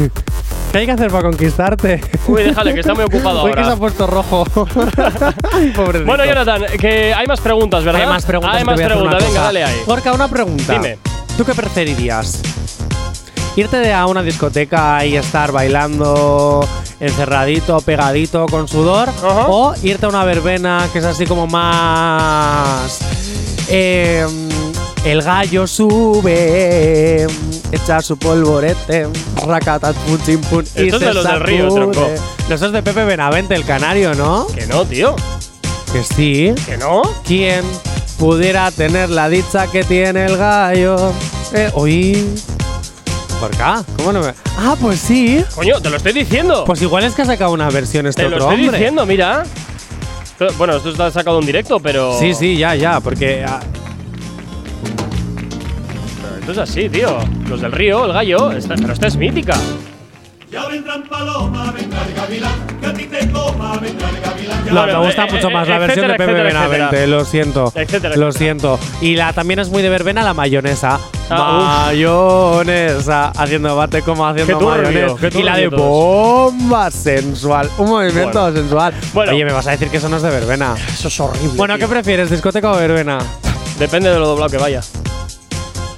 ¿qué 0.73 0.79
hay 0.79 0.87
que 0.87 0.93
hacer 0.93 1.11
para 1.11 1.23
conquistarte? 1.25 2.01
Uy, 2.27 2.45
déjale, 2.45 2.75
que 2.75 2.81
está 2.81 2.95
muy 2.95 3.05
ocupado 3.05 3.45
Uy, 3.45 3.53
que 3.53 3.65
se 3.65 3.71
ha 3.71 3.77
puesto 3.77 4.07
rojo. 4.07 4.47
Ay, 5.53 5.71
pobrecito. 5.77 6.07
Bueno, 6.07 6.25
Jonathan, 6.25 6.63
que 6.79 7.13
hay 7.15 7.27
más 7.27 7.41
preguntas, 7.41 7.85
¿verdad? 7.85 8.03
Hay 8.03 8.09
más 8.09 8.25
preguntas. 8.25 8.57
Hay 8.57 8.65
más 8.65 8.81
preguntas, 8.81 9.25
venga, 9.25 9.41
dale 9.43 9.65
ahí. 9.65 9.77
Gorka, 9.87 10.13
una 10.13 10.29
pregunta. 10.29 10.73
Dime. 10.73 10.99
¿Tú 11.37 11.45
qué 11.45 11.55
preferirías? 11.55 12.41
¿Irte 13.57 13.79
de 13.79 13.93
a 13.93 14.07
una 14.07 14.23
discoteca 14.23 15.05
y 15.05 15.17
estar 15.17 15.51
bailando 15.53 16.67
encerradito, 17.01 17.81
pegadito, 17.81 18.47
con 18.47 18.69
sudor? 18.69 19.09
¿O 19.23 19.75
irte 19.83 20.07
a 20.07 20.09
una 20.09 20.25
verbena 20.25 20.89
que 20.93 21.01
es 21.01 21.05
así 21.05 21.27
como 21.27 21.47
más... 21.47 23.01
eh, 23.69 24.27
el 25.05 25.23
gallo 25.23 25.67
sube, 25.67 27.27
echa 27.73 28.01
su 28.03 28.19
polvorete, 28.19 29.09
racatat, 29.47 29.97
pum, 29.97 30.19
chim, 30.25 30.41
pum, 30.43 30.63
y 30.77 30.85
Esto 30.89 30.97
es 30.97 31.03
se 31.03 31.09
de 31.09 31.15
los 31.15 31.25
del 31.25 31.41
río, 31.41 31.69
tronco. 31.69 32.09
No, 32.49 32.55
Eso 32.55 32.67
es 32.67 32.73
de 32.73 32.83
Pepe 32.83 33.05
Benavente, 33.05 33.55
el 33.55 33.65
canario, 33.65 34.15
¿no? 34.15 34.47
Que 34.49 34.67
no, 34.67 34.85
tío. 34.85 35.17
Que 35.93 36.03
sí. 36.03 36.53
Que 36.67 36.77
no. 36.77 37.03
¿Quién 37.27 37.65
pudiera 38.19 38.71
tener 38.71 39.11
la 39.11 39.29
dicha 39.29 39.67
que 39.69 39.85
tiene 39.85 40.27
el 40.27 40.37
gallo? 40.37 41.13
Eh, 41.55 41.71
uy. 41.75 42.27
¿Por 43.41 43.55
acá? 43.55 43.83
¿Cómo 43.97 44.13
no 44.13 44.21
me.? 44.21 44.35
Ah, 44.59 44.77
pues 44.79 45.01
sí. 45.01 45.43
Coño, 45.55 45.81
te 45.81 45.89
lo 45.89 45.97
estoy 45.97 46.13
diciendo. 46.13 46.65
Pues 46.67 46.83
igual 46.83 47.05
es 47.05 47.15
que 47.15 47.23
ha 47.23 47.27
sacado 47.27 47.53
una 47.53 47.71
versión 47.71 48.07
este 48.07 48.23
te 48.25 48.29
lo 48.29 48.37
estoy 48.37 48.55
hombre. 48.61 48.79
diciendo, 48.79 49.07
mira. 49.07 49.45
Bueno, 50.59 50.77
esto 50.77 50.91
está 50.91 51.11
sacado 51.11 51.41
en 51.41 51.47
directo, 51.47 51.81
pero. 51.81 52.19
Sí, 52.19 52.35
sí, 52.35 52.57
ya, 52.59 52.75
ya, 52.75 53.01
porque. 53.01 53.45
ah, 53.47 53.61
esto 56.41 56.53
es 56.53 56.59
así, 56.59 56.89
tío. 56.89 57.19
Los 57.49 57.61
del 57.61 57.73
río, 57.73 58.07
el 58.07 58.13
gallo. 58.13 58.51
esta- 58.53 58.75
pero 58.75 58.93
esta 58.93 59.07
es 59.07 59.17
mítica. 59.17 59.55
Ya 60.51 60.67
vendrán 60.67 61.05
paloma, 61.05 61.71
vendrá 61.71 62.05
el 62.05 62.13
gavilán, 62.15 62.53
que 62.81 62.87
a 62.87 62.93
ti 62.93 63.05
te 63.05 63.31
coma, 63.31 63.77
vendrá 63.79 64.09
el 64.11 64.21
gavilán. 64.21 64.75
No, 64.75 64.85
me 64.87 65.07
gusta 65.07 65.27
mucho 65.27 65.49
más 65.49 65.69
la 65.69 65.79
versión 65.79 66.09
de 66.09 66.15
Pepe 66.15 66.33
Benavente, 66.33 67.07
lo 67.07 67.25
siento. 67.25 67.73
Etcétera, 67.75 68.17
lo 68.17 68.33
siento. 68.33 68.79
Y 69.01 69.15
la 69.15 69.33
también 69.33 69.61
es 69.61 69.69
muy 69.69 69.81
de 69.83 69.89
verbena 69.89 70.23
la 70.25 70.35
mayonesa. 70.35 70.99
Ah, 71.31 71.85
mayonesa. 71.87 73.29
Haciendo 73.37 73.77
bate 73.77 74.03
como 74.03 74.27
haciendo 74.27 74.59
mayonesa. 74.61 75.15
qué 75.31 75.39
y 75.39 75.43
la 75.45 75.57
de 75.57 75.69
bomba 75.69 76.91
sensual. 76.91 77.71
Un 77.79 77.89
movimiento 77.89 78.41
Bueno. 78.43 78.57
sensual. 78.57 78.95
Bueno. 79.15 79.33
Oye, 79.33 79.45
me 79.45 79.53
vas 79.53 79.69
a 79.69 79.71
decir 79.73 79.89
que 79.89 79.99
eso 79.99 80.09
no 80.09 80.17
es 80.17 80.23
de 80.25 80.31
verbena. 80.31 80.75
Eso 80.93 81.07
es 81.07 81.21
horrible. 81.21 81.53
Bueno, 81.57 81.79
¿qué 81.79 81.87
prefieres, 81.87 82.29
discoteca 82.29 82.73
o 82.73 82.77
verbena? 82.77 83.19
Depende 83.79 84.11
de 84.11 84.19
lo 84.19 84.27
doblado 84.27 84.51
que 84.51 84.59
vaya. 84.59 84.81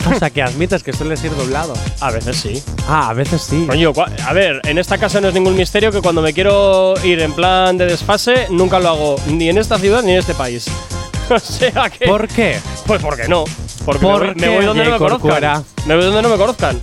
O 0.14 0.18
sea, 0.18 0.30
que 0.30 0.42
admites 0.42 0.82
que 0.82 0.92
suele 0.92 1.14
ir 1.14 1.34
doblado. 1.36 1.74
A 2.00 2.10
veces 2.10 2.36
sí. 2.36 2.62
Ah, 2.88 3.10
a 3.10 3.12
veces 3.14 3.42
sí. 3.42 3.66
Coño, 3.68 3.92
a 4.26 4.32
ver, 4.32 4.60
en 4.64 4.78
esta 4.78 4.98
casa 4.98 5.20
no 5.20 5.28
es 5.28 5.34
ningún 5.34 5.56
misterio 5.56 5.90
que 5.92 6.00
cuando 6.02 6.20
me 6.22 6.32
quiero 6.32 6.94
ir 7.04 7.20
en 7.20 7.32
plan 7.32 7.78
de 7.78 7.86
desfase, 7.86 8.46
nunca 8.50 8.78
lo 8.80 8.88
hago 8.90 9.16
ni 9.28 9.48
en 9.48 9.58
esta 9.58 9.78
ciudad 9.78 10.02
ni 10.02 10.12
en 10.12 10.18
este 10.18 10.34
país. 10.34 10.66
o 11.30 11.38
sea 11.38 11.88
que. 11.90 12.06
¿Por 12.06 12.26
qué? 12.28 12.58
Pues 12.86 13.00
porque 13.00 13.28
no. 13.28 13.44
Porque 13.84 14.00
¿Por 14.04 14.20
me, 14.20 14.26
voy, 14.26 14.34
me 14.34 14.40
qué, 14.42 14.48
voy 14.56 14.64
donde 14.66 14.84
no 14.84 14.90
me 14.92 14.98
Corcuera? 14.98 15.52
conozcan. 15.54 15.88
Me 15.88 15.94
voy 15.96 16.04
donde 16.04 16.22
no 16.22 16.28
me 16.28 16.36
conozcan. 16.36 16.80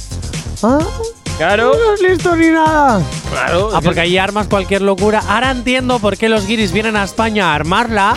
Ah, 0.63 0.79
Claro. 1.37 1.71
no 1.73 1.93
es 1.93 2.01
listo 2.01 2.35
ni 2.35 2.47
nada. 2.47 3.01
Claro. 3.31 3.69
Ah, 3.73 3.79
porque 3.81 4.01
ahí 4.01 4.17
armas 4.17 4.47
cualquier 4.47 4.81
locura. 4.81 5.23
Ahora 5.25 5.51
entiendo 5.51 5.99
por 5.99 6.17
qué 6.17 6.27
los 6.27 6.45
guiris 6.45 6.73
vienen 6.73 6.97
a 6.97 7.03
España 7.05 7.51
a 7.51 7.55
armarla. 7.55 8.15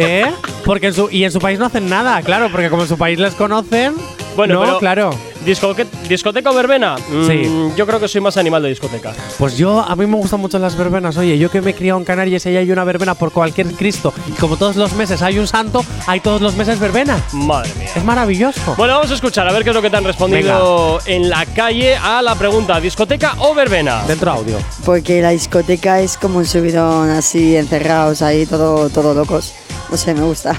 ¿Eh? 0.00 0.32
Porque 0.64 0.88
en 0.88 0.94
su, 0.94 1.08
y 1.10 1.24
en 1.24 1.30
su 1.32 1.38
país 1.40 1.58
no 1.58 1.66
hacen 1.66 1.88
nada, 1.88 2.20
claro, 2.22 2.48
porque 2.50 2.70
como 2.70 2.82
en 2.82 2.88
su 2.88 2.96
país 2.98 3.18
les 3.18 3.34
conocen. 3.34 3.94
Bueno, 4.36 4.54
no, 4.54 4.60
pero- 4.64 4.78
claro. 4.78 5.10
¿Discoque- 5.44 5.86
¿Discoteca 6.08 6.50
o 6.50 6.54
verbena? 6.54 6.96
Mm, 7.08 7.26
Sí. 7.26 7.72
Yo 7.76 7.86
creo 7.86 7.98
que 8.00 8.08
soy 8.08 8.20
más 8.20 8.36
animal 8.36 8.62
de 8.62 8.68
discoteca. 8.68 9.12
Pues 9.38 9.56
yo, 9.56 9.80
a 9.80 9.96
mí 9.96 10.06
me 10.06 10.16
gustan 10.16 10.40
mucho 10.40 10.58
las 10.58 10.76
verbenas. 10.76 11.16
Oye, 11.16 11.38
yo 11.38 11.50
que 11.50 11.60
me 11.60 11.70
he 11.70 11.74
criado 11.74 11.98
en 11.98 12.04
Canarias 12.04 12.44
y 12.46 12.50
ahí 12.50 12.56
hay 12.58 12.70
una 12.70 12.84
verbena 12.84 13.14
por 13.14 13.32
cualquier 13.32 13.68
Cristo. 13.72 14.12
Y 14.28 14.32
como 14.32 14.56
todos 14.56 14.76
los 14.76 14.92
meses 14.92 15.22
hay 15.22 15.38
un 15.38 15.46
santo, 15.46 15.84
hay 16.06 16.20
todos 16.20 16.40
los 16.40 16.56
meses 16.56 16.78
verbena. 16.78 17.22
Madre 17.32 17.70
mía. 17.78 17.88
Es 17.94 18.04
maravilloso. 18.04 18.74
Bueno, 18.76 18.94
vamos 18.94 19.10
a 19.10 19.14
escuchar 19.14 19.48
a 19.48 19.52
ver 19.52 19.64
qué 19.64 19.70
es 19.70 19.76
lo 19.76 19.82
que 19.82 19.90
te 19.90 19.96
han 19.96 20.04
respondido 20.04 21.00
en 21.06 21.30
la 21.30 21.46
calle 21.46 21.96
a 21.96 22.20
la 22.22 22.34
pregunta: 22.34 22.78
¿discoteca 22.80 23.34
o 23.38 23.54
verbena? 23.54 24.02
Dentro 24.06 24.30
audio. 24.32 24.58
Porque 24.84 25.22
la 25.22 25.30
discoteca 25.30 26.00
es 26.00 26.16
como 26.18 26.38
un 26.38 26.46
subidón 26.46 27.08
así, 27.10 27.56
encerrados 27.56 28.20
ahí, 28.22 28.44
todo, 28.46 28.90
todo 28.90 29.14
locos. 29.14 29.54
No 29.90 29.96
sé, 29.96 30.14
me 30.14 30.22
gusta. 30.22 30.52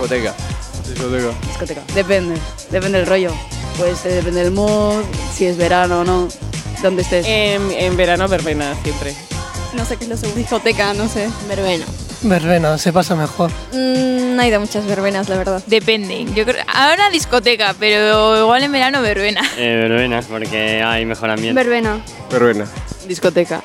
Discoteca. 0.00 0.34
Discoteca. 0.88 1.30
Discoteca. 1.46 1.80
Depende, 1.94 2.34
depende 2.70 2.98
del 2.98 3.06
rollo. 3.06 3.30
Pues 3.78 4.04
eh, 4.06 4.08
depende 4.08 4.42
del 4.42 4.50
mood, 4.50 5.04
si 5.32 5.46
es 5.46 5.56
verano 5.56 6.00
o 6.00 6.04
no, 6.04 6.26
dónde 6.82 7.02
estés. 7.02 7.24
En, 7.28 7.70
en 7.70 7.96
verano, 7.96 8.26
verbena, 8.26 8.74
siempre. 8.82 9.14
No 9.72 9.84
sé 9.84 9.96
qué 9.96 10.04
es 10.04 10.10
lo 10.10 10.16
segundo. 10.16 10.40
Discoteca, 10.40 10.94
no 10.94 11.08
sé. 11.08 11.28
Verbena. 11.46 11.84
Verbena, 12.22 12.76
se 12.76 12.92
pasa 12.92 13.14
mejor. 13.14 13.52
Mm, 13.72 14.34
no 14.34 14.42
hay 14.42 14.50
de 14.50 14.58
muchas 14.58 14.84
verbenas, 14.84 15.28
la 15.28 15.36
verdad. 15.36 15.62
Depende. 15.68 16.24
Yo 16.34 16.44
creo, 16.44 16.64
ahora 16.74 17.08
discoteca, 17.10 17.72
pero 17.78 18.40
igual 18.40 18.64
en 18.64 18.72
verano 18.72 19.00
verbena. 19.00 19.42
Eh, 19.56 19.76
verbena, 19.88 20.22
porque 20.28 20.82
hay 20.82 21.06
mejor 21.06 21.30
ambiente. 21.30 21.62
Verbena. 21.62 22.00
Verbena. 22.32 22.66
Discoteca. 23.06 23.62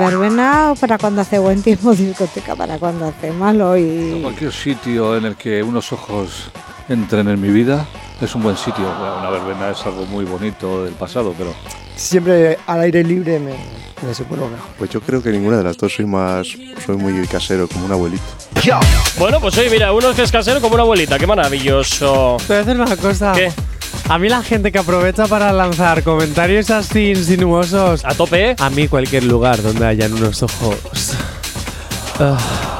Verbena 0.00 0.74
para 0.78 0.98
cuando 0.98 1.22
hace 1.22 1.38
buen 1.38 1.62
tiempo, 1.62 1.94
discoteca 1.94 2.54
para 2.54 2.78
cuando 2.78 3.06
hace 3.06 3.30
malo 3.30 3.76
y... 3.78 4.20
Cualquier 4.20 4.52
sitio 4.52 5.16
en 5.16 5.24
el 5.24 5.36
que 5.36 5.62
unos 5.62 5.92
ojos 5.92 6.50
entren 6.88 7.28
en 7.28 7.40
mi 7.40 7.48
vida 7.48 7.86
es 8.20 8.34
un 8.34 8.42
buen 8.42 8.56
sitio. 8.56 8.84
Una 9.20 9.30
verbena 9.30 9.70
es 9.70 9.84
algo 9.86 10.06
muy 10.06 10.24
bonito 10.24 10.84
del 10.84 10.94
pasado, 10.94 11.34
pero 11.36 11.54
Siempre 11.96 12.58
al 12.66 12.82
aire 12.82 13.02
libre 13.02 13.38
me, 13.38 13.54
me 14.06 14.14
supongo 14.14 14.48
mejor. 14.48 14.68
Pues 14.78 14.90
yo 14.90 15.00
creo 15.00 15.22
que 15.22 15.30
ninguna 15.30 15.56
de 15.56 15.64
las 15.64 15.78
dos 15.78 15.94
soy 15.94 16.04
más. 16.04 16.46
Soy 16.84 16.96
muy 16.96 17.26
casero, 17.26 17.66
como 17.68 17.86
un 17.86 17.92
abuelito. 17.92 18.22
Bueno, 19.18 19.40
pues 19.40 19.56
oye, 19.56 19.70
mira, 19.70 19.92
uno 19.92 20.12
que 20.14 20.22
es 20.22 20.30
casero 20.30 20.60
como 20.60 20.74
una 20.74 20.82
abuelita, 20.82 21.18
qué 21.18 21.26
maravilloso. 21.26 22.36
Te 22.46 22.46
voy 22.48 22.56
a 22.56 22.64
decir 22.64 22.80
una 22.80 22.96
cosa. 22.96 23.32
¿Qué? 23.32 23.50
A 24.08 24.18
mí 24.18 24.28
la 24.28 24.42
gente 24.42 24.70
que 24.70 24.78
aprovecha 24.78 25.26
para 25.26 25.52
lanzar 25.52 26.02
comentarios 26.02 26.70
así 26.70 27.10
insinuosos. 27.10 28.04
A 28.04 28.14
tope. 28.14 28.56
A 28.58 28.68
mí 28.68 28.88
cualquier 28.88 29.24
lugar 29.24 29.62
donde 29.62 29.86
hayan 29.86 30.12
unos 30.12 30.42
ojos. 30.42 31.14
Ah. 32.20 32.75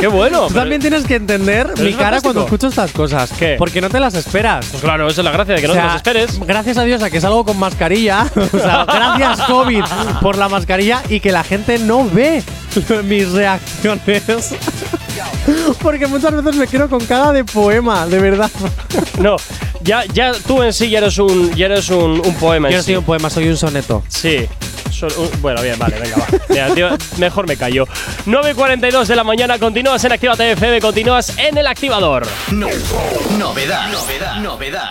Qué 0.00 0.06
bueno. 0.06 0.46
Tú 0.48 0.54
también 0.54 0.80
tienes 0.80 1.04
que 1.04 1.16
entender 1.16 1.68
mi 1.78 1.92
cara 1.92 2.20
fantástico. 2.20 2.22
cuando 2.22 2.44
escucho 2.44 2.68
estas 2.68 2.92
cosas. 2.92 3.30
¿Qué? 3.38 3.56
Porque 3.58 3.80
no 3.80 3.88
te 3.88 4.00
las 4.00 4.14
esperas. 4.14 4.66
Pues 4.70 4.82
claro, 4.82 5.08
esa 5.08 5.20
es 5.20 5.24
la 5.24 5.30
gracia 5.32 5.54
de 5.54 5.60
que 5.60 5.68
no 5.68 5.74
te 5.74 5.80
las 5.80 5.96
esperes. 5.96 6.38
Gracias 6.40 6.76
a 6.76 6.84
Dios 6.84 7.02
a 7.02 7.10
que 7.10 7.20
salgo 7.20 7.44
con 7.44 7.58
mascarilla. 7.58 8.26
o 8.52 8.58
sea, 8.58 8.84
gracias 8.88 9.40
COVID 9.42 9.84
por 10.20 10.36
la 10.38 10.48
mascarilla 10.48 11.02
y 11.08 11.20
que 11.20 11.32
la 11.32 11.44
gente 11.44 11.78
no 11.78 12.08
ve 12.08 12.42
mis 13.04 13.30
reacciones. 13.32 14.54
Porque 15.82 16.06
muchas 16.06 16.32
veces 16.32 16.56
me 16.56 16.66
quedo 16.66 16.88
con 16.88 17.04
cara 17.04 17.32
de 17.32 17.44
poema, 17.44 18.06
de 18.06 18.18
verdad. 18.18 18.50
No, 19.18 19.36
ya, 19.82 20.04
ya 20.06 20.32
tú 20.46 20.62
en 20.62 20.72
sí 20.72 20.88
ya 20.88 20.98
eres 20.98 21.18
un, 21.18 21.54
ya 21.54 21.66
eres 21.66 21.90
un, 21.90 22.22
un 22.24 22.34
poema. 22.34 22.70
Yo 22.70 22.78
no 22.78 22.82
soy 22.82 22.96
un 22.96 23.04
poema, 23.04 23.30
soy 23.30 23.48
un 23.48 23.56
soneto. 23.56 24.02
Sí. 24.08 24.46
Son 24.90 25.10
un- 25.18 25.30
bueno, 25.42 25.62
bien, 25.62 25.78
vale, 25.78 25.98
venga, 25.98 26.16
va. 26.16 26.26
Mira, 26.48 26.74
tío, 26.74 26.88
mejor 27.18 27.46
me 27.46 27.56
callo. 27.56 27.86
9.42 28.26 29.06
de 29.08 29.16
la 29.16 29.24
mañana, 29.24 29.58
continúas 29.58 30.04
en 30.04 30.12
Activa 30.12 30.34
FM, 30.34 30.80
continúas 30.80 31.36
en 31.38 31.56
el 31.56 31.66
activador. 31.66 32.26
Novedad, 32.50 33.88
novedad, 33.90 34.36
novedad. 34.40 34.90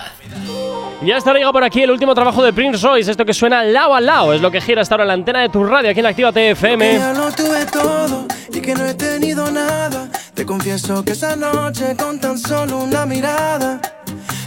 Ya 1.01 1.15
está 1.17 1.33
llega 1.33 1.51
por 1.53 1.63
aquí 1.63 1.81
el 1.83 1.91
último 1.91 2.13
trabajo 2.13 2.43
de 2.43 2.51
Prince 2.51 2.85
Royce, 2.85 3.11
esto 3.11 3.23
que 3.25 3.33
suena 3.33 3.63
lao 3.63 3.95
a 3.95 4.01
lao, 4.01 4.33
es 4.33 4.41
lo 4.41 4.51
que 4.51 4.59
gira 4.59 4.81
hasta 4.81 4.95
ahora 4.95 5.03
en 5.05 5.07
la 5.09 5.13
antena 5.13 5.39
de 5.41 5.49
tu 5.49 5.63
radio 5.63 5.89
aquí 5.91 5.99
en 6.01 6.05
Activa 6.05 6.29
FM. 6.33 6.93
ya 6.97 7.13
lo 7.13 7.31
tuve 7.31 7.65
todo 7.71 8.25
y 8.51 8.59
que 8.59 8.73
no 8.75 8.85
he 8.85 8.93
tenido 8.95 9.49
nada. 9.49 10.09
Te 10.33 10.45
confieso 10.45 11.03
que 11.05 11.11
esa 11.13 11.35
noche 11.37 11.95
con 11.97 12.19
tan 12.19 12.37
solo 12.37 12.79
una 12.79 13.05
mirada 13.05 13.79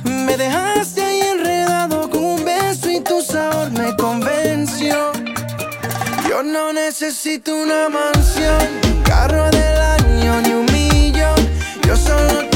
me 0.05 0.37
dejaste 0.37 1.03
ahí 1.03 1.21
enredado 1.21 2.11
con 2.11 2.23
un 2.23 2.45
beso 2.45 2.91
y 2.91 3.01
tu 3.01 3.23
sabor 3.23 3.71
me 3.71 3.95
convenció. 3.97 5.11
Yo 6.33 6.43
no 6.43 6.73
necesito 6.73 7.55
una 7.55 7.91
mansión, 7.91 8.57
un 8.87 9.03
carro 9.03 9.51
del 9.51 9.79
año 9.79 10.41
ni 10.41 10.55
un 10.55 10.65
millón. 10.73 11.37
Yo 11.87 11.95
solo 11.95 12.52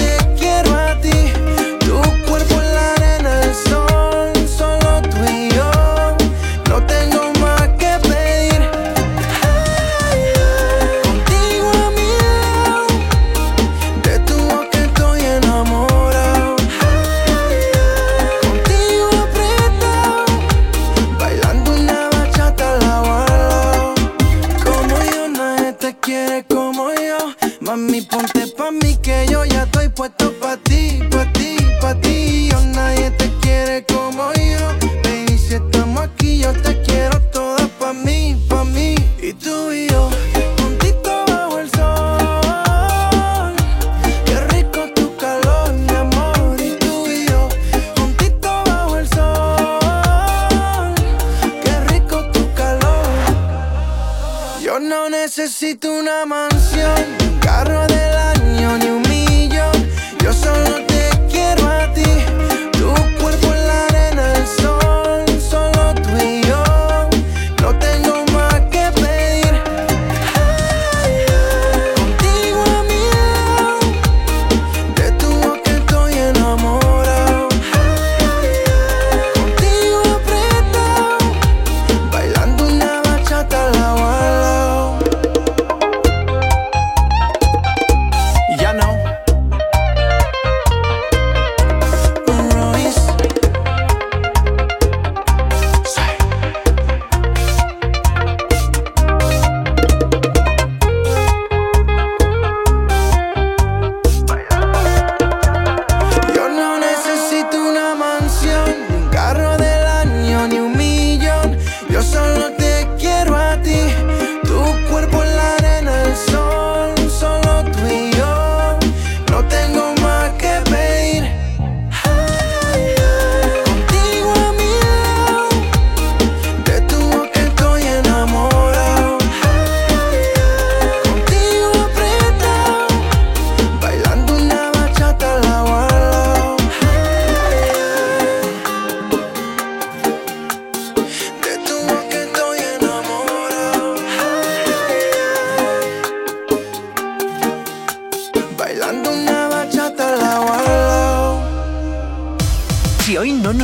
pa' 31.11 31.27
ti, 31.33 31.57
pa' 31.81 31.95
ti. 32.01 32.49
Yo 32.51 32.61
nadie 32.75 33.11
te 33.13 33.31
quiere 33.41 33.85
como 33.85 34.33
yo. 34.33 34.65
Baby, 35.03 35.39
si 35.39 35.55
estamos 35.55 36.03
aquí, 36.03 36.39
yo 36.39 36.53
te 36.53 36.81
quiero 36.83 37.21
toda 37.33 37.69
pa' 37.79 37.93
mí, 37.93 38.37
pa' 38.49 38.65
mí. 38.65 38.95
Y 39.21 39.33
tú 39.33 39.73
y 39.73 39.89
yo, 39.89 40.11
juntito 40.59 41.25
bajo 41.27 41.59
el 41.59 41.71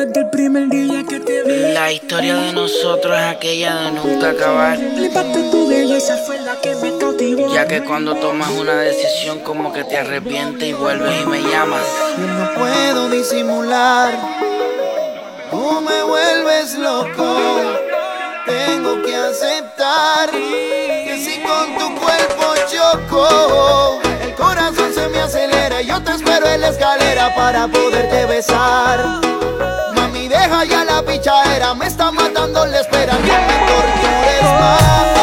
Desde 0.00 0.20
el 0.20 0.30
primer 0.30 0.70
día 0.70 1.04
que 1.06 1.20
te 1.20 1.42
vi. 1.42 1.74
La 1.74 1.92
historia 1.92 2.34
de 2.34 2.54
nosotros 2.54 3.14
es 3.18 3.36
aquella 3.36 3.74
de 3.82 3.92
nunca 3.92 4.30
acabar. 4.30 4.78
Tu 4.78 5.68
belleza 5.68 6.16
fue 6.26 6.40
la 6.40 6.58
que 6.58 6.74
me 6.76 6.96
cautivó. 6.96 7.52
Ya 7.52 7.68
que 7.68 7.84
cuando 7.84 8.14
tomas 8.14 8.48
una 8.48 8.76
decisión 8.76 9.40
como 9.40 9.74
que 9.74 9.84
te 9.84 9.98
arrepientes 9.98 10.66
y 10.66 10.72
vuelves 10.72 11.20
y 11.20 11.26
me 11.26 11.42
llamas. 11.42 11.82
Yo 12.16 12.26
no 12.26 12.54
puedo 12.54 13.10
disimular. 13.10 14.14
Tú 15.50 15.82
me 15.82 16.02
vuelves 16.02 16.78
loco. 16.78 17.36
Tengo 18.46 19.02
que 19.02 19.14
aceptar 19.14 20.30
que 20.30 21.22
si 21.22 21.42
con 21.42 21.76
tu 21.76 22.00
cuerpo 22.00 22.54
choco, 22.72 24.00
el 24.22 24.34
corazón 24.34 24.94
se 24.94 25.08
me 25.08 25.20
acelera. 25.20 25.82
y 25.82 25.88
Yo 25.88 26.02
te 26.02 26.12
espero 26.12 26.46
en 26.46 26.62
la 26.62 26.70
escalera 26.70 27.34
para 27.34 27.68
poderte 27.68 28.24
besar. 28.24 29.20
Deja 30.40 30.64
ya 30.64 30.84
la 30.86 31.02
pichadera. 31.02 31.74
Me 31.74 31.86
está 31.86 32.10
matando 32.10 32.64
la 32.64 32.80
espera. 32.80 33.12
No 33.12 33.20
me 33.20 33.58
tortures. 33.66 35.19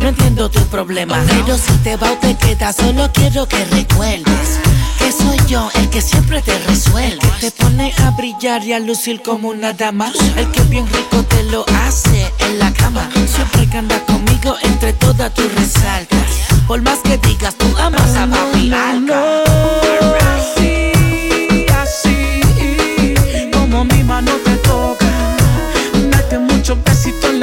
No 0.00 0.08
entiendo 0.08 0.48
tu 0.50 0.60
problema. 0.66 1.22
Pero 1.26 1.56
si 1.58 1.72
te 1.84 1.96
va 1.96 2.12
o 2.12 2.16
te 2.16 2.36
quedas, 2.36 2.76
solo 2.76 3.10
quiero 3.12 3.46
que 3.46 3.64
recuerdes 3.66 4.60
que 4.98 5.12
soy 5.12 5.38
yo 5.46 5.68
el 5.74 5.90
que 5.90 6.00
siempre 6.00 6.40
te 6.42 6.58
resuelve. 6.60 7.18
Que 7.40 7.50
te 7.50 7.62
pone 7.62 7.92
a 7.98 8.10
brillar 8.12 8.64
y 8.64 8.72
a 8.72 8.78
lucir 8.78 9.22
como 9.22 9.48
una 9.48 9.72
dama. 9.72 10.12
El 10.36 10.50
que 10.50 10.62
bien 10.62 10.86
rico 10.86 11.22
te 11.24 11.42
lo 11.44 11.64
hace 11.84 12.32
en 12.38 12.58
la 12.58 12.72
cama. 12.72 13.08
Siempre 13.26 13.68
que 13.68 13.76
anda 13.76 14.00
conmigo, 14.06 14.56
entre 14.62 14.92
todas 14.94 15.32
tú 15.34 15.42
resaltas. 15.56 16.26
Por 16.66 16.82
más 16.82 17.00
que 17.00 17.18
digas, 17.18 17.54
tú 17.56 17.66
amas 17.78 18.16
a 18.16 18.26
papi 18.26 18.72
Alca. 18.72 19.42
Así, 20.36 21.66
así, 21.82 22.40
como 23.52 23.84
mi 23.84 24.02
mano 24.02 24.32
te 24.44 24.56
toca. 24.56 25.36
Date 26.10 26.38
muchos 26.38 26.82
besitos 26.82 27.35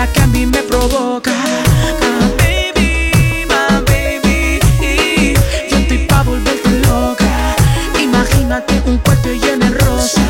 la 0.00 0.10
que 0.14 0.20
a 0.22 0.26
mí 0.28 0.46
me 0.46 0.62
provoca. 0.62 1.30
Ah, 1.30 2.28
baby, 2.38 3.44
my 3.50 3.64
baby. 3.90 4.60
Yo 5.70 5.76
estoy 5.76 5.98
pa' 6.08 6.22
volverte 6.22 6.70
loca. 6.88 7.30
Imagínate 8.08 8.82
un 8.86 8.96
cuarto 9.04 9.28
lleno 9.28 9.66
de 9.66 9.78
rosa. 9.84 10.22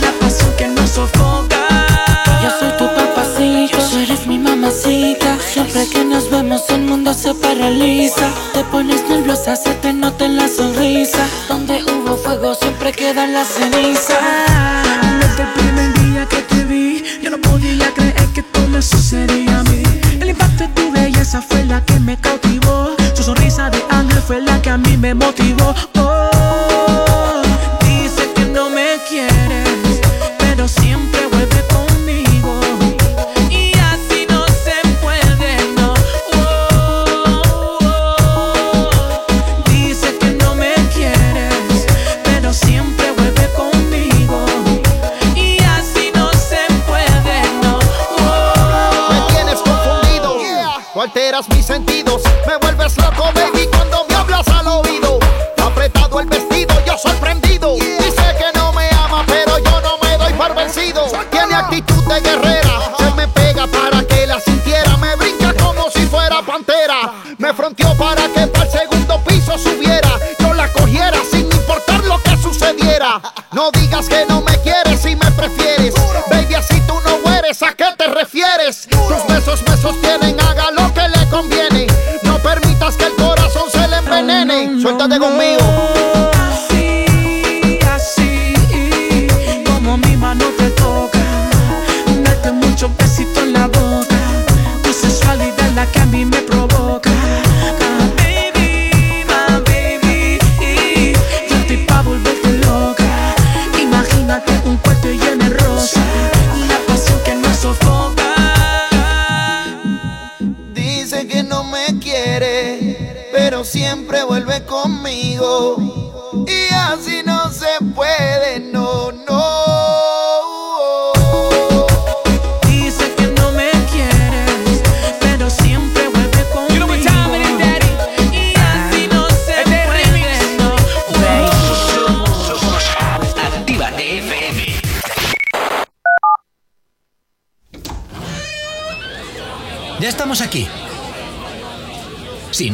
La 0.00 0.12
pasión 0.20 0.50
que 0.56 0.66
nos 0.68 0.88
sofoca. 0.96 1.60
Yo 2.42 2.48
soy 2.58 2.72
tu 2.80 2.86
papacito, 2.98 3.78
tú 3.90 3.98
eres 3.98 4.26
mi 4.26 4.38
mamacita. 4.38 5.36
Siempre 5.52 5.86
que 5.92 6.04
nos 6.04 6.30
vemos 6.30 6.62
el 6.70 6.82
mundo 6.90 7.12
se 7.12 7.34
paraliza. 7.34 8.26
Te 8.54 8.64
pones 8.72 9.06
nerviosa, 9.10 9.56
se 9.56 9.74
te 9.82 9.92
nota 9.92 10.24
en 10.24 10.36
la 10.36 10.48
sonrisa. 10.48 11.24
Donde 11.50 11.84
hubo 11.84 12.16
fuego 12.16 12.54
siempre 12.54 12.92
queda 12.92 13.26
la 13.26 13.44
ceniza. 13.44 14.18
Me 18.72 18.80
sucedía 18.80 19.60
a 19.60 19.62
mí. 19.64 19.82
El 20.20 20.30
impacto 20.30 20.64
de 20.64 20.68
tu 20.70 20.90
belleza 20.92 21.42
fue 21.42 21.64
la 21.64 21.84
que 21.84 22.00
me 22.00 22.16
cautivó. 22.16 22.96
Su 23.14 23.22
sonrisa 23.22 23.68
de 23.70 23.78
ángel 23.90 24.22
fue 24.22 24.40
la 24.40 24.60
que 24.62 24.70
a 24.70 24.78
mí 24.78 24.96
me 24.96 25.14
motivó. 25.14 25.74
Oh, 25.96 26.30
alteras 51.02 51.48
mis 51.48 51.66
sentidos, 51.66 52.22
me 52.46 52.56
vuelves 52.58 52.96
loco, 52.96 53.28
baby, 53.34 53.66
cuando 53.72 54.06
me 54.08 54.14
hablas 54.14 54.46
al 54.46 54.68
oído. 54.68 55.18
Apretado 55.60 56.20
el 56.20 56.28
vestido, 56.28 56.72
yo 56.86 56.96
sorprendido. 56.96 57.74
Dice 57.74 58.36
que 58.38 58.56
no 58.56 58.72
me 58.72 58.88
ama, 58.90 59.24
pero 59.26 59.58
yo 59.58 59.80
no 59.80 59.98
me 59.98 60.16
doy 60.16 60.32
por 60.34 60.54
vencido. 60.54 61.04
Tiene 61.32 61.54
actitud 61.54 62.04
de 62.04 62.20
guerrera, 62.20 62.94
se 62.96 63.10
me 63.16 63.26
pega 63.26 63.66
para 63.66 64.04
que 64.04 64.28
la 64.28 64.38
sintiera. 64.38 64.96
Me 64.98 65.16
brinca 65.16 65.52
como 65.54 65.90
si 65.90 66.06
fuera 66.06 66.40
pantera. 66.42 67.12
Me 67.36 67.52
fronteó 67.52 67.96
para 67.96 68.28
que 68.28 68.46
para 68.46 68.64
el 68.64 68.70
segundo 68.70 69.18
piso 69.24 69.58
subiera. 69.58 70.10
Yo 70.38 70.54
la 70.54 70.72
cogiera 70.72 71.18
sin 71.28 71.50
importar 71.50 72.04
lo 72.04 72.22
que 72.22 72.36
sucediera. 72.36 73.20
No 73.50 73.72
digas 73.72 74.08
que 74.08 74.24
no 74.26 74.40
me 74.42 74.56
refieres? 78.72 78.88
Tus 78.88 79.34
besos 79.34 79.62
me 79.68 79.76
sostienen, 79.76 80.40
haga 80.40 80.70
lo 80.70 80.92
que 80.94 81.08
le 81.08 81.28
conviene. 81.28 81.86
No 82.22 82.38
permitas 82.38 82.96
que 82.96 83.06
el 83.06 83.14
corazón 83.14 83.70
se 83.70 83.86
le 83.88 83.96
envenene. 83.96 84.80
Suéltate 84.80 85.18
conmigo. 85.18 85.91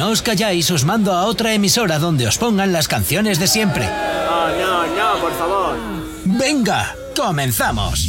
No 0.08 0.12
os 0.12 0.22
calláis, 0.24 0.70
os 0.72 0.88
mando 0.88 1.12
a 1.12 1.28
otra 1.28 1.52
emisora 1.52 1.98
donde 2.00 2.24
os 2.24 2.40
pongan 2.40 2.72
las 2.72 2.88
canciones 2.88 3.38
de 3.38 3.46
siempre. 3.46 3.84
No, 3.84 4.48
no, 4.56 4.86
no, 4.96 5.20
por 5.20 5.32
favor. 5.36 5.76
Venga, 6.24 6.96
comenzamos. 7.14 8.08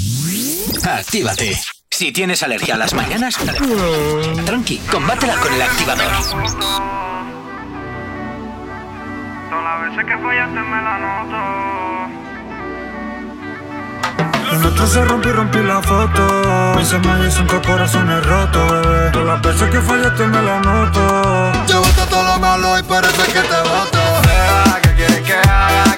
Actívate. 0.81 1.59
Si 1.91 2.13
tienes 2.13 2.41
alergia 2.41 2.75
a 2.75 2.77
las 2.77 2.93
mañanas, 2.93 3.35
tranqui, 4.45 4.77
combátela 4.89 5.35
con 5.43 5.53
el 5.53 5.61
activador. 5.61 6.07
Todas 9.49 9.63
las 9.67 9.89
veces 9.89 10.05
que 10.05 10.17
fallaste 10.23 10.59
me 10.71 10.81
la 10.81 10.99
noto. 11.03 12.29
Lo 14.53 14.59
nuestro 14.59 14.87
se 14.87 15.03
rompió 15.03 15.31
y 15.31 15.33
rompí 15.33 15.59
la 15.59 15.81
foto. 15.81 16.75
Mis 16.77 16.93
y 16.93 17.31
cinco 17.31 17.61
corazones 17.61 18.25
rotos, 18.25 18.71
bebé. 18.71 19.11
Todas 19.11 19.27
las 19.27 19.41
veces 19.41 19.69
que 19.69 19.81
fallaste 19.81 20.27
me 20.27 20.41
la 20.41 20.59
noto. 20.61 21.78
Todo 22.09 22.23
lo 22.23 22.39
malo 22.39 22.79
y 22.79 22.83
parece 22.83 23.23
que 23.31 23.41
te 23.41 23.61
voto. 23.69 23.99
Beba, 24.23 24.79
¿qué 24.81 24.93
quieres 24.95 25.21
que 25.21 25.33
haga? 25.33 25.88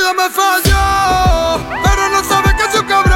Cupido 0.00 0.14
me 0.14 0.30
falló, 0.30 1.60
pero 1.82 2.08
no 2.08 2.24
sabe 2.24 2.56
que 2.56 2.78
un 2.78 2.86
cabrón. 2.86 3.09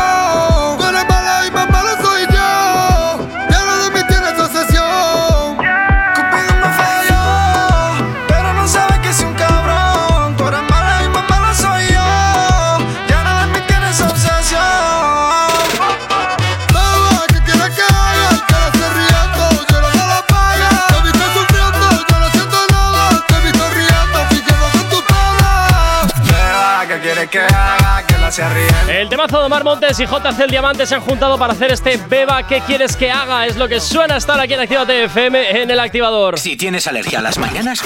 El 28.88 29.08
temazo 29.08 29.38
de 29.38 29.44
Omar 29.44 29.62
Montes 29.62 30.00
y 30.00 30.06
JC 30.06 30.40
El 30.40 30.50
Diamante 30.50 30.86
se 30.86 30.96
han 30.96 31.02
juntado 31.02 31.38
para 31.38 31.52
hacer 31.52 31.70
este 31.70 31.96
Beba, 32.08 32.44
¿qué 32.44 32.60
quieres 32.66 32.96
que 32.96 33.08
haga? 33.08 33.46
Es 33.46 33.56
lo 33.56 33.68
que 33.68 33.78
suena 33.78 34.16
estar 34.16 34.40
aquí 34.40 34.54
en 34.54 34.60
Actívate 34.60 35.04
FM 35.04 35.62
en 35.62 35.70
el 35.70 35.78
activador. 35.78 36.36
Si 36.36 36.56
tienes 36.56 36.88
alergia 36.88 37.20
a 37.20 37.22
las 37.22 37.38
mañanas, 37.38 37.80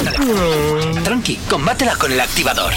tranqui, 1.04 1.36
combátela 1.50 1.96
con 1.96 2.12
el 2.12 2.20
activador. 2.20 2.72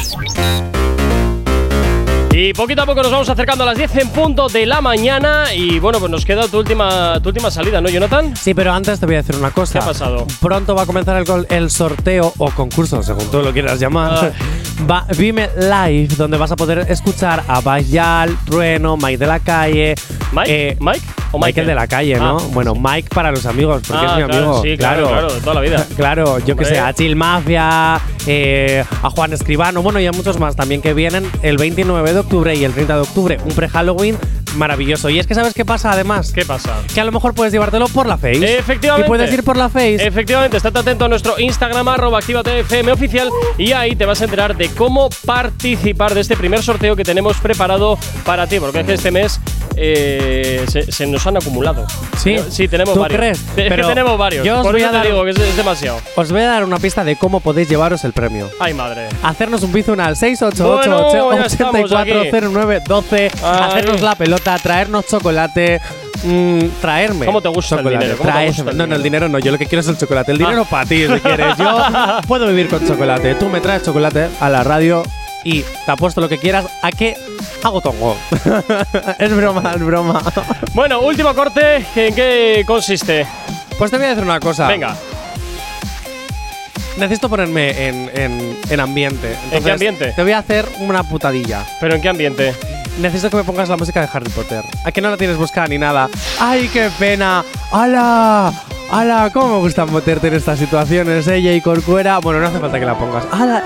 Y 2.43 2.53
poquito 2.53 2.81
a 2.81 2.87
poco 2.87 3.03
nos 3.03 3.11
vamos 3.11 3.29
acercando 3.29 3.63
a 3.63 3.67
las 3.67 3.77
10 3.77 3.97
en 3.97 4.09
punto 4.09 4.47
de 4.47 4.65
la 4.65 4.81
mañana. 4.81 5.53
Y 5.53 5.77
bueno, 5.77 5.99
pues 5.99 6.09
nos 6.09 6.25
queda 6.25 6.47
tu 6.47 6.57
última, 6.57 7.19
tu 7.21 7.29
última 7.29 7.51
salida, 7.51 7.79
¿no, 7.81 7.87
Jonathan? 7.87 8.35
Sí, 8.35 8.55
pero 8.55 8.73
antes 8.73 8.99
te 8.99 9.05
voy 9.05 9.13
a 9.13 9.17
decir 9.19 9.35
una 9.35 9.51
cosa. 9.51 9.73
¿Qué 9.73 9.79
ha 9.79 9.87
pasado? 9.87 10.25
Pronto 10.39 10.73
va 10.73 10.81
a 10.81 10.85
comenzar 10.87 11.17
el, 11.17 11.45
el 11.49 11.69
sorteo 11.69 12.33
o 12.39 12.49
concurso, 12.49 13.03
según 13.03 13.29
tú 13.29 13.43
lo 13.43 13.53
quieras 13.53 13.79
llamar. 13.79 14.33
Va, 14.89 15.05
Vime 15.15 15.51
Live, 15.55 16.15
donde 16.15 16.37
vas 16.37 16.51
a 16.51 16.55
poder 16.55 16.79
escuchar 16.89 17.43
a 17.47 17.61
Bayal, 17.61 18.35
Trueno, 18.43 18.97
Mike 18.97 19.19
de 19.19 19.27
la 19.27 19.39
calle. 19.39 19.93
¿Mike? 20.31 20.77
¿Mike? 20.79 21.01
¿O 21.33 21.37
Michael 21.37 21.45
Michael? 21.53 21.67
de 21.67 21.75
la 21.75 21.87
calle, 21.87 22.15
¿no? 22.17 22.37
Ah. 22.39 22.43
Bueno, 22.51 22.73
Mike 22.75 23.09
para 23.13 23.31
los 23.31 23.45
amigos, 23.45 23.81
porque 23.87 24.05
Ah, 24.05 24.11
es 24.11 24.17
mi 24.17 24.23
claro, 24.29 24.43
amigo. 24.45 24.61
sí, 24.63 24.77
claro, 24.77 25.07
claro, 25.09 25.33
de 25.33 25.39
toda 25.41 25.53
la 25.55 25.61
vida. 25.61 25.85
Claro, 25.95 26.39
yo 26.39 26.55
que 26.55 26.65
sé, 26.65 26.79
a 26.79 26.93
Chill 26.93 27.15
Mafia, 27.15 27.99
eh, 28.27 28.83
a 29.03 29.09
Juan 29.09 29.33
Escribano, 29.33 29.81
bueno, 29.81 29.99
y 29.99 30.07
a 30.07 30.11
muchos 30.11 30.39
más 30.39 30.55
también 30.55 30.81
que 30.81 30.93
vienen 30.93 31.29
el 31.41 31.57
29 31.57 32.13
de 32.13 32.19
octubre 32.19 32.55
y 32.55 32.63
el 32.63 32.73
30 32.73 32.95
de 32.95 33.01
octubre, 33.01 33.37
un 33.45 33.51
pre-Halloween 33.53 34.17
maravilloso. 34.55 35.09
Y 35.09 35.19
es 35.19 35.27
que, 35.27 35.33
¿sabes 35.35 35.53
qué 35.53 35.63
pasa 35.63 35.91
además? 35.91 36.31
¿Qué 36.33 36.43
pasa? 36.45 36.75
Que 36.93 36.99
a 36.99 37.05
lo 37.05 37.11
mejor 37.13 37.33
puedes 37.33 37.53
llevártelo 37.53 37.87
por 37.87 38.05
la 38.05 38.17
Face. 38.17 38.57
Efectivamente. 38.57 39.07
Y 39.07 39.09
puedes 39.09 39.31
ir 39.33 39.43
por 39.43 39.55
la 39.55 39.69
Face. 39.69 40.05
Efectivamente, 40.05 40.57
estate 40.57 40.79
atento 40.79 41.05
a 41.05 41.07
nuestro 41.07 41.39
Instagram, 41.39 41.87
arroba 41.87 42.17
activatefm 42.19 42.89
oficial, 42.91 43.29
y 43.57 43.71
ahí 43.71 43.95
te 43.95 44.05
vas 44.05 44.19
a 44.21 44.25
enterar 44.25 44.57
de 44.57 44.67
cómo 44.69 45.09
participar 45.25 46.13
de 46.13 46.21
este 46.21 46.35
primer 46.35 46.61
sorteo 46.63 46.95
que 46.97 47.03
tenemos 47.03 47.37
preparado 47.37 47.97
para 48.25 48.47
ti, 48.47 48.59
porque 48.59 48.81
es 48.81 48.85
que 48.85 48.93
este 48.93 49.11
mes 49.11 49.39
eh, 49.75 50.65
se, 50.67 50.91
se 50.91 51.07
nos 51.07 51.25
han 51.27 51.37
acumulado. 51.37 51.85
Sí, 52.17 52.37
sí, 52.49 52.67
tenemos 52.67 52.93
¿Tú 52.93 52.99
varios. 52.99 53.17
crees? 53.19 53.39
Es 53.51 53.55
que 53.55 53.69
Pero 53.69 53.87
tenemos 53.87 54.17
varios. 54.17 54.45
yo 54.45 54.57
os 54.57 54.63
Por 54.63 54.73
voy 54.73 54.81
eso 54.81 54.89
a 54.89 54.91
te 54.91 54.97
dar- 54.97 55.05
digo 55.07 55.23
que 55.23 55.31
es, 55.31 55.39
es 55.39 55.55
demasiado. 55.57 55.99
Os 56.15 56.31
voy 56.31 56.41
a 56.41 56.47
dar 56.47 56.63
una 56.63 56.77
pista 56.79 57.03
de 57.03 57.15
cómo 57.15 57.39
podéis 57.39 57.69
llevaros 57.69 58.03
el 58.03 58.13
premio. 58.13 58.49
Ay, 58.59 58.73
madre. 58.73 59.07
Hacernos 59.23 59.63
un 59.63 59.71
bizun 59.73 59.99
al 59.99 60.15
Bueno, 60.15 61.09
ya 61.37 61.45
estamos 61.45 61.91
aquí. 61.93 62.11
688-8409-12, 62.11 63.31
Ay. 63.43 63.59
hacernos 63.69 64.01
la 64.01 64.15
pelota, 64.15 64.57
traernos 64.59 65.05
chocolate. 65.07 65.79
mm, 66.23 66.59
traerme. 66.81 67.25
¿Cómo 67.25 67.41
te 67.41 67.49
gusta 67.49 67.75
el 67.75 67.81
chocolate. 67.81 68.05
dinero? 68.05 68.17
¿Cómo 68.19 68.29
te 68.29 68.35
Traes- 68.37 68.55
gusta 68.57 68.71
el 68.71 68.77
no, 68.77 68.85
no, 68.87 68.95
el 68.95 69.01
dinero 69.03 69.27
no. 69.29 69.39
Yo 69.39 69.51
lo 69.51 69.57
que 69.57 69.65
quiero 69.65 69.79
es 69.81 69.87
el 69.87 69.97
chocolate. 69.97 70.31
El 70.33 70.37
Ah. 70.41 70.45
dinero 70.45 70.65
para 70.65 70.85
ti, 70.85 71.07
si 71.07 71.19
quieres. 71.19 71.57
Yo 71.57 71.85
puedo 72.27 72.45
vivir 72.47 72.67
con 72.69 72.85
chocolate. 72.87 73.33
Tú 73.35 73.49
me 73.49 73.59
traes 73.61 73.83
chocolate 73.83 74.27
a 74.39 74.49
la 74.49 74.63
radio 74.63 75.01
y 75.43 75.61
te 75.63 75.91
apuesto 75.91 76.21
lo 76.21 76.29
que 76.29 76.37
quieras 76.37 76.65
a 76.83 76.91
que 76.91 77.15
hago 77.67 77.81
tongo. 77.81 78.17
es 79.19 79.35
broma, 79.35 79.71
es 79.75 79.81
broma. 79.83 80.21
Bueno, 80.73 81.01
último 81.01 81.33
corte. 81.35 81.85
¿En 81.95 82.15
qué 82.15 82.63
consiste? 82.65 83.25
Pues 83.77 83.91
te 83.91 83.97
voy 83.97 84.05
a 84.05 84.09
decir 84.09 84.23
una 84.23 84.39
cosa. 84.39 84.67
Venga. 84.67 84.95
Necesito 86.97 87.29
ponerme 87.29 87.87
en, 87.87 88.11
en- 88.13 88.57
en 88.69 88.79
ambiente. 88.79 89.35
¿En 89.51 89.63
qué 89.63 89.71
ambiente? 89.71 90.11
Te 90.13 90.23
voy 90.23 90.33
a 90.33 90.39
hacer 90.39 90.67
una 90.79 91.03
putadilla. 91.03 91.65
¿Pero 91.79 91.95
en 91.95 92.01
qué 92.01 92.09
ambiente? 92.09 92.53
Necesito 92.99 93.29
que 93.29 93.37
me 93.37 93.43
pongas 93.43 93.69
la 93.69 93.77
música 93.77 94.01
de 94.01 94.09
Harry 94.13 94.29
Potter. 94.29 94.63
¿A 94.85 94.91
que 94.91 95.01
no 95.01 95.09
la 95.09 95.17
tienes 95.17 95.37
buscada 95.37 95.67
ni 95.67 95.77
nada? 95.77 96.09
¡Ay, 96.39 96.69
qué 96.71 96.89
pena! 96.99 97.43
¡Hala! 97.71 98.53
¡Hala! 98.91 99.29
¿Cómo 99.33 99.55
me 99.55 99.59
gusta 99.61 99.85
meterte 99.85 100.27
en 100.27 100.33
estas 100.35 100.59
situaciones, 100.59 101.25
ella 101.27 101.53
y 101.53 101.61
Corcuera? 101.61 102.19
Bueno, 102.19 102.41
no 102.41 102.47
hace 102.47 102.59
falta 102.59 102.79
que 102.79 102.85
la 102.85 102.97
pongas. 102.97 103.23
¡Hala! 103.31 103.63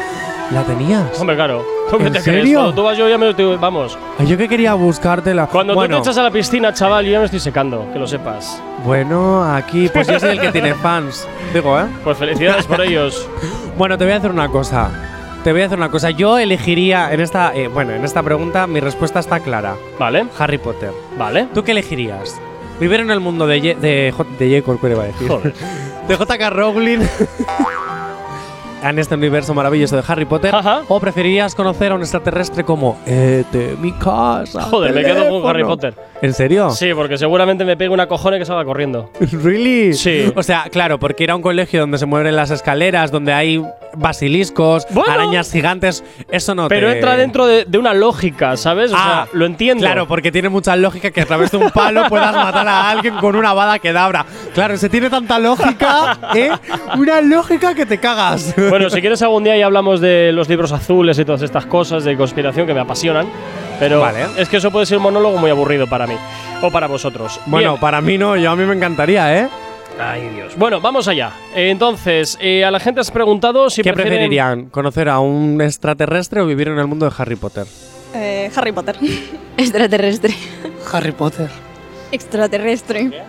¿La 0.52 0.64
tenías? 0.64 1.20
Hombre, 1.20 1.36
claro. 1.36 1.66
¿Tú 1.90 1.98
¿En 1.98 2.04
te 2.06 2.10
crees? 2.12 2.24
serio? 2.24 2.60
Cuando 2.60 2.76
tú 2.76 2.84
vas 2.84 2.98
yo 2.98 3.10
ya 3.10 3.18
me 3.18 3.32
Vamos. 3.58 3.98
Yo 4.28 4.38
que 4.38 4.48
quería 4.48 4.74
buscártela. 4.76 5.48
Cuando 5.48 5.74
bueno, 5.74 5.98
tú 5.98 6.04
te 6.04 6.10
echas 6.10 6.18
a 6.20 6.24
la 6.24 6.32
piscina, 6.32 6.74
chaval, 6.74 7.06
yo 7.06 7.12
ya 7.12 7.20
me 7.20 7.26
estoy 7.26 7.40
secando, 7.40 7.88
que 7.92 8.00
lo 8.00 8.08
sepas. 8.08 8.62
Bueno, 8.84 9.44
aquí, 9.44 9.90
pues 9.90 10.08
yo 10.08 10.20
soy 10.20 10.32
el 10.32 10.40
que 10.42 10.52
tiene 10.52 10.74
fans. 10.82 11.28
Digo, 11.54 11.80
¿eh? 11.80 11.86
Pues 12.04 12.18
felicidades 12.18 12.66
por 12.66 12.82
ellos. 12.82 13.28
Bueno, 13.78 13.98
te 13.98 14.06
voy 14.06 14.14
a 14.14 14.18
hacer 14.18 14.32
una 14.32 14.48
cosa. 14.48 14.90
Te 15.44 15.52
voy 15.52 15.62
a 15.62 15.66
hacer 15.66 15.78
una 15.78 15.90
cosa. 15.92 16.10
Yo 16.10 16.38
elegiría 16.38 17.12
en 17.12 17.20
esta, 17.20 17.54
eh, 17.54 17.68
bueno, 17.68 17.92
en 17.92 18.06
esta 18.06 18.24
pregunta 18.24 18.68
mi 18.68 18.80
respuesta 18.80 19.20
está 19.20 19.42
clara. 19.42 19.76
Vale. 20.00 20.28
Harry 20.40 20.58
Potter. 20.58 20.92
Vale. 21.18 21.48
¿Tú 21.54 21.62
qué 21.62 21.72
elegirías? 21.74 22.40
Vivir 22.80 23.02
en 23.02 23.12
el 23.12 23.20
mundo 23.20 23.46
de 23.48 23.60
Ye- 23.60 23.76
de 23.76 24.14
J- 24.16 24.30
de 24.40 24.50
J. 24.60 24.66
Corcuera, 24.66 24.96
iba 24.96 25.04
a 25.04 25.08
decir. 25.08 25.28
Joder. 25.28 25.54
de 26.08 26.16
J.K. 26.16 26.50
Rowling. 26.52 27.00
En 28.90 29.00
este 29.00 29.16
universo 29.16 29.54
maravilloso 29.54 29.96
de 29.96 30.04
Harry 30.08 30.26
Potter. 30.26 30.54
¿O 30.88 31.00
preferirías 31.00 31.56
conocer 31.56 31.92
a 31.92 31.96
un 31.96 32.02
extraterrestre 32.02 32.64
como 32.64 32.98
Ete, 33.06 33.76
mi 33.80 33.92
casa? 33.94 34.62
Joder, 34.64 34.94
me 34.94 35.02
quedo 35.02 35.16
con 35.16 35.24
teléfono"? 35.26 35.48
Harry 35.50 35.64
Potter. 35.64 35.94
¿En 36.22 36.34
serio? 36.34 36.70
Sí, 36.72 36.94
porque 36.96 37.18
seguramente 37.18 37.66
me 37.66 37.76
pegue 37.78 37.90
una 37.92 38.08
cojona 38.08 38.38
que 38.38 38.46
salga 38.46 38.64
corriendo. 38.66 39.12
¿Really? 39.44 39.94
Sí. 39.94 40.32
O 40.36 40.44
sea, 40.44 40.66
claro, 40.72 40.98
porque 41.00 41.24
era 41.24 41.36
un 41.36 41.42
colegio 41.42 41.82
donde 41.82 41.98
se 41.98 42.06
mueven 42.06 42.36
las 42.36 42.52
escaleras, 42.52 43.12
donde 43.12 43.34
hay 43.34 43.64
basiliscos, 43.98 44.86
Bueno. 44.92 45.12
arañas 45.12 45.52
gigantes. 45.52 46.04
Eso 46.30 46.54
no 46.56 46.68
Pero 46.68 46.88
te- 46.90 46.94
entra 46.96 47.16
dentro 47.18 47.46
de, 47.46 47.66
de 47.66 47.78
una 47.78 47.94
lógica, 47.94 48.56
¿sabes? 48.58 48.92
O 48.92 48.96
Ah, 48.98 49.26
sea, 49.26 49.38
lo 49.38 49.46
entiendo. 49.46 49.82
Claro, 49.84 50.08
porque 50.08 50.32
tiene 50.32 50.50
mucha 50.50 50.76
lógica 50.76 51.12
que 51.12 51.22
a 51.22 51.26
través 51.26 51.52
de 51.52 51.58
un 51.58 51.70
palo 51.72 52.04
puedas 52.10 52.34
matar 52.34 52.68
a 52.68 52.90
alguien 52.90 53.16
con 53.18 53.36
una 53.36 53.54
bada 53.54 53.80
que 53.80 53.92
dabra. 53.94 54.26
Claro, 54.54 54.78
se 54.78 54.90
tiene 54.90 55.10
tanta 55.10 55.40
lógica, 55.40 56.18
¿eh? 56.36 56.52
Una 56.98 57.22
lógica 57.22 57.74
que 57.74 57.86
te 57.86 57.98
cagas. 58.00 58.54
Bueno, 58.58 58.75
si 58.90 59.02
quieres 59.02 59.22
algún 59.22 59.44
día 59.44 59.58
ya 59.58 59.66
hablamos 59.66 60.02
de 60.02 60.32
los 60.34 60.48
libros 60.50 60.72
azules 60.72 61.18
y 61.20 61.26
todas 61.26 61.42
estas 61.42 61.66
cosas 61.66 62.04
de 62.04 62.16
conspiración 62.18 62.68
que 62.68 62.74
me 62.74 62.80
apasionan. 62.82 63.28
Pero 63.80 64.00
Vale. 64.02 64.26
es 64.38 64.48
que 64.50 64.58
eso 64.58 64.72
puede 64.72 64.86
ser 64.86 64.98
un 64.98 65.04
monólogo 65.04 65.38
muy 65.38 65.50
aburrido 65.50 65.88
para 65.88 66.08
mí. 66.08 66.16
O 66.62 66.72
para 66.72 66.88
vosotros. 66.88 67.40
Bueno, 67.46 67.72
Bien. 67.72 67.82
para 67.82 68.02
mí 68.02 68.18
no, 68.18 68.38
yo 68.38 68.52
a 68.52 68.56
mí 68.56 68.64
me 68.66 68.74
encantaría, 68.76 69.38
¿eh? 69.42 69.48
Ay, 70.00 70.30
Dios. 70.36 70.56
Bueno, 70.58 70.82
vamos 70.82 71.08
allá. 71.08 71.32
Entonces, 71.56 72.38
eh, 72.42 72.66
a 72.66 72.72
la 72.72 72.80
gente 72.80 73.00
has 73.02 73.12
preguntado 73.12 73.70
si 73.70 73.82
¿Qué 73.82 73.92
prefieren- 73.94 74.14
preferirían? 74.18 74.66
¿Conocer 74.70 75.08
a 75.10 75.20
un 75.20 75.62
extraterrestre 75.62 76.42
o 76.42 76.46
vivir 76.46 76.68
en 76.68 76.80
el 76.80 76.88
mundo 76.88 77.06
de 77.10 77.14
Harry 77.18 77.36
Potter? 77.38 77.66
Eh, 78.14 78.50
Harry 78.56 78.72
Potter. 78.74 78.96
Extraterrestre. 79.58 80.34
Harry 80.92 81.12
Potter. 81.12 81.50
Extraterrestre. 82.12 83.24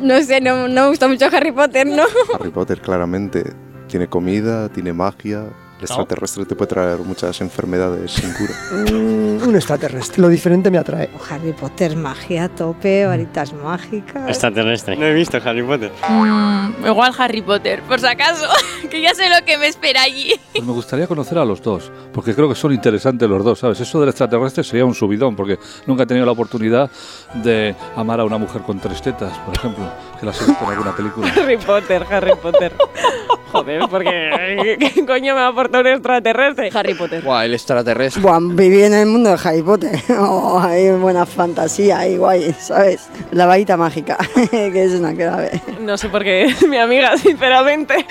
No 0.00 0.20
sé, 0.22 0.40
no, 0.40 0.66
no 0.68 0.82
me 0.84 0.88
gusta 0.88 1.06
mucho 1.06 1.26
Harry 1.32 1.52
Potter, 1.52 1.86
¿no? 1.86 2.02
Harry 2.38 2.50
Potter 2.50 2.80
claramente 2.80 3.44
tiene 3.92 4.08
comida, 4.08 4.70
tiene 4.70 4.94
magia. 4.94 5.44
El 5.76 5.84
extraterrestre 5.84 6.46
te 6.46 6.54
puede 6.54 6.70
traer 6.70 6.98
muchas 7.00 7.38
enfermedades 7.42 8.12
sin 8.12 8.32
cura. 8.32 8.54
Mm, 8.90 9.46
un 9.46 9.54
extraterrestre. 9.54 10.22
Lo 10.22 10.28
diferente 10.28 10.70
me 10.70 10.78
atrae. 10.78 11.10
Harry 11.28 11.52
Potter, 11.52 11.94
magia 11.94 12.44
a 12.44 12.48
tope, 12.48 13.04
varitas 13.04 13.52
mágicas. 13.52 14.26
Extraterrestre. 14.28 14.96
No 14.96 15.04
he 15.04 15.12
visto 15.12 15.36
Harry 15.44 15.62
Potter. 15.62 15.92
Mm, 16.08 16.86
igual 16.86 17.12
Harry 17.18 17.42
Potter, 17.42 17.82
por 17.82 18.00
si 18.00 18.06
acaso, 18.06 18.46
que 18.90 19.02
ya 19.02 19.14
sé 19.14 19.28
lo 19.28 19.44
que 19.44 19.58
me 19.58 19.66
espera 19.66 20.00
allí. 20.00 20.40
Pues 20.52 20.64
me 20.64 20.72
gustaría 20.72 21.06
conocer 21.06 21.36
a 21.36 21.44
los 21.44 21.60
dos, 21.60 21.92
porque 22.14 22.34
creo 22.34 22.48
que 22.48 22.54
son 22.54 22.72
interesantes 22.72 23.28
los 23.28 23.44
dos, 23.44 23.58
¿sabes? 23.58 23.78
Eso 23.78 24.00
del 24.00 24.08
extraterrestre 24.08 24.64
sería 24.64 24.86
un 24.86 24.94
subidón, 24.94 25.36
porque 25.36 25.58
nunca 25.86 26.04
he 26.04 26.06
tenido 26.06 26.24
la 26.24 26.32
oportunidad 26.32 26.90
de 27.34 27.74
amar 27.94 28.20
a 28.20 28.24
una 28.24 28.38
mujer 28.38 28.62
con 28.62 28.80
tres 28.80 29.02
tetas, 29.02 29.36
por 29.40 29.54
ejemplo, 29.54 29.84
que 30.18 30.24
la 30.24 30.32
he 30.32 30.38
visto 30.38 30.64
en 30.64 30.70
alguna 30.70 30.96
película. 30.96 31.30
Harry 31.36 31.58
Potter, 31.58 32.06
Harry 32.08 32.32
Potter. 32.40 32.72
Joder, 33.52 33.82
porque 33.90 34.78
¿qué 34.94 35.04
coño 35.06 35.34
me 35.34 35.40
va 35.40 35.46
a 35.48 35.50
aportar 35.50 35.82
un 35.82 35.92
extraterrestre? 35.92 36.70
Harry 36.72 36.94
Potter. 36.94 37.22
Buah, 37.22 37.44
el 37.44 37.52
extraterrestre. 37.52 38.22
Buah, 38.22 38.38
viví 38.40 38.82
en 38.82 38.94
el 38.94 39.06
mundo 39.06 39.30
de 39.30 39.38
Harry 39.48 39.62
Potter. 39.62 40.00
Oh, 40.24 40.58
hay 40.60 40.90
buena 40.92 41.26
fantasía 41.26 41.98
ahí, 41.98 42.16
guay, 42.16 42.54
¿sabes? 42.58 43.08
La 43.32 43.44
varita 43.46 43.76
mágica, 43.76 44.16
que 44.50 44.84
es 44.84 44.92
una 44.92 45.14
clave. 45.14 45.60
No 45.80 45.98
sé 45.98 46.08
por 46.08 46.22
qué, 46.22 46.54
mi 46.68 46.76
amiga, 46.78 47.16
sinceramente. 47.18 48.06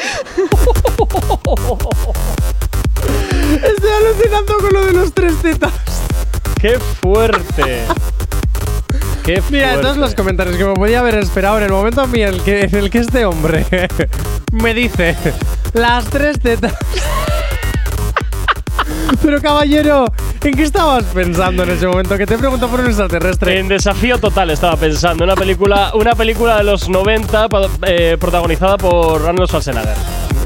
Estoy 3.53 3.89
alucinando 3.89 4.57
con 4.59 4.73
lo 4.73 4.85
de 4.85 4.93
los 4.93 5.13
tres 5.13 5.41
tetas. 5.41 5.73
¡Qué 6.59 6.77
fuerte! 7.01 7.85
Mira, 9.49 9.79
todos 9.81 9.97
los 9.97 10.15
comentarios 10.15 10.57
que 10.57 10.65
me 10.65 10.73
podía 10.73 10.99
haber 10.99 11.15
esperado 11.15 11.57
en 11.57 11.63
el 11.65 11.71
momento 11.71 12.03
en 12.03 12.15
el 12.15 12.41
que, 12.41 12.61
en 12.63 12.75
el 12.75 12.89
que 12.89 12.99
este 12.99 13.25
hombre 13.25 13.65
me 14.51 14.73
dice 14.73 15.15
las 15.73 16.05
tres 16.05 16.39
tetas. 16.39 16.73
Pero 19.21 19.41
caballero, 19.41 20.05
¿en 20.43 20.53
qué 20.55 20.63
estabas 20.63 21.03
pensando 21.05 21.63
en 21.63 21.69
ese 21.71 21.85
momento? 21.85 22.17
Que 22.17 22.25
te 22.25 22.37
pregunto 22.37 22.67
por 22.69 22.79
un 22.79 22.87
extraterrestre. 22.87 23.59
En 23.59 23.67
Desafío 23.67 24.17
Total 24.17 24.49
estaba 24.49 24.75
pensando, 24.77 25.23
una 25.23 25.35
película, 25.35 25.91
una 25.93 26.15
película 26.15 26.57
de 26.57 26.63
los 26.63 26.89
90 26.89 27.49
pa- 27.49 27.69
eh, 27.85 28.17
protagonizada 28.19 28.77
por 28.77 29.21
Arnold 29.27 29.47
Schwarzenegger. 29.49 29.95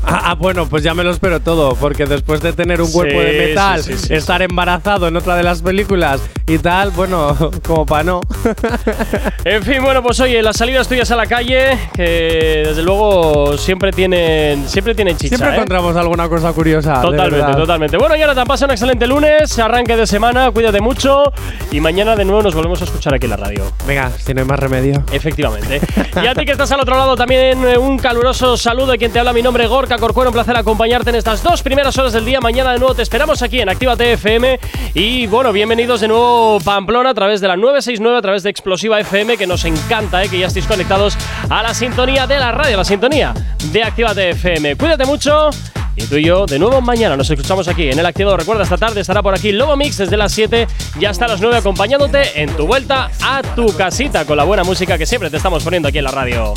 Ah, 0.07 0.22
ah, 0.26 0.36
bueno, 0.36 0.68
pues 0.68 0.84
ya 0.84 0.94
me 0.94 1.03
lo 1.03 1.10
espero 1.10 1.40
todo, 1.40 1.76
porque 1.76 2.06
después 2.06 2.40
de 2.41 2.53
tener 2.53 2.80
un 2.82 2.91
cuerpo 2.91 3.19
Sí, 3.19 3.26
de 3.26 3.48
metal, 3.48 3.84
sí, 3.84 3.94
sí, 3.94 4.07
sí, 4.07 4.14
estar 4.14 4.41
embarazado 4.41 5.07
en 5.07 5.18
otra 5.18 5.36
de 5.36 5.44
las 5.44 5.64
películas 5.64 6.22
y 6.48 6.60
tal, 6.60 6.91
bueno, 6.91 7.36
como 7.65 7.86
para 7.86 8.03
no. 8.03 8.22
En 9.45 9.64
fin, 9.64 9.82
bueno, 9.82 10.03
pues 10.03 10.19
oye, 10.19 10.41
las 10.41 10.57
salidas 10.57 10.88
tuyas 10.88 11.10
a 11.11 11.15
la 11.15 11.26
calle, 11.26 11.77
que 11.94 12.64
desde 12.65 12.84
luego 12.84 13.57
siempre 13.57 13.91
tienen, 13.91 14.68
siempre 14.68 14.94
tienen 14.94 15.18
chicha. 15.18 15.38
Siempre 15.38 15.49
¿eh? 15.49 15.53
encontramos 15.56 15.95
alguna 15.95 16.30
cosa 16.30 16.53
curiosa. 16.53 17.02
Totalmente, 17.02 17.53
totalmente. 17.53 17.98
Bueno, 17.98 18.15
y 18.15 18.22
ahora 18.22 18.36
te 18.36 18.45
pasa 18.45 18.65
un 18.65 18.72
excelente 18.72 19.07
lunes, 19.07 19.57
arranque 19.57 19.95
de 19.95 20.06
semana, 20.06 20.52
cuídate 20.52 20.82
mucho 20.82 21.32
y 21.72 21.80
mañana 21.80 22.15
de 22.15 22.26
nuevo 22.26 22.44
nos 22.44 22.53
volvemos 22.53 22.82
a 22.82 22.86
escuchar 22.86 23.14
aquí 23.15 23.26
en 23.26 23.32
la 23.32 23.38
radio. 23.38 23.64
Venga, 23.88 24.11
si 24.18 24.34
no 24.34 24.41
hay 24.41 24.48
más 24.48 24.60
remedio. 24.60 25.03
Efectivamente. 25.11 25.82
y 26.23 26.27
a 26.27 26.36
ti 26.36 26.45
que 26.45 26.52
estás 26.52 26.72
al 26.72 26.80
otro 26.80 26.95
lado 26.95 27.15
también 27.15 27.64
eh, 27.65 27.77
un 27.77 27.98
caluroso 27.98 28.56
saludo 28.57 28.91
de 28.91 28.98
quien 28.98 29.11
te 29.11 29.19
habla 29.19 29.34
mi 29.34 29.41
nombre 29.41 29.68
Gorka 29.68 29.94
Corcuero, 29.99 30.30
un 30.30 30.34
placer 30.34 30.57
acompañarte 30.57 31.09
en 31.09 31.15
estas 31.15 31.41
dos 31.41 31.63
primeras 31.63 31.97
horas 31.97 32.11
del 32.11 32.26
día. 32.26 32.41
Mañana 32.41 32.73
de 32.73 32.80
nuevo 32.80 32.93
te 32.93 33.01
esperamos 33.01 33.41
aquí 33.41 33.61
en 33.61 33.69
Actívate 33.69 34.13
FM 34.13 34.59
y 34.93 35.27
bueno, 35.27 35.53
bienvenidos 35.53 36.01
de 36.01 36.07
nuevo 36.07 36.59
Pamplona 36.63 37.11
a 37.11 37.13
través 37.13 37.39
de 37.39 37.47
la 37.47 37.55
969, 37.55 38.17
a 38.17 38.22
través 38.22 38.43
de 38.43 38.49
Explosiva 38.49 38.99
FM, 38.99 39.38
que 39.38 39.47
nos 39.47 39.63
encanta 39.63 40.23
eh, 40.23 40.30
que 40.30 40.39
ya 40.39 40.47
estéis 40.47 40.65
conectados 40.65 41.17
a 41.49 41.63
la 41.63 41.73
sintonía 41.73 42.27
de 42.27 42.39
la 42.39 42.51
radio, 42.51 42.77
la 42.77 42.84
sintonía 42.84 43.34
de 43.72 43.84
Actívate 43.84 44.31
FM. 44.31 44.76
Cuídate 44.76 45.05
mucho. 45.05 45.49
Y 45.95 46.05
tú 46.07 46.15
y 46.17 46.26
yo, 46.26 46.45
de 46.45 46.59
nuevo 46.59 46.81
mañana, 46.81 47.15
nos 47.15 47.30
escuchamos 47.30 47.67
aquí 47.67 47.89
en 47.89 47.97
el 47.97 48.05
Activador. 48.05 48.39
Recuerda, 48.39 48.63
esta 48.63 48.77
tarde 48.77 48.99
estará 48.99 49.22
por 49.22 49.34
aquí 49.34 49.53
Lobo 49.53 49.77
Mix 49.77 49.97
desde 49.97 50.17
las 50.17 50.34
7 50.34 50.67
y 50.99 51.05
hasta 51.05 51.27
las 51.27 51.39
9 51.39 51.57
acompañándote 51.57 52.41
en 52.41 52.53
tu 52.57 52.67
vuelta 52.67 53.11
a 53.23 53.41
tu 53.55 53.67
casita 53.77 54.26
con 54.26 54.35
la 54.35 54.43
buena 54.43 54.63
música 54.63 54.97
que 54.97 55.05
siempre 55.05 55.30
te 55.30 55.38
estamos 55.38 55.63
poniendo 55.63 55.88
aquí 55.88 55.99
en 55.99 56.03
la 56.03 56.11
radio. 56.11 56.53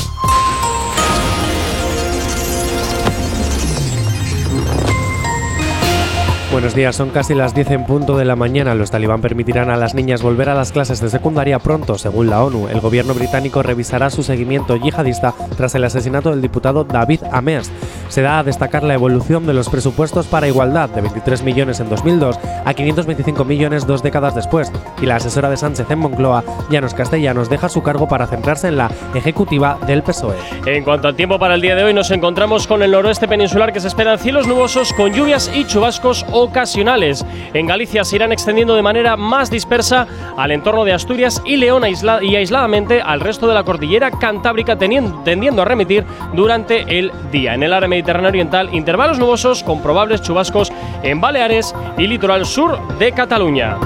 Buenos 6.51 6.73
días, 6.73 6.95
son 6.95 7.11
casi 7.11 7.35
las 7.35 7.53
10 7.53 7.69
en 7.69 7.85
punto 7.85 8.17
de 8.17 8.25
la 8.25 8.35
mañana. 8.35 8.73
Los 8.73 8.89
talibán 8.89 9.21
permitirán 9.21 9.69
a 9.69 9.77
las 9.77 9.93
niñas 9.93 10.23
volver 10.23 10.49
a 10.49 10.55
las 10.55 10.71
clases 10.71 10.99
de 10.99 11.07
secundaria 11.07 11.59
pronto, 11.59 11.95
según 11.99 12.31
la 12.31 12.43
ONU. 12.43 12.69
El 12.69 12.79
gobierno 12.79 13.13
británico 13.13 13.61
revisará 13.61 14.09
su 14.09 14.23
seguimiento 14.23 14.75
yihadista 14.75 15.35
tras 15.55 15.75
el 15.75 15.83
asesinato 15.83 16.31
del 16.31 16.41
diputado 16.41 16.85
David 16.85 17.21
Amers. 17.31 17.71
Se 18.07 18.23
da 18.23 18.39
a 18.39 18.43
destacar 18.43 18.81
la 18.81 18.95
evolución 18.95 19.45
de 19.45 19.53
los 19.53 19.69
presupuestos 19.69 20.25
para 20.25 20.47
igualdad, 20.47 20.89
de 20.89 21.01
23 21.01 21.43
millones 21.43 21.81
en 21.81 21.89
2002 21.89 22.39
a 22.65 22.73
525 22.73 23.45
millones 23.45 23.85
dos 23.85 24.01
décadas 24.01 24.33
después. 24.33 24.71
Y 25.03 25.05
la 25.05 25.17
asesora 25.17 25.51
de 25.51 25.57
Sánchez 25.57 25.91
en 25.91 25.99
Moncloa, 25.99 26.43
Llanos 26.71 26.95
Castellanos, 26.95 27.51
deja 27.51 27.69
su 27.69 27.83
cargo 27.83 28.07
para 28.07 28.25
centrarse 28.25 28.69
en 28.69 28.77
la 28.77 28.89
ejecutiva 29.13 29.77
del 29.85 30.01
PSOE. 30.01 30.35
En 30.65 30.83
cuanto 30.83 31.07
al 31.07 31.15
tiempo 31.15 31.37
para 31.37 31.53
el 31.53 31.61
día 31.61 31.75
de 31.75 31.83
hoy, 31.83 31.93
nos 31.93 32.09
encontramos 32.09 32.65
con 32.65 32.81
el 32.81 32.89
noroeste 32.89 33.27
peninsular 33.27 33.71
que 33.71 33.81
se 33.81 33.87
esperan 33.87 34.17
cielos 34.17 34.47
nubosos 34.47 34.93
con 34.93 35.13
lluvias 35.13 35.51
y 35.53 35.65
chubascos 35.65 36.25
ocasionales. 36.39 37.25
En 37.53 37.67
Galicia 37.67 38.03
se 38.03 38.15
irán 38.15 38.31
extendiendo 38.31 38.75
de 38.75 38.81
manera 38.81 39.17
más 39.17 39.49
dispersa 39.49 40.07
al 40.37 40.51
entorno 40.51 40.85
de 40.85 40.93
Asturias 40.93 41.41
y 41.45 41.57
León 41.57 41.83
aisla- 41.83 42.23
y 42.23 42.35
aisladamente 42.35 43.01
al 43.01 43.19
resto 43.19 43.47
de 43.47 43.53
la 43.53 43.63
cordillera 43.63 44.11
cantábrica 44.11 44.77
tendiendo 44.77 45.61
a 45.61 45.65
remitir 45.65 46.05
durante 46.33 46.99
el 46.99 47.11
día. 47.31 47.53
En 47.53 47.63
el 47.63 47.73
área 47.73 47.89
mediterránea 47.89 48.29
oriental, 48.29 48.69
intervalos 48.73 49.19
nubosos 49.19 49.63
con 49.63 49.81
probables 49.81 50.21
chubascos 50.21 50.71
en 51.03 51.21
Baleares 51.21 51.75
y 51.97 52.07
litoral 52.07 52.45
sur 52.45 52.77
de 52.97 53.11
Cataluña. 53.11 53.77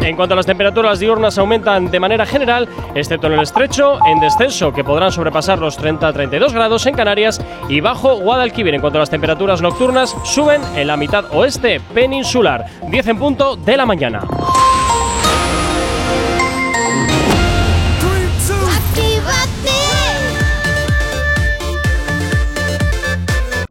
En 0.00 0.16
cuanto 0.16 0.32
a 0.32 0.36
las 0.36 0.46
temperaturas 0.46 0.98
diurnas 0.98 1.38
aumentan 1.38 1.88
de 1.88 2.00
manera 2.00 2.26
general, 2.26 2.68
excepto 2.94 3.28
en 3.28 3.34
el 3.34 3.40
estrecho, 3.40 3.98
en 4.04 4.18
descenso 4.18 4.72
que 4.72 4.82
podrán 4.82 5.12
sobrepasar 5.12 5.60
los 5.60 5.78
30-32 5.78 6.52
grados 6.52 6.86
en 6.86 6.94
Canarias 6.96 7.40
y 7.68 7.80
bajo 7.80 8.16
Guadalquivir. 8.16 8.74
En 8.74 8.80
cuanto 8.80 8.98
a 8.98 9.00
las 9.00 9.10
temperaturas 9.10 9.62
nocturnas, 9.62 10.16
suben 10.24 10.60
en 10.74 10.88
la 10.88 10.96
mitad 10.96 11.26
oeste 11.32 11.80
peninsular, 12.02 12.66
10 12.88 13.06
en 13.06 13.16
punto 13.16 13.54
de 13.54 13.76
la 13.76 13.86
mañana. 13.86 14.22